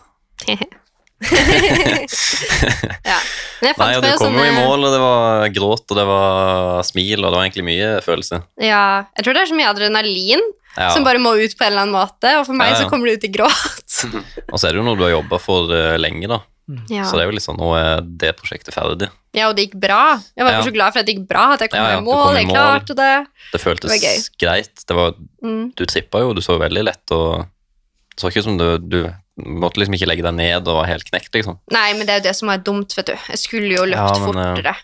Ja. 0.48 1.20
Men 3.60 3.70
jeg 3.70 3.76
fant 3.78 3.88
Nei, 3.88 3.96
og 3.96 4.02
du 4.04 4.10
kom 4.20 4.34
jo 4.36 4.44
i 4.44 4.52
mål, 4.56 4.82
og 4.84 4.90
det 4.92 5.00
var 5.00 5.46
gråt, 5.54 5.84
og 5.88 5.96
det 5.98 6.04
var 6.08 6.82
smil, 6.84 7.22
og 7.22 7.30
det 7.30 7.38
var 7.38 7.46
egentlig 7.46 7.64
mye 7.68 7.90
følelse. 8.04 8.40
Ja, 8.60 8.82
jeg 9.16 9.24
tror 9.26 9.36
det 9.38 9.44
er 9.44 9.50
så 9.52 9.58
mye 9.58 9.70
adrenalin 9.72 10.44
Ja. 10.74 10.88
som 10.90 11.04
bare 11.06 11.20
må 11.22 11.30
ut 11.38 11.52
på 11.54 11.62
en 11.64 11.70
eller 11.70 11.84
annen 11.86 11.94
måte, 11.94 12.30
og 12.40 12.46
for 12.48 12.54
meg 12.58 12.72
Ja, 12.72 12.74
ja. 12.74 12.80
så 12.82 12.90
kommer 12.90 13.06
det 13.06 13.14
ut 13.20 13.24
i 13.28 13.30
gråt. 13.30 13.92
Og 14.52 14.58
så 14.58 14.66
er 14.66 14.70
det 14.74 14.80
jo 14.82 14.86
noe 14.88 14.98
du 14.98 15.04
har 15.06 15.12
jobba 15.14 15.38
for 15.40 15.70
eh, 15.72 15.94
lenge, 16.02 16.26
da. 16.28 16.40
Ja. 16.90 17.04
Så 17.06 17.14
det 17.14 17.22
er 17.22 17.28
jo 17.30 17.34
litt 17.36 17.44
sånn, 17.44 17.60
nå 17.60 17.68
er 17.78 18.00
det 18.02 18.32
prosjektet 18.40 18.74
ferdig. 18.74 19.06
ja, 19.36 19.46
og 19.50 19.54
det 19.56 19.68
gikk 19.68 19.76
bra. 19.80 20.16
Jeg 20.34 20.44
var 20.48 20.62
så 20.66 20.72
glad 20.74 20.92
for 20.94 20.98
at 21.02 21.06
det 21.06 21.14
gikk 21.14 21.28
bra, 21.30 21.44
at 21.54 21.60
jeg 21.62 21.70
kom 21.70 21.78
Ja, 21.78 21.90
ja, 21.94 21.98
i 22.00 22.04
mål, 22.04 22.24
kom 22.26 22.34
i 22.34 22.36
jeg 22.42 22.48
mål. 22.50 22.56
klarte 22.58 22.94
det. 22.98 23.12
Det 23.52 23.60
føltes 23.62 23.92
Det 23.92 23.94
var 23.94 24.02
greit. 24.44 24.76
Det 24.88 24.94
var, 24.98 25.14
Mm. 25.44 25.64
du 25.76 25.84
trippa 25.86 26.18
jo, 26.24 26.32
du 26.34 26.40
så 26.42 26.58
veldig 26.58 26.84
lett, 26.90 27.06
og 27.14 27.44
det 27.44 28.18
så 28.22 28.28
ikke 28.32 28.42
ut 28.42 28.48
som 28.50 28.58
du, 28.58 28.66
du 28.78 29.00
måtte 29.40 29.80
liksom 29.82 29.96
ikke 29.98 30.08
legge 30.10 30.24
deg 30.26 30.34
ned 30.38 30.68
og 30.70 30.80
var 30.82 30.90
helt 30.92 31.06
knekt, 31.08 31.32
liksom. 31.34 31.58
Nei, 31.74 31.88
men 31.98 32.06
det 32.06 32.14
er 32.16 32.20
jo 32.22 32.26
det 32.28 32.34
som 32.38 32.50
er 32.54 32.60
dumt, 32.64 32.94
vet 32.96 33.10
du. 33.10 33.14
Jeg 33.34 33.40
skulle 33.42 33.72
jo 33.74 33.86
løpt 33.88 33.98
Ja, 33.98 34.18
men, 34.22 34.38
eh, 34.38 34.50
fortere. 34.54 34.76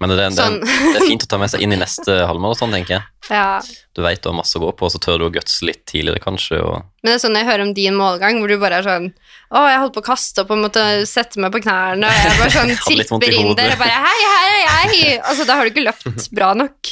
Men 0.00 0.08
det, 0.14 0.16
det, 0.16 0.28
Sånn. 0.32 0.54
det 0.64 0.96
er 0.96 1.04
fint 1.04 1.24
å 1.26 1.28
ta 1.28 1.36
med 1.36 1.50
seg 1.52 1.60
inn 1.60 1.74
i 1.76 1.78
neste 1.80 2.22
halvmaraton, 2.24 2.72
tenker 2.76 2.98
jeg. 2.98 3.06
Ja. 3.30 3.60
Du 3.94 4.00
veit 4.02 4.18
du 4.24 4.26
har 4.26 4.34
masse 4.34 4.58
å 4.58 4.62
gå 4.64 4.70
på, 4.74 4.88
og 4.88 4.90
så 4.90 4.98
tør 4.98 5.20
du 5.20 5.24
å 5.28 5.30
gutse 5.30 5.62
litt 5.62 5.84
tidligere, 5.86 6.18
kanskje. 6.24 6.56
Og, 6.66 6.80
Men 7.04 7.12
det 7.12 7.18
er 7.18 7.20
sånn 7.22 7.36
jeg 7.38 7.46
hører 7.46 7.62
om 7.62 7.74
din 7.76 7.94
målgang, 7.94 8.40
hvor 8.40 8.50
du 8.50 8.56
bare 8.58 8.80
er 8.80 8.86
sånn 8.88 9.06
Å, 9.54 9.60
jeg 9.70 9.78
holdt 9.84 9.94
på 9.94 10.02
å 10.02 10.06
kaste 10.08 10.42
opp 10.42 10.50
og 10.50 10.58
måtte 10.64 10.82
sette 11.06 11.38
meg 11.42 11.52
på 11.54 11.60
knærne, 11.62 12.08
og 12.10 12.24
jeg 12.24 12.40
bare 12.40 12.54
sånn 12.56 12.72
tripper 12.80 13.36
inn 13.36 13.52
der 13.58 13.76
og 13.76 13.84
bare 13.84 14.00
Hei, 14.02 14.16
her 14.24 14.56
er 14.56 14.64
jeg! 14.96 15.20
Altså, 15.20 15.46
da 15.46 15.60
har 15.60 15.68
du 15.68 15.70
ikke 15.70 15.84
løpt 15.86 16.26
bra 16.40 16.50
nok. 16.58 16.90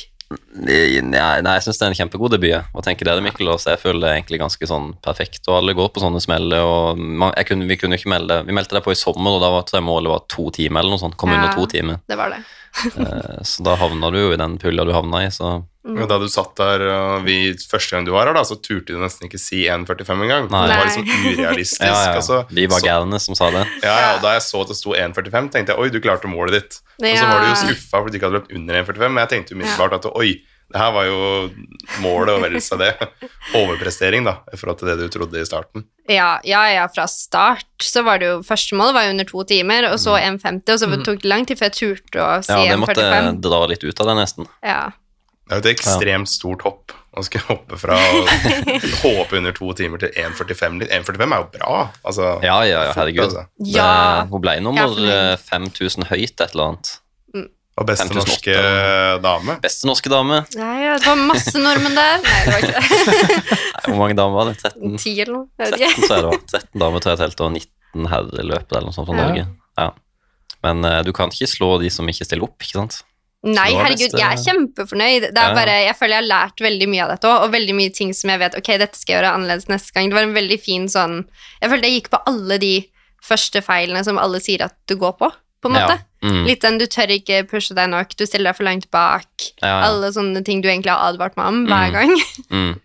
Nei, 0.58 1.00
nei, 1.42 1.54
jeg 1.56 1.64
syns 1.64 1.78
det 1.80 1.86
er 1.86 1.92
en 1.92 1.98
kjempegod 1.98 2.34
debut. 2.34 2.66
Hva 2.74 2.82
tenker 2.84 3.08
dere, 3.08 3.22
Mikkel? 3.24 3.48
Også, 3.52 3.72
jeg 3.72 3.80
føler 3.82 4.02
det 4.02 4.10
er 4.10 4.18
egentlig 4.18 4.40
ganske 4.42 4.68
sånn 4.68 4.90
perfekt, 5.04 5.40
og 5.48 5.58
alle 5.60 5.74
går 5.78 5.88
på 5.94 6.02
sånne 6.04 6.20
smeller. 6.20 6.60
og 6.64 6.98
man, 6.98 7.32
kunne, 7.48 7.68
Vi 7.68 7.76
kunne 7.80 7.96
ikke 7.98 8.10
melde 8.12 8.42
Vi 8.46 8.52
meldte 8.56 8.76
deg 8.76 8.84
på 8.84 8.92
i 8.92 8.98
sommer, 8.98 9.38
og 9.38 9.40
da 9.44 9.50
var 9.54 9.84
målet 9.84 10.12
var 10.12 10.24
to 10.28 10.50
timer, 10.50 10.80
eller 10.80 10.96
noe 10.96 11.02
sånt. 11.04 11.16
Kom 11.16 11.30
Ja. 11.30 11.40
under 11.40 11.54
to 11.54 11.66
timer. 11.66 12.00
Det 12.08 12.16
var 12.18 12.30
det. 12.30 12.42
Eh, 12.98 13.42
Så 13.42 13.62
da 13.66 13.74
havna 13.80 14.10
du 14.14 14.18
jo 14.20 14.32
i 14.32 14.38
den 14.38 14.58
pulla 14.60 14.84
du 14.86 14.92
havna 14.94 15.24
i, 15.26 15.30
så 15.34 15.64
mm. 15.86 16.02
Da 16.08 16.18
du 16.20 16.26
satt 16.30 16.52
der, 16.60 16.82
og 16.92 17.24
vi, 17.26 17.54
første 17.70 17.94
gang 17.96 18.04
du 18.06 18.12
var 18.12 18.28
her, 18.28 18.36
da, 18.36 18.42
så 18.46 18.58
turte 18.60 18.92
du 18.92 18.98
nesten 19.00 19.26
ikke 19.26 19.40
si 19.40 19.64
1,45 19.72 20.22
engang. 20.26 20.46
Det 20.46 20.52
var 20.52 20.84
liksom 20.84 21.08
urealistisk. 21.32 21.80
ja, 21.82 21.94
ja. 21.96 22.12
altså. 22.20 22.42
Vi 22.52 22.66
var 22.70 22.78
Så- 22.82 22.86
gærne 22.90 23.20
som 23.24 23.34
sa 23.38 23.48
det. 23.54 23.64
Ja, 23.82 23.94
ja, 24.04 24.10
og 24.18 24.22
Da 24.22 24.34
jeg 24.36 24.44
så 24.46 24.60
at 24.62 24.68
det 24.74 24.76
sto 24.78 24.92
1,45, 24.94 25.50
tenkte 25.56 25.72
jeg 25.74 25.80
oi, 25.80 25.88
du 25.90 25.98
klarte 26.04 26.28
målet 26.30 26.58
ditt. 26.58 26.78
Og 27.00 27.08
så 27.16 27.24
var 27.30 27.40
du 27.42 27.48
jo 27.50 27.58
skuffa 27.64 28.02
fordi 28.04 28.14
du 28.14 28.18
ikke 28.20 28.28
hadde 28.30 28.38
løpt 28.42 28.54
under 28.60 28.82
1,45, 28.84 29.08
men 29.16 29.22
jeg 29.24 29.32
tenkte 29.34 29.56
umiddelbart 29.58 29.98
at 30.00 30.10
oi, 30.14 30.30
det 30.68 30.80
her 30.82 30.90
var 30.92 31.06
jo 31.08 31.18
målet 32.04 32.34
og 32.36 32.42
vel 32.44 32.58
seg 32.60 32.82
det. 32.82 32.90
Overprestering, 33.56 34.26
da, 34.28 34.34
i 34.52 34.58
forhold 34.60 34.78
til 34.82 34.90
det 34.90 34.96
du 35.00 35.06
trodde 35.14 35.40
i 35.40 35.46
starten. 35.48 35.86
Ja, 36.12 36.34
ja, 36.44 36.62
ja, 36.72 36.84
fra 36.92 37.06
start 37.08 37.66
så 37.84 38.02
var 38.04 38.20
det 38.20 38.28
jo 38.30 38.36
Første 38.44 38.76
mål 38.76 38.94
var 38.96 39.06
jo 39.06 39.14
under 39.16 39.28
to 39.28 39.44
timer, 39.48 39.88
og 39.92 39.98
så 40.00 40.18
1,50, 40.20 40.72
og 40.74 40.80
så 40.82 40.88
tok 41.04 41.22
det 41.24 41.28
lang 41.32 41.48
tid 41.48 41.60
før 41.60 41.70
jeg 41.70 41.76
turte 41.80 42.20
å 42.24 42.30
si 42.44 42.52
1,45. 42.52 42.64
Ja, 42.64 42.72
det 42.72 42.80
måtte 42.84 43.48
dra 43.48 43.60
litt 43.72 43.84
ut 43.84 44.00
av 44.04 44.10
det, 44.12 44.16
nesten. 44.20 44.48
Ja. 44.64 44.80
Det 45.48 45.56
er 45.56 45.60
jo 45.62 45.64
et 45.64 45.70
ekstremt 45.78 46.28
stort 46.28 46.64
hopp. 46.68 46.92
Man 47.16 47.24
skal 47.24 47.40
hoppe 47.48 47.78
fra 47.80 47.96
å 47.96 48.18
håpe 49.06 49.38
under 49.40 49.54
to 49.56 49.72
timer 49.78 50.02
til 50.04 50.12
1,45. 50.12 50.82
1,45 50.84 51.24
er 51.24 51.40
jo 51.40 51.46
bra. 51.56 51.78
Altså, 52.04 52.34
Ja, 52.44 52.58
ja, 52.68 52.68
ja, 52.68 52.82
fort, 52.92 53.00
herregud. 53.00 53.24
altså. 53.24 53.46
Ja. 53.64 53.88
Det, 54.20 54.28
hun 54.34 54.44
ble 54.44 54.56
er 54.58 54.64
nummer 54.68 55.00
eh, 55.16 55.34
5000 55.48 56.10
høyt, 56.12 56.36
et 56.36 56.52
eller 56.52 56.66
annet. 56.74 56.92
Og 57.78 57.86
beste 57.86 58.06
5008. 58.08 58.18
norske 58.18 58.54
dame. 59.22 59.54
Beste 59.62 59.86
norske 59.88 60.10
dame. 60.12 60.40
Nei, 60.58 60.74
ja, 60.82 60.96
det 60.98 61.06
var 61.06 61.20
masse 61.28 61.60
nordmenn 61.62 61.94
der. 61.98 62.22
Nei, 62.24 62.38
det 62.44 62.54
var 62.54 62.64
ikke 62.66 62.74
det. 62.74 62.84
Nei, 63.78 63.82
Hvor 63.88 63.98
mange 64.02 64.16
damer 64.18 64.34
var 64.40 64.50
det? 64.50 64.56
13? 64.64 64.96
10 64.98 65.12
eller 65.24 65.34
noe. 65.36 65.46
Jeg 65.58 65.72
vet 65.72 65.78
13 65.78 65.88
ikke. 65.88 66.06
tror 66.08 66.16
jeg 66.16 66.24
det 66.24 66.30
var. 66.32 66.40
13 66.58 66.82
damer 66.84 67.04
tror 67.04 67.14
jeg 67.14 67.20
telte, 67.22 67.46
og 67.48 67.52
19 67.54 68.08
herreløpere 68.14 68.80
eller 68.80 68.88
noe 68.90 68.96
sånt 68.98 69.08
fra 69.10 69.18
Ja. 69.18 69.26
Norge. 69.28 69.46
Ja. 69.78 69.88
Men 70.66 70.82
uh, 70.88 70.96
du 71.06 71.12
kan 71.14 71.30
ikke 71.30 71.46
slå 71.50 71.70
de 71.84 71.90
som 71.94 72.08
ikke 72.10 72.26
stiller 72.26 72.48
opp, 72.48 72.58
ikke 72.66 72.80
sant? 72.80 72.98
Nei, 73.46 73.68
Så 73.70 73.78
herregud, 73.78 74.14
jeg 74.18 74.26
er 74.26 74.40
kjempefornøyd. 74.42 75.28
Det 75.30 75.38
er 75.44 75.52
bare, 75.54 75.74
jeg 75.86 75.94
føler 75.94 76.16
jeg 76.16 76.24
har 76.24 76.30
lært 76.32 76.62
veldig 76.64 76.88
mye 76.90 77.04
av 77.04 77.12
dette 77.14 77.28
òg, 77.30 77.44
og 77.46 77.52
veldig 77.54 77.76
mye 77.78 77.92
ting 77.94 78.10
som 78.18 78.32
jeg 78.32 78.40
vet 78.42 78.56
Ok, 78.58 78.70
dette 78.82 78.98
skal 78.98 79.12
jeg 79.14 79.20
gjøre 79.20 79.30
annerledes 79.38 79.68
neste 79.70 79.94
gang. 79.94 80.08
Det 80.10 80.18
var 80.18 80.26
en 80.26 80.34
veldig 80.34 80.58
fin 80.58 80.88
sånn 80.90 81.20
Jeg 81.62 81.70
følte 81.70 81.86
jeg 81.92 82.00
gikk 82.00 82.10
på 82.16 82.20
alle 82.32 82.58
de 82.58 82.72
første 83.28 83.62
feilene 83.62 84.02
som 84.06 84.18
alle 84.18 84.40
sier 84.42 84.64
at 84.66 84.74
du 84.90 84.96
går 84.98 85.14
på, 85.22 85.30
på 85.62 85.68
en 85.70 85.74
måte. 85.76 85.96
Ja. 85.98 86.28
Mm. 86.28 86.44
Litt 86.46 86.60
den 86.62 86.78
du 86.78 86.86
tør 86.90 87.10
ikke 87.14 87.44
pushe 87.50 87.74
deg 87.78 87.90
nok, 87.90 88.16
du 88.18 88.24
stiller 88.26 88.50
deg 88.52 88.56
for 88.58 88.64
langt 88.66 88.88
bak. 88.90 89.28
Ja, 89.62 89.68
ja. 89.68 89.78
Alle 89.88 90.10
sånne 90.14 90.44
ting 90.46 90.60
du 90.62 90.68
egentlig 90.68 90.90
har 90.90 91.12
advart 91.12 91.36
meg 91.38 91.46
om 91.46 91.64
hver 91.66 91.88
Mm. 91.88 91.92
gang. 91.94 92.14
Mm. 92.50 92.80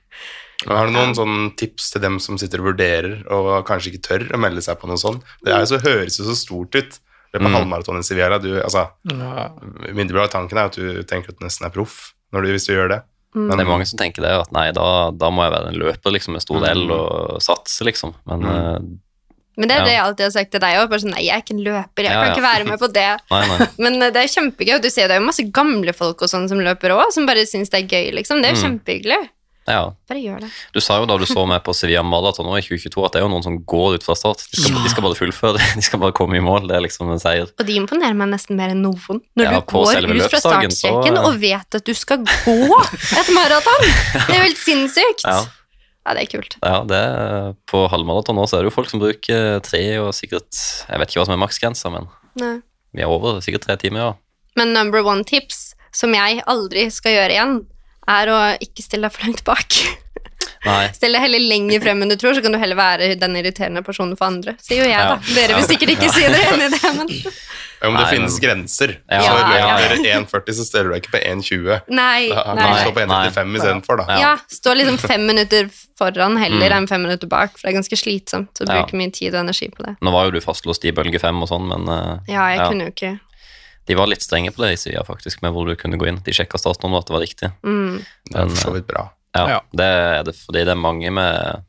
Har 0.68 0.88
du 0.88 0.94
noen 0.96 1.12
sånne 1.18 1.56
tips 1.60 1.90
til 1.92 2.02
dem 2.02 2.20
som 2.24 2.38
sitter 2.40 2.62
og 2.62 2.70
vurderer 2.72 3.26
og 3.36 3.66
kanskje 3.68 3.92
ikke 3.92 4.04
tør 4.06 4.24
å 4.32 4.40
melde 4.40 4.62
seg 4.64 4.78
på 4.80 4.88
noe 4.88 4.96
sånt? 5.02 5.24
Det 5.44 5.52
er 5.52 5.60
jo 5.66 5.74
så, 5.74 5.80
høres 5.84 6.20
jo 6.20 6.24
så 6.30 6.36
stort 6.40 6.76
ut. 6.78 7.00
Det 7.34 7.42
er 7.42 7.44
på 7.44 7.50
Mm. 7.50 7.56
halvmaraton 7.58 7.98
i 8.00 8.04
Sevilla. 8.06 8.38
Du, 8.40 8.62
altså, 8.62 8.86
Ja. 9.10 9.50
Mindre 9.92 10.28
tanken 10.30 10.58
er 10.58 10.66
at 10.70 10.78
du 10.78 11.04
tenker 11.04 11.30
at 11.34 11.40
du 11.40 11.46
nesten 11.46 11.66
er 11.66 11.70
proff 11.74 12.14
du, 12.32 12.40
hvis 12.40 12.66
du 12.68 12.74
gjør 12.78 12.90
det. 12.90 13.02
Mm. 13.36 13.48
Men, 13.48 13.58
Det 13.58 13.66
er 13.66 13.70
mange 13.70 13.88
som 13.88 13.98
tenker 13.98 14.22
det, 14.22 14.32
at 14.32 14.52
nei, 14.54 14.72
da, 14.72 15.12
da 15.12 15.30
må 15.32 15.44
jeg 15.44 15.52
være 15.52 15.68
en 15.74 15.80
løper 15.82 16.12
liksom, 16.14 16.34
med 16.34 16.42
stor 16.42 16.62
del 16.62 16.86
L 16.86 16.92
og 16.92 17.42
satse, 17.42 17.82
liksom. 17.84 18.14
Men 18.26 18.40
Mm. 18.42 19.00
Men 19.58 19.68
det 19.70 19.76
er 19.76 19.80
Ja. 19.80 19.86
det 19.86 19.94
jeg 19.94 20.04
alltid 20.04 20.24
har 20.26 20.32
sagt 20.32 20.52
til 20.52 20.60
deg 20.64 20.80
òg. 20.82 20.90
Sånn, 21.00 21.12
nei, 21.14 21.26
jeg 21.28 21.36
er 21.36 21.42
ikke 21.44 21.54
en 21.58 21.64
løper, 21.64 22.04
jeg 22.04 22.12
Ja, 22.12 22.18
kan 22.24 22.28
ja. 22.28 22.34
ikke 22.34 22.48
være 22.50 22.66
med 22.72 22.80
på 22.80 22.88
det. 22.94 23.10
nei, 23.32 23.44
nei. 23.48 23.68
Men 23.78 24.02
eh, 24.02 24.10
det 24.12 24.24
er 24.24 24.34
kjempegøy, 24.34 24.82
du 24.82 24.90
ser 24.90 25.08
det 25.08 25.16
er 25.18 25.22
jo 25.22 25.28
masse 25.30 25.46
gamle 25.52 25.94
folk 25.94 26.22
og 26.22 26.30
sånn 26.30 26.50
som 26.50 26.60
løper 26.60 26.90
òg, 26.98 27.12
som 27.14 27.26
bare 27.30 27.46
syns 27.46 27.70
det 27.70 27.84
er 27.84 27.88
gøy, 27.88 28.14
liksom. 28.18 28.42
Det 28.42 28.50
er 28.52 28.56
jo 28.56 28.62
Mm. 28.64 28.66
kjempehyggelig. 28.80 29.30
Bare 29.66 30.20
gjør 30.20 30.42
det. 30.44 30.50
Du 30.76 30.82
sa 30.84 30.98
jo 31.00 31.06
da 31.08 31.16
du 31.18 31.24
så 31.24 31.46
meg 31.48 31.64
på 31.64 31.72
Sevilla 31.74 32.02
Marathon 32.04 32.50
i 32.52 32.60
2022, 32.60 33.06
at 33.06 33.14
det 33.14 33.22
er 33.22 33.24
jo 33.24 33.30
noen 33.32 33.44
som 33.46 33.56
går 33.64 33.96
ut 33.96 34.04
fra 34.04 34.14
start. 34.14 34.44
De 34.52 34.60
skal, 34.60 34.76
de 34.84 34.90
skal 34.92 35.04
bare 35.06 35.16
fullføre, 35.16 35.58
de 35.80 35.82
skal 35.82 36.00
bare 36.04 36.12
komme 36.12 36.36
i 36.36 36.42
mål. 36.44 36.68
Det 36.68 36.76
er 36.76 36.84
liksom 36.84 37.08
en 37.14 37.22
seier. 37.24 37.48
Og 37.48 37.66
de 37.66 37.78
imponerer 37.80 38.14
meg 38.14 38.28
nesten 38.34 38.58
mer 38.60 38.74
enn 38.76 38.82
noen. 38.84 39.22
Når 39.40 39.54
du 39.56 39.62
går 39.72 40.04
ut 40.20 40.30
fra 40.34 40.42
startstreken 40.44 41.16
så- 41.16 41.24
og 41.32 41.40
vet 41.40 41.76
at 41.80 41.86
du 41.86 41.94
skal 41.96 42.18
gå 42.18 42.58
et 42.84 43.30
maraton! 43.32 43.88
Det 44.28 44.36
er 44.36 44.40
jo 44.42 44.48
helt 44.50 44.60
sinnssykt. 44.60 45.24
Ja. 45.24 45.46
Ja, 46.04 46.14
det 46.18 46.26
er 46.26 46.32
kult. 46.34 46.58
Ja, 46.60 46.82
det 46.84 46.98
er, 47.00 47.54
På 47.70 47.86
halvmaraton 47.92 48.36
nå 48.36 48.44
så 48.50 48.58
er 48.58 48.66
det 48.66 48.72
jo 48.72 48.76
folk 48.76 48.90
som 48.92 49.00
bruker 49.00 49.62
tre 49.64 49.84
og 50.04 50.10
sikkert 50.18 50.52
Jeg 50.90 51.00
vet 51.00 51.10
ikke 51.14 51.22
hva 51.22 51.28
som 51.30 51.36
er 51.38 51.44
maksgrensa, 51.46 51.92
men 51.94 52.10
Nei. 52.42 52.58
vi 52.92 53.06
er 53.06 53.12
over 53.12 53.40
sikkert 53.46 53.64
tre 53.68 53.78
timer, 53.80 54.02
ja. 54.04 54.12
Men 54.60 54.74
number 54.76 55.02
one 55.06 55.24
tips, 55.26 55.72
som 55.96 56.14
jeg 56.14 56.44
aldri 56.50 56.90
skal 56.94 57.16
gjøre 57.16 57.38
igjen, 57.38 57.56
er 58.12 58.30
å 58.30 58.40
ikke 58.62 58.84
stille 58.86 59.08
deg 59.08 59.16
for 59.16 59.26
langt 59.30 59.44
bak. 59.48 59.80
Nei. 60.66 60.88
Still 60.96 61.14
deg 61.18 61.22
heller 61.26 61.40
lenger 61.40 61.82
frem 61.84 62.02
enn 62.06 62.10
du 62.14 62.16
tror, 62.16 62.34
så 62.38 62.42
kan 62.42 62.54
du 62.56 62.58
heller 62.62 62.76
være 62.80 63.16
den 63.20 63.36
irriterende 63.36 63.84
personen 63.84 64.16
for 64.18 64.30
andre. 64.32 64.56
Sier 64.64 64.84
jo 64.84 64.90
jeg, 64.90 65.10
da. 65.12 65.18
Dere 65.36 65.58
vil 65.60 65.68
sikkert 65.68 65.90
ikke 65.98 66.10
si 66.14 66.22
dere 66.24 66.40
er 66.40 66.54
enig 66.54 66.70
i 66.70 66.78
det, 66.78 66.94
men 66.98 67.14
Ja, 67.84 67.90
men 67.92 67.98
det 68.00 68.04
Nei, 68.06 68.12
finnes 68.16 68.36
grenser. 68.40 68.92
Ja, 69.12 69.18
så 69.20 69.32
ja, 69.36 69.56
ja. 69.60 69.64
løper 69.76 69.98
dere 70.06 70.20
1,40, 70.22 70.54
så 70.56 70.64
stiller 70.64 70.86
du 70.88 70.92
deg 70.94 71.02
ikke 71.04 71.12
på 71.18 71.20
1,20. 71.20 71.82
Nei. 71.92 72.30
Da 72.32 72.54
nei. 72.56 72.68
du 72.70 72.78
stå 72.80 72.94
på 72.96 73.02
1,35 73.04 73.58
istedenfor, 73.60 74.00
da. 74.00 74.06
Ja. 74.08 74.20
Ja, 74.22 74.30
stå 74.56 74.76
liksom 74.80 75.00
fem 75.04 75.26
minutter 75.28 75.68
foran 76.00 76.38
heller 76.40 76.70
Mm. 76.72 76.78
enn 76.78 76.88
fem 76.88 77.04
minutter 77.04 77.28
bak, 77.28 77.58
for 77.58 77.68
det 77.68 77.74
er 77.74 77.78
ganske 77.82 78.00
slitsomt 78.00 78.56
å 78.64 78.70
Ja. 78.70 78.78
bruke 78.80 78.96
mye 78.96 79.12
tid 79.12 79.36
og 79.36 79.42
energi 79.44 79.68
på 79.76 79.84
det. 79.84 79.98
Nå 80.00 80.12
var 80.16 80.30
jo 80.30 80.32
du 80.32 80.40
fastlåst 80.40 80.86
i 80.88 80.94
bølge 80.96 81.20
fem 81.20 81.44
og 81.44 81.50
sånn, 81.52 81.68
men 81.68 81.90
uh, 81.92 82.20
Ja, 82.26 82.48
jeg 82.56 82.60
Ja. 82.64 82.70
kunne 82.72 82.88
jo 82.88 82.92
ikke 82.96 83.20
de 83.86 83.96
var 84.00 84.08
litt 84.08 84.22
strenge 84.24 84.48
på 84.56 84.64
det 84.64 84.72
i 84.72 84.76
Sevilla, 84.80 85.04
faktisk, 85.04 85.42
med 85.44 85.52
hvor 85.52 85.68
du 85.68 85.76
kunne 85.76 85.98
gå 86.00 86.08
inn. 86.08 86.22
De 86.24 86.32
sjekka 86.32 86.56
startnummeret 86.56 87.04
at 87.04 87.08
det 87.08 87.14
var 87.18 87.26
riktig. 87.26 87.52
mm. 87.68 88.06
Det 88.32 88.40
er 88.40 88.48
for 88.48 88.56
så 88.56 88.72
vidt 88.78 88.88
bra. 88.88 89.10
Ja, 89.36 89.48
Ja. 89.50 89.60
Det 89.74 89.86
er 89.86 90.24
det 90.28 90.36
fordi 90.38 90.64
det 90.66 90.74
er 90.76 90.80
mange 90.80 91.10
med 91.12 91.64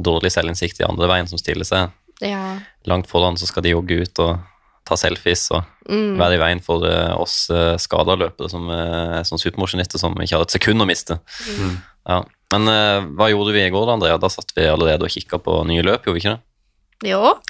dårlig 0.00 0.30
selvinnsikt 0.32 0.80
i 0.80 0.86
andre 0.88 1.06
veien 1.10 1.28
som 1.28 1.38
stiller 1.38 1.64
seg 1.68 1.90
Ja. 2.24 2.58
langt 2.86 3.06
foran, 3.08 3.36
så 3.36 3.46
skal 3.46 3.62
de 3.62 3.70
jogge 3.74 4.00
ut 4.02 4.18
og 4.24 4.38
ta 4.86 4.96
selfies 4.96 5.50
og 5.52 5.64
Mm. 5.90 6.16
være 6.18 6.34
i 6.34 6.38
veien 6.38 6.60
for 6.62 6.84
eh, 6.86 7.12
oss 7.18 7.48
uh, 7.50 7.76
skada 7.76 8.14
løpere 8.16 8.48
som 8.50 8.68
eh, 8.70 9.18
er 9.18 9.24
sånn 9.26 9.40
supermosjonister 9.42 9.98
som 9.98 10.14
ikke 10.14 10.36
har 10.36 10.42
et 10.46 10.50
sekund 10.54 10.80
å 10.80 10.86
miste. 10.86 11.18
Mm. 11.58 11.82
Ja. 12.08 12.22
Men 12.52 12.68
eh, 12.68 13.00
hva 13.18 13.28
gjorde 13.30 13.52
vi 13.52 13.64
i 13.66 13.70
går, 13.70 13.86
da, 13.86 13.92
Andrea? 13.98 14.18
Da 14.18 14.28
satt 14.28 14.52
vi 14.56 14.62
allerede 14.70 15.02
og 15.04 15.10
kikka 15.10 15.38
på 15.42 15.64
nye 15.66 15.82
løp, 15.82 16.04
gjorde 16.06 16.14
vi 16.14 16.22
ikke 16.22 16.36
det? 16.36 17.10
Jo. 17.10 17.34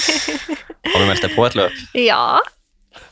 Har 0.90 0.98
du 1.00 1.06
meldt 1.06 1.22
deg 1.22 1.34
på 1.36 1.46
et 1.46 1.54
løp, 1.58 1.72
Ja. 1.94 2.40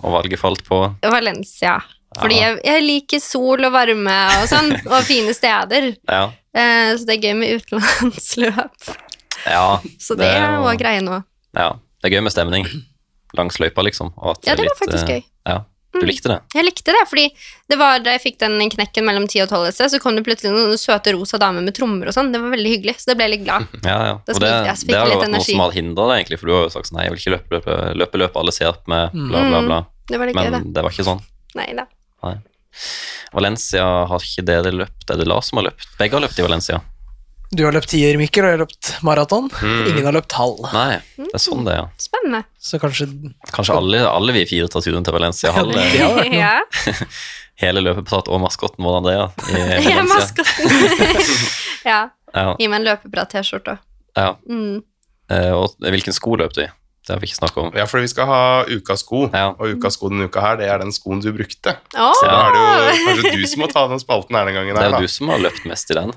og 0.03 0.12
valget 0.12 0.39
falt 0.41 0.64
på 0.66 0.80
Valencia. 1.03 1.78
Fordi 2.20 2.38
jeg, 2.40 2.58
jeg 2.64 2.84
liker 2.86 3.22
sol 3.22 3.64
og 3.68 3.72
varme 3.74 4.18
og 4.42 4.48
sånn, 4.50 4.72
og 4.92 4.98
fine 5.08 5.34
steder. 5.36 5.90
Ja. 6.08 6.24
Eh, 6.58 6.92
så 6.98 7.06
det 7.08 7.18
er 7.18 7.24
gøy 7.28 7.34
med 7.38 7.60
utenlandsløp. 7.60 8.92
Ja, 9.46 9.80
Så 10.02 10.16
det, 10.18 10.28
jo- 10.34 10.62
var 10.66 10.76
greia 10.80 11.00
nå. 11.04 11.22
Ja, 11.56 11.72
det 12.02 12.10
er 12.10 12.16
gøy 12.18 12.22
med 12.26 12.34
stemning 12.34 12.66
langs 13.36 13.58
løypa, 13.60 13.82
liksom. 13.84 14.12
Ja, 14.16 14.34
det 14.42 14.54
var 14.56 14.64
litt, 14.66 14.78
faktisk 14.80 15.08
eh, 15.08 15.18
gøy. 15.18 15.24
Mm. 15.48 15.52
Ja, 15.52 15.58
du 15.98 16.04
likte 16.06 16.28
det? 16.30 16.36
Jeg 16.54 16.64
likte 16.66 16.92
det, 16.94 17.00
fordi 17.08 17.24
det 17.72 17.76
var 17.80 18.00
da 18.04 18.12
jeg 18.14 18.22
fikk 18.22 18.36
den 18.42 18.58
knekken 18.70 19.06
mellom 19.08 19.24
10 19.28 19.44
og 19.46 19.48
12 19.52 19.68
et 19.70 19.76
sted, 19.76 19.92
så 19.94 20.00
kom 20.02 20.16
det 20.18 20.24
plutselig 20.26 20.52
noen 20.54 20.78
søte 20.80 21.14
rosa 21.16 21.40
damer 21.40 21.64
med 21.64 21.74
trommer 21.76 22.10
og 22.10 22.16
sånn. 22.16 22.28
Det 22.34 22.40
var 22.42 22.52
veldig 22.54 22.72
hyggelig, 22.74 22.96
så 23.02 23.10
det 23.12 23.16
ble 23.20 23.28
jeg 23.28 23.34
litt 23.36 23.44
glad. 23.46 23.68
Ja, 23.88 23.98
ja. 24.10 24.16
Da 24.26 24.34
Og 24.36 24.42
det, 24.44 24.50
jeg, 24.68 24.88
det 24.90 24.98
har 24.98 25.12
jo 25.12 25.20
vært 25.22 25.32
noe 25.36 25.44
som 25.48 25.62
har 25.64 25.76
hindra 25.76 26.08
det, 26.10 26.18
egentlig, 26.22 26.40
for 26.42 26.50
du 26.50 26.56
har 26.56 26.66
jo 26.66 26.72
sagt 26.76 26.90
sånn 26.90 26.98
Nei, 27.00 27.06
jeg 27.08 27.14
vil 27.14 27.22
ikke 27.22 27.34
løpe, 27.36 27.56
løpe, 27.58 27.78
løpe, 28.02 28.22
løpe 28.24 28.42
alle 28.42 28.54
ser 28.56 28.80
på 28.82 28.94
meg, 28.94 29.16
bla, 29.16 29.44
bla, 29.52 29.62
bla. 29.68 29.80
Det 30.08 30.20
var 30.20 30.30
litt 30.32 30.40
gøy, 30.40 30.50
det. 30.56 30.62
Det 30.76 30.84
var 30.86 30.96
ikke 30.96 31.08
sånn. 31.08 31.24
Nei 31.58 31.68
da. 31.76 31.86
Valencia 33.32 33.84
har 34.08 34.22
ikke 34.24 34.44
dere 34.46 34.70
løpt, 34.72 35.08
er 35.10 35.18
det 35.20 35.26
Lars 35.28 35.50
som 35.50 35.58
har 35.60 35.68
løpt? 35.70 35.88
Begge 35.98 36.16
har 36.18 36.22
løpt 36.24 36.38
i 36.38 36.44
Valencia. 36.46 36.80
Du 37.50 37.62
har 37.64 37.72
løpt 37.72 37.88
tier, 37.88 38.16
Mikkel, 38.20 38.44
og 38.44 38.50
jeg 38.52 38.58
har 38.58 38.62
løpt 38.66 38.90
maraton. 39.08 39.46
Mm. 39.62 39.86
Ingen 39.88 40.04
har 40.04 40.14
løpt 40.18 40.34
halv. 40.36 40.58
Nei, 40.74 40.98
det 41.16 41.30
er 41.32 41.40
sånn 41.40 41.64
det 41.64 41.72
er. 41.74 41.78
ja. 41.80 41.86
Spennende. 42.04 42.42
Så 42.60 42.80
kanskje 42.82 43.06
Kanskje 43.54 43.76
alle, 43.80 44.02
alle 44.08 44.34
vi 44.36 44.42
fire 44.50 44.68
tar 44.68 44.84
turen 44.84 45.06
til 45.06 45.16
Valencia. 45.16 45.48
Ja, 45.48 45.56
Halve, 45.56 45.86
det 46.28 46.28
ja. 46.42 46.52
hele 47.64 47.80
løpeprat 47.86 48.28
og 48.28 48.42
maskotten 48.44 48.84
vår, 48.84 48.98
Andrea. 49.00 49.24
Er 49.96 50.04
maskotten. 50.08 50.76
ja. 51.88 52.02
Ja, 52.36 52.50
Gi 52.60 52.68
meg 52.68 52.82
en 52.82 52.88
løpebra 52.90 53.24
T-skjorte. 53.32 53.78
ja. 54.18 54.34
Mm. 54.48 54.82
Eh, 55.32 55.50
Og 55.56 55.72
hvilken 55.80 56.12
sko 56.16 56.36
løp 56.40 56.52
du 56.56 56.62
i? 56.66 56.68
Det 57.09 57.14
har 57.16 57.20
vi 57.24 57.28
ikke 57.30 57.38
snakka 57.40 57.62
om. 57.64 57.70
Ja, 57.74 57.86
fordi 57.88 58.04
vi 58.04 58.11
skal 58.12 58.26
ha 58.28 58.40
ukas 58.68 59.00
sko, 59.06 59.22
Ja. 59.32 59.46
og 59.56 59.74
ukas 59.78 59.96
sko 59.96 60.11
denne 60.12 60.28
uka 60.28 60.42
her, 60.44 60.56
det 60.61 60.68
er 60.68 60.78
den 60.84 60.92
skoen 60.92 61.22
du 61.24 61.30
brukte. 61.32 61.72
Oh. 61.96 62.12
Så 62.20 62.28
da 62.28 62.38
er 62.44 62.52
det 62.52 62.62
jo 63.00 63.06
kanskje 63.09 63.32
du 63.40 63.46
som 63.48 63.62
må 63.64 63.68
ta 63.72 63.86
den 63.88 64.02
spalten 64.02 64.36
her 64.36 64.44
den 64.50 64.59
gangen 64.59 64.74
Det 64.76 64.82
her, 64.82 64.90
er 64.90 64.96
da. 64.98 65.00
jo 65.00 65.09
du 65.09 65.14
som 65.16 65.32
har 65.32 65.40
løpt 65.40 65.64
mest 65.70 65.90
i 65.90 65.96
den. 65.98 66.12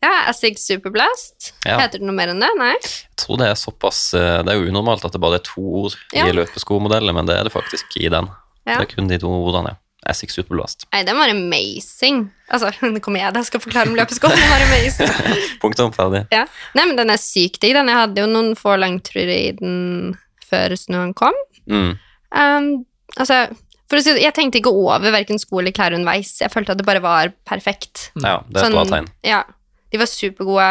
Ja, 0.00 0.14
Assig 0.30 0.56
Superblast. 0.58 1.50
Ja. 1.68 1.76
Heter 1.82 2.00
det 2.00 2.06
noe 2.08 2.16
mer 2.16 2.32
enn 2.32 2.40
det? 2.40 2.48
Nei? 2.56 2.72
Jeg 2.80 3.18
tror 3.20 3.36
det 3.42 3.50
er 3.52 3.58
såpass 3.60 4.14
eh, 4.16 4.38
Det 4.42 4.48
er 4.54 4.56
jo 4.62 4.70
unormalt 4.72 5.04
at 5.04 5.12
det 5.12 5.20
bare 5.20 5.36
er 5.36 5.44
to 5.44 5.60
ord 5.84 5.96
Ja. 6.16 6.24
i 6.24 6.32
løpeskomodeller, 6.32 7.12
men 7.12 7.28
det 7.28 7.36
er 7.36 7.44
det 7.44 7.52
faktisk 7.52 7.98
i 8.00 8.08
den. 8.08 8.30
Ja. 8.64 8.78
Det 8.80 8.86
er 8.88 8.94
kun 8.96 9.08
de 9.12 9.18
to 9.20 9.28
ordene. 9.28 9.76
Assig 10.08 10.30
Superblast. 10.32 10.86
Nei, 10.94 11.02
den 11.04 11.18
var 11.20 11.28
amazing. 11.28 12.30
Altså, 12.48 12.70
nå 12.88 13.02
kommer 13.04 13.20
jeg 13.20 13.34
da 13.36 13.42
skal 13.44 13.60
forklare 13.60 13.92
om 13.92 13.98
løpesko. 13.98 14.30
Den 14.32 14.48
var 14.48 14.64
amazing. 14.64 15.12
Punktum. 15.62 15.92
Ferdig. 15.92 16.24
Ja. 16.32 16.46
Nei, 16.74 16.86
men 16.88 16.96
den 16.96 17.12
er 17.12 17.20
sykt 17.20 17.60
digg. 17.60 17.74
den. 17.76 17.92
Jeg 17.92 18.00
hadde 18.00 18.24
jo 18.24 18.30
noen 18.32 18.54
få 18.56 18.78
langturer 18.80 19.28
i 19.36 19.52
den 19.60 20.16
før 20.50 20.74
snøen 20.78 21.14
kom. 21.16 21.36
Mm. 21.70 21.92
Um, 22.34 22.68
altså, 23.16 23.44
for 23.90 23.98
å 23.98 24.02
si 24.04 24.12
det, 24.14 24.22
jeg 24.22 24.34
tenkte 24.36 24.60
ikke 24.60 24.70
over 24.74 25.10
hverken 25.14 25.38
sko 25.42 25.62
eller 25.62 25.74
klær 25.74 25.96
underveis. 25.96 26.36
Jeg 26.42 26.52
følte 26.52 26.76
at 26.76 26.78
det 26.82 26.86
bare 26.86 27.02
var 27.02 27.32
perfekt. 27.48 28.10
Ja, 28.22 28.40
det 28.50 28.60
er 28.62 28.68
et 28.70 28.76
bra 28.76 28.84
tegn. 28.92 29.10
Ja, 29.26 29.42
de 29.90 29.98
var 30.02 30.10
supergode. 30.10 30.70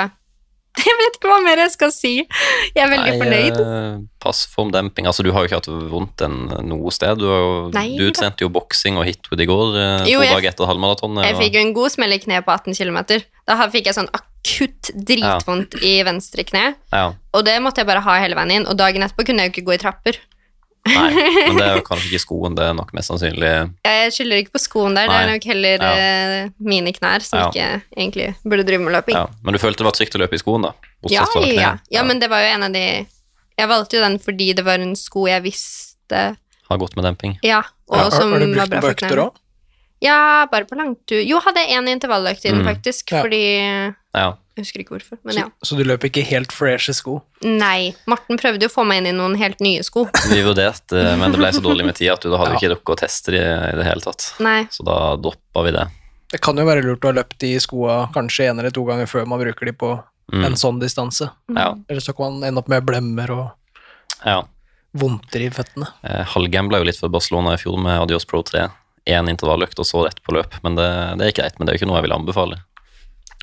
Jeg 0.80 0.96
vet 0.96 1.16
ikke 1.18 1.28
hva 1.28 1.40
mer 1.44 1.60
jeg 1.60 1.72
skal 1.74 1.90
si. 1.92 2.12
Jeg 2.76 2.80
er 2.86 2.92
veldig 2.92 3.10
Nei, 3.12 3.18
fornøyd. 3.20 3.58
eh, 3.60 3.96
Passformdemping. 4.24 5.08
Altså, 5.10 5.26
du 5.26 5.32
har 5.36 5.44
jo 5.44 5.50
ikke 5.50 5.58
hatt 5.58 5.68
vondt 5.92 6.22
en, 6.24 6.36
noe 6.70 6.94
sted. 6.96 7.20
Du, 7.20 7.26
har 7.28 7.42
jo, 7.42 7.50
Nei 7.74 7.98
du 8.00 8.06
trente 8.16 8.46
jo 8.46 8.52
boksing 8.54 8.96
og 9.02 9.04
hitwood 9.10 9.42
i 9.44 9.48
går, 9.50 9.74
eh, 9.76 10.06
Jo, 10.14 10.22
to 10.22 10.28
jeg- 10.30 10.38
dager 10.38 10.50
etter 10.54 10.70
halvmaratonet. 10.70 11.26
Jeg 11.26 11.36
og- 11.36 11.42
fikk 11.42 11.58
jo 11.58 11.64
en 11.66 11.74
god 11.76 11.92
smell 11.98 12.16
i 12.16 12.20
kneet 12.24 12.46
på 12.48 12.54
18 12.56 12.78
km. 12.78 13.00
Da 13.50 13.58
fikk 13.74 13.90
jeg 13.90 13.98
sånn 13.98 14.08
akutt 14.40 14.92
dritvondt 14.96 15.76
i 15.84 16.02
venstre 16.04 16.44
kne. 16.48 16.76
Ja, 16.94 17.14
Og 17.34 17.46
det 17.46 17.58
måtte 17.62 17.78
jeg 17.84 17.88
bare 17.88 18.02
ha 18.02 18.20
hele 18.20 18.36
veien 18.36 18.52
inn. 18.52 18.68
Og 18.68 18.78
dagen 18.78 19.04
etterpå 19.04 19.26
kunne 19.28 19.44
jeg 19.44 19.52
jo 19.52 19.56
ikke 19.62 19.68
gå 19.68 19.74
i 19.76 19.82
trapper. 19.82 20.18
nei, 20.88 21.10
men 21.12 21.58
det 21.60 21.66
er 21.68 21.76
jo 21.76 21.82
kanskje 21.90 22.08
ikke 22.08 22.22
skoen, 22.24 22.56
det 22.56 22.64
er 22.64 22.74
nok 22.74 22.94
mest 22.96 23.12
sannsynlig 23.12 23.50
Jeg 23.84 24.14
skylder 24.16 24.40
ikke 24.40 24.54
på 24.56 24.62
skoen 24.64 24.96
der, 24.96 25.10
det 25.12 25.18
er 25.18 25.28
nok 25.34 25.44
heller 25.52 25.84
Ja. 25.84 25.90
eh, 26.00 26.50
mine 26.58 26.94
knær 26.96 27.22
som 27.22 27.40
Ja. 27.40 27.50
ikke 27.52 27.82
egentlig 28.00 28.30
burde 28.48 28.64
drive 28.66 28.80
med 28.86 28.94
løping. 28.96 29.14
ja. 29.20 29.26
Men 29.44 29.54
du 29.54 29.60
følte 29.60 29.84
det 29.84 29.90
var 29.90 29.98
trygt 30.00 30.16
å 30.16 30.22
løpe 30.24 30.40
i 30.40 30.42
skoen, 30.42 30.64
da? 30.64 30.72
Ja, 31.12 31.26
ja. 31.52 31.74
ja, 31.92 32.04
men 32.04 32.20
det 32.24 32.30
var 32.32 32.42
jo 32.42 32.54
en 32.56 32.64
av 32.64 32.72
de 32.74 32.86
Jeg 33.60 33.68
valgte 33.68 34.00
jo 34.00 34.06
den 34.08 34.18
fordi 34.24 34.54
det 34.56 34.64
var 34.66 34.80
en 34.80 34.96
sko 34.96 35.28
jeg 35.28 35.44
visste 35.44 36.38
Har 36.70 36.78
gått 36.80 36.96
med 36.96 37.04
demping? 37.06 37.38
Ja, 37.44 37.60
og 37.92 37.98
Har, 37.98 38.12
som 38.12 38.32
har 38.32 38.40
du 38.40 38.46
brukt 38.48 38.56
bra 38.56 38.80
den 38.80 38.82
på 38.82 38.94
økter 38.96 39.18
òg? 39.28 39.36
Ja, 40.02 40.46
bare 40.48 40.64
på 40.64 40.78
langtur. 40.80 41.20
Jo, 41.28 41.42
hadde 41.44 41.60
en 41.76 41.88
intervalløkt 41.92 42.46
i 42.46 42.52
den, 42.54 42.62
Mm. 42.64 42.68
faktisk, 42.72 43.12
Ja. 43.12 43.22
fordi 43.22 43.96
Ja. 44.18 44.32
Jeg 44.58 44.66
husker 44.66 44.82
ikke 44.84 44.96
hvorfor, 44.98 45.20
men 45.24 45.34
Så, 45.36 45.40
ja. 45.40 45.48
så 45.64 45.76
du 45.78 45.84
løper 45.86 46.10
ikke 46.10 46.24
helt 46.26 46.52
freshe 46.52 46.94
sko? 46.98 47.20
Nei. 47.46 47.94
Marten 48.10 48.40
prøvde 48.42 48.66
jo 48.66 48.72
å 48.72 48.74
få 48.74 48.84
meg 48.90 49.00
inn 49.04 49.12
i 49.12 49.16
noen 49.16 49.38
helt 49.40 49.62
nye 49.64 49.84
sko. 49.86 50.08
Vi 50.34 50.42
vurderte, 50.44 51.04
men 51.22 51.32
det 51.32 51.40
ble 51.40 51.52
så 51.56 51.62
dårlig 51.64 51.86
med 51.88 51.96
tid 52.00 52.12
at 52.16 52.26
du 52.26 52.30
da 52.34 52.40
hadde 52.42 52.58
Ja. 52.58 52.60
ikke 52.60 52.72
rukket 52.76 52.96
å 52.96 53.00
teste 53.06 53.32
de 53.36 53.40
i 53.44 53.76
det 53.80 53.86
hele 53.88 54.02
tatt. 54.04 54.32
Nei. 54.44 54.64
Så 54.74 54.84
da 54.88 55.16
droppa 55.22 55.64
vi 55.68 55.76
det. 55.78 55.86
Det 56.34 56.42
kan 56.46 56.58
jo 56.60 56.66
være 56.68 56.84
lurt 56.86 57.06
å 57.06 57.10
ha 57.14 57.18
løpt 57.22 57.38
de 57.42 57.54
skoa 57.64 58.00
kanskje 58.14 58.50
en 58.52 58.60
eller 58.62 58.74
to 58.76 58.84
ganger 58.86 59.08
før 59.10 59.26
man 59.30 59.40
bruker 59.42 59.66
de 59.72 59.74
på 59.74 59.96
Mm. 60.30 60.44
en 60.46 60.54
sånn 60.62 60.78
distanse. 60.78 61.26
Ja. 61.58 61.72
Eller 61.90 62.02
så 62.06 62.14
kan 62.14 62.36
man 62.36 62.44
ende 62.46 62.62
opp 62.62 62.68
med 62.70 62.84
blemmer 62.86 63.32
og 63.34 63.48
ja. 64.24 64.44
vondter 64.94 65.42
i 65.42 65.48
føttene. 65.50 65.88
Eh, 66.06 66.22
Halvgambla 66.36 66.78
jo 66.78 66.86
litt 66.86 67.00
for 67.02 67.10
Barcelona 67.10 67.56
i 67.56 67.58
fjor 67.58 67.80
med 67.82 67.98
Adios 68.04 68.28
Pro 68.30 68.44
3. 68.46 68.68
Én 69.10 69.26
intervalløkt 69.32 69.80
og 69.82 69.88
så 69.90 70.04
rett 70.06 70.20
på 70.22 70.36
løp, 70.36 70.54
men 70.62 70.76
det, 70.78 70.86
det 71.18 71.32
er 71.32 71.34
greit. 71.40 71.58
Men 71.58 71.66
det 71.66 71.72
er 71.74 71.78
jo 71.80 71.82
ikke 71.82 71.90
noe 71.90 71.98
jeg 71.98 72.06
vil 72.06 72.14
anbefale. 72.20 72.60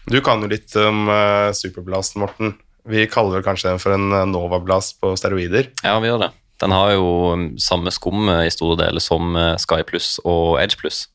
Du 0.06 0.20
kan 0.22 0.42
jo 0.42 0.48
litt 0.50 0.70
om 0.78 1.08
uh, 1.10 1.50
Superblast, 1.56 2.14
Morten. 2.20 2.54
Vi 2.86 3.06
kaller 3.10 3.40
vel 3.40 3.46
kanskje 3.46 3.72
den 3.72 3.80
for 3.82 3.96
en 3.96 4.12
eh, 4.14 4.26
Novablast 4.30 5.00
på 5.02 5.10
steroider. 5.18 5.72
Ja, 5.82 5.96
vi 5.98 6.06
gjør 6.06 6.20
det. 6.22 6.28
Den 6.62 6.72
har 6.72 6.92
jo 6.94 7.08
mm, 7.34 7.46
samme 7.58 7.90
skum 7.90 8.28
eh, 8.30 8.46
i 8.46 8.52
store 8.54 8.78
deler 8.78 9.02
som 9.02 9.34
eh, 9.36 9.56
Sky 9.58 9.82
Plus 9.88 10.16
og 10.22 10.60
Edge 10.62 10.78
Plus. 10.78 11.08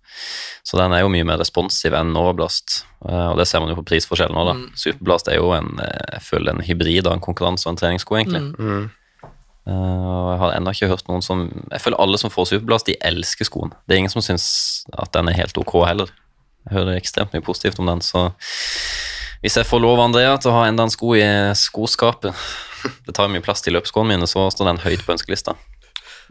Så 0.67 0.77
den 0.77 0.91
er 0.93 1.05
jo 1.05 1.11
mye 1.13 1.25
mer 1.25 1.39
responsiv 1.41 1.95
enn 1.97 2.11
Novablast, 2.11 2.81
eh, 3.07 3.27
og 3.31 3.39
det 3.39 3.47
ser 3.49 3.63
man 3.63 3.71
jo 3.71 3.79
på 3.79 3.87
prisforskjellen 3.93 4.35
nå, 4.35 4.43
da. 4.49 4.57
Superblast 4.83 5.31
er 5.31 5.39
jo 5.39 5.53
en, 5.55 5.71
eh, 5.81 6.17
jeg 6.17 6.25
føler 6.27 6.51
en 6.51 6.65
hybrid 6.67 7.07
av 7.07 7.15
en 7.15 7.23
konkurranse 7.23 7.69
og 7.69 7.73
en 7.73 7.79
treningssko, 7.79 8.19
egentlig. 8.19 8.43
Mm. 8.51 8.59
Mm. 8.59 9.31
Eh, 9.71 10.05
og 10.11 10.27
jeg 10.33 10.41
har 10.43 10.57
ennå 10.57 10.75
ikke 10.75 10.89
hørt 10.89 11.05
noen 11.05 11.21
som 11.21 11.43
Jeg 11.69 11.83
føler 11.83 11.99
alle 12.01 12.17
som 12.17 12.31
får 12.33 12.51
Superblast, 12.51 12.91
de 12.91 12.99
elsker 13.07 13.47
skoen. 13.47 13.71
Det 13.87 13.95
er 13.95 14.03
ingen 14.03 14.13
som 14.13 14.25
syns 14.25 14.49
at 14.91 15.15
den 15.15 15.31
er 15.31 15.39
helt 15.39 15.57
ok 15.63 15.77
heller. 15.87 16.11
Jeg 16.67 16.77
hører 16.77 16.99
ekstremt 16.99 17.33
mye 17.33 17.45
positivt 17.45 17.79
om 17.81 17.89
den, 17.89 18.03
så 18.05 18.29
hvis 19.41 19.57
jeg 19.57 19.65
får 19.65 19.81
lov, 19.81 19.97
Andrea, 20.03 20.35
til 20.37 20.51
å 20.51 20.59
ha 20.59 20.67
enda 20.69 20.85
en 20.85 20.93
sko 20.93 21.15
i 21.17 21.23
skoskapet 21.57 22.29
Det 23.07 23.15
tar 23.17 23.25
jo 23.25 23.33
mye 23.33 23.45
plass 23.45 23.63
til 23.65 23.73
løpsskoene 23.73 24.13
mine, 24.13 24.27
så 24.29 24.47
står 24.53 24.69
den 24.69 24.81
høyt 24.83 25.01
på 25.05 25.15
ønskelista. 25.15 25.55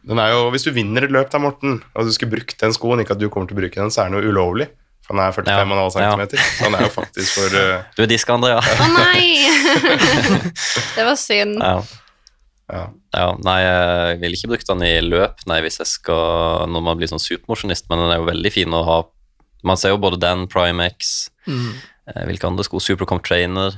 Den 0.06 0.18
er 0.22 0.32
jo, 0.32 0.44
Hvis 0.54 0.64
du 0.66 0.70
vinner 0.74 1.04
et 1.06 1.12
løp 1.14 1.30
da, 1.30 1.40
Morten, 1.42 1.80
og 1.94 2.06
du 2.06 2.12
skulle 2.14 2.32
brukt 2.32 2.58
den 2.62 2.74
skoen, 2.74 3.02
ikke 3.02 3.14
at 3.16 3.22
du 3.22 3.28
kommer 3.28 3.50
til 3.50 3.58
å 3.58 3.60
bruke 3.60 3.80
den, 3.82 3.90
så 3.92 4.04
er 4.04 4.10
den 4.10 4.18
jo 4.18 4.32
ulovlig. 4.32 4.70
For 5.06 5.14
den 5.18 5.22
er 5.24 5.34
45,5 5.34 6.00
Ja. 6.00 6.10
cm. 6.14 6.22
Så 6.38 6.64
den 6.64 6.76
er 6.78 6.84
jo 6.86 6.92
faktisk 6.94 7.34
for 7.34 7.58
uh... 7.58 7.82
Du 7.96 8.02
er 8.04 8.10
diska, 8.10 8.36
Andrea. 8.38 8.60
Å 8.62 8.88
nei! 8.94 9.26
det 10.96 11.06
var 11.06 11.18
synd. 11.18 11.58
Ja. 11.58 11.82
ja. 12.70 12.84
ja. 13.18 13.28
Nei, 13.42 13.58
jeg 13.66 14.20
ville 14.22 14.38
ikke 14.38 14.52
brukt 14.54 14.70
den 14.70 14.86
i 14.86 14.92
løp, 15.04 15.42
nei, 15.50 15.60
hvis 15.66 15.80
jeg 15.82 15.90
skal 15.90 16.70
Når 16.70 16.84
man 16.86 16.98
blir 17.00 17.10
sånn 17.10 17.22
supermosjonist, 17.22 17.90
men 17.90 18.04
den 18.04 18.14
er 18.14 18.22
jo 18.22 18.28
veldig 18.30 18.54
fin 18.54 18.78
å 18.78 18.84
ha. 18.86 19.00
Man 19.64 19.76
ser 19.76 19.90
jo 19.94 19.98
både 19.98 20.18
den, 20.20 20.46
Primex, 20.48 21.28
Mm. 21.48 21.72
eh, 22.14 22.24
hvilke 22.28 22.46
andre 22.46 22.62
sko, 22.64 22.78
Supercomp 22.78 23.22
Trainer 23.24 23.72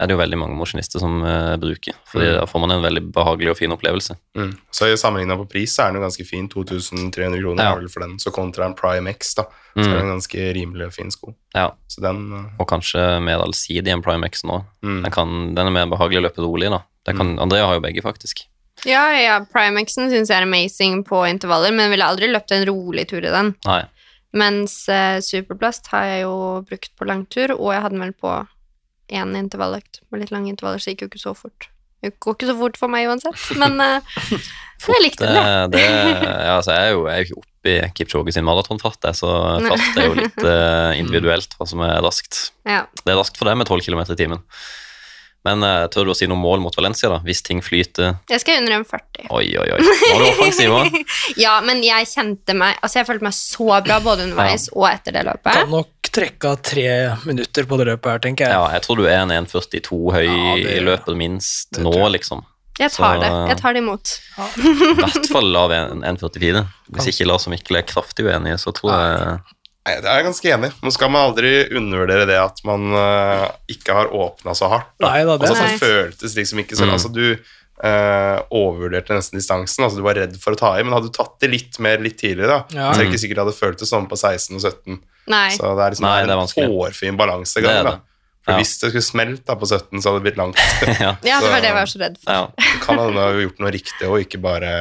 er 0.00 0.08
det 0.08 0.14
jo 0.16 0.18
veldig 0.18 0.38
mange 0.40 0.56
mosjonister 0.58 0.98
som 0.98 1.20
uh, 1.22 1.54
bruker. 1.56 1.94
Fordi 2.10 2.26
Mm. 2.32 2.34
da 2.40 2.46
får 2.46 2.60
man 2.60 2.70
en 2.72 2.82
veldig 2.82 3.12
behagelig 3.12 3.50
og 3.52 3.56
fin 3.56 3.70
opplevelse. 3.70 4.16
Mm. 4.34 4.56
Så 4.72 4.88
sammenligna 4.98 5.36
på 5.38 5.48
pris 5.48 5.76
så 5.76 5.84
er 5.84 5.92
den 5.92 6.00
jo 6.00 6.06
ganske 6.08 6.26
fin. 6.26 6.48
2300 6.48 7.38
kroner 7.38 7.62
Ja. 7.62 7.88
for 7.88 8.00
den. 8.00 8.16
Så 8.18 8.32
kontra 8.32 8.64
en 8.66 8.74
Prime 8.74 9.06
X, 9.10 9.34
da, 9.34 9.44
så 9.76 9.78
Mm. 9.78 9.86
er 9.86 9.94
det 9.94 10.02
en 10.02 10.18
ganske 10.18 10.54
rimelig 10.54 10.86
og 10.86 10.92
fin 10.92 11.10
sko. 11.10 11.34
Ja, 11.54 11.70
Så 11.88 12.00
den 12.00 12.32
uh... 12.32 12.44
Og 12.58 12.66
kanskje 12.66 13.22
mer 13.22 13.38
allsidig 13.44 13.86
enn 13.92 14.02
Primex 14.02 14.42
nå. 14.42 14.64
mm. 14.82 15.02
Den, 15.04 15.12
kan, 15.12 15.54
den 15.54 15.66
er 15.66 15.70
mer 15.70 15.86
behagelig 15.86 16.18
å 16.18 16.26
løpe 16.28 16.42
rolig, 16.42 16.70
da. 16.70 16.82
Det 17.06 17.16
kan, 17.16 17.38
Andrea 17.38 17.66
har 17.66 17.74
jo 17.74 17.80
begge, 17.80 18.02
faktisk. 18.02 18.46
Ja, 18.84 19.12
ja, 19.12 19.38
Primexen 19.52 20.10
syns 20.10 20.28
jeg 20.28 20.38
er 20.40 20.42
amazing 20.42 21.04
på 21.04 21.22
intervaller, 21.28 21.70
men 21.72 21.90
ville 21.90 22.02
aldri 22.04 22.26
løpt 22.32 22.50
en 22.50 22.64
rolig 22.66 23.06
tur 23.08 23.18
i 23.18 23.30
den. 23.30 23.54
Nei. 23.66 23.84
Mens 24.32 24.74
eh, 24.88 25.18
Superblast 25.24 25.90
har 25.92 26.08
jeg 26.08 26.24
jo 26.24 26.34
brukt 26.68 26.92
på 26.96 27.08
langtur, 27.08 27.52
og 27.58 27.72
jeg 27.74 27.84
hadde 27.84 27.96
den 27.98 28.04
vel 28.06 28.16
på 28.16 28.32
én 29.12 29.36
intervalløkt 29.36 30.00
med 30.08 30.22
litt 30.22 30.32
lange 30.32 30.52
intervaller, 30.52 30.80
så 30.80 30.88
det 30.88 30.96
gikk 30.96 31.04
jo 31.04 31.12
ikke 31.12 31.24
så 31.26 31.34
fort. 31.36 31.68
Det 32.02 32.16
går 32.18 32.34
ikke 32.34 32.48
så 32.48 32.54
fort 32.58 32.78
for 32.80 32.90
meg 32.90 33.06
uansett, 33.10 33.42
men 33.60 33.76
eh, 33.84 34.14
jeg 34.88 35.02
likte 35.04 35.28
den, 35.28 35.74
det, 35.74 35.82
ja, 35.84 36.56
altså, 36.56 36.74
jeg 36.74 36.88
er 36.88 36.96
jo 36.96 37.04
jeg 37.06 37.12
er 37.12 37.20
jo 37.20 37.28
ikke 37.28 37.42
oppe 37.44 37.72
i 37.72 37.76
Kipchoge 37.98 38.34
sin 38.34 38.46
maratonfart, 38.48 39.10
så 39.14 39.34
fart 39.68 40.00
er 40.00 40.08
jo 40.08 40.16
litt 40.18 40.40
eh, 40.42 40.96
individuelt 41.02 41.54
hva 41.58 41.68
som 41.68 41.84
er 41.86 42.00
raskt. 42.02 42.48
ja. 42.66 42.86
Det 43.04 43.12
er 43.12 43.20
raskt 43.20 43.38
for 43.38 43.50
deg 43.50 43.60
med 43.60 43.68
12 43.68 43.84
km 43.86 44.02
i 44.08 44.18
timen. 44.18 44.42
Men 45.44 45.62
uh, 45.66 45.88
tør 45.90 46.06
du 46.06 46.12
å 46.12 46.14
si 46.14 46.28
noe 46.30 46.38
mål 46.38 46.60
mot 46.62 46.76
Valencia, 46.78 47.08
da? 47.10 47.16
Hvis 47.26 47.40
ting 47.42 47.58
flyter 47.64 48.12
Jeg 48.30 48.42
skal 48.44 48.60
under 48.60 48.76
en 48.76 48.84
40. 48.86 49.26
Oi, 49.34 49.48
oi, 49.58 49.64
oi. 49.74 49.80
Var 49.82 50.20
du 50.22 50.26
offensiv 50.28 50.70
òg. 50.76 50.94
Ja, 51.44 51.56
men 51.66 51.80
jeg 51.82 52.06
kjente 52.12 52.54
meg 52.54 52.76
Altså, 52.78 53.00
jeg 53.00 53.08
følte 53.08 53.26
meg 53.26 53.34
så 53.34 53.66
bra 53.82 53.96
både 54.04 54.28
underveis 54.28 54.68
og 54.76 54.86
etter 54.92 55.16
det 55.18 55.24
løpet. 55.26 55.50
Kan 55.56 55.72
nok 55.74 56.10
trekke 56.12 56.52
av 56.52 56.62
tre 56.62 56.86
minutter 57.26 57.66
på 57.66 57.78
det 57.80 57.88
løpet 57.90 58.10
her, 58.12 58.22
tenker 58.22 58.46
jeg. 58.46 58.54
Ja, 58.54 58.66
jeg 58.76 58.84
tror 58.86 59.00
du 59.00 59.06
er 59.08 59.18
en 59.24 59.32
1,42 59.42 60.00
høy 60.14 60.26
Ja, 60.28 60.54
det- 60.62 60.76
i 60.76 60.80
løpet 60.84 61.16
minst 61.18 61.72
det 61.74 61.82
nå, 61.86 61.94
liksom. 62.14 62.44
Jeg 62.78 62.90
tar 62.94 63.16
Så- 63.18 63.20
det. 63.20 63.30
Jeg 63.50 63.58
tar 63.60 63.74
det 63.76 63.82
imot. 63.82 64.12
I 64.62 64.94
hvert 65.00 65.26
fall 65.32 65.50
lav 65.52 65.72
en- 65.76 66.02
1,44. 66.12 66.62
Hvis 66.94 67.10
ikke 67.12 67.26
Lars 67.28 67.46
og 67.48 67.52
Mikkel 67.56 67.76
er 67.82 67.82
kraftig 67.88 68.24
uenige, 68.30 68.60
så 68.62 68.72
tror 68.76 68.94
jeg 68.94 69.40
Nei, 69.82 69.96
det 69.98 70.06
er 70.06 70.20
jeg 70.20 70.26
ganske 70.28 70.50
enig. 70.54 70.68
Nå 70.84 70.92
skal 70.94 71.10
man 71.10 71.24
aldri 71.26 71.50
undervurdere 71.74 72.26
det 72.30 72.36
at 72.38 72.60
man 72.68 72.84
uh, 72.94 73.48
ikke 73.72 73.96
har 73.96 74.12
åpna 74.14 74.54
så 74.54 74.68
hardt. 74.70 74.92
Nei 75.02 75.24
da, 75.26 75.34
det 75.40 75.48
altså, 75.48 75.56
det 75.58 75.72
sant. 75.72 75.82
føltes 75.82 76.36
liksom 76.38 76.60
ikke 76.62 76.78
sånn. 76.78 76.92
Mm. 76.92 76.94
Altså, 76.94 77.10
du 77.10 77.24
uh, 77.82 78.38
overvurderte 78.54 79.16
nesten 79.16 79.40
distansen. 79.40 79.82
Altså, 79.86 79.98
du 79.98 80.04
var 80.06 80.14
redd 80.20 80.36
for 80.42 80.54
å 80.54 80.60
ta 80.60 80.70
i, 80.78 80.84
men 80.86 80.94
hadde 80.94 81.10
du 81.10 81.16
tatt 81.16 81.34
det 81.42 81.50
litt 81.50 81.80
mer 81.82 81.98
litt 82.04 82.18
tidligere, 82.20 82.60
da, 82.60 82.78
Ja. 82.78 82.92
så 82.92 83.00
er 83.00 83.04
det 83.04 83.10
ikke 83.10 83.22
sikkert 83.24 83.40
det 83.40 83.44
hadde 83.48 83.58
føltes 83.58 83.90
sånn 83.90 84.06
på 84.10 84.18
16 84.20 84.54
og 84.60 84.62
17. 84.62 85.00
Nei. 85.34 85.48
Så 85.56 85.74
det 85.78 85.84
er 85.88 85.94
liksom 85.96 86.06
Nei, 86.08 86.16
det 86.26 86.34
er 86.36 86.46
en 86.46 86.72
hårfin 86.78 87.18
balansegang. 87.18 87.76
Er 87.82 87.88
da. 87.90 87.98
For 88.42 88.52
Ja. 88.54 88.58
hvis 88.58 88.72
det 88.80 88.88
skulle 88.90 89.06
smelt 89.06 89.44
da, 89.46 89.54
på 89.54 89.66
17, 89.70 89.98
så 90.02 90.10
hadde 90.10 90.18
det 90.22 90.26
blitt 90.30 90.38
langt. 90.40 90.58
ja. 91.02 91.12
Ja, 91.26 91.38
det 91.42 91.50
var 91.50 91.58
Så- 91.58 91.62
det 91.62 91.68
jeg 91.70 91.78
var 91.78 91.86
så 91.90 91.98
redd 92.06 92.16
for. 92.22 92.32
ja. 92.32 92.70
Kan 92.82 92.98
hende 92.98 93.12
du 93.14 93.20
har 93.22 93.38
gjort 93.50 93.58
noe 93.62 93.70
riktig 93.74 94.08
og 94.08 94.18
ikke 94.22 94.40
bare, 94.42 94.72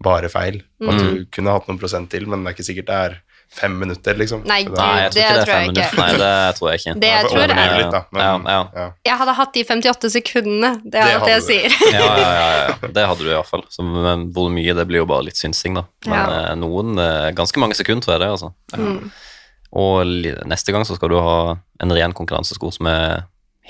bare 0.00 0.28
feil. 0.32 0.62
At 0.80 0.94
Mm. 0.96 1.00
du 1.00 1.24
kunne 1.32 1.52
hatt 1.52 1.68
noen 1.68 1.78
prosent 1.80 2.08
til, 2.10 2.24
men 2.26 2.40
det 2.44 2.50
er 2.52 2.56
ikke 2.56 2.68
sikkert 2.72 2.86
det 2.88 2.98
er 3.04 3.20
fem 3.50 3.72
minutter, 3.80 4.14
liksom. 4.14 4.44
Nei, 4.46 4.60
Gud, 4.64 4.76
Nei, 4.78 5.00
jeg 5.02 5.10
tror 5.10 5.14
det 5.14 5.22
ikke 5.24 5.34
det 5.34 5.40
er 5.40 5.44
tror 5.44 5.54
jeg 5.54 5.60
fem 5.60 5.70
ikke. 5.70 5.74
minutter. 5.74 5.98
Nei, 6.00 6.12
det 6.20 6.56
tror 6.58 6.68
jeg 6.70 6.80
ikke. 6.80 6.92
Det 7.02 7.08
jeg 7.10 7.24
tror 7.30 7.42
er 7.42 7.72
litt, 7.80 7.90
da, 7.94 8.00
men, 8.12 8.22
Ja, 8.22 8.34
ja. 8.52 8.60
ja. 8.76 8.84
Jeg 9.10 9.16
hadde 9.22 9.34
hatt 9.40 9.52
de 9.56 9.64
58 9.64 10.10
sekundene. 10.14 10.70
Det 10.84 11.00
er 11.00 11.08
Det 11.10 11.16
alt 11.18 11.32
jeg 11.32 11.42
sier. 11.48 11.74
ja, 11.92 12.04
ja, 12.04 12.30
ja, 12.30 12.52
ja. 12.60 12.90
Det 12.98 13.06
hadde 13.10 13.26
du 13.26 13.30
iallfall. 13.32 13.64
Men 13.80 14.28
hvor 14.32 14.50
mye, 14.54 14.74
det 14.78 14.86
blir 14.88 15.02
jo 15.02 15.08
bare 15.10 15.26
litt 15.26 15.36
synsing, 15.40 15.74
da. 15.80 15.84
Men 16.06 16.14
Ja. 16.20 16.38
eh, 16.52 16.54
noen 16.62 16.94
eh, 16.98 17.30
Ganske 17.32 17.58
mange 17.58 17.74
sekunder, 17.74 18.02
tror 18.06 18.14
jeg 18.18 18.22
det, 18.22 18.30
altså. 18.36 18.52
Mm. 18.78 19.10
Og 19.72 20.06
neste 20.50 20.72
gang 20.74 20.84
så 20.86 20.96
skal 20.98 21.08
du 21.12 21.18
ha 21.22 21.56
en 21.82 21.92
ren 21.94 22.12
konkurransesko 22.16 22.72
som 22.74 22.86
er 22.90 23.24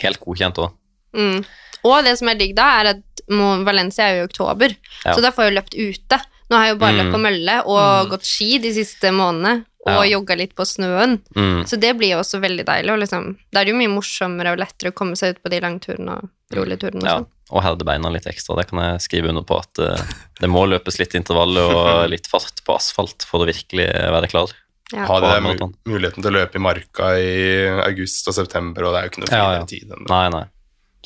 helt 0.04 0.20
godkjent 0.20 0.60
òg. 0.60 0.72
Mm. 1.16 1.40
Og 1.84 2.04
det 2.04 2.18
som 2.20 2.28
er 2.28 2.36
digg 2.40 2.54
da, 2.56 2.68
er 2.80 2.92
at 2.94 3.02
Valencia 3.30 4.04
er 4.08 4.16
jo 4.18 4.22
i 4.24 4.28
oktober, 4.28 4.72
Ja. 5.04 5.12
så 5.14 5.20
da 5.22 5.30
får 5.30 5.44
jeg 5.44 5.52
jo 5.52 5.58
løpt 5.60 5.76
ute. 5.76 6.20
Nå 6.50 6.56
har 6.58 6.64
jeg 6.66 6.74
jo 6.74 6.78
bare 6.80 6.92
Mm. 6.92 6.98
løpt 7.00 7.14
på 7.14 7.20
mølle 7.22 7.54
og 7.66 8.08
gått 8.10 8.24
ski 8.26 8.58
de 8.58 8.72
siste 8.74 9.12
månedene, 9.14 9.64
og 9.88 10.04
jogga 10.04 10.36
litt 10.36 10.52
på 10.56 10.66
snøen. 10.68 11.18
Mm. 11.36 11.64
Så 11.68 11.78
det 11.80 11.94
blir 11.96 12.14
jo 12.14 12.20
også 12.20 12.40
veldig 12.42 12.66
deilig. 12.68 12.92
Og 12.92 13.00
liksom, 13.00 13.30
da 13.48 13.60
er 13.60 13.68
det 13.68 13.74
jo 13.74 13.80
mye 13.80 13.92
morsommere 13.92 14.54
og 14.54 14.60
lettere 14.60 14.92
å 14.92 14.96
komme 14.96 15.16
seg 15.16 15.34
ut 15.34 15.42
på 15.44 15.52
de 15.52 15.60
langturene 15.64 16.16
og 16.18 16.56
roligturene. 16.56 17.00
og 17.00 17.08
Ja, 17.08 17.16
sånn. 17.20 17.28
og 17.50 17.64
herde 17.64 17.86
beina 17.88 18.12
litt 18.12 18.28
ekstra. 18.28 18.58
Det 18.60 18.68
kan 18.70 18.82
jeg 18.84 19.04
skrive 19.06 19.32
under 19.32 19.46
på 19.46 19.60
at 19.60 19.82
uh, 19.82 20.16
det 20.40 20.50
må 20.52 20.66
løpes 20.68 21.00
litt 21.00 21.16
intervaller 21.16 21.72
og 21.72 21.90
litt 22.14 22.28
fart 22.30 22.60
på 22.66 22.76
asfalt 22.76 23.24
for 23.28 23.44
å 23.44 23.48
virkelig 23.48 23.88
være 23.88 24.30
klar. 24.32 24.52
Ja. 24.92 25.04
Ha 25.06 25.20
det 25.22 25.68
muligheten 25.86 26.18
til 26.18 26.32
å 26.32 26.34
løpe 26.34 26.58
i 26.58 26.62
marka 26.62 27.12
i 27.14 27.34
august 27.86 28.26
og 28.26 28.34
september, 28.34 28.88
og 28.88 28.92
det 28.92 28.98
er 28.98 29.06
jo 29.06 29.12
ikke 29.12 29.22
noe 29.22 29.30
finere 29.30 29.60
ja. 29.60 29.68
tid 29.70 29.84
enn 29.86 30.02
det. 30.02 30.10
Nei, 30.10 30.24
nei. 30.34 30.46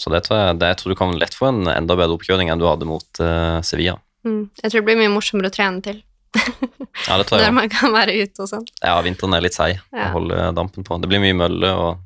Så 0.01 0.10
det 0.10 0.24
tror 0.26 0.40
jeg, 0.40 0.56
det, 0.59 0.70
jeg 0.72 0.78
tror 0.80 0.90
du 0.90 0.98
kan 0.98 1.12
lett 1.20 1.36
få 1.36 1.51
en 1.52 1.68
enda 1.70 1.94
bedre 1.94 2.16
oppkjøring 2.16 2.48
enn 2.51 2.59
du 2.59 2.64
hadde 2.66 2.88
mot 2.88 3.20
uh, 3.22 3.60
Sevilla. 3.62 3.98
Mm. 4.26 4.48
Jeg 4.62 4.72
tror 4.72 4.80
det 4.80 4.86
blir 4.88 4.98
mye 4.98 5.12
morsommere 5.12 5.52
å 5.52 5.55
trene 5.55 5.84
til 5.84 6.01
Ja, 6.35 7.16
det 7.19 7.27
tror 7.28 7.39
jeg 7.40 7.47
Der 7.47 7.55
man 7.55 7.69
kan 7.73 7.93
være 7.94 8.15
ute 8.16 8.44
og 8.44 8.48
sånn. 8.51 8.66
Ja, 8.82 8.97
vinteren 9.05 9.35
er 9.36 9.44
litt 9.44 9.56
seig 9.56 9.78
Ja. 9.93 10.09
å 10.09 10.12
holde 10.19 10.51
dampen 10.56 10.86
på. 10.86 10.98
Det 11.02 11.11
blir 11.11 11.23
mye 11.23 11.36
mølle 11.36 11.73
og 11.74 11.98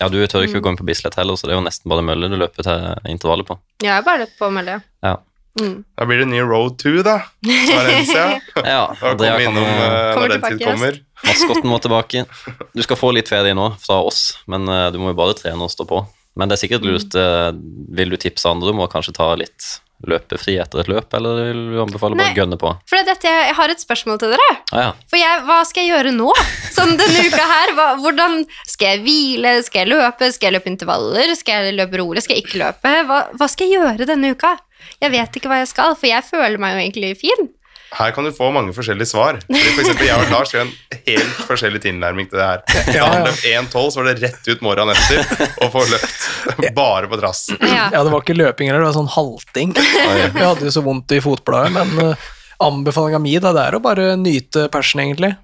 Ja, 0.00 0.08
du 0.08 0.16
tør 0.26 0.46
ikke 0.46 0.62
å 0.62 0.64
gå 0.64 0.70
inn 0.72 0.78
på 0.80 0.86
Bislett 0.88 1.18
heller, 1.20 1.36
så 1.36 1.44
det 1.46 1.52
er 1.52 1.58
jo 1.58 1.64
nesten 1.66 1.90
bare 1.92 2.00
mølle 2.06 2.30
du 2.32 2.38
løper 2.40 2.64
til 2.64 3.10
intervallet 3.12 3.44
på. 3.50 3.58
Jeg 3.84 3.92
har 3.92 4.06
bare 4.06 4.22
løpt 4.22 4.38
på 4.38 4.48
mølle, 4.54 4.78
ja. 4.78 4.80
Ja. 5.04 5.16
Mm. 5.60 5.82
Da 5.98 6.06
blir 6.06 6.22
det 6.22 6.28
ny 6.30 6.40
Road 6.40 6.78
2, 6.78 7.02
da. 7.04 7.18
Valencia. 7.44 8.40
Ja, 8.56 8.94
Da 9.00 9.10
Andrea 9.10 9.34
kommer 9.34 9.44
innom 9.44 9.64
uh, 9.66 10.14
når 10.16 10.28
den 10.36 10.46
tid 10.46 10.62
kommer. 10.64 10.96
Maskotten 11.26 11.68
må 11.68 11.78
tilbake. 11.82 12.24
Du 12.72 12.82
skal 12.86 12.96
få 12.96 13.10
litt 13.12 13.28
ferie 13.28 13.52
nå 13.58 13.66
fra 13.82 13.98
oss, 14.06 14.38
men 14.48 14.64
uh, 14.70 14.88
du 14.94 14.96
må 15.02 15.12
jo 15.12 15.18
bare 15.18 15.36
trene 15.36 15.66
og 15.66 15.72
stå 15.74 15.84
på. 15.90 16.00
Men 16.38 16.48
det 16.48 16.56
er 16.56 16.62
sikkert 16.62 16.86
lurt. 16.86 17.12
Uh, 17.18 17.50
Vil 17.98 18.14
du 18.14 18.16
tipse 18.22 18.48
andre 18.48 18.72
om 18.72 18.80
å 18.86 18.88
kanskje 18.88 19.16
ta 19.18 19.32
litt 19.36 19.80
løpefri 20.08 20.56
etter 20.62 20.82
et 20.82 20.90
løp, 20.90 21.12
eller 21.16 21.42
vil 21.50 21.60
du 21.74 21.80
anbefale 21.82 22.16
bare 22.18 22.32
å 22.32 22.38
gønne 22.38 22.58
på? 22.60 22.72
For 22.88 23.06
dette, 23.06 23.28
jeg 23.28 23.56
har 23.58 23.72
et 23.72 23.82
spørsmål 23.82 24.20
til 24.22 24.32
dere. 24.34 24.48
Ah, 24.72 24.86
ja. 24.86 24.90
For 25.10 25.20
jeg, 25.20 25.42
hva 25.48 25.60
skal 25.68 25.84
jeg 25.84 25.92
gjøre 25.92 26.14
nå? 26.16 26.30
Sånn 26.76 26.96
denne 27.00 27.26
uka 27.28 27.44
her, 27.52 27.74
hva, 27.76 27.88
hvordan 28.00 28.40
skal 28.64 28.94
jeg 28.94 29.04
hvile? 29.04 29.54
Skal 29.66 29.84
jeg 29.84 29.92
løpe? 29.92 30.32
Skal 30.32 30.50
jeg 30.50 30.58
løpe 30.58 30.72
intervaller? 30.72 31.34
Skal 31.38 31.68
jeg 31.68 31.78
løpe 31.78 32.00
rolig? 32.00 32.24
Skal 32.24 32.38
jeg 32.38 32.46
ikke 32.46 32.62
løpe? 32.62 32.96
Hva, 33.10 33.22
hva 33.36 33.50
skal 33.50 33.68
jeg 33.68 33.80
gjøre 33.80 34.08
denne 34.08 34.32
uka? 34.34 34.56
Jeg 35.00 35.12
vet 35.12 35.36
ikke 35.36 35.50
hva 35.50 35.60
jeg 35.60 35.70
skal, 35.70 35.96
for 35.98 36.08
jeg 36.08 36.24
føler 36.26 36.60
meg 36.60 36.76
jo 36.76 36.84
egentlig 36.84 37.16
fin. 37.20 37.50
Her 37.98 38.12
kan 38.14 38.24
du 38.24 38.30
få 38.32 38.48
mange 38.54 38.70
forskjellige 38.76 39.08
svar. 39.10 39.38
Fordi 39.46 39.70
for 39.74 39.82
eksempel, 39.82 40.06
jeg 40.06 40.14
og 40.22 40.30
Lars 40.30 40.52
har 40.54 40.60
en 40.62 40.72
helt 41.08 41.40
forskjellig 41.48 41.80
tilnærming 41.82 42.28
til 42.30 42.38
det 42.38 42.46
her. 42.46 42.60
Da 42.70 42.94
Ja, 42.94 43.06
han 43.10 43.24
ja. 43.24 43.30
løp 43.32 43.70
1,12, 43.72 43.90
så 43.90 43.98
var 44.02 44.08
det 44.12 44.22
rett 44.22 44.50
ut 44.52 44.62
morgenen 44.62 44.94
etter 44.94 45.48
og 45.66 45.72
få 45.74 45.82
løpt 45.90 46.70
bare 46.76 47.10
på 47.10 47.18
trass. 47.20 47.48
Ja. 47.60 47.88
Ja, 47.92 48.02
det 48.06 48.12
var 48.14 48.22
ikke 48.22 48.36
løping 48.38 48.70
heller, 48.70 48.84
det 48.84 48.90
var 48.92 48.98
sånn 49.00 49.10
halting. 49.16 49.74
Jeg 49.74 50.30
hadde 50.38 50.68
jo 50.68 50.74
så 50.74 50.82
vondt 50.86 51.12
i 51.16 51.20
fotbladet, 51.24 51.72
men 51.74 52.12
uh, 52.14 52.30
anbefalinga 52.62 53.18
mi 53.22 53.34
da, 53.42 53.50
det 53.56 53.66
er 53.68 53.78
å 53.78 53.82
bare 53.82 54.12
nyte 54.20 54.68
persen, 54.72 55.02
egentlig. 55.06 55.34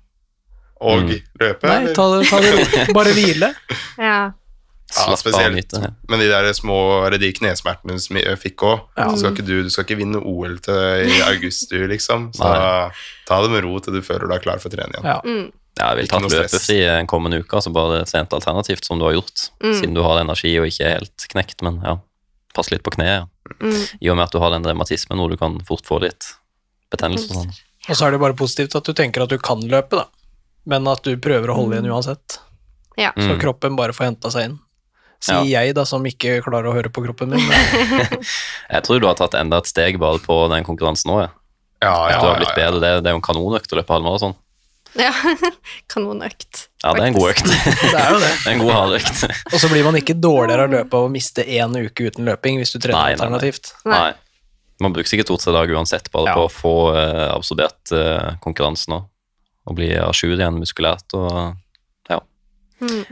Og 0.84 1.06
Mm. 1.06 1.14
løpe. 1.40 1.66
Nei, 1.70 1.92
ta 1.96 2.04
det, 2.12 2.26
ta 2.28 2.38
det. 2.44 2.82
Bare 2.98 3.12
hvile. 3.16 3.48
Ja. 3.98 4.18
Ja, 4.94 5.16
spesielt. 5.18 5.72
Men 6.08 6.20
de 6.22 6.28
der 6.30 6.46
små, 6.54 6.76
de 7.10 7.32
knesmertene 7.34 7.98
som 8.00 8.16
jeg 8.20 8.38
fikk 8.38 8.62
òg 8.62 8.80
Ja. 8.96 9.08
skal 9.16 9.32
ikke 9.34 9.44
du, 9.46 9.62
du 9.66 9.70
skal 9.70 9.84
ikke 9.84 9.98
vinne 9.98 10.20
OL 10.22 10.58
til 10.62 11.10
i 11.10 11.20
august, 11.32 11.68
du, 11.70 11.86
liksom. 11.90 12.28
Så 12.36 12.44
Nei. 12.46 12.90
ta 13.26 13.40
det 13.42 13.50
med 13.50 13.64
ro 13.66 13.78
til 13.82 13.92
du 13.98 14.00
føler 14.06 14.28
du 14.30 14.34
er 14.36 14.44
klar 14.44 14.58
for 14.62 14.70
trening 14.70 14.94
igjen. 14.94 15.04
Ja. 15.10 15.20
Mm. 15.26 15.50
Ja, 15.76 15.90
jeg 15.92 15.96
vil 15.98 16.08
ta 16.08 16.18
løpefri 16.22 16.78
en 16.88 17.06
kommende 17.10 17.42
uke, 17.42 17.52
altså 17.58 17.72
bare 17.74 18.04
trent 18.08 18.32
alternativt 18.32 18.86
som 18.86 18.98
du 18.98 19.04
har 19.04 19.12
gjort, 19.18 19.50
Mm. 19.60 19.74
siden 19.74 19.94
du 19.94 20.02
har 20.06 20.20
energi 20.22 20.54
og 20.60 20.66
ikke 20.70 20.84
er 20.86 20.94
helt 21.00 21.26
knekt, 21.34 21.60
men 21.66 21.82
ja, 21.84 21.98
pass 22.54 22.70
litt 22.70 22.82
på 22.86 22.94
kneet, 22.94 23.26
ja. 23.26 23.26
Mm. 23.60 23.82
I 24.00 24.08
og 24.10 24.16
med 24.16 24.24
at 24.24 24.32
du 24.32 24.38
har 24.40 24.50
den 24.54 24.64
revmatismen 24.64 25.18
hvor 25.18 25.28
du 25.30 25.36
kan 25.36 25.58
fort 25.68 25.84
få 25.84 26.00
litt 26.00 26.30
betennelse 26.90 27.28
og 27.30 27.42
sånn. 27.42 27.52
Og 27.90 27.94
så 27.98 28.06
er 28.06 28.10
det 28.16 28.20
bare 28.22 28.34
positivt 28.38 28.74
at 28.78 28.84
du 28.88 28.92
tenker 28.96 29.22
at 29.26 29.28
du 29.34 29.38
kan 29.38 29.60
løpe, 29.60 29.98
da. 29.98 30.06
Men 30.66 30.86
at 30.88 31.02
du 31.06 31.12
prøver 31.22 31.50
å 31.52 31.54
holde 31.58 31.76
igjen 31.76 31.90
uansett. 31.92 32.38
Ja. 32.96 33.12
Så 33.14 33.34
Mm. 33.36 33.40
kroppen 33.40 33.76
bare 33.76 33.92
får 33.92 34.04
henta 34.14 34.30
seg 34.32 34.44
inn. 34.48 34.58
Sier 35.22 35.46
jeg, 35.48 35.74
da, 35.74 35.84
som 35.88 36.04
ikke 36.06 36.38
klarer 36.44 36.68
å 36.70 36.74
høre 36.76 36.90
på 36.92 37.02
kroppen 37.06 37.32
min. 37.32 37.42
Jeg 38.74 38.82
tror 38.86 39.00
du 39.00 39.06
har 39.08 39.16
tatt 39.18 39.34
enda 39.38 39.58
et 39.62 39.70
steg 39.70 39.96
bare 40.02 40.20
på 40.22 40.36
den 40.52 40.66
konkurransen 40.66 41.10
nå, 41.10 41.20
ja. 41.24 41.30
Ja, 41.82 41.94
ja, 42.10 42.18
du 42.20 42.26
har 42.26 42.34
ja, 42.34 42.40
blitt 42.40 42.52
ja. 42.52 42.56
bedre. 42.56 42.80
Det, 42.80 42.90
det 43.04 43.10
er 43.10 43.14
jo 43.16 43.20
en 43.20 43.24
kanonøkt 43.26 43.72
å 43.72 43.78
løpe 43.80 43.92
halvmaraton. 43.96 44.36
ja. 45.00 45.10
Kanonøkt. 45.92 46.62
Ja, 46.84 46.92
det 46.96 47.02
er 47.02 47.08
en 47.10 47.16
god 47.16 47.32
økt. 47.32 47.48
det 47.92 47.98
er 48.00 48.12
jo 48.14 48.20
det. 48.22 48.30
Det 48.30 48.46
er 48.46 48.54
en 48.54 48.62
god 48.62 48.72
hardøkt. 48.76 49.24
Og 49.52 49.58
så 49.60 49.68
blir 49.72 49.84
man 49.88 49.98
ikke 49.98 50.16
dårligere 50.16 50.68
av 50.68 50.72
løpet 50.76 50.96
av 51.00 51.08
å 51.08 51.10
miste 51.12 51.44
én 51.44 51.76
uke 51.76 52.08
uten 52.08 52.28
løping 52.28 52.60
hvis 52.62 52.72
du 52.76 52.78
trener 52.78 52.96
Nei, 52.96 53.02
nei, 53.02 53.10
nei. 53.10 53.18
alternativt. 53.18 53.74
Nei. 53.88 53.98
Nei. 54.06 54.14
Man 54.84 54.92
bruker 54.96 55.08
sikkert 55.08 55.30
to-tre 55.32 55.52
dager 55.56 55.76
uansett 55.78 56.10
bare 56.12 56.30
Ja. 56.32 56.36
på 56.36 56.46
å 56.46 56.52
få 56.52 56.74
uh, 56.92 57.28
absorbert 57.32 57.92
uh, 57.96 58.34
konkurransen 58.44 58.92
og, 58.98 59.06
og 59.64 59.78
bli 59.78 59.88
a 59.96 60.10
jour 60.12 60.34
igjen 60.36 60.58
muskulært 60.60 61.16
og 61.16 61.30
ja. 62.12 62.18
Mm. 62.84 63.04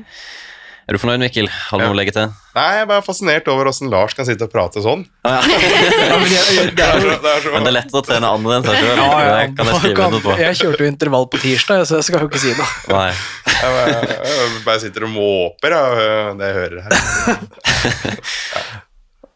Er 0.85 0.93
du 0.93 0.99
fornøyd, 1.01 1.23
Mikkel? 1.23 1.47
Har 1.49 1.79
du 1.81 1.85
Ja. 1.85 1.89
noe 1.89 1.95
å 1.95 1.97
legge 1.97 2.13
til? 2.13 2.27
Nei, 2.55 2.65
jeg 2.77 2.83
er 2.83 2.89
bare 2.91 3.03
fascinert 3.03 3.47
over 3.49 3.65
åssen 3.71 3.89
Lars 3.91 4.13
kan 4.15 4.27
sitte 4.29 4.45
og 4.45 4.53
prate 4.53 4.83
sånn. 4.85 5.07
Ja, 5.25 5.41
men 5.41 6.29
jeg, 6.29 6.75
Det 6.77 6.85
er 6.85 7.01
så, 7.01 7.15
det 7.25 7.31
er 7.31 7.41
så, 7.41 7.53
Men 7.55 7.65
det 7.65 7.71
er 7.73 7.77
lettere 7.79 8.03
å 8.03 8.05
trene 8.05 8.29
andre 8.37 8.59
enn 8.59 8.67
seg 8.69 8.77
sjøl. 8.83 9.01
ja, 9.01 9.07
ja, 9.25 9.47
kan 9.57 9.71
jeg 9.71 9.81
skrive 9.81 10.07
under 10.11 10.21
på. 10.27 10.37
jeg 10.43 10.59
kjørte 10.61 10.85
jo 10.85 10.91
intervall 10.93 11.27
på 11.33 11.41
tirsdag, 11.43 11.87
så 11.89 11.97
jeg 12.03 12.09
skal 12.11 12.21
jo 12.27 12.29
ikke 12.29 12.43
si 12.45 12.53
noe. 12.59 12.69
Nei. 12.93 13.11
jeg, 13.49 13.73
bare, 13.79 14.19
jeg 14.29 14.63
bare 14.69 14.81
sitter 14.85 15.07
og 15.09 15.15
måper 15.17 15.77
av 15.81 16.39
det 16.43 16.51
jeg 16.53 16.59
hører 16.61 16.81
her. 16.85 16.95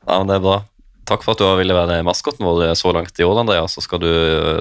Ja, 0.09 0.19
men 0.23 0.29
det 0.31 0.39
er 0.39 0.45
bra. 0.45 0.59
Takk 1.09 1.25
for 1.25 1.35
at 1.37 1.41
du 1.43 1.49
ville 1.59 1.75
være 1.77 1.99
maskoten 2.05 2.45
vår 2.47 2.71
så 2.81 2.93
langt 2.97 3.19
i 3.21 3.25
år, 3.27 3.41
Andrea. 3.43 3.67
Så, 3.69 3.83
skal 3.85 4.01
du, 4.01 4.09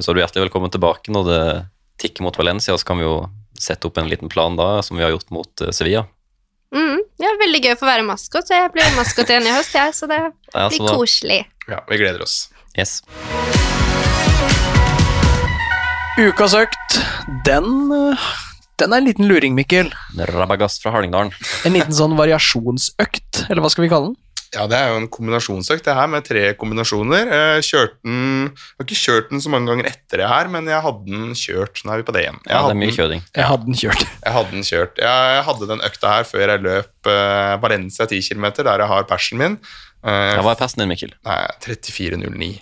så 0.04 0.12
er 0.12 0.18
du 0.18 0.22
hjertelig 0.24 0.46
velkommen 0.48 0.72
tilbake 0.74 1.12
når 1.12 1.28
det 1.28 1.42
tikker 2.04 2.26
mot 2.26 2.36
Valencia. 2.40 2.76
Så 2.80 2.88
kan 2.88 3.00
vi 3.00 3.06
jo 3.08 3.14
sette 3.60 3.88
opp 3.88 3.98
en 4.02 4.10
liten 4.12 4.28
plan 4.32 4.56
da, 4.60 4.82
som 4.84 5.00
vi 5.00 5.04
har 5.06 5.14
gjort 5.16 5.32
mot 5.36 5.64
eh, 5.64 5.72
Sevilla. 5.76 6.04
Mm. 6.76 7.00
Er 7.24 7.38
veldig 7.40 7.62
gøy 7.64 7.74
å 7.76 7.80
få 7.80 7.88
være 7.88 8.04
maskot, 8.08 8.50
jeg 8.52 8.72
blir 8.74 8.90
maskot 8.98 9.30
igjen 9.32 9.48
i 9.48 9.54
høst, 9.56 9.76
jeg, 9.78 9.94
så 9.96 10.10
det 10.10 10.20
Ja, 10.20 10.68
blir 10.68 10.82
så 10.82 10.96
koselig. 10.98 11.40
Ja, 11.68 11.80
vi 11.88 12.00
gleder 12.02 12.24
oss. 12.26 12.50
Yes. 12.78 13.00
Ukas 16.18 16.56
økt, 16.58 17.00
den, 17.46 17.70
den 18.82 18.94
er 18.94 19.00
en 19.00 19.08
liten 19.08 19.28
luring, 19.30 19.56
Mikkel. 19.58 19.92
Rabagast 20.34 20.84
fra 20.84 20.96
Hallingdalen. 20.96 21.32
En 21.68 21.76
liten 21.78 21.94
sånn 21.94 22.18
variasjonsøkt, 22.18 23.46
eller 23.48 23.64
hva 23.64 23.72
skal 23.74 23.86
vi 23.86 23.92
kalle 23.94 24.12
den? 24.12 24.18
Ja, 24.56 24.64
det 24.72 24.78
er 24.80 24.92
jo 24.94 24.98
en 25.02 25.08
kombinasjonsøkt, 25.12 25.84
det 25.84 25.94
her 25.98 26.08
med 26.08 26.24
tre 26.24 26.44
kombinasjoner. 26.56 27.28
Jeg 27.28 27.66
kjørte 27.68 27.98
den, 28.08 28.20
jeg 28.48 28.78
har 28.80 28.86
ikke 28.88 29.00
kjørt 29.02 29.30
den 29.34 29.42
så 29.44 29.50
mange 29.52 29.68
ganger 29.72 29.90
etter 29.90 30.22
det 30.24 30.30
her, 30.32 30.48
men 30.54 30.70
jeg 30.72 30.80
hadde 30.86 31.04
den 31.12 31.34
kjørt. 31.36 31.82
Nå 31.84 31.92
er 31.94 31.98
vi 32.02 32.06
på 32.08 32.16
det 32.16 32.22
igjen. 32.24 32.40
Jeg 32.46 32.54
Ja, 32.56 32.62
det 32.64 32.72
er 32.76 32.80
mye 32.80 32.88
den- 32.88 32.98
kjøring. 33.00 33.24
Jeg 33.36 33.46
hadde 33.52 33.66
den 33.68 33.80
kjørt. 33.82 34.06
Jeg 34.28 34.34
hadde 34.38 34.52
den 34.56 34.64
kjørt. 34.70 35.02
Jeg, 35.04 35.44
hadde 35.50 35.68
den 35.74 35.84
økta 35.90 36.14
her 36.16 36.24
før 36.30 36.46
jeg 36.54 36.64
løp 36.64 37.10
uh, 37.12 37.58
Valencia 37.66 38.06
10 38.08 38.22
km, 38.30 38.46
der 38.64 38.80
jeg 38.86 38.88
har 38.94 39.04
persen 39.10 39.38
min. 39.44 39.58
Uh, 40.06 40.12
Ja, 40.38 40.42
hva 40.46 40.54
er 40.56 40.62
persen 40.64 40.80
din, 40.84 40.90
Mikkel? 40.94 41.12
Nei, 41.28 41.42
34,09. 41.68 42.54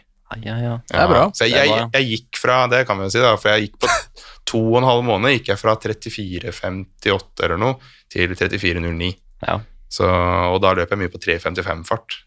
Ja, 0.41 0.41
ja, 0.41 0.55
ja. 0.65 0.75
Det 0.89 0.97
er 0.99 1.07
bra. 1.07 1.21
Så 1.37 1.45
jeg, 1.47 1.69
jeg, 1.69 1.85
jeg 1.93 2.07
gikk 2.09 2.39
fra 2.41 2.55
Det 2.67 2.79
kan 2.89 2.97
vi 2.97 3.05
jo 3.05 3.11
si, 3.13 3.19
da, 3.21 3.35
for 3.37 3.53
jeg 3.53 3.67
gikk 3.69 3.77
på 3.85 3.91
to 4.49 4.61
og 4.73 4.79
en 4.81 4.87
halv 4.89 5.03
måned 5.05 5.35
gikk 5.37 5.53
jeg 5.53 5.61
fra 5.61 5.75
34,58 5.77 7.45
eller 7.45 7.57
noe 7.61 7.77
til 8.11 8.33
34,09. 8.35 9.13
ja. 9.45 9.59
Så, 9.91 10.07
og 10.07 10.59
da 10.63 10.73
løper 10.75 10.95
jeg 10.95 11.05
mye 11.05 11.13
på 11.13 11.21
3,55-fart. 11.23 12.19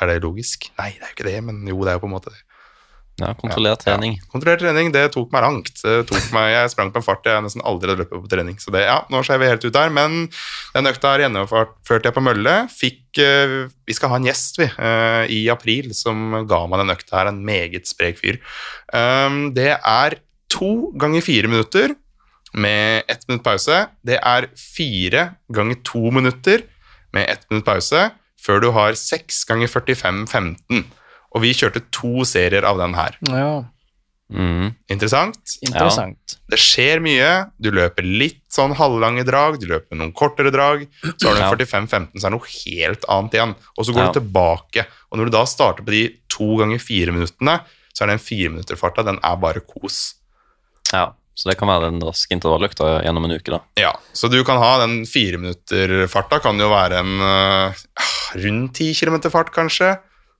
Er 0.00 0.10
det 0.10 0.20
logisk? 0.24 0.68
Nei, 0.80 0.92
det 0.96 1.06
er 1.06 1.12
jo 1.12 1.16
ikke 1.16 1.30
det, 1.30 1.38
men 1.46 1.62
jo, 1.68 1.78
det 1.84 1.94
er 1.94 1.98
jo 1.98 2.04
på 2.04 2.10
en 2.10 2.16
måte 2.18 2.34
det. 2.34 2.42
Ja, 3.16 3.30
kontrollert 3.32 3.80
trening. 3.80 4.18
Kontrollert 4.28 4.60
trening, 4.60 4.90
det 4.92 5.06
tok 5.14 5.30
meg 5.32 5.40
langt. 5.46 5.78
Det 5.80 6.02
tok 6.10 6.26
meg, 6.36 6.50
jeg 6.52 6.72
sprang 6.74 6.90
på 6.92 7.00
en 7.00 7.06
fart 7.06 7.24
jeg 7.24 7.44
nesten 7.46 7.64
aldri 7.64 7.88
hadde 7.88 8.04
løpet 8.04 8.24
på 8.26 8.28
trening. 8.28 8.58
Så 8.60 8.74
det, 8.74 8.82
ja, 8.84 8.98
nå 9.12 9.22
ser 9.24 9.40
vi 9.40 9.48
helt 9.48 9.64
ut 9.64 9.72
der. 9.72 9.92
Men 9.94 10.26
den 10.74 10.90
økta 10.90 11.14
her 11.14 11.24
gjennomførte 11.24 12.10
jeg 12.10 12.16
på 12.16 12.24
Mølle. 12.26 12.56
Fikk, 12.76 13.00
eh, 13.24 13.56
vi 13.88 13.96
skal 13.96 14.12
ha 14.12 14.20
en 14.20 14.28
gjest, 14.28 14.60
vi, 14.60 14.68
eh, 14.68 15.22
i 15.32 15.40
april, 15.52 15.94
som 15.96 16.42
ga 16.44 16.60
meg 16.68 16.84
den 16.84 16.92
økta 16.92 17.22
her. 17.22 17.32
En 17.32 17.40
meget 17.46 17.88
sprek 17.88 18.20
fyr. 18.20 18.36
Um, 18.92 19.54
det 19.56 19.78
er 19.78 20.20
to 20.52 20.92
ganger 21.00 21.24
fire 21.24 21.48
minutter 21.48 21.96
med 22.52 23.08
ett 23.08 23.24
minutt 23.30 23.44
pause. 23.48 23.86
Det 24.04 24.20
er 24.20 24.50
fire 24.60 25.30
ganger 25.48 25.80
to 25.88 26.10
minutter 26.12 26.68
med 27.16 27.30
ett 27.32 27.46
minutt 27.50 27.66
pause 27.66 28.10
før 28.46 28.60
du 28.62 28.68
har 28.76 28.92
6 29.00 29.44
ganger 29.48 29.70
45 29.72 30.26
15. 30.28 30.84
Og 31.34 31.42
vi 31.42 31.54
kjørte 31.56 31.82
to 31.92 32.22
serier 32.28 32.64
av 32.68 32.78
den 32.84 32.94
her. 32.98 33.16
Ja, 33.32 33.64
Mm. 34.26 34.72
Interessant. 34.90 35.52
interessant. 35.62 36.32
Det 36.50 36.58
skjer 36.58 36.98
mye. 36.98 37.28
Du 37.62 37.68
løper 37.70 38.02
litt 38.02 38.40
sånn 38.50 38.72
halvlange 38.74 39.22
drag, 39.24 39.60
du 39.62 39.68
løper 39.70 39.94
noen 40.00 40.10
kortere 40.18 40.50
drag. 40.50 40.82
Så 41.14 41.28
har 41.28 41.36
du 41.36 41.42
Ja. 41.44 41.50
45-15, 41.54 42.18
så 42.18 42.26
er 42.26 42.30
det 42.30 42.34
noe 42.34 42.50
helt 42.66 43.04
annet 43.08 43.36
igjen. 43.38 43.54
Og 43.78 43.86
så 43.86 43.94
går 43.94 44.02
Ja. 44.02 44.10
du 44.10 44.18
tilbake. 44.18 44.86
Og 45.12 45.18
når 45.20 45.24
du 45.26 45.30
da 45.30 45.44
starter 45.46 45.84
på 45.86 45.92
de 45.94 46.02
to 46.28 46.56
ganger 46.58 46.80
fire 46.82 47.12
minuttene, 47.14 47.60
så 47.94 48.02
er 48.02 48.06
den 48.08 48.18
fireminutterfarta, 48.18 49.04
den 49.04 49.20
er 49.22 49.36
bare 49.36 49.60
kos. 49.62 50.14
Ja, 50.92 51.12
så 51.36 51.50
det 51.50 51.58
kan 51.60 51.68
være 51.68 51.90
en 51.92 52.00
rask 52.00 52.30
intervalløkt 52.32 52.80
gjennom 52.80 53.26
en 53.28 53.34
uke, 53.36 53.52
da. 53.52 53.58
Ja, 53.76 53.92
så 54.16 54.30
du 54.32 54.38
kan 54.48 54.56
ha 54.62 54.70
den 54.86 55.02
fireminutterfarta, 55.04 56.38
kan 56.40 56.58
jo 56.60 56.70
være 56.72 57.00
en 57.02 57.20
uh, 57.20 57.86
rundt 58.40 58.74
ti 58.78 58.90
kilometer 58.96 59.32
fart, 59.34 59.52
kanskje. 59.54 59.94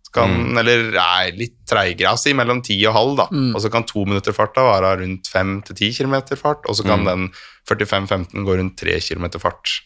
Så 0.06 0.12
Kan, 0.16 0.56
Eller 0.56 0.86
nei, 0.94 1.32
litt 1.36 1.56
treigere, 1.68 2.14
altså 2.14 2.32
mellom 2.38 2.62
ti 2.64 2.78
og 2.88 2.94
halv, 2.96 3.16
da. 3.18 3.26
Og 3.52 3.60
så 3.60 3.68
kan 3.74 3.84
to 3.84 4.06
minutter 4.08 4.32
farta 4.32 4.62
være 4.64 4.94
rundt 5.02 5.28
fem 5.28 5.58
til 5.66 5.76
ti 5.76 5.90
kilometer 5.98 6.38
fart, 6.40 6.64
og 6.70 6.78
så 6.78 6.86
kan 6.86 7.04
den 7.04 7.26
45-15 7.68 8.46
gå 8.46 8.56
rundt 8.56 8.78
tre 8.80 8.96
kilometer 9.04 9.42
fart. 9.42 9.82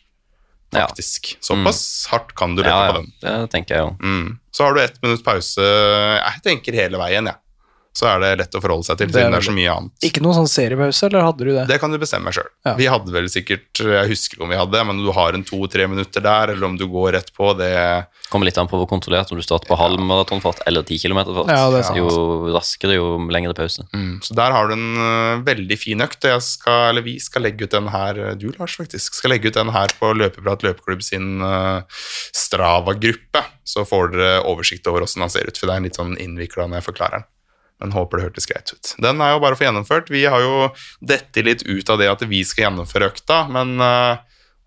Ja. 0.70 0.84
Faktisk. 0.86 1.32
Såpass 1.42 1.80
hardt 2.12 2.36
kan 2.38 2.52
du 2.54 2.62
løpe 2.62 2.70
Ja, 2.70 2.92
på 2.92 3.00
ja, 3.00 3.02
den. 3.02 3.12
det 3.42 3.50
tenker 3.50 3.74
jeg 3.74 3.82
jo. 3.82 3.90
Mm. 4.06 4.28
Så 4.54 4.62
har 4.68 4.76
du 4.76 4.80
ett 4.84 5.00
minutts 5.02 5.24
pause, 5.26 5.64
jeg 5.66 6.42
tenker 6.46 6.76
hele 6.78 7.00
veien, 7.00 7.26
jeg. 7.26 7.34
Ja. 7.34 7.46
Så 7.92 8.06
er 8.06 8.20
det 8.22 8.28
lett 8.38 8.54
å 8.54 8.60
forholde 8.62 8.86
seg 8.86 9.00
til, 9.00 9.08
Det 9.10 9.16
siden 9.18 9.32
det 9.34 9.38
er 9.40 9.46
så 9.48 9.52
mye 9.54 9.70
annet. 9.72 9.92
Ikke 10.06 10.20
noen 10.22 10.36
sånn 10.38 10.50
seriepause, 10.50 11.08
eller 11.08 11.24
hadde 11.26 11.42
du 11.48 11.50
det? 11.56 11.64
Det 11.66 11.78
kan 11.82 11.90
du 11.90 11.98
bestemme 11.98 12.30
sjøl. 12.30 12.46
Ja. 12.64 12.76
Vi 12.78 12.86
hadde 12.86 13.10
vel 13.10 13.26
sikkert 13.32 13.80
Jeg 13.82 14.10
husker 14.12 14.36
ikke 14.38 14.44
om 14.46 14.52
vi 14.54 14.58
hadde, 14.60 14.82
men 14.86 15.00
du 15.02 15.08
har 15.16 15.34
en 15.34 15.42
to-tre 15.42 15.88
minutter 15.90 16.22
der, 16.22 16.52
eller 16.54 16.68
om 16.68 16.76
du 16.78 16.86
går 16.86 17.16
rett 17.18 17.32
på, 17.34 17.50
det 17.58 17.72
Kommer 18.30 18.46
litt 18.46 18.58
an 18.62 18.68
på 18.70 18.78
hvor 18.78 18.86
kontrollert 18.86 19.32
om 19.34 19.40
du 19.40 19.42
starter 19.42 19.66
på 19.66 19.74
halv 19.74 19.98
maratonfart 20.06 20.62
eller 20.70 20.86
ti 20.86 21.00
kilometer 21.02 21.34
fart. 21.34 21.50
Ja. 21.50 21.96
Jo 21.98 22.52
raskere, 22.54 22.94
jo 22.94 23.16
lengre 23.26 23.56
pause. 23.58 23.82
mm. 23.90 24.20
Så 24.22 24.36
der 24.38 24.54
har 24.54 24.70
du 24.70 24.76
en 24.76 24.86
øh, 25.02 25.42
veldig 25.48 25.78
fin 25.80 26.00
økt. 26.06 26.22
og 26.24 26.36
Jeg 26.36 26.46
skal, 26.46 26.92
eller 26.92 27.02
vi 27.02 27.16
skal 27.18 27.42
legge 27.42 27.66
ut 27.66 27.74
den 27.74 27.90
her 27.90 28.20
Du, 28.38 28.52
Lars, 28.54 28.76
faktisk, 28.78 29.18
skal 29.18 29.34
legge 29.34 29.50
ut 29.50 29.58
den 29.58 29.74
her 29.74 29.90
på 29.98 30.12
Løpeprat 30.14 30.62
løpeklubb 30.62 31.02
sin 31.02 31.42
øh, 31.42 31.82
Strava-gruppe. 32.30 33.42
Så 33.66 33.84
får 33.86 34.14
dere 34.14 34.40
oversikt 34.46 34.86
over 34.90 35.02
åssen 35.06 35.22
han 35.26 35.30
ser 35.32 35.50
ut, 35.50 35.58
for 35.58 35.66
det 35.70 35.76
er 35.76 35.86
litt 35.88 35.98
sånn 35.98 36.16
innvikla 36.20 36.68
når 36.70 36.80
jeg 36.80 36.88
forklarer 36.92 37.18
den. 37.22 37.28
Men 37.80 37.92
håper 37.96 38.18
det 38.20 38.24
hørtes 38.28 38.46
greit 38.50 38.72
ut. 38.74 38.94
Den 39.00 39.20
er 39.24 39.32
jo 39.34 39.40
bare 39.40 39.56
å 39.56 39.58
få 39.58 39.64
gjennomført. 39.64 40.10
Vi 40.12 40.24
har 40.28 40.42
jo 40.44 40.66
dette 41.00 41.42
litt 41.46 41.62
ut 41.64 41.88
av 41.90 41.96
det 42.02 42.10
at 42.12 42.24
vi 42.28 42.42
skal 42.44 42.66
gjennomføre 42.68 43.08
økta, 43.08 43.38
men 43.48 43.80
øh, 43.80 44.18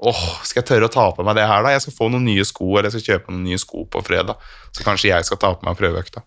åh, 0.09 0.23
skal 0.43 0.63
jeg 0.63 0.69
tørre 0.71 0.89
å 0.89 0.93
ta 0.93 1.05
på 1.13 1.23
meg 1.27 1.37
det 1.37 1.45
her, 1.47 1.61
da? 1.63 1.75
Jeg 1.75 1.85
skal 1.85 1.97
få 1.99 2.09
noen 2.09 2.25
nye 2.25 2.43
sko, 2.49 2.71
eller 2.73 2.89
jeg 2.89 2.97
skal 3.03 3.19
kjøpe 3.19 3.31
noen 3.35 3.45
nye 3.45 3.61
sko 3.61 3.85
på 3.93 4.01
fredag. 4.07 4.41
Så 4.73 4.81
kanskje 4.87 5.11
jeg 5.13 5.29
skal 5.29 5.37
ta 5.45 5.53
på 5.53 5.67
meg 5.69 5.77
prøveøkta. 5.77 6.25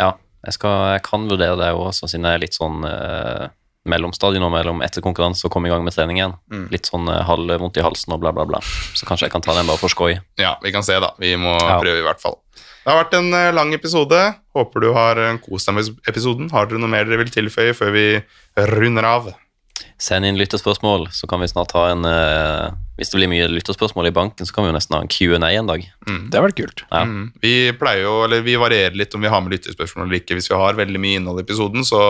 Ja, 0.00 0.10
jeg, 0.46 0.56
skal, 0.58 0.76
jeg 0.96 1.06
kan 1.06 1.30
vurdere 1.30 1.56
det 1.62 1.70
også, 1.78 2.10
siden 2.10 2.26
jeg 2.26 2.40
er 2.40 2.44
litt 2.44 2.58
sånn 2.58 2.82
eh, 2.90 3.46
mellomstadiet 3.90 4.42
nå 4.42 4.50
mellom 4.52 4.82
etter 4.84 5.00
konkurranse 5.04 5.46
og 5.48 5.52
komme 5.54 5.70
i 5.70 5.72
gang 5.72 5.82
med 5.86 5.94
trening 5.96 6.18
igjen. 6.20 6.34
Mm. 6.52 6.66
Litt 6.74 6.90
sånn 6.90 7.08
eh, 7.08 7.22
halvvondt 7.26 7.78
i 7.80 7.84
halsen 7.86 8.12
og 8.14 8.20
bla, 8.22 8.34
bla, 8.36 8.44
bla. 8.50 8.60
Så 8.98 9.06
kanskje 9.08 9.28
jeg 9.28 9.34
kan 9.34 9.46
ta 9.46 9.54
den 9.56 9.70
bare 9.70 9.80
for 9.80 9.92
skoj. 9.92 10.18
Ja, 10.42 10.56
vi 10.62 10.74
kan 10.74 10.84
se, 10.86 10.98
da. 11.00 11.14
Vi 11.22 11.32
må 11.40 11.54
Ja. 11.56 11.78
prøve, 11.80 12.02
i 12.02 12.04
hvert 12.04 12.20
fall. 12.22 12.36
Det 12.80 12.88
har 12.88 13.02
vært 13.02 13.14
en 13.18 13.28
eh, 13.36 13.52
lang 13.52 13.74
episode. 13.76 14.18
Håper 14.56 14.84
du 14.84 14.90
har 14.96 15.20
eh, 15.20 15.36
kost 15.44 15.68
deg 15.68 15.76
med 15.76 16.08
episoden. 16.08 16.48
Har 16.54 16.68
dere 16.68 16.80
noe 16.80 16.90
mer 16.90 17.08
dere 17.08 17.20
vil 17.20 17.32
tilføye 17.32 17.76
før 17.76 17.92
vi 17.96 18.04
runder 18.72 19.08
av? 19.08 19.32
Send 20.00 20.24
inn 20.24 20.38
lytterspørsmål, 20.40 21.10
så 21.12 21.28
kan 21.28 21.42
vi 21.42 21.48
snart 21.50 21.74
ha 21.76 21.82
en 21.92 22.06
uh, 22.08 22.72
Hvis 22.96 23.12
det 23.12 23.18
blir 23.18 23.28
mye 23.28 23.48
lytterspørsmål 23.52 24.08
i 24.08 24.14
banken, 24.16 24.48
så 24.48 24.56
kan 24.56 24.64
vi 24.64 24.70
jo 24.70 24.76
nesten 24.76 24.96
ha 24.96 25.00
en 25.04 25.10
Q&A 25.12 25.50
en 25.50 25.68
dag. 25.68 25.84
Det 26.06 26.38
har 26.38 26.44
vært 26.46 26.56
kult. 26.56 26.84
Ja. 26.88 27.02
Mm. 27.04 27.26
Vi 27.42 27.52
pleier 27.76 28.06
jo, 28.06 28.14
eller 28.24 28.40
vi 28.44 28.56
varierer 28.60 28.96
litt 28.96 29.12
om 29.16 29.20
vi 29.24 29.32
har 29.32 29.44
med 29.44 29.52
lyttespørsmål 29.58 30.06
eller 30.06 30.22
ikke. 30.22 30.38
Hvis 30.38 30.48
vi 30.48 30.56
har 30.56 30.78
veldig 30.80 31.02
mye 31.04 31.20
innhold 31.20 31.42
i 31.42 31.44
episoden, 31.44 31.84
så 31.84 32.00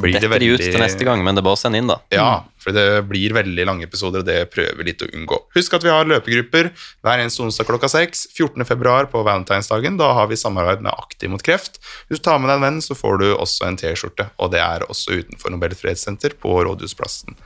blir 0.00 0.16
det 0.16 0.30
veldig 0.30 0.30
Detter 0.30 0.44
de 0.44 0.50
ut 0.54 0.76
til 0.78 0.84
neste 0.84 1.08
gang, 1.08 1.24
men 1.24 1.36
det 1.36 1.42
er 1.42 1.48
bare 1.50 1.58
å 1.58 1.60
sende 1.60 1.82
inn, 1.82 1.90
da. 1.90 1.98
Ja, 2.14 2.30
for 2.68 2.76
det 2.76 3.08
blir 3.08 3.32
veldig 3.32 3.64
lange 3.64 3.86
episoder, 3.88 4.20
og 4.20 4.28
det 4.28 4.50
prøver 4.52 4.76
vi 4.76 4.90
litt 4.90 5.04
å 5.04 5.08
unngå. 5.08 5.40
Husk 5.56 5.76
at 5.78 5.86
vi 5.86 5.92
har 5.92 6.08
løpegrupper 6.08 6.68
hver 6.76 7.22
eneste 7.22 7.44
onsdag 7.46 7.68
klokka 7.70 7.88
6. 7.88 8.26
14. 8.36 8.66
februar 8.68 9.08
på 9.08 9.22
valentinsdagen. 9.24 9.96
Da 10.00 10.12
har 10.18 10.28
vi 10.28 10.36
samarbeid 10.36 10.84
med 10.84 10.92
Aktiv 10.92 11.32
mot 11.32 11.44
kreft. 11.44 11.80
Hvis 12.08 12.20
du 12.20 12.26
tar 12.28 12.42
med 12.42 12.52
deg 12.52 12.60
en 12.60 12.66
venn, 12.66 12.82
så 12.84 12.96
får 12.98 13.22
du 13.22 13.28
også 13.32 13.70
en 13.70 13.80
T-skjorte, 13.80 14.28
og 14.36 14.52
det 14.52 14.60
er 14.60 14.84
også 14.88 15.22
utenfor 15.22 15.54
Nobel 15.54 15.76
fredssenter 15.78 16.36
på 16.36 16.58
Rådhusplassen. 16.68 17.38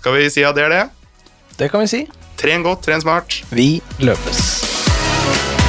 Skal 0.00 0.16
vi 0.16 0.30
si 0.32 0.46
at 0.46 0.56
det 0.56 0.68
er 0.70 0.76
det? 0.78 0.84
Det 1.60 1.68
kan 1.68 1.84
vi 1.84 1.92
si. 1.92 2.04
Tren 2.40 2.64
godt, 2.64 2.86
tren 2.88 3.04
smart. 3.04 3.42
Vi 3.52 3.74
løpes. 4.00 5.59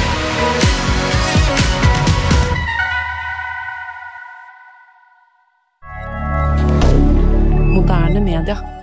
Moderne 8.42 8.66
media. 8.66 8.81